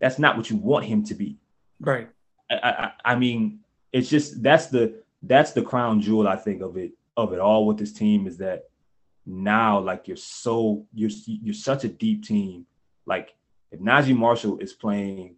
that's 0.00 0.18
not 0.18 0.36
what 0.36 0.50
you 0.50 0.56
want 0.56 0.84
him 0.84 1.04
to 1.04 1.14
be. 1.14 1.38
Right. 1.80 2.08
I, 2.50 2.54
I, 2.54 2.92
I 3.04 3.14
mean, 3.16 3.60
it's 3.92 4.08
just 4.08 4.42
that's 4.42 4.66
the 4.66 5.02
that's 5.22 5.52
the 5.52 5.62
crown 5.62 6.00
jewel 6.00 6.28
I 6.28 6.36
think 6.36 6.62
of 6.62 6.76
it 6.76 6.92
of 7.16 7.32
it 7.32 7.40
all 7.40 7.66
with 7.66 7.78
this 7.78 7.92
team 7.92 8.26
is 8.26 8.38
that 8.38 8.68
now 9.26 9.78
like 9.80 10.08
you're 10.08 10.16
so 10.16 10.86
you're 10.94 11.10
you're 11.26 11.54
such 11.54 11.84
a 11.84 11.88
deep 11.88 12.24
team. 12.24 12.66
Like 13.06 13.34
if 13.70 13.80
Naji 13.80 14.16
Marshall 14.16 14.58
is 14.58 14.72
playing, 14.72 15.36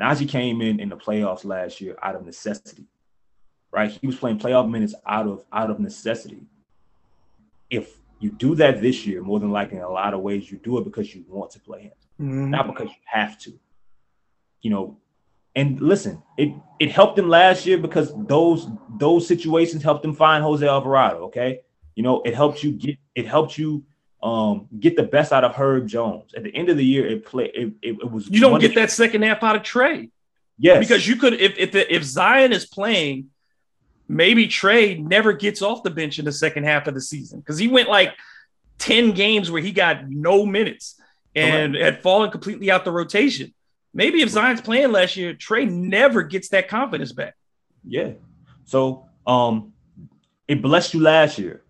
Naji 0.00 0.28
came 0.28 0.60
in 0.62 0.80
in 0.80 0.88
the 0.88 0.96
playoffs 0.96 1.44
last 1.44 1.80
year 1.80 1.96
out 2.02 2.16
of 2.16 2.24
necessity, 2.24 2.86
right? 3.70 3.90
He 3.90 4.06
was 4.06 4.16
playing 4.16 4.38
playoff 4.38 4.68
minutes 4.70 4.94
out 5.06 5.26
of 5.26 5.44
out 5.52 5.70
of 5.70 5.78
necessity. 5.78 6.42
If 7.70 7.96
you 8.22 8.30
do 8.30 8.54
that 8.54 8.80
this 8.80 9.04
year, 9.04 9.20
more 9.20 9.40
than 9.40 9.50
likely 9.50 9.78
in 9.78 9.82
a 9.82 9.90
lot 9.90 10.14
of 10.14 10.20
ways, 10.20 10.50
you 10.50 10.58
do 10.58 10.78
it 10.78 10.84
because 10.84 11.12
you 11.12 11.24
want 11.28 11.50
to 11.50 11.60
play 11.60 11.82
him, 11.82 11.92
mm-hmm. 12.20 12.50
not 12.50 12.68
because 12.68 12.88
you 12.88 13.02
have 13.04 13.36
to. 13.40 13.58
You 14.60 14.70
know, 14.70 14.98
and 15.56 15.80
listen, 15.80 16.22
it 16.38 16.54
it 16.78 16.92
helped 16.92 17.16
them 17.16 17.28
last 17.28 17.66
year 17.66 17.78
because 17.78 18.12
those 18.26 18.68
those 18.96 19.26
situations 19.26 19.82
helped 19.82 20.02
them 20.02 20.14
find 20.14 20.44
Jose 20.44 20.66
Alvarado. 20.66 21.24
Okay, 21.24 21.60
you 21.96 22.04
know, 22.04 22.22
it 22.22 22.34
helped 22.34 22.62
you 22.62 22.72
get 22.72 22.96
it 23.16 23.26
helped 23.26 23.58
you 23.58 23.84
um 24.22 24.68
get 24.78 24.94
the 24.94 25.02
best 25.02 25.32
out 25.32 25.42
of 25.42 25.56
Herb 25.56 25.88
Jones. 25.88 26.32
At 26.34 26.44
the 26.44 26.54
end 26.54 26.68
of 26.68 26.76
the 26.76 26.84
year, 26.84 27.06
it 27.08 27.26
play 27.26 27.46
it, 27.46 27.72
it, 27.82 27.96
it 28.00 28.10
was 28.10 28.28
you 28.28 28.40
don't 28.40 28.60
get 28.60 28.76
that 28.76 28.92
second 28.92 29.22
half 29.22 29.42
out 29.42 29.56
of 29.56 29.64
Trey. 29.64 30.10
Yes, 30.58 30.78
because 30.78 31.08
you 31.08 31.16
could 31.16 31.34
if 31.34 31.58
if 31.58 31.72
the, 31.72 31.92
if 31.92 32.04
Zion 32.04 32.52
is 32.52 32.66
playing 32.66 33.30
maybe 34.08 34.46
Trey 34.46 34.96
never 34.98 35.32
gets 35.32 35.62
off 35.62 35.82
the 35.82 35.90
bench 35.90 36.18
in 36.18 36.24
the 36.24 36.32
second 36.32 36.64
half 36.64 36.86
of 36.86 36.94
the 36.94 37.00
season 37.00 37.40
because 37.40 37.58
he 37.58 37.68
went 37.68 37.88
like 37.88 38.14
10 38.78 39.12
games 39.12 39.50
where 39.50 39.62
he 39.62 39.72
got 39.72 40.08
no 40.08 40.44
minutes 40.44 41.00
and 41.34 41.74
had 41.74 42.02
fallen 42.02 42.30
completely 42.30 42.70
out 42.70 42.84
the 42.84 42.92
rotation. 42.92 43.54
Maybe 43.94 44.22
if 44.22 44.28
Zion's 44.28 44.60
playing 44.60 44.92
last 44.92 45.16
year, 45.16 45.34
Trey 45.34 45.64
never 45.64 46.22
gets 46.22 46.48
that 46.50 46.68
confidence 46.68 47.12
back. 47.12 47.34
Yeah. 47.86 48.12
So 48.64 49.06
um 49.26 49.72
it 50.48 50.60
blessed 50.60 50.94
you 50.94 51.00
last 51.00 51.38
year. 51.38 51.62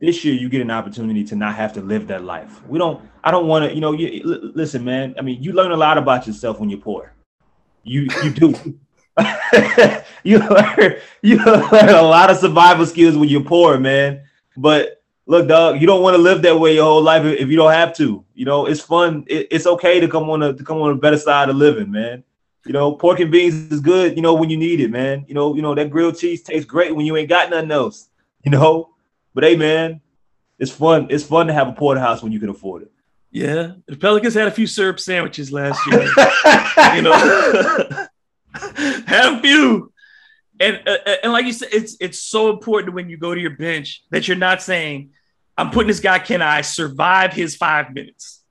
This 0.00 0.24
year 0.24 0.34
you 0.34 0.48
get 0.48 0.62
an 0.62 0.70
opportunity 0.70 1.24
to 1.24 1.36
not 1.36 1.54
have 1.54 1.74
to 1.74 1.80
live 1.80 2.08
that 2.08 2.24
life. 2.24 2.66
We 2.66 2.78
don't 2.78 3.08
I 3.22 3.30
don't 3.30 3.46
want 3.46 3.68
to, 3.68 3.74
you 3.74 3.80
know, 3.80 3.92
you, 3.92 4.22
listen, 4.54 4.84
man. 4.84 5.14
I 5.18 5.22
mean, 5.22 5.42
you 5.42 5.52
learn 5.52 5.72
a 5.72 5.76
lot 5.76 5.98
about 5.98 6.26
yourself 6.26 6.60
when 6.60 6.70
you're 6.70 6.80
poor. 6.80 7.12
You 7.82 8.08
you 8.22 8.30
do. 8.30 8.78
you 10.24 10.38
learn 10.38 10.96
you 11.22 11.36
learn 11.44 11.88
a 11.88 12.02
lot 12.02 12.30
of 12.30 12.36
survival 12.36 12.86
skills 12.86 13.16
when 13.16 13.28
you're 13.28 13.42
poor, 13.42 13.78
man. 13.78 14.22
But 14.56 15.02
look, 15.26 15.48
dog, 15.48 15.80
you 15.80 15.86
don't 15.86 16.02
want 16.02 16.14
to 16.14 16.22
live 16.22 16.42
that 16.42 16.58
way 16.58 16.74
your 16.74 16.84
whole 16.84 17.02
life 17.02 17.24
if 17.24 17.48
you 17.48 17.56
don't 17.56 17.72
have 17.72 17.94
to. 17.96 18.24
You 18.34 18.44
know, 18.44 18.66
it's 18.66 18.80
fun. 18.80 19.24
It, 19.26 19.48
it's 19.50 19.66
okay 19.66 20.00
to 20.00 20.08
come 20.08 20.28
on 20.30 20.42
a 20.42 20.52
to 20.52 20.64
come 20.64 20.78
on 20.78 20.92
a 20.92 20.96
better 20.96 21.18
side 21.18 21.48
of 21.48 21.56
living, 21.56 21.90
man. 21.90 22.24
You 22.66 22.72
know, 22.72 22.92
pork 22.92 23.20
and 23.20 23.30
beans 23.30 23.70
is 23.72 23.80
good. 23.80 24.16
You 24.16 24.22
know, 24.22 24.34
when 24.34 24.50
you 24.50 24.56
need 24.56 24.80
it, 24.80 24.90
man. 24.90 25.24
You 25.28 25.34
know, 25.34 25.54
you 25.54 25.62
know 25.62 25.74
that 25.74 25.90
grilled 25.90 26.18
cheese 26.18 26.42
tastes 26.42 26.66
great 26.66 26.94
when 26.94 27.06
you 27.06 27.16
ain't 27.16 27.28
got 27.28 27.50
nothing 27.50 27.70
else. 27.70 28.08
You 28.42 28.50
know, 28.50 28.90
but 29.34 29.44
hey, 29.44 29.56
man, 29.56 30.00
it's 30.58 30.70
fun. 30.70 31.08
It's 31.10 31.24
fun 31.24 31.46
to 31.46 31.52
have 31.52 31.68
a 31.68 31.72
porterhouse 31.72 32.22
when 32.22 32.32
you 32.32 32.40
can 32.40 32.48
afford 32.48 32.82
it. 32.82 32.90
Yeah, 33.30 33.72
the 33.86 33.96
Pelicans 33.96 34.34
had 34.34 34.46
a 34.46 34.52
few 34.52 34.66
syrup 34.66 35.00
sandwiches 35.00 35.52
last 35.52 35.80
year. 35.88 36.02
you 36.94 37.02
know. 37.02 38.06
have 39.06 39.40
few. 39.40 39.92
And 40.60 40.80
uh, 40.86 40.96
uh, 41.04 41.14
and 41.24 41.32
like 41.32 41.46
you 41.46 41.52
said, 41.52 41.70
it's 41.72 41.96
it's 42.00 42.20
so 42.20 42.50
important 42.50 42.94
when 42.94 43.08
you 43.08 43.16
go 43.16 43.34
to 43.34 43.40
your 43.40 43.56
bench 43.56 44.04
that 44.10 44.28
you're 44.28 44.36
not 44.36 44.62
saying, 44.62 45.10
"I'm 45.58 45.70
putting 45.70 45.88
this 45.88 46.00
guy. 46.00 46.18
Can 46.20 46.42
I 46.42 46.60
survive 46.60 47.32
his 47.32 47.56
five 47.56 47.92
minutes?" 47.92 48.42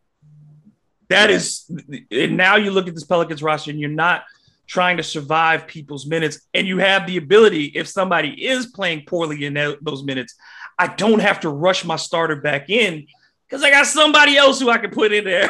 That 1.09 1.29
is, 1.29 1.69
and 2.11 2.37
now 2.37 2.55
you 2.55 2.71
look 2.71 2.87
at 2.87 2.93
this 2.93 3.05
Pelicans 3.05 3.41
roster, 3.41 3.71
and 3.71 3.79
you're 3.79 3.89
not 3.89 4.23
trying 4.67 4.97
to 4.97 5.03
survive 5.03 5.67
people's 5.67 6.05
minutes, 6.05 6.41
and 6.53 6.67
you 6.67 6.79
have 6.79 7.07
the 7.07 7.17
ability. 7.17 7.65
If 7.75 7.87
somebody 7.87 8.29
is 8.47 8.67
playing 8.67 9.03
poorly 9.05 9.45
in 9.45 9.53
those 9.53 10.03
minutes, 10.03 10.35
I 10.77 10.87
don't 10.87 11.19
have 11.19 11.39
to 11.41 11.49
rush 11.49 11.85
my 11.85 11.95
starter 11.95 12.35
back 12.35 12.69
in 12.69 13.07
because 13.47 13.63
I 13.63 13.69
got 13.69 13.85
somebody 13.85 14.35
else 14.35 14.59
who 14.59 14.69
I 14.69 14.77
can 14.77 14.91
put 14.91 15.13
in 15.13 15.23
there. 15.23 15.49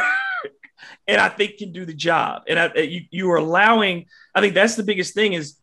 and 1.07 1.19
I 1.19 1.29
think 1.29 1.57
can 1.57 1.71
do 1.71 1.85
the 1.85 1.93
job. 1.93 2.43
And 2.47 2.59
I, 2.59 2.73
you, 2.79 3.01
you 3.09 3.31
are 3.31 3.37
allowing. 3.37 4.05
I 4.35 4.41
think 4.41 4.53
that's 4.53 4.75
the 4.75 4.83
biggest 4.83 5.13
thing 5.13 5.33
is 5.33 5.57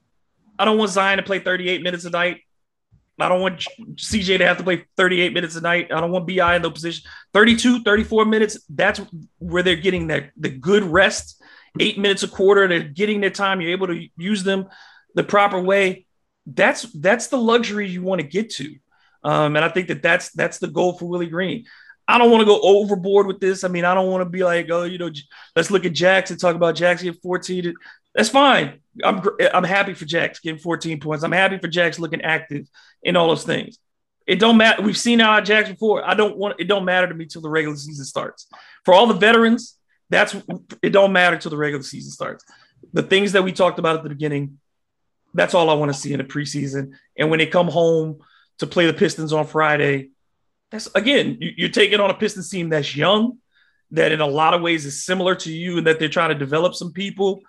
I 0.59 0.65
don't 0.65 0.79
want 0.79 0.91
Zion 0.91 1.19
to 1.19 1.23
play 1.23 1.39
38 1.39 1.83
minutes 1.83 2.05
a 2.05 2.11
night. 2.11 2.41
I 3.19 3.29
don't 3.29 3.41
want 3.41 3.67
CJ 3.97 4.39
to 4.39 4.47
have 4.47 4.57
to 4.59 4.65
play 4.65 4.85
38 4.97 5.33
minutes 5.33 5.57
a 5.57 5.61
night. 5.61 5.93
I 5.93 6.01
don't 6.01 6.11
want 6.11 6.27
BI 6.27 6.57
in 6.57 6.63
the 6.63 6.71
position 6.71 7.09
32, 7.35 7.83
34 7.83 8.25
minutes. 8.25 8.59
That's 8.69 9.01
where 9.39 9.63
they're 9.63 9.77
getting 9.77 10.07
that 10.09 10.31
the 10.37 10.49
good 10.49 10.83
rest, 10.85 11.43
eight 11.79 11.99
minutes 11.99 12.23
a 12.23 12.29
quarter. 12.29 12.67
They're 12.67 12.81
getting 12.81 13.21
their 13.21 13.31
time. 13.31 13.61
You're 13.61 13.73
able 13.73 13.89
to 13.89 14.09
use 14.17 14.43
them 14.43 14.69
the 15.15 15.25
proper 15.25 15.61
way. 15.61 16.07
That's 16.47 16.83
that's 16.93 17.29
the 17.29 17.37
luxury 17.37 17.89
you 17.89 18.03
want 18.03 18.23
to 18.23 18.27
get 18.27 18.51
to, 18.55 18.75
um, 19.23 19.55
and 19.55 19.65
I 19.65 19.69
think 19.69 19.89
that 19.89 20.03
that's 20.03 20.31
that's 20.33 20.59
the 20.59 20.69
goal 20.69 20.95
for 20.95 21.07
Willie 21.07 21.27
Green. 21.27 21.67
I 22.09 22.19
don't 22.19 22.31
want 22.31 22.41
to 22.41 22.47
go 22.47 22.61
overboard 22.61 23.27
with 23.27 23.39
this. 23.39 23.63
I 23.63 23.69
mean, 23.69 23.85
I 23.85 23.95
don't 23.95 24.11
want 24.11 24.23
to 24.23 24.29
be 24.29 24.43
like, 24.43 24.69
oh, 24.71 24.83
you 24.83 24.99
know, 24.99 25.11
let's 25.55 25.71
look 25.71 25.85
at 25.85 25.93
Jaxson, 25.93 26.41
talk 26.41 26.57
about 26.57 26.75
Jaxson 26.75 27.11
at 27.11 27.23
14. 27.23 27.73
That's 28.21 28.29
fine. 28.29 28.81
I'm 29.03 29.23
I'm 29.55 29.65
happy 29.65 29.95
for 29.95 30.05
Jax 30.05 30.41
getting 30.41 30.61
14 30.61 31.01
points. 31.01 31.25
I'm 31.25 31.33
happy 31.33 31.57
for 31.57 31.69
Jax 31.69 31.99
looking 31.99 32.21
active 32.21 32.69
in 33.03 33.17
all 33.17 33.29
those 33.29 33.45
things. 33.45 33.79
It 34.27 34.39
don't 34.39 34.59
matter. 34.59 34.83
We've 34.83 34.95
seen 34.95 35.21
how 35.21 35.41
Jax 35.41 35.71
before. 35.71 36.07
I 36.07 36.13
don't 36.13 36.37
want 36.37 36.61
it. 36.61 36.65
Don't 36.65 36.85
matter 36.85 37.09
to 37.09 37.15
me 37.15 37.25
till 37.25 37.41
the 37.41 37.49
regular 37.49 37.79
season 37.79 38.05
starts. 38.05 38.47
For 38.85 38.93
all 38.93 39.07
the 39.07 39.15
veterans, 39.15 39.79
that's 40.11 40.37
it. 40.83 40.91
Don't 40.91 41.15
matter 41.15 41.39
till 41.39 41.51
the 41.51 41.57
regular 41.57 41.83
season 41.83 42.11
starts. 42.11 42.45
The 42.93 43.03
things 43.03 43.33
that 43.33 43.43
we 43.43 43.53
talked 43.53 43.79
about 43.79 43.97
at 43.97 44.03
the 44.03 44.11
beginning, 44.11 44.59
that's 45.33 45.55
all 45.55 45.71
I 45.71 45.75
want 45.75 45.91
to 45.91 45.99
see 45.99 46.13
in 46.13 46.19
the 46.19 46.25
preseason. 46.25 46.91
And 47.17 47.31
when 47.31 47.39
they 47.39 47.47
come 47.47 47.69
home 47.69 48.19
to 48.59 48.67
play 48.67 48.85
the 48.85 48.93
Pistons 48.93 49.33
on 49.33 49.47
Friday, 49.47 50.11
that's 50.71 50.91
again, 50.95 51.39
you, 51.41 51.69
are 51.69 51.71
taking 51.71 52.01
on 52.01 52.11
a 52.11 52.15
Pistons 52.15 52.51
team 52.51 52.69
that's 52.69 52.95
young, 52.95 53.39
that 53.93 54.13
in 54.13 54.21
a 54.21 54.27
lot 54.27 54.53
of 54.53 54.61
ways 54.61 54.85
is 54.85 55.07
similar 55.07 55.35
to 55.37 55.51
you, 55.51 55.79
and 55.79 55.87
that 55.87 55.99
they're 55.99 56.11
trying 56.11 56.29
to 56.29 56.39
develop 56.39 56.75
some 56.75 56.93
people. 56.93 57.41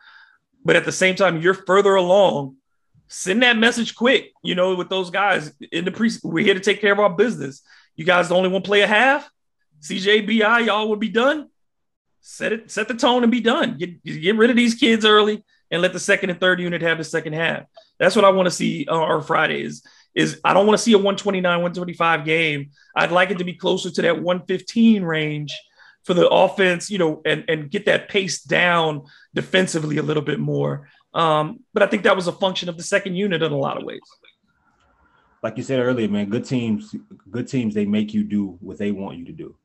But 0.64 0.76
at 0.76 0.86
the 0.86 0.92
same 0.92 1.16
time, 1.16 1.42
you're 1.42 1.54
further 1.54 1.96
along. 1.96 2.58
Send 3.08 3.44
that 3.44 3.58
message 3.58 3.96
quick, 3.96 4.32
you 4.44 4.56
know, 4.56 4.76
with 4.76 4.90
those 4.90 5.10
guys 5.10 5.52
in 5.72 5.86
the 5.86 5.92
pre. 5.92 6.10
We're 6.24 6.46
here 6.46 6.54
to 6.54 6.60
take 6.60 6.80
care 6.80 6.94
of 6.94 7.00
our 7.00 7.10
business. 7.10 7.62
You 7.96 8.06
guys 8.06 8.32
only 8.32 8.50
one 8.50 8.62
play 8.62 8.82
a 8.82 8.88
half. 8.88 9.30
CJ 9.82 10.28
BI, 10.28 10.60
y'all 10.60 10.88
would 10.90 11.00
be 11.00 11.10
done. 11.10 11.50
Set 12.22 12.54
it, 12.54 12.72
set 12.72 12.88
the 12.88 12.94
tone 12.94 13.24
and 13.24 13.32
be 13.32 13.42
done. 13.42 13.78
Get 13.78 14.04
get 14.04 14.38
rid 14.38 14.50
of 14.50 14.56
these 14.56 14.76
kids 14.76 15.06
early. 15.06 15.44
and 15.72 15.82
let 15.82 15.94
the 15.94 16.00
second 16.00 16.30
and 16.30 16.40
third 16.40 16.60
unit 16.60 16.82
have 16.82 16.98
the 16.98 17.04
second 17.04 17.34
half. 17.34 17.64
That's 17.98 18.16
what 18.16 18.26
I 18.26 18.30
want 18.30 18.48
to 18.48 18.52
see 18.52 18.86
on 18.88 19.00
our 19.00 19.22
Fridays. 19.22 19.84
Is 20.14 20.40
I 20.44 20.54
don't 20.54 20.68
want 20.68 20.78
to 20.78 20.84
see 20.84 20.92
a 20.92 20.98
129, 20.98 21.44
125 21.44 22.26
game. 22.26 22.72
I'd 22.96 23.12
like 23.12 23.32
it 23.32 23.38
to 23.38 23.46
be 23.46 23.54
closer 23.54 23.90
to 23.90 24.02
that 24.02 24.22
115 24.22 25.04
range 25.04 25.54
for 26.04 26.14
the 26.14 26.28
offense, 26.28 26.90
you 26.90 26.98
know, 26.98 27.22
and, 27.26 27.44
and 27.48 27.70
get 27.70 27.86
that 27.86 28.10
pace 28.10 28.42
down 28.42 29.04
defensively 29.34 29.98
a 29.98 30.04
little 30.04 30.24
bit 30.24 30.40
more. 30.40 30.90
Um, 31.14 31.62
but 31.74 31.84
I 31.84 31.88
think 31.88 32.04
that 32.04 32.16
was 32.16 32.28
a 32.28 32.32
function 32.32 32.70
of 32.70 32.78
the 32.78 32.84
second 32.84 33.16
unit 33.16 33.44
in 33.44 33.52
a 33.52 33.58
lot 33.58 33.78
of 33.78 33.84
ways. 33.84 34.02
Like 35.44 35.58
you 35.58 35.64
said 35.64 35.80
earlier, 35.80 36.08
man, 36.08 36.30
good 36.30 36.46
teams, 36.46 36.96
good 37.30 37.48
teams, 37.48 37.74
they 37.74 37.86
make 37.86 38.14
you 38.14 38.24
do 38.24 38.58
what 38.62 38.78
they 38.78 38.92
want 38.92 39.18
you 39.18 39.26
to 39.26 39.32
do. 39.32 39.56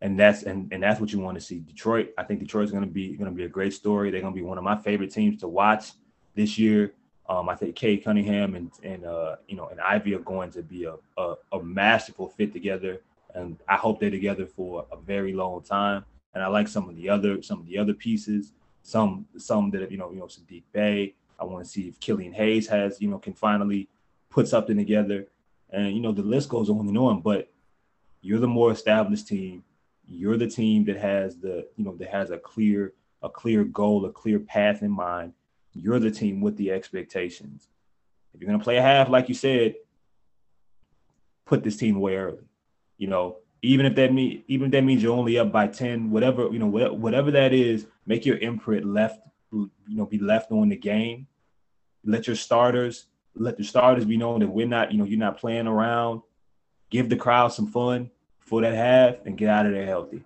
And 0.00 0.18
that's 0.18 0.42
and, 0.42 0.72
and 0.72 0.82
that's 0.82 1.00
what 1.00 1.12
you 1.12 1.20
want 1.20 1.38
to 1.38 1.44
see. 1.44 1.60
Detroit, 1.60 2.10
I 2.18 2.22
think 2.22 2.40
Detroit's 2.40 2.70
gonna 2.70 2.86
be 2.86 3.16
gonna 3.16 3.30
be 3.30 3.44
a 3.44 3.48
great 3.48 3.72
story. 3.72 4.10
They're 4.10 4.20
gonna 4.20 4.34
be 4.34 4.42
one 4.42 4.58
of 4.58 4.64
my 4.64 4.76
favorite 4.76 5.10
teams 5.10 5.40
to 5.40 5.48
watch 5.48 5.92
this 6.34 6.58
year. 6.58 6.92
Um, 7.28 7.48
I 7.48 7.54
think 7.54 7.74
Cade 7.76 8.04
Cunningham 8.04 8.54
and 8.54 8.70
and 8.82 9.04
uh, 9.06 9.36
you 9.48 9.56
know 9.56 9.68
and 9.68 9.80
Ivey 9.80 10.14
are 10.14 10.20
going 10.20 10.50
to 10.50 10.62
be 10.62 10.84
a, 10.84 10.96
a, 11.16 11.34
a 11.52 11.62
masterful 11.62 12.28
fit 12.28 12.52
together 12.52 13.00
and 13.36 13.58
I 13.68 13.76
hope 13.76 14.00
they're 14.00 14.10
together 14.10 14.46
for 14.46 14.86
a 14.90 14.96
very 14.96 15.34
long 15.34 15.62
time. 15.62 16.04
And 16.34 16.42
I 16.42 16.48
like 16.48 16.68
some 16.68 16.88
of 16.88 16.96
the 16.96 17.08
other 17.08 17.42
some 17.42 17.60
of 17.60 17.66
the 17.66 17.78
other 17.78 17.94
pieces, 17.94 18.52
some 18.82 19.26
some 19.36 19.70
that 19.70 19.90
you 19.92 19.98
know 19.98 20.10
you 20.10 20.18
know 20.18 20.24
Saddiq 20.24 20.64
Bey. 20.72 21.14
I 21.38 21.44
want 21.44 21.64
to 21.64 21.70
see 21.70 21.88
if 21.88 22.00
Killian 22.00 22.32
Hayes 22.32 22.66
has 22.68 23.00
you 23.00 23.08
know 23.08 23.18
can 23.18 23.34
finally 23.34 23.88
put 24.30 24.48
something 24.48 24.76
together, 24.76 25.26
and 25.70 25.94
you 25.94 26.00
know 26.00 26.12
the 26.12 26.22
list 26.22 26.48
goes 26.48 26.68
on 26.70 26.88
and 26.88 26.98
on. 26.98 27.20
But 27.20 27.50
you're 28.22 28.40
the 28.40 28.48
more 28.48 28.72
established 28.72 29.28
team. 29.28 29.62
You're 30.08 30.36
the 30.36 30.48
team 30.48 30.84
that 30.86 30.96
has 30.96 31.36
the 31.36 31.68
you 31.76 31.84
know 31.84 31.94
that 31.96 32.08
has 32.08 32.30
a 32.30 32.38
clear 32.38 32.92
a 33.22 33.28
clear 33.28 33.64
goal, 33.64 34.04
a 34.06 34.10
clear 34.10 34.38
path 34.38 34.82
in 34.82 34.90
mind. 34.90 35.32
You're 35.74 36.00
the 36.00 36.10
team 36.10 36.40
with 36.40 36.56
the 36.56 36.70
expectations. 36.70 37.68
If 38.34 38.40
you're 38.40 38.50
gonna 38.50 38.62
play 38.62 38.76
a 38.76 38.82
half, 38.82 39.08
like 39.10 39.28
you 39.28 39.34
said, 39.34 39.74
put 41.44 41.62
this 41.62 41.76
team 41.76 41.96
away 41.96 42.16
early. 42.16 42.46
You 42.98 43.08
know, 43.08 43.36
even 43.62 43.86
if 43.86 43.94
that 43.96 44.12
mean 44.12 44.44
even 44.48 44.66
if 44.66 44.72
that 44.72 44.84
means 44.84 45.02
you're 45.02 45.16
only 45.16 45.38
up 45.38 45.52
by 45.52 45.66
10, 45.66 46.10
whatever, 46.10 46.48
you 46.52 46.58
know, 46.58 46.66
whatever, 46.66 46.94
whatever 46.94 47.30
that 47.32 47.52
is, 47.52 47.86
make 48.06 48.24
your 48.24 48.38
imprint 48.38 48.84
left, 48.86 49.20
you 49.52 49.70
know, 49.86 50.06
be 50.06 50.18
left 50.18 50.50
on 50.52 50.68
the 50.68 50.76
game. 50.76 51.26
Let 52.04 52.26
your 52.26 52.36
starters, 52.36 53.06
let 53.34 53.56
the 53.56 53.64
starters 53.64 54.04
be 54.04 54.16
known 54.16 54.40
that 54.40 54.48
we're 54.48 54.66
not, 54.66 54.92
you 54.92 54.98
know, 54.98 55.04
you're 55.04 55.18
not 55.18 55.38
playing 55.38 55.66
around. 55.66 56.22
Give 56.90 57.08
the 57.08 57.16
crowd 57.16 57.48
some 57.48 57.66
fun 57.66 58.10
for 58.38 58.60
that 58.62 58.74
half 58.74 59.26
and 59.26 59.36
get 59.36 59.48
out 59.48 59.66
of 59.66 59.72
there 59.72 59.86
healthy. 59.86 60.22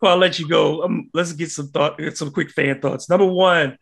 Well, 0.00 0.12
I'll 0.12 0.18
let 0.18 0.38
you 0.38 0.48
go. 0.48 0.82
Um, 0.82 1.10
let's 1.12 1.32
get 1.32 1.50
some 1.50 1.68
thought, 1.68 2.00
some 2.14 2.30
quick 2.30 2.50
fan 2.50 2.80
thoughts. 2.80 3.08
Number 3.08 3.26
one, 3.26 3.78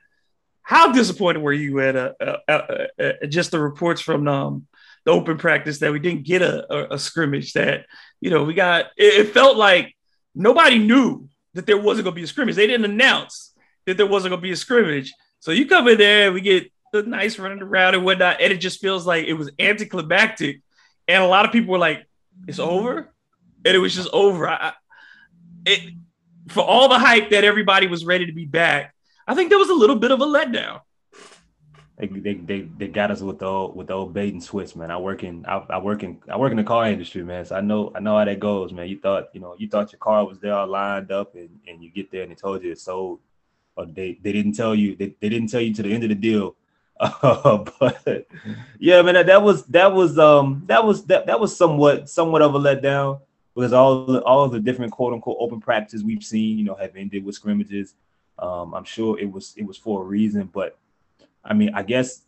how 0.63 0.93
disappointed 0.93 1.43
were 1.43 1.53
you 1.53 1.81
at 1.81 1.97
uh, 1.97 2.13
uh, 2.21 2.37
uh, 2.49 2.87
uh 3.01 3.27
just 3.27 3.51
the 3.53 3.61
reports 3.61 4.01
from 4.01 4.29
um, 4.29 4.67
the 5.05 5.13
open 5.13 5.39
practice 5.39 5.79
that 5.79 5.93
we 5.93 5.99
didn't 5.99 6.25
get 6.25 6.43
a, 6.43 6.73
a, 6.73 6.95
a 6.95 6.99
scrimmage 6.99 7.53
that 7.55 7.87
you 8.21 8.31
know 8.31 8.45
we 8.45 8.55
got 8.55 8.87
it, 8.97 9.27
it, 9.27 9.33
felt 9.33 9.57
like 9.57 9.97
nobody 10.35 10.79
knew 10.79 11.29
that 11.55 11.67
there 11.67 11.79
wasn't 11.79 12.05
going 12.05 12.15
to 12.15 12.21
be 12.21 12.25
a 12.25 12.27
scrimmage. 12.27 12.57
They 12.57 12.67
didn't 12.67 12.91
announce 12.91 13.55
that 13.87 13.97
there 13.97 14.07
wasn't 14.07 14.33
going 14.33 14.41
to 14.41 14.47
be 14.47 14.53
a 14.53 14.57
scrimmage. 14.57 15.13
So 15.41 15.51
you 15.51 15.67
come 15.67 15.89
in 15.89 15.99
there 15.99 16.27
and 16.27 16.35
we 16.35 16.41
get 16.41 16.71
the 16.93 17.03
nice 17.03 17.39
running 17.39 17.63
around 17.63 17.95
and 17.95 18.05
whatnot 18.05 18.41
and 18.41 18.53
it 18.53 18.59
just 18.59 18.81
feels 18.81 19.07
like 19.07 19.27
it 19.27 19.35
was 19.35 19.51
anticlimactic. 19.59 20.63
And 21.07 21.23
a 21.23 21.27
lot 21.27 21.47
of 21.47 21.53
people 21.53 21.73
were 21.73 21.79
like 21.79 22.07
it's 22.47 22.59
over? 22.59 23.13
And 23.65 23.75
it 23.75 23.79
was 23.79 23.95
just 23.95 24.09
over. 24.13 24.49
I, 24.49 24.73
it 25.65 25.95
for 26.49 26.63
all 26.63 26.89
the 26.89 26.99
hype 26.99 27.31
that 27.31 27.45
everybody 27.45 27.87
was 27.87 28.05
ready 28.05 28.27
to 28.27 28.33
be 28.33 28.47
back 28.47 28.95
i 29.27 29.35
think 29.35 29.51
there 29.51 29.59
was 29.59 29.71
a 29.71 29.75
little 29.75 29.97
bit 29.97 30.11
of 30.11 30.21
a 30.21 30.27
letdown 30.27 30.81
they, 31.99 32.07
they, 32.07 32.35
they, 32.35 32.61
they 32.61 32.87
got 32.87 33.11
us 33.11 33.21
with 33.21 33.41
the 33.41 33.47
old, 33.47 33.75
with 33.75 33.89
the 33.89 33.95
old 33.95 34.15
bait 34.15 34.33
and 34.33 34.43
switch, 34.43 34.77
man. 34.77 34.91
I 34.91 34.99
work 34.99 35.25
in 35.25 35.45
I, 35.47 35.65
I 35.69 35.79
work 35.79 36.05
in 36.05 36.19
I 36.29 36.37
work 36.37 36.53
in 36.53 36.57
the 36.57 36.63
car 36.65 36.87
industry, 36.87 37.25
man. 37.25 37.45
So 37.45 37.57
I 37.57 37.61
know 37.61 37.91
I 37.95 38.01
know 38.01 38.17
how 38.17 38.25
that 38.25 38.39
goes, 38.39 38.73
man. 38.73 38.89
You 38.89 39.01
thought 39.01 39.31
you 39.33 39.41
know 39.41 39.57
you 39.59 39.69
thought 39.69 39.91
your 39.91 39.99
car 39.99 40.25
was 40.25 40.39
there 40.39 40.55
all 40.55 40.69
lined 40.69 41.11
up, 41.11 41.35
and, 41.35 41.51
and 41.67 41.83
you 41.83 41.91
get 41.91 42.13
there 42.13 42.23
and 42.23 42.31
they 42.31 42.37
told 42.37 42.63
you 42.63 42.71
it's 42.71 42.83
sold, 42.83 43.19
or 43.75 43.87
they, 43.87 44.17
they 44.23 44.33
didn't 44.33 44.53
tell 44.53 44.77
you 44.77 44.95
they, 44.95 45.15
they 45.21 45.29
didn't 45.29 45.49
tell 45.49 45.61
you 45.61 45.75
to 45.75 45.83
the 45.83 45.93
end 45.93 46.05
of 46.05 46.11
the 46.11 46.15
deal. 46.15 46.55
Uh, 47.01 47.65
but 47.81 48.27
yeah, 48.79 49.03
man, 49.03 49.15
that, 49.15 49.27
that 49.27 49.43
was 49.43 49.65
that 49.67 49.93
was 49.93 50.19
um 50.21 50.63
that 50.67 50.85
was 50.85 51.05
that 51.07 51.27
that 51.27 51.41
was 51.41 51.57
somewhat 51.57 52.09
somewhat 52.09 52.43
of 52.43 52.55
a 52.55 52.61
letdown 52.61 53.21
because 53.57 53.73
all 53.73 54.07
the, 54.07 54.23
all 54.23 54.45
of 54.45 54.53
the 54.53 54.61
different 54.61 54.93
quote 54.93 55.13
unquote 55.13 55.39
open 55.41 55.61
practices 55.61 56.05
we've 56.05 56.23
seen, 56.23 56.59
you 56.59 56.65
know, 56.65 56.77
have 56.77 56.95
ended 56.95 57.25
with 57.25 57.35
scrimmages. 57.35 57.95
Um, 58.39 58.73
I'm 58.73 58.85
sure 58.85 59.19
it 59.19 59.31
was 59.31 59.55
it 59.57 59.65
was 59.65 59.77
for 59.77 60.03
a 60.03 60.05
reason, 60.05 60.49
but 60.53 60.79
I 61.49 61.55
mean, 61.55 61.73
I 61.75 61.83
guess 61.83 62.23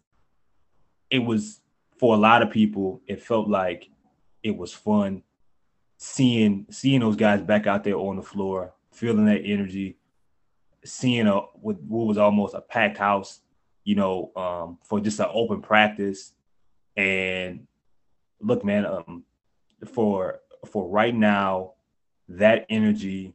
it 1.10 1.20
was 1.20 1.60
for 1.98 2.14
a 2.14 2.18
lot 2.18 2.42
of 2.42 2.50
people, 2.50 3.02
it 3.06 3.22
felt 3.22 3.48
like 3.48 3.90
it 4.42 4.56
was 4.56 4.72
fun 4.72 5.22
seeing 6.02 6.64
seeing 6.70 7.00
those 7.00 7.14
guys 7.14 7.42
back 7.42 7.66
out 7.66 7.84
there 7.84 7.96
on 7.96 8.16
the 8.16 8.22
floor, 8.22 8.72
feeling 8.90 9.26
that 9.26 9.42
energy, 9.44 9.98
seeing 10.82 11.26
a 11.26 11.40
what, 11.60 11.80
what 11.82 12.06
was 12.06 12.16
almost 12.16 12.54
a 12.54 12.60
packed 12.62 12.96
house, 12.96 13.40
you 13.84 13.94
know, 13.94 14.32
um, 14.34 14.78
for 14.82 14.98
just 14.98 15.20
an 15.20 15.26
open 15.30 15.60
practice. 15.60 16.32
And 16.96 17.66
look, 18.40 18.64
man, 18.64 18.86
um, 18.86 19.24
for 19.92 20.40
for 20.66 20.88
right 20.88 21.14
now, 21.14 21.74
that 22.28 22.64
energy. 22.70 23.34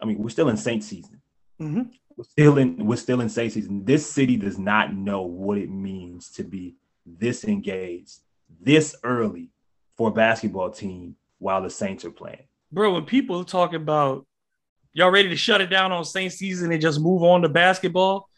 I 0.00 0.06
mean, 0.06 0.18
we're 0.18 0.28
still 0.28 0.48
in 0.48 0.56
Saint 0.56 0.84
season. 0.84 1.20
Mm-hmm. 1.60 1.82
We're 2.16 2.24
still 2.24 2.58
in 2.58 2.86
we're 2.86 2.96
still 2.96 3.20
in 3.20 3.28
Saint 3.28 3.52
season. 3.52 3.84
This 3.84 4.08
city 4.08 4.36
does 4.36 4.58
not 4.58 4.94
know 4.94 5.22
what 5.22 5.58
it 5.58 5.70
means 5.70 6.30
to 6.32 6.44
be 6.44 6.76
this 7.06 7.44
engaged 7.44 8.20
this 8.60 8.96
early 9.02 9.50
for 9.96 10.08
a 10.08 10.12
basketball 10.12 10.70
team 10.70 11.16
while 11.38 11.62
the 11.62 11.70
Saints 11.70 12.04
are 12.04 12.10
playing. 12.10 12.44
Bro, 12.72 12.94
when 12.94 13.04
people 13.04 13.44
talk 13.44 13.72
about 13.72 14.26
y'all 14.92 15.10
ready 15.10 15.28
to 15.28 15.36
shut 15.36 15.60
it 15.60 15.68
down 15.70 15.92
on 15.92 16.04
Saints 16.04 16.36
season 16.36 16.72
and 16.72 16.80
just 16.80 17.00
move 17.00 17.22
on 17.22 17.42
to 17.42 17.48
basketball, 17.48 18.28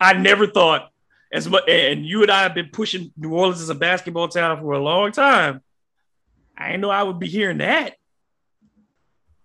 I 0.00 0.14
never 0.14 0.46
thought 0.46 0.90
as 1.32 1.48
much. 1.48 1.68
And 1.68 2.06
you 2.06 2.22
and 2.22 2.30
I 2.30 2.42
have 2.42 2.54
been 2.54 2.70
pushing 2.72 3.12
New 3.16 3.34
Orleans 3.34 3.60
as 3.60 3.70
a 3.70 3.74
basketball 3.74 4.28
town 4.28 4.60
for 4.60 4.72
a 4.72 4.82
long 4.82 5.12
time. 5.12 5.62
I 6.56 6.68
didn't 6.68 6.80
know 6.80 6.90
I 6.90 7.02
would 7.02 7.18
be 7.18 7.28
hearing 7.28 7.58
that. 7.58 7.96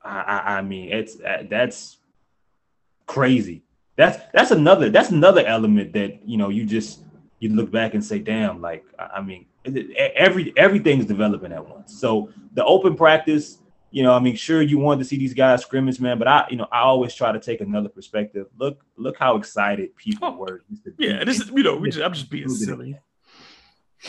I, 0.04 0.58
I 0.58 0.62
mean, 0.62 0.92
it's 0.92 1.20
uh, 1.20 1.44
that's 1.48 1.98
crazy. 3.06 3.64
That's 4.02 4.18
that's 4.34 4.50
another 4.50 4.90
that's 4.90 5.12
another 5.12 5.46
element 5.46 5.94
that 5.94 6.28
you 6.28 6.36
know 6.36 6.50
you 6.50 6.66
just 6.66 7.02
you 7.38 7.50
look 7.50 7.70
back 7.70 7.94
and 7.94 8.04
say, 8.04 8.18
damn, 8.18 8.60
like 8.60 8.84
I 8.98 9.22
mean, 9.22 9.46
every 10.16 10.54
everything's 10.58 11.06
developing 11.06 11.52
at 11.52 11.68
once. 11.68 12.00
So 12.00 12.32
the 12.54 12.66
open 12.66 12.96
practice, 12.96 13.60
you 13.92 14.02
know, 14.02 14.12
I 14.14 14.20
mean, 14.20 14.36
sure 14.36 14.64
you 14.64 14.80
want 14.80 15.02
to 15.02 15.06
see 15.06 15.18
these 15.18 15.36
guys 15.36 15.62
scrimmage, 15.62 16.00
man, 16.00 16.18
but 16.18 16.28
I, 16.28 16.48
you 16.50 16.58
know, 16.58 16.68
I 16.72 16.80
always 16.80 17.14
try 17.14 17.32
to 17.32 17.40
take 17.40 17.62
another 17.62 17.90
perspective. 17.90 18.48
Look, 18.58 18.84
look 18.98 19.18
how 19.20 19.36
excited 19.38 19.96
people 19.96 20.30
oh, 20.30 20.36
were. 20.36 20.64
Yeah, 20.98 21.24
this 21.24 21.40
is 21.40 21.52
you 21.52 21.62
know, 21.62 21.86
just, 21.86 22.00
I'm 22.00 22.14
just 22.14 22.32
being 22.32 22.50
silly. 22.50 22.98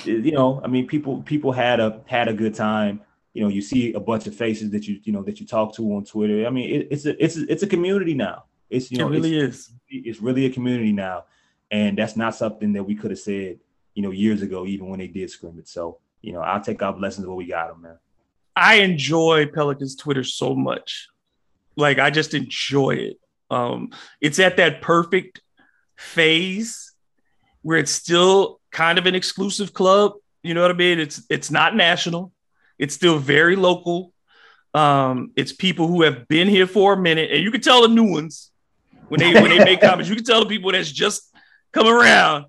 You 0.05 0.33
know, 0.33 0.63
I 0.65 0.69
mean, 0.69 0.87
people 0.87 1.23
people 1.23 1.53
had 1.53 1.81
a 1.81 2.01
had 2.07 2.29
a 2.29 2.33
good 2.33 2.55
time. 2.55 3.03
You 3.35 3.43
know, 3.43 3.49
you 3.49 3.61
see 3.61 3.93
a 3.93 4.01
bunch 4.01 4.27
of 4.27 4.35
faces 4.35 4.71
that 4.71 4.89
you 4.89 5.01
you 5.05 5.13
know 5.13 5.23
that 5.25 5.39
you 5.39 5.47
talk 5.47 5.75
to 5.77 5.83
on 5.95 6.07
Twitter. 6.07 6.47
I 6.47 6.51
mean, 6.51 6.81
it, 6.81 6.89
it's 6.91 7.05
a 7.05 7.23
it's 7.23 7.37
a, 7.37 7.53
it's 7.53 7.63
a 7.63 7.67
community 7.67 8.15
now. 8.15 8.45
It's 8.73 8.91
you 8.91 8.99
know, 8.99 9.09
it 9.09 9.11
really 9.11 9.39
it's, 9.39 9.57
is. 9.57 9.71
It's 9.89 10.21
really 10.21 10.47
a 10.47 10.51
community 10.51 10.93
now, 10.93 11.25
and 11.71 11.97
that's 11.97 12.17
not 12.17 12.35
something 12.35 12.73
that 12.73 12.83
we 12.83 12.95
could 12.95 13.11
have 13.11 13.21
said, 13.21 13.59
you 13.95 14.03
know, 14.03 14.11
years 14.11 14.41
ago, 14.41 14.65
even 14.67 14.89
when 14.89 14.99
they 14.99 15.09
did 15.09 15.31
scrimmage. 15.31 15.69
So, 15.69 15.99
you 16.23 16.33
know, 16.33 16.41
I'll 16.41 16.63
take 16.63 16.83
our 16.83 16.95
blessings 16.95 17.27
where 17.27 17.37
we 17.37 17.47
got 17.47 17.69
them, 17.69 17.83
man. 17.83 17.99
I 18.57 18.77
enjoy 18.77 19.47
Pelicans 19.47 19.95
Twitter 19.95 20.25
so 20.25 20.55
much. 20.55 21.09
Like 21.77 21.99
I 21.99 22.09
just 22.09 22.33
enjoy 22.33 22.93
it. 22.93 23.21
Um, 23.51 23.91
it's 24.23 24.39
at 24.39 24.57
that 24.57 24.81
perfect 24.81 25.43
phase 25.97 26.95
where 27.61 27.77
it's 27.77 27.93
still 27.93 28.59
kind 28.71 28.99
of 28.99 29.05
an 29.05 29.15
exclusive 29.15 29.75
club. 29.75 30.13
You 30.43 30.55
know 30.55 30.63
what 30.63 30.71
I 30.71 30.75
mean? 30.75 30.99
It's 30.99 31.23
it's 31.29 31.51
not 31.51 31.77
national. 31.77 32.33
It's 32.79 32.95
still 32.95 33.19
very 33.19 33.55
local. 33.55 34.15
Um, 34.73 35.33
it's 35.37 35.53
people 35.53 35.89
who 35.89 36.03
have 36.03 36.27
been 36.27 36.49
here 36.49 36.67
for 36.67 36.95
a 36.95 36.97
minute, 36.97 37.31
and 37.31 37.43
you 37.43 37.51
can 37.51 37.61
tell 37.61 37.83
the 37.83 37.89
new 37.89 38.11
ones 38.11 38.52
when 39.13 39.21
they 39.21 39.35
when 39.35 39.51
they 39.51 39.63
make 39.63 39.83
comments. 39.83 40.09
You 40.09 40.17
can 40.17 40.25
tell 40.25 40.41
the 40.41 40.47
people 40.47 40.73
that's 40.73 40.91
just 40.91 41.31
come 41.71 41.87
around. 41.87 42.47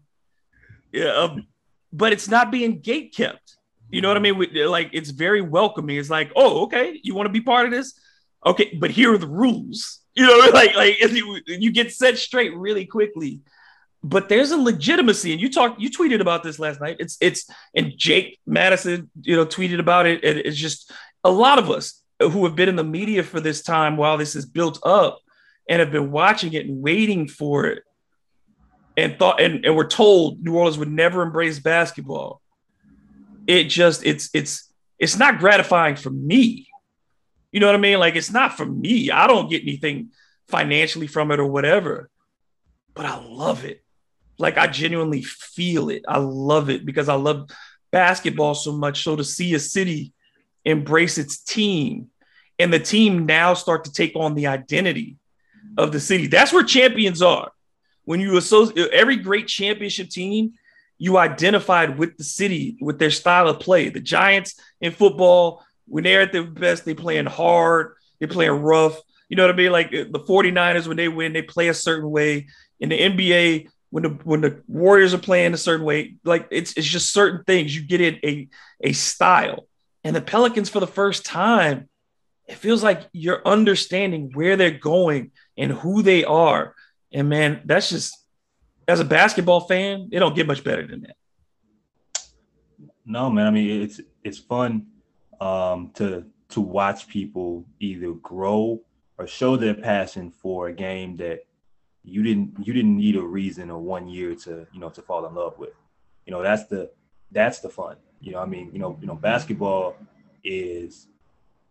Yeah, 0.94 1.10
um, 1.10 1.46
but 1.92 2.14
it's 2.14 2.30
not 2.30 2.52
being 2.52 2.80
gate 2.80 3.14
kept. 3.14 3.58
You 3.90 4.00
know 4.00 4.08
what 4.08 4.16
I 4.16 4.22
mean? 4.22 4.38
We, 4.38 4.64
like 4.64 4.92
it's 4.94 5.10
very 5.10 5.42
welcoming. 5.42 5.98
It's 5.98 6.10
like, 6.10 6.32
oh, 6.38 6.64
okay, 6.64 6.98
you 7.04 7.16
want 7.16 7.26
to 7.28 7.34
be 7.34 7.42
part 7.42 7.66
of 7.66 7.72
this? 7.72 8.00
Okay, 8.46 8.78
but 8.80 8.92
here 8.92 9.14
are 9.14 9.18
the 9.18 9.28
rules. 9.28 10.00
You 10.16 10.26
know, 10.26 10.38
like 10.54 10.74
like 10.74 11.02
you, 11.02 11.42
you 11.48 11.70
get 11.70 11.92
set 11.92 12.18
straight 12.18 12.56
really 12.56 12.86
quickly. 12.86 13.42
But 14.02 14.30
there's 14.30 14.52
a 14.52 14.58
legitimacy, 14.58 15.34
and 15.34 15.42
you 15.42 15.52
talked, 15.52 15.82
you 15.82 15.90
tweeted 15.90 16.22
about 16.22 16.44
this 16.44 16.60
last 16.60 16.80
night. 16.80 16.96
It's 17.00 17.18
it's 17.20 17.46
and 17.76 17.92
Jake 17.98 18.40
Madison, 18.46 19.10
you 19.22 19.36
know, 19.36 19.46
tweeted 19.46 19.82
about 19.82 20.06
it. 20.06 20.24
And 20.24 20.40
it's 20.40 20.58
just 20.58 20.94
a 21.26 21.32
lot 21.32 21.60
of 21.60 21.70
us 21.70 22.02
who 22.22 22.46
have 22.46 22.56
been 22.56 22.70
in 22.70 22.78
the 22.78 22.86
media 22.86 23.22
for 23.22 23.42
this 23.42 23.64
time 23.64 23.98
while 23.98 24.18
this 24.18 24.34
is 24.34 24.46
built 24.46 24.80
up 24.84 25.20
and 25.68 25.80
have 25.80 25.92
been 25.92 26.12
watching 26.12 26.54
it 26.54 26.66
and 26.66 26.82
waiting 26.82 27.28
for 27.28 27.66
it 27.66 27.84
and 28.98 29.18
thought 29.18 29.42
and, 29.42 29.66
and 29.66 29.76
were 29.76 29.88
told 29.88 30.44
New 30.44 30.56
Orleans 30.56 30.78
would 30.78 30.92
never 30.92 31.22
embrace 31.22 31.60
basketball, 31.60 32.42
it 33.48 33.66
just 33.66 34.06
it's 34.06 34.30
it's 34.34 34.72
it's 35.00 35.18
not 35.18 35.40
gratifying 35.40 35.96
for 35.96 36.10
me. 36.10 36.68
You 37.52 37.60
know 37.60 37.68
what 37.68 37.76
I 37.76 37.80
mean? 37.80 38.00
Like 38.00 38.16
it's 38.16 38.32
not 38.32 38.58
for 38.58 38.66
me. 38.66 39.12
I 39.12 39.28
don't 39.28 39.50
get 39.50 39.64
anything 39.64 40.10
financially 40.48 41.08
from 41.08 41.32
it 41.32 41.40
or 41.40 41.46
whatever, 41.46 42.10
but 42.94 43.06
I 43.06 43.24
love 43.24 43.66
it. 43.66 43.84
Like 44.38 44.58
I 44.58 44.68
genuinely 44.68 45.22
feel 45.22 45.90
it. 45.90 46.04
I 46.08 46.18
love 46.18 46.70
it 46.70 46.86
because 46.86 47.10
I 47.10 47.16
love 47.16 47.50
basketball 47.92 48.56
so 48.56 48.72
much. 48.72 49.04
So 49.04 49.16
to 49.16 49.24
see 49.24 49.54
a 49.54 49.60
city 49.60 50.14
embrace 50.66 51.18
its 51.18 51.38
team 51.38 52.10
and 52.58 52.74
the 52.74 52.80
team 52.80 53.26
now 53.26 53.54
start 53.54 53.84
to 53.86 53.92
take 53.92 54.16
on 54.16 54.36
the 54.36 54.48
identity 54.48 55.18
of 55.78 55.92
the 55.92 56.00
city. 56.00 56.28
That's 56.28 56.54
where 56.54 56.64
champions 56.64 57.22
are. 57.22 57.52
When 58.06 58.20
you 58.20 58.38
associate 58.38 58.92
every 58.92 59.16
great 59.16 59.48
championship 59.48 60.10
team, 60.10 60.54
you 60.98 61.18
identified 61.18 61.98
with 61.98 62.18
the 62.18 62.24
city, 62.24 62.78
with 62.82 63.00
their 63.00 63.12
style 63.12 63.48
of 63.48 63.60
play. 63.60 63.90
The 63.90 64.00
Giants 64.00 64.56
in 64.82 64.92
football, 64.92 65.66
when 65.88 66.04
they're 66.04 66.22
at 66.22 66.32
their 66.32 66.44
best, 66.44 66.86
they 66.86 66.94
playing 66.94 67.26
hard, 67.26 67.96
they're 68.20 68.28
playing 68.28 68.62
rough. 68.62 69.00
You 69.30 69.38
know 69.38 69.44
what 69.44 69.56
I 69.56 69.58
mean? 69.58 69.72
Like 69.72 69.92
the 69.92 70.06
49ers, 70.28 70.88
when 70.88 70.98
they 70.98 71.08
win, 71.08 71.34
they 71.34 71.42
play 71.42 71.70
a 71.70 71.74
certain 71.74 72.10
way. 72.10 72.48
In 72.80 72.90
the 72.90 73.00
NBA, 73.00 73.70
when 73.90 74.04
the 74.04 74.10
when 74.10 74.42
the 74.42 74.62
Warriors 74.68 75.14
are 75.14 75.20
playing 75.20 75.54
a 75.54 75.58
certain 75.58 75.86
way, 75.86 76.16
like 76.24 76.48
it's 76.52 76.74
it's 76.78 76.88
just 76.88 77.14
certain 77.14 77.44
things. 77.44 77.76
You 77.76 77.84
get 77.84 78.02
in 78.02 78.20
a 78.24 78.48
a 78.82 78.94
style. 78.94 79.68
And 80.04 80.16
the 80.16 80.22
Pelicans, 80.22 80.70
for 80.70 80.80
the 80.80 80.88
first 80.88 81.26
time, 81.26 81.88
it 82.48 82.56
feels 82.56 82.84
like 82.84 83.08
you're 83.14 83.48
understanding 83.48 84.32
where 84.34 84.58
they're 84.58 84.72
going 84.72 85.32
and 85.58 85.72
who 85.72 86.02
they 86.02 86.24
are. 86.24 86.76
And 87.12 87.30
man, 87.30 87.62
that's 87.66 87.90
just 87.90 88.18
as 88.88 89.00
a 89.00 89.06
basketball 89.06 89.62
fan, 89.62 90.10
it 90.12 90.20
don't 90.20 90.36
get 90.36 90.48
much 90.48 90.64
better 90.64 90.86
than 90.86 91.02
that. 91.02 91.16
No, 93.06 93.30
man. 93.30 93.48
I 93.48 93.52
mean, 93.52 93.82
it's 93.82 94.02
it's 94.24 94.38
fun 94.38 94.88
um, 95.40 95.92
to 95.96 96.26
to 96.50 96.62
watch 96.62 97.08
people 97.08 97.66
either 97.80 98.14
grow 98.14 98.82
or 99.18 99.28
show 99.28 99.58
their 99.58 99.74
passion 99.74 100.32
for 100.32 100.68
a 100.68 100.74
game 100.74 101.18
that 101.18 101.46
you 102.04 102.24
didn't 102.24 102.56
you 102.66 102.74
didn't 102.74 102.98
need 102.98 103.16
a 103.16 103.22
reason 103.22 103.70
or 103.70 103.80
one 103.80 104.08
year 104.08 104.36
to 104.36 104.68
you 104.72 104.80
know 104.80 104.90
to 104.90 105.02
fall 105.02 105.26
in 105.26 105.36
love 105.36 105.58
with. 105.58 105.74
You 106.26 106.32
know, 106.32 106.42
that's 106.42 106.66
the 106.68 106.92
that's 107.32 107.60
the 107.60 107.70
fun. 107.70 107.98
You 108.22 108.34
know, 108.34 108.40
I 108.40 108.46
mean, 108.46 108.70
you 108.72 108.80
know, 108.80 108.98
you 109.02 109.08
know, 109.08 109.16
basketball 109.16 109.98
is, 110.44 111.08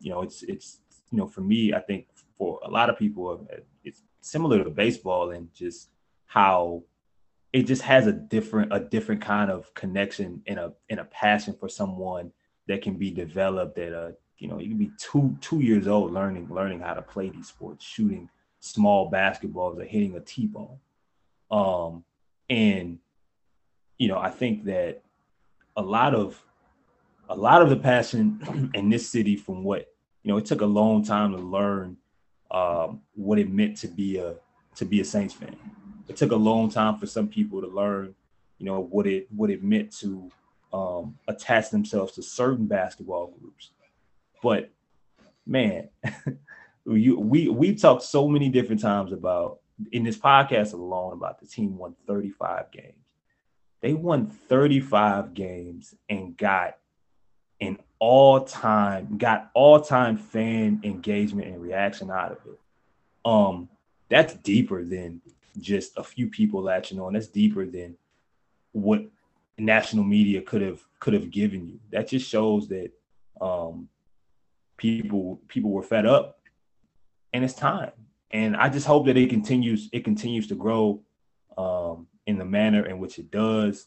you 0.01 0.11
know, 0.11 0.23
it's 0.23 0.43
it's 0.43 0.81
you 1.11 1.19
know, 1.19 1.27
for 1.27 1.41
me, 1.41 1.73
I 1.73 1.81
think 1.81 2.09
for 2.43 2.59
a 2.65 2.69
lot 2.69 2.91
of 2.91 2.99
people, 2.99 3.47
it's 3.85 4.03
similar 4.21 4.65
to 4.65 4.71
baseball 4.71 5.31
and 5.31 5.55
just 5.55 5.91
how 6.27 6.83
it 7.53 7.69
just 7.69 7.83
has 7.83 8.09
a 8.09 8.13
different 8.13 8.73
a 8.73 8.81
different 8.81 9.21
kind 9.21 9.49
of 9.49 9.73
connection 9.75 10.43
and 10.49 10.59
a 10.59 10.73
and 10.91 10.99
a 10.99 11.05
passion 11.05 11.55
for 11.55 11.69
someone 11.69 12.33
that 12.67 12.83
can 12.83 12.95
be 12.95 13.13
developed 13.13 13.79
at 13.79 13.93
a 13.93 14.17
you 14.39 14.49
know 14.49 14.59
you 14.59 14.71
can 14.71 14.79
be 14.79 14.91
two 14.99 15.37
two 15.41 15.61
years 15.61 15.87
old 15.87 16.13
learning 16.13 16.49
learning 16.51 16.81
how 16.81 16.95
to 16.95 17.03
play 17.03 17.31
these 17.31 17.47
sports 17.47 17.85
shooting 17.85 18.29
small 18.59 19.09
basketballs 19.09 19.79
or 19.79 19.85
hitting 19.85 20.17
a 20.17 20.21
t-ball 20.21 20.81
um 21.53 22.03
and 22.51 22.99
you 23.99 24.09
know 24.09 24.19
i 24.19 24.31
think 24.31 24.65
that 24.65 25.01
a 25.77 25.83
lot 25.83 26.13
of 26.13 26.43
a 27.29 27.37
lot 27.37 27.63
of 27.63 27.71
the 27.71 27.77
passion 27.77 28.71
in 28.75 28.89
this 28.89 29.09
city 29.09 29.37
from 29.37 29.63
what 29.63 29.93
you 30.25 30.33
know 30.33 30.39
it 30.39 30.45
took 30.45 30.61
a 30.61 30.67
long 30.81 31.05
time 31.05 31.31
to 31.31 31.39
learn 31.39 31.97
um, 32.53 33.01
what 33.15 33.39
it 33.39 33.51
meant 33.51 33.77
to 33.79 33.89
be 33.89 34.19
a 34.19 34.35
to 34.77 34.85
be 34.85 35.01
a 35.01 35.05
Saints 35.05 35.35
fan. 35.35 35.57
It 36.09 36.17
took 36.17 36.33
a 36.33 36.37
long 36.37 36.71
time 36.71 36.99
for 36.99 37.07
some 37.07 37.29
people 37.29 37.61
to 37.61 37.67
learn, 37.67 38.15
you 38.59 38.67
know, 38.67 38.81
what 38.81 39.07
it 39.07 39.27
what 39.35 39.51
it 39.51 39.65
meant 39.65 39.93
to 39.99 40.31
um, 40.73 41.19
attach 41.27 41.71
themselves 41.71 42.13
to 42.13 42.23
certain 42.23 42.67
basketball 42.67 43.35
groups. 43.39 43.71
But 44.43 44.71
man, 45.47 45.89
you, 46.87 47.19
we 47.19 47.49
we 47.49 47.75
talked 47.75 48.03
so 48.03 48.29
many 48.29 48.49
different 48.49 48.81
times 48.81 49.13
about 49.13 49.61
in 49.91 50.05
this 50.05 50.19
podcast 50.19 50.75
alone 50.75 51.15
about 51.15 51.41
the 51.41 51.47
team 51.47 51.77
won 51.77 51.95
35 52.07 52.71
games. 52.71 52.97
They 53.81 53.95
won 53.95 54.29
35 54.29 55.35
games 55.35 55.95
and 56.09 56.37
got 56.37 56.77
an 57.61 57.79
all-time, 58.03 59.17
got 59.17 59.49
all-time 59.55 60.17
fan 60.17 60.81
engagement 60.83 61.47
and 61.47 61.63
reaction 61.63 62.11
out 62.11 62.33
of 62.33 62.39
it. 62.47 62.59
Um, 63.25 63.69
that's 64.09 64.35
deeper 64.35 64.83
than 64.83 65.21
just 65.61 65.97
a 65.97 66.03
few 66.03 66.27
people 66.27 66.61
latching 66.63 66.99
on. 66.99 67.13
That's 67.13 67.29
deeper 67.29 67.65
than 67.65 67.97
what 68.73 69.05
national 69.57 70.03
media 70.03 70.43
could 70.43 70.63
have 70.63 70.81
could 70.99 71.15
have 71.15 71.31
given 71.31 71.69
you. 71.69 71.79
That 71.93 72.09
just 72.09 72.29
shows 72.29 72.67
that 72.71 72.91
um, 73.41 73.89
people 74.77 75.41
people 75.47 75.71
were 75.71 75.85
fed 75.85 76.05
up, 76.05 76.41
and 77.33 77.45
it's 77.45 77.55
time. 77.55 77.93
And 78.33 78.57
I 78.57 78.69
just 78.69 78.89
hope 78.89 79.07
that 79.07 79.17
it 79.17 79.31
continues 79.31 79.89
it 79.93 80.03
continues 80.03 80.49
to 80.49 80.57
grow 80.57 81.01
um, 81.57 82.09
in 82.27 82.37
the 82.37 82.45
manner 82.45 82.85
in 82.85 82.99
which 82.99 83.21
it 83.21 83.31
does, 83.31 83.87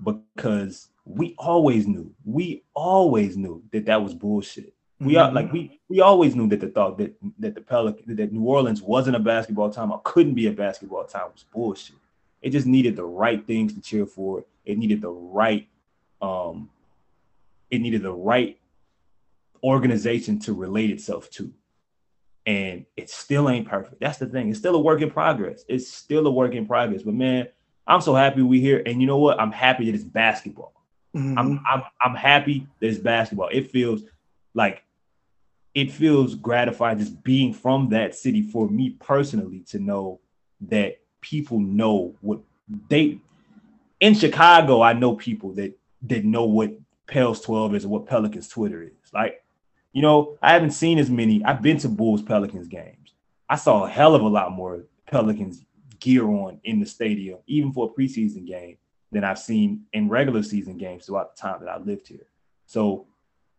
because 0.00 0.88
we 1.06 1.34
always 1.38 1.86
knew 1.86 2.12
we 2.24 2.64
always 2.74 3.36
knew 3.36 3.62
that 3.72 3.86
that 3.86 4.02
was 4.02 4.12
bullshit. 4.12 4.74
We 4.98 5.14
mm-hmm. 5.14 5.16
are 5.18 5.32
like 5.32 5.52
we 5.52 5.80
we 5.88 6.00
always 6.00 6.34
knew 6.34 6.48
that 6.48 6.60
the 6.60 6.68
thought 6.68 6.98
that 6.98 7.14
that 7.38 7.54
the 7.54 7.60
Pelican 7.60 8.16
that 8.16 8.32
New 8.32 8.42
Orleans 8.42 8.82
wasn't 8.82 9.16
a 9.16 9.20
basketball 9.20 9.70
town 9.70 9.92
or 9.92 10.00
couldn't 10.04 10.34
be 10.34 10.48
a 10.48 10.52
basketball 10.52 11.04
town 11.04 11.30
was 11.32 11.44
bullshit. 11.52 11.96
It 12.42 12.50
just 12.50 12.66
needed 12.66 12.96
the 12.96 13.04
right 13.04 13.46
things 13.46 13.72
to 13.74 13.80
cheer 13.80 14.04
for. 14.04 14.44
It 14.64 14.78
needed 14.78 15.00
the 15.00 15.10
right 15.10 15.68
um 16.20 16.70
it 17.70 17.80
needed 17.80 18.02
the 18.02 18.12
right 18.12 18.58
organization 19.62 20.40
to 20.40 20.54
relate 20.54 20.90
itself 20.90 21.30
to. 21.30 21.52
And 22.46 22.86
it 22.96 23.10
still 23.10 23.48
ain't 23.48 23.68
perfect. 23.68 24.00
That's 24.00 24.18
the 24.18 24.26
thing. 24.26 24.50
It's 24.50 24.58
still 24.58 24.76
a 24.76 24.80
work 24.80 25.02
in 25.02 25.10
progress. 25.10 25.64
It's 25.68 25.88
still 25.88 26.26
a 26.26 26.30
work 26.30 26.54
in 26.54 26.66
progress. 26.66 27.02
But 27.02 27.14
man, 27.14 27.48
I'm 27.86 28.00
so 28.00 28.14
happy 28.14 28.42
we 28.42 28.60
here. 28.60 28.82
And 28.86 29.00
you 29.00 29.06
know 29.06 29.18
what? 29.18 29.40
I'm 29.40 29.50
happy 29.50 29.86
that 29.86 29.94
it's 29.94 30.04
basketball. 30.04 30.75
Mm-hmm. 31.16 31.38
I'm, 31.38 31.60
I'm 31.66 31.82
I'm 32.02 32.14
happy 32.14 32.66
it's 32.80 32.98
basketball. 32.98 33.48
It 33.50 33.70
feels 33.70 34.02
like 34.52 34.82
it 35.74 35.90
feels 35.90 36.34
gratifying 36.34 36.98
just 36.98 37.22
being 37.24 37.54
from 37.54 37.88
that 37.90 38.14
city 38.14 38.42
for 38.42 38.68
me 38.68 38.90
personally 38.90 39.60
to 39.68 39.78
know 39.78 40.20
that 40.68 40.98
people 41.22 41.58
know 41.58 42.14
what 42.20 42.40
they 42.90 43.18
in 44.00 44.14
Chicago. 44.14 44.82
I 44.82 44.92
know 44.92 45.14
people 45.14 45.52
that 45.54 45.78
that 46.02 46.24
know 46.24 46.44
what 46.44 46.72
Pels 47.06 47.40
12 47.40 47.74
is 47.76 47.84
or 47.86 47.88
what 47.88 48.06
Pelicans 48.06 48.48
Twitter 48.48 48.82
is. 48.82 49.12
Like, 49.14 49.42
you 49.92 50.02
know, 50.02 50.36
I 50.42 50.52
haven't 50.52 50.72
seen 50.72 50.98
as 50.98 51.08
many. 51.08 51.42
I've 51.44 51.62
been 51.62 51.78
to 51.78 51.88
Bulls 51.88 52.20
Pelicans 52.20 52.68
games. 52.68 53.14
I 53.48 53.56
saw 53.56 53.84
a 53.84 53.88
hell 53.88 54.14
of 54.14 54.22
a 54.22 54.28
lot 54.28 54.52
more 54.52 54.84
Pelicans 55.06 55.64
gear 55.98 56.28
on 56.28 56.60
in 56.64 56.80
the 56.80 56.86
stadium, 56.86 57.38
even 57.46 57.72
for 57.72 57.90
a 57.90 58.00
preseason 58.00 58.46
game, 58.46 58.76
than 59.12 59.24
I've 59.24 59.38
seen 59.38 59.84
in 59.92 60.08
regular 60.08 60.42
season 60.42 60.78
games 60.78 61.06
throughout 61.06 61.34
the 61.34 61.40
time 61.40 61.60
that 61.60 61.68
I 61.68 61.78
lived 61.78 62.08
here. 62.08 62.26
So, 62.66 63.06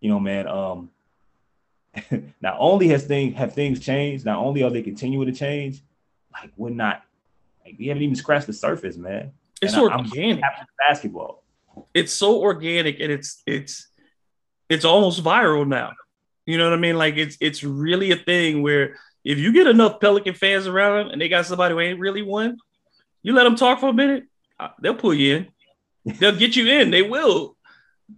you 0.02 0.10
know, 0.10 0.20
man, 0.20 0.48
um, 0.48 0.90
not 2.42 2.56
only 2.60 2.90
has 2.90 3.06
things 3.06 3.36
have 3.38 3.54
things 3.54 3.80
changed, 3.80 4.26
not 4.26 4.38
only 4.38 4.64
are 4.64 4.70
they 4.70 4.82
continuing 4.82 5.28
to 5.28 5.38
change, 5.38 5.82
like 6.32 6.52
we're 6.58 6.70
not 6.70 7.04
like 7.66 7.76
we 7.80 7.88
haven't 7.88 8.04
even 8.04 8.16
scratched 8.16 8.48
the 8.48 8.54
surface, 8.54 8.98
man. 8.98 9.32
It's 9.62 9.74
and 9.74 9.84
organic 9.84 10.44
I, 10.44 10.66
basketball. 10.88 11.44
It's 11.94 12.14
so 12.14 12.42
organic 12.42 13.00
and 13.00 13.12
it's 13.12 13.42
it's 13.46 13.88
it's 14.70 14.86
almost 14.86 15.24
viral 15.24 15.68
now. 15.68 15.94
You 16.46 16.58
know 16.58 16.66
what 16.66 16.74
I 16.74 16.82
mean? 16.82 16.98
Like 16.98 17.18
it's 17.18 17.38
it's 17.42 17.64
really 17.64 18.12
a 18.12 18.16
thing 18.16 18.62
where 18.62 18.98
if 19.24 19.38
you 19.38 19.52
get 19.52 19.68
enough 19.68 20.00
Pelican 20.00 20.34
fans 20.34 20.68
around 20.68 21.12
and 21.12 21.20
they 21.20 21.28
got 21.28 21.46
somebody 21.46 21.74
who 21.74 21.80
ain't 21.80 22.00
really 22.00 22.22
won, 22.22 22.58
you 23.24 23.34
let 23.34 23.44
them 23.44 23.56
talk 23.56 23.80
for 23.80 23.90
a 23.90 23.94
minute, 23.94 24.24
they'll 24.82 24.96
pull 24.96 25.14
you 25.14 25.48
in. 26.06 26.16
They'll 26.20 26.36
get 26.36 26.56
you 26.56 26.68
in. 26.68 26.92
They 26.92 27.02
will 27.02 27.58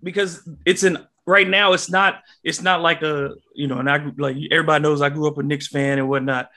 because 0.03 0.47
it's 0.65 0.83
an 0.83 0.99
right 1.25 1.47
now 1.47 1.73
it's 1.73 1.89
not 1.89 2.21
it's 2.43 2.61
not 2.61 2.81
like 2.81 3.01
a 3.01 3.35
you 3.53 3.67
know 3.67 3.79
and 3.79 3.89
I 3.89 4.11
like 4.17 4.37
everybody 4.51 4.81
knows 4.81 5.01
I 5.01 5.09
grew 5.09 5.27
up 5.27 5.37
a 5.37 5.43
Knicks 5.43 5.67
fan 5.67 5.99
and 5.99 6.09
whatnot. 6.09 6.49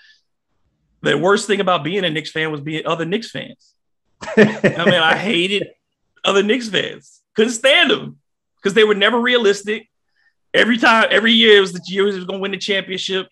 The 1.02 1.18
worst 1.18 1.46
thing 1.46 1.60
about 1.60 1.84
being 1.84 2.04
a 2.04 2.10
Knicks 2.10 2.30
fan 2.30 2.52
was 2.52 2.60
being 2.60 2.86
other 2.86 3.04
Knicks 3.04 3.30
fans. 3.30 3.74
I 4.36 4.84
mean, 4.84 4.94
I 4.94 5.16
hated 5.30 5.68
other 6.24 6.42
Knicks 6.42 6.68
fans. 6.68 7.22
Couldn't 7.34 7.52
stand 7.52 7.90
them 7.90 8.18
because 8.56 8.74
they 8.74 8.84
were 8.84 8.94
never 8.94 9.18
realistic. 9.18 9.88
Every 10.54 10.78
time, 10.78 11.08
every 11.10 11.32
year 11.32 11.58
it 11.58 11.60
was 11.60 11.72
the 11.72 11.82
year 11.86 12.04
was 12.04 12.16
going 12.24 12.38
to 12.38 12.42
win 12.42 12.50
the 12.52 12.58
championship, 12.58 13.26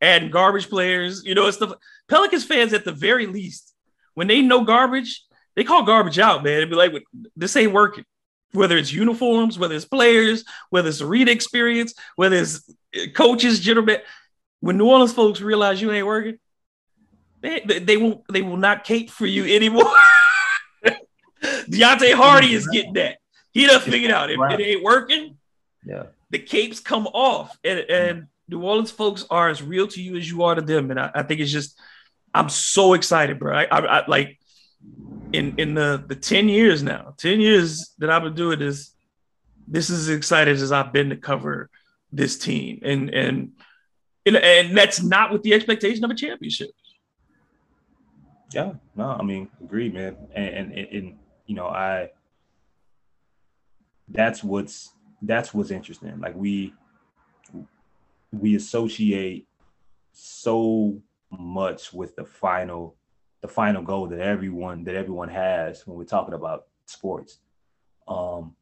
and 0.00 0.32
garbage 0.32 0.68
players. 0.68 1.22
You 1.24 1.34
know, 1.34 1.46
it's 1.46 1.58
the 1.58 1.76
Pelicans 2.08 2.44
fans 2.44 2.72
at 2.72 2.84
the 2.84 2.92
very 2.92 3.26
least 3.26 3.74
when 4.14 4.26
they 4.26 4.40
know 4.40 4.64
garbage, 4.64 5.24
they 5.56 5.64
call 5.64 5.84
garbage 5.84 6.18
out, 6.18 6.44
man. 6.44 6.58
It'd 6.58 6.70
be 6.70 6.76
like, 6.76 6.92
this 7.36 7.56
ain't 7.56 7.72
working 7.72 8.04
whether 8.52 8.76
it's 8.76 8.92
uniforms, 8.92 9.58
whether 9.58 9.74
it's 9.74 9.84
players, 9.84 10.44
whether 10.70 10.88
it's 10.88 11.00
arena 11.00 11.30
experience, 11.30 11.94
whether 12.16 12.36
it's 12.36 12.68
coaches, 13.14 13.60
general. 13.60 13.86
When 14.60 14.76
New 14.76 14.88
Orleans 14.88 15.12
folks 15.12 15.40
realize 15.40 15.80
you 15.80 15.90
ain't 15.92 16.06
working, 16.06 16.38
they, 17.40 17.60
they, 17.60 17.96
won't 17.96 18.22
they 18.30 18.42
will 18.42 18.56
not 18.56 18.84
cape 18.84 19.10
for 19.10 19.26
you 19.26 19.44
anymore. 19.44 19.90
Deonte 21.42 22.12
Hardy 22.12 22.52
is 22.52 22.66
getting 22.68 22.94
that. 22.94 23.18
He 23.52 23.66
done 23.66 23.80
figured 23.80 24.10
out 24.10 24.30
if 24.30 24.38
it 24.38 24.60
ain't 24.60 24.82
working, 24.82 25.36
yeah, 25.84 26.04
the 26.28 26.38
capes 26.38 26.80
come 26.80 27.06
off. 27.06 27.56
And, 27.64 27.78
and 27.78 28.26
New 28.48 28.62
Orleans 28.62 28.90
folks 28.90 29.24
are 29.30 29.48
as 29.48 29.62
real 29.62 29.88
to 29.88 30.02
you 30.02 30.16
as 30.16 30.28
you 30.28 30.42
are 30.42 30.54
to 30.54 30.60
them. 30.60 30.90
And 30.90 31.00
I, 31.00 31.10
I 31.14 31.22
think 31.22 31.40
it's 31.40 31.50
just, 31.50 31.78
I'm 32.34 32.48
so 32.48 32.92
excited, 32.94 33.38
bro. 33.38 33.56
I, 33.56 33.64
I, 33.64 33.78
I, 33.78 34.06
like 34.06 34.39
in 35.32 35.54
in 35.58 35.74
the 35.74 36.02
the 36.06 36.16
10 36.16 36.48
years 36.48 36.82
now, 36.82 37.14
10 37.18 37.40
years 37.40 37.94
that 37.98 38.10
I've 38.10 38.22
been 38.22 38.34
doing 38.34 38.58
this, 38.58 38.94
this 39.66 39.90
is 39.90 40.08
as 40.08 40.16
excited 40.16 40.56
as 40.56 40.72
I've 40.72 40.92
been 40.92 41.10
to 41.10 41.16
cover 41.16 41.70
this 42.12 42.38
team. 42.38 42.80
And 42.82 43.10
and 43.10 43.52
and, 44.26 44.76
that's 44.76 45.02
not 45.02 45.32
with 45.32 45.42
the 45.42 45.54
expectation 45.54 46.04
of 46.04 46.10
a 46.10 46.14
championship. 46.14 46.70
Yeah, 48.52 48.74
no, 48.96 49.16
I 49.18 49.22
mean, 49.22 49.48
agreed, 49.62 49.94
man. 49.94 50.16
And, 50.34 50.72
and, 50.72 50.88
and 50.88 51.18
you 51.46 51.54
know, 51.54 51.66
I 51.66 52.10
that's 54.08 54.42
what's 54.42 54.92
that's 55.22 55.54
what's 55.54 55.70
interesting. 55.70 56.20
Like 56.20 56.34
we 56.34 56.74
we 58.32 58.56
associate 58.56 59.46
so 60.12 61.00
much 61.30 61.92
with 61.92 62.16
the 62.16 62.24
final 62.24 62.96
the 63.40 63.48
final 63.48 63.82
goal 63.82 64.06
that 64.08 64.20
everyone 64.20 64.84
that 64.84 64.94
everyone 64.94 65.28
has 65.28 65.86
when 65.86 65.96
we're 65.96 66.04
talking 66.04 66.34
about 66.34 66.66
sports. 66.86 67.38
Um, 68.08 68.54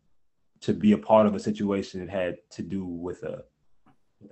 to 0.61 0.73
be 0.73 0.93
a 0.93 0.99
part 0.99 1.27
of 1.27 1.35
a 1.35 1.41
situation 1.41 2.01
that 2.01 2.11
had 2.11 2.39
to 2.51 2.63
do 2.63 2.85
with 2.85 3.23
a, 3.23 3.45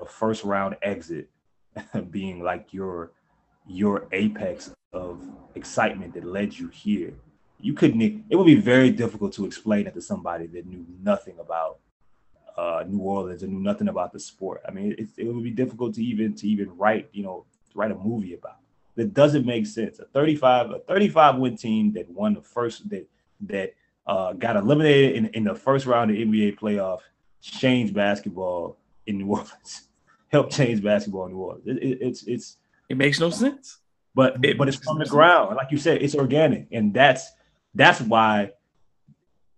a 0.00 0.06
first 0.06 0.44
round 0.44 0.76
exit 0.82 1.30
being 2.10 2.42
like 2.42 2.72
your 2.72 3.12
your 3.66 4.08
apex 4.12 4.72
of 4.92 5.20
excitement 5.54 6.14
that 6.14 6.24
led 6.24 6.56
you 6.56 6.68
here 6.68 7.12
you 7.60 7.72
couldn't 7.72 8.24
it 8.28 8.36
would 8.36 8.46
be 8.46 8.54
very 8.54 8.90
difficult 8.90 9.32
to 9.32 9.44
explain 9.44 9.86
it 9.86 9.94
to 9.94 10.00
somebody 10.00 10.46
that 10.46 10.66
knew 10.66 10.84
nothing 11.02 11.38
about 11.38 11.78
uh, 12.56 12.84
New 12.86 13.00
Orleans 13.00 13.42
and 13.42 13.52
knew 13.52 13.60
nothing 13.60 13.88
about 13.88 14.12
the 14.12 14.20
sport. 14.20 14.62
I 14.66 14.70
mean, 14.70 14.92
it, 14.98 15.08
it 15.16 15.26
would 15.26 15.44
be 15.44 15.50
difficult 15.50 15.94
to 15.96 16.04
even 16.04 16.34
to 16.34 16.48
even 16.48 16.76
write, 16.76 17.08
you 17.12 17.22
know, 17.22 17.44
write 17.74 17.90
a 17.90 17.94
movie 17.94 18.34
about. 18.34 18.58
That 18.96 19.12
doesn't 19.12 19.46
make 19.46 19.66
sense. 19.66 19.98
A 19.98 20.06
35 20.06 20.70
a 20.70 20.78
35 20.80 21.36
win 21.36 21.56
team 21.56 21.92
that 21.92 22.08
won 22.10 22.34
the 22.34 22.42
first 22.42 22.88
that 22.90 23.06
that 23.42 23.74
uh, 24.06 24.32
got 24.32 24.56
eliminated 24.56 25.16
in, 25.16 25.26
in 25.26 25.44
the 25.44 25.54
first 25.54 25.86
round 25.86 26.10
of 26.10 26.16
NBA 26.16 26.58
playoff 26.58 27.00
changed 27.40 27.94
basketball 27.94 28.78
in 29.06 29.18
New 29.18 29.26
Orleans. 29.30 29.88
Helped 30.28 30.52
change 30.52 30.82
basketball 30.82 31.26
in 31.26 31.32
New 31.32 31.38
Orleans. 31.38 31.66
It, 31.66 31.76
it, 31.82 31.98
it's 32.00 32.22
it's 32.24 32.56
it 32.88 32.96
makes 32.96 33.20
no 33.20 33.30
sense. 33.30 33.78
But 34.14 34.42
it, 34.42 34.56
but 34.56 34.66
it's 34.68 34.78
from 34.78 34.98
the 34.98 35.04
ground, 35.04 35.56
like 35.56 35.70
you 35.70 35.76
said, 35.76 36.02
it's 36.02 36.14
organic, 36.14 36.68
and 36.72 36.94
that's 36.94 37.32
that's 37.74 38.00
why 38.00 38.52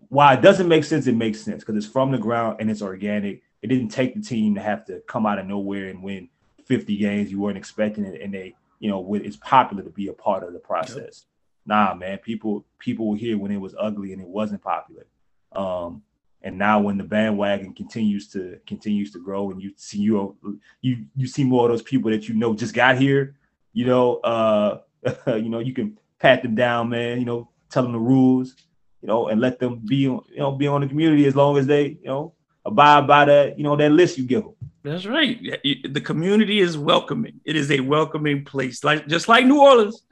why 0.09 0.35
it 0.35 0.43
doesn't 0.43 0.67
make 0.67 0.83
sense. 0.83 1.07
It 1.07 1.15
makes 1.15 1.41
sense 1.41 1.63
because 1.63 1.77
it's 1.77 1.93
from 1.93 2.11
the 2.11 2.19
ground 2.19 2.57
and 2.59 2.69
it's 2.69 2.83
organic. 2.83 3.43
It 3.63 3.69
didn't 3.69 3.89
take 3.89 4.15
the 4.15 4.21
team 4.21 4.57
to 4.57 4.61
have 4.61 4.85
to 4.87 5.01
come 5.07 5.27
out 5.27 5.39
of 5.39 5.47
nowhere 5.47 5.89
and 5.89 6.03
win 6.03 6.29
50 6.67 6.97
games 6.97 7.31
you 7.31 7.41
weren't 7.41 7.57
expecting 7.57 8.05
it, 8.05 8.21
and 8.21 8.35
they 8.35 8.57
you 8.79 8.91
know 8.91 9.15
it's 9.15 9.37
popular 9.37 9.83
to 9.83 9.91
be 9.91 10.09
a 10.09 10.13
part 10.13 10.43
of 10.43 10.53
the 10.53 10.59
process. 10.59 10.97
Yep. 10.97 11.67
Nah, 11.67 11.95
man, 11.95 12.19
people 12.19 12.65
people 12.79 13.11
were 13.11 13.17
here 13.17 13.39
when 13.39 13.51
it 13.51 13.61
was 13.61 13.75
ugly 13.79 14.13
and 14.13 14.23
it 14.23 14.29
wasn't 14.29 14.63
popular. 14.63 15.07
Um, 15.53 16.03
and 16.43 16.57
now 16.57 16.81
when 16.81 16.99
the 16.99 17.05
bandwagon 17.05 17.75
continues 17.75 18.29
to 18.29 18.59
continues 18.67 19.13
to 19.13 19.23
grow 19.23 19.51
and 19.51 19.61
you 19.61 19.73
see 19.77 19.99
you 19.99 20.37
you 20.81 21.07
you 21.17 21.27
see 21.27 21.45
more 21.45 21.67
of 21.67 21.73
those 21.73 21.83
people 21.83 22.11
that 22.11 22.29
you 22.29 22.35
know 22.35 22.55
just 22.55 22.75
got 22.75 22.97
here 22.97 23.35
you 23.73 23.85
know 23.85 24.19
uh 24.19 24.81
you 25.27 25.49
know 25.49 25.59
you 25.59 25.73
can 25.73 25.99
pat 26.21 26.43
them 26.43 26.55
down 26.55 26.89
man 26.91 27.19
you 27.19 27.25
know 27.25 27.49
tell 27.71 27.83
them 27.83 27.93
the 27.93 27.99
rules, 27.99 28.55
you 29.03 29.09
know, 29.09 29.29
and 29.29 29.41
let 29.41 29.59
them 29.59 29.81
be, 29.85 29.97
you 29.97 30.25
know, 30.37 30.53
be 30.53 30.67
on 30.67 30.81
the 30.81 30.87
community 30.87 31.27
as 31.27 31.37
long 31.37 31.57
as 31.57 31.67
they, 31.67 31.99
you 32.03 32.07
know, 32.07 32.35
abide 32.65 33.07
by 33.07 33.25
that, 33.25 33.59
you 33.59 33.65
know, 33.65 33.77
that 33.77 33.93
list 33.93 34.19
you 34.19 34.25
give 34.25 34.43
them. 34.43 34.55
That's 34.89 35.05
right. 35.05 35.39
The 35.63 36.01
community 36.01 36.61
is 36.61 36.79
welcoming. 36.79 37.41
It 37.45 37.57
is 37.57 37.71
a 37.71 37.81
welcoming 37.81 38.45
place, 38.45 38.83
like 38.83 39.07
just 39.07 39.29
like 39.29 39.45
New 39.45 39.61
Orleans. 39.61 40.03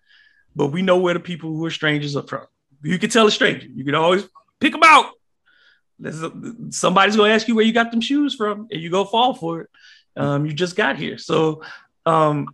But 0.55 0.69
we 0.69 0.82
know 0.82 0.98
where 0.98 1.15
the 1.15 1.20
people 1.20 1.51
who 1.51 1.65
are 1.65 1.70
strangers 1.70 2.15
are 2.15 2.27
from. 2.27 2.47
You 2.82 2.98
can 2.98 3.09
tell 3.09 3.27
a 3.27 3.31
stranger. 3.31 3.69
You 3.69 3.85
can 3.85 3.94
always 3.94 4.28
pick 4.61 4.73
them 4.73 4.82
out. 4.85 5.12
somebody's 6.70 7.16
gonna 7.16 7.32
ask 7.32 7.48
you 7.48 7.55
where 7.55 7.65
you 7.65 7.73
got 7.73 7.90
them 7.90 8.03
shoes 8.03 8.35
from, 8.35 8.69
and 8.70 8.81
you 8.82 8.90
go 8.90 9.07
fall 9.07 9.35
for 9.35 9.62
it. 9.62 9.70
Um, 10.15 10.44
you 10.44 10.53
just 10.53 10.77
got 10.77 10.97
here, 10.97 11.16
so 11.16 11.62
um, 12.05 12.48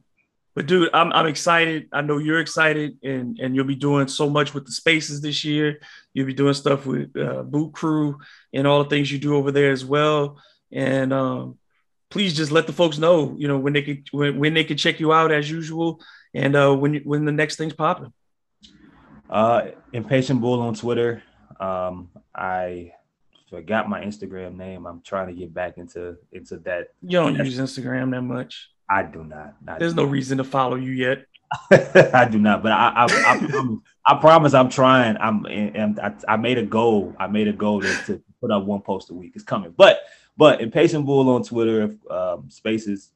but 0.55 0.67
dude, 0.67 0.91
I'm 0.95 1.13
I'm 1.13 1.27
excited. 1.27 1.89
I 1.93 2.03
know 2.03 2.19
you're 2.19 2.41
excited, 2.41 2.99
and 3.03 3.37
and 3.41 3.57
you'll 3.57 3.65
be 3.65 3.75
doing 3.75 4.07
so 4.07 4.31
much 4.31 4.55
with 4.55 4.67
the 4.67 4.73
spaces 4.73 5.21
this 5.21 5.45
year. 5.45 5.81
You'll 6.15 6.27
be 6.27 6.35
doing 6.35 6.55
stuff 6.55 6.87
with 6.87 7.17
uh, 7.17 7.43
Boot 7.43 7.73
Crew 7.73 8.19
and 8.53 8.67
all 8.67 8.85
the 8.85 8.91
things 8.91 9.11
you 9.11 9.19
do 9.19 9.35
over 9.35 9.51
there 9.51 9.73
as 9.73 9.85
well. 9.85 10.39
And 10.71 11.13
um, 11.13 11.59
please 12.13 12.37
just 12.37 12.53
let 12.53 12.67
the 12.67 12.73
folks 12.73 12.99
know, 12.99 13.35
you 13.39 13.49
know, 13.49 13.59
when 13.59 13.73
they 13.73 13.83
can 13.83 14.05
when, 14.13 14.39
when 14.39 14.55
they 14.55 14.65
can 14.65 14.77
check 14.77 15.01
you 15.01 15.13
out 15.13 15.33
as 15.33 15.51
usual, 15.51 16.01
and 16.35 16.55
uh, 16.55 16.73
when 16.75 16.97
when 16.99 17.25
the 17.25 17.33
next 17.33 17.57
thing's 17.57 17.73
popping. 17.73 18.13
Uh, 19.29 19.69
impatient 19.95 20.43
bull 20.43 20.61
on 20.61 20.75
Twitter. 20.75 21.23
Um, 21.59 22.11
I 22.35 22.93
forgot 23.49 23.89
my 23.89 24.03
Instagram 24.03 24.57
name. 24.57 24.87
I'm 24.87 25.01
trying 25.01 25.29
to 25.29 25.33
get 25.33 25.55
back 25.55 25.79
into 25.79 26.17
into 26.33 26.59
that. 26.59 26.89
You 27.01 27.19
don't 27.19 27.37
use 27.37 27.59
Instagram 27.59 28.11
that 28.11 28.23
much. 28.23 28.69
I 28.91 29.03
do 29.05 29.25
not. 29.25 29.55
I 29.67 29.79
There's 29.79 29.95
do 29.95 29.97
no 29.97 30.05
not. 30.05 30.13
reason 30.13 30.39
to 30.39 30.45
follow 30.45 30.77
you 30.77 30.93
yet. 30.93 31.25
I 32.15 32.29
do 32.31 32.39
not, 32.39 32.63
but 32.63 32.73
I 32.73 32.93
I, 32.95 33.05
I, 33.05 33.39
promise, 33.39 33.81
I, 34.07 34.15
promise 34.17 34.55
I'm 34.55 34.69
trying. 34.69 35.17
I'm 35.19 35.47
and 35.47 35.99
I, 35.99 36.15
I 36.29 36.37
made 36.37 36.59
a 36.59 36.63
goal. 36.63 37.15
I 37.19 37.27
made 37.27 37.49
a 37.49 37.53
goal 37.53 37.81
to, 37.81 37.97
to, 38.07 38.23
put 38.41 38.51
up 38.51 38.65
one 38.65 38.81
post 38.83 39.09
a 39.09 39.15
week. 39.15 39.33
It's 39.37 39.45
coming, 39.45 39.73
but 39.77 40.01
but 40.37 40.61
impatient 40.61 41.07
bull 41.07 41.29
on 41.29 41.43
Twitter 41.43 41.95
um, 42.11 42.49
spaces 42.49 43.13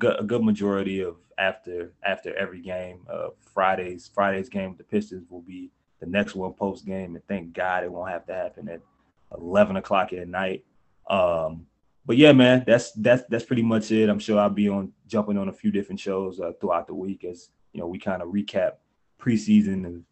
a 0.00 0.24
good 0.24 0.42
majority 0.42 1.00
of 1.00 1.16
after 1.38 1.92
after 2.04 2.36
every 2.36 2.60
game. 2.60 3.00
Uh, 3.10 3.28
Fridays 3.54 4.10
Fridays 4.12 4.48
game 4.48 4.70
with 4.70 4.78
the 4.78 4.84
Pistons 4.84 5.30
will 5.30 5.42
be 5.42 5.70
the 6.00 6.06
next 6.06 6.34
one 6.34 6.52
post 6.52 6.84
game, 6.84 7.14
and 7.14 7.26
thank 7.26 7.52
God 7.52 7.84
it 7.84 7.92
won't 7.92 8.10
have 8.10 8.26
to 8.26 8.34
happen 8.34 8.68
at 8.68 8.80
eleven 9.36 9.76
o'clock 9.76 10.12
at 10.12 10.28
night. 10.28 10.64
Um, 11.08 11.66
but 12.04 12.16
yeah, 12.16 12.32
man, 12.32 12.64
that's 12.66 12.92
that's 12.92 13.22
that's 13.28 13.44
pretty 13.44 13.62
much 13.62 13.90
it. 13.90 14.08
I'm 14.08 14.18
sure 14.18 14.38
I'll 14.38 14.50
be 14.50 14.68
on 14.68 14.92
jumping 15.06 15.38
on 15.38 15.48
a 15.48 15.52
few 15.52 15.70
different 15.70 16.00
shows 16.00 16.40
uh, 16.40 16.52
throughout 16.60 16.86
the 16.86 16.94
week 16.94 17.24
as 17.24 17.50
you 17.72 17.80
know 17.80 17.86
we 17.86 17.98
kind 17.98 18.22
of 18.22 18.28
recap 18.28 18.72
preseason 19.20 19.86
and 19.86 20.04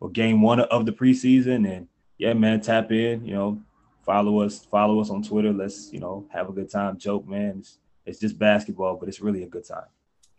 or 0.00 0.10
game 0.10 0.42
one 0.42 0.60
of 0.60 0.86
the 0.86 0.92
preseason. 0.92 1.70
And 1.70 1.88
yeah, 2.18 2.32
man, 2.32 2.60
tap 2.60 2.90
in. 2.90 3.24
You 3.24 3.34
know, 3.34 3.60
follow 4.04 4.40
us, 4.40 4.64
follow 4.64 5.00
us 5.00 5.10
on 5.10 5.22
Twitter. 5.22 5.52
Let's 5.52 5.92
you 5.92 6.00
know 6.00 6.26
have 6.32 6.48
a 6.48 6.52
good 6.52 6.70
time. 6.70 6.98
Joke, 6.98 7.26
man. 7.26 7.56
It's, 7.58 7.78
it's 8.04 8.18
just 8.18 8.38
basketball, 8.38 8.96
but 8.96 9.08
it's 9.08 9.20
really 9.20 9.42
a 9.44 9.48
good 9.48 9.66
time. 9.66 9.84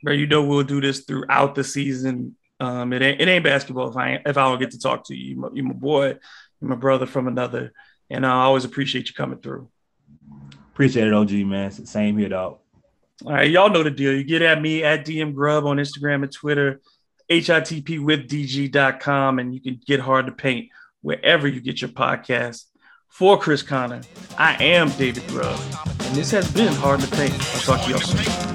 Bro, 0.03 0.13
you 0.13 0.27
know 0.27 0.43
we'll 0.43 0.63
do 0.63 0.81
this 0.81 1.01
throughout 1.01 1.55
the 1.55 1.63
season. 1.63 2.35
Um, 2.59 2.93
it 2.93 3.01
ain't 3.01 3.21
it 3.21 3.27
ain't 3.27 3.43
basketball 3.43 3.89
if 3.89 3.97
I 3.97 4.21
if 4.25 4.37
I 4.37 4.49
don't 4.49 4.59
get 4.59 4.71
to 4.71 4.79
talk 4.79 5.05
to 5.05 5.15
you. 5.15 5.49
You're 5.53 5.65
my 5.65 5.73
boy, 5.73 6.07
you're 6.61 6.69
my 6.69 6.75
brother 6.75 7.05
from 7.05 7.27
another, 7.27 7.73
and 8.09 8.25
I 8.25 8.31
always 8.31 8.65
appreciate 8.65 9.07
you 9.07 9.13
coming 9.13 9.39
through. 9.39 9.69
Appreciate 10.73 11.07
it, 11.07 11.13
OG, 11.13 11.31
man. 11.31 11.71
Same 11.71 12.17
here, 12.17 12.29
dog. 12.29 12.57
All 13.25 13.33
right, 13.33 13.49
y'all 13.49 13.69
know 13.69 13.83
the 13.83 13.91
deal. 13.91 14.13
You 14.13 14.23
get 14.23 14.41
at 14.41 14.61
me 14.61 14.83
at 14.83 15.05
DM 15.05 15.33
Grub 15.33 15.65
on 15.65 15.77
Instagram 15.77 16.23
and 16.23 16.31
Twitter, 16.31 16.81
HITP 17.29 18.03
with 18.03 18.27
DG.com, 18.27 19.39
and 19.39 19.53
you 19.53 19.61
can 19.61 19.79
get 19.85 19.99
hard 19.99 20.25
to 20.25 20.31
paint 20.31 20.69
wherever 21.01 21.47
you 21.47 21.61
get 21.61 21.81
your 21.81 21.91
podcast. 21.91 22.65
For 23.13 23.37
Chris 23.37 23.61
Connor, 23.61 24.01
I 24.39 24.55
am 24.63 24.89
David 24.89 25.27
Grubb, 25.27 25.59
and 25.99 26.15
this 26.15 26.31
has 26.31 26.51
been 26.51 26.73
Hard 26.73 26.99
to 26.99 27.07
Paint. 27.15 27.33
I'll 27.53 27.61
talk 27.61 27.85
to 27.85 27.91
y'all 27.91 27.99
soon. 27.99 28.52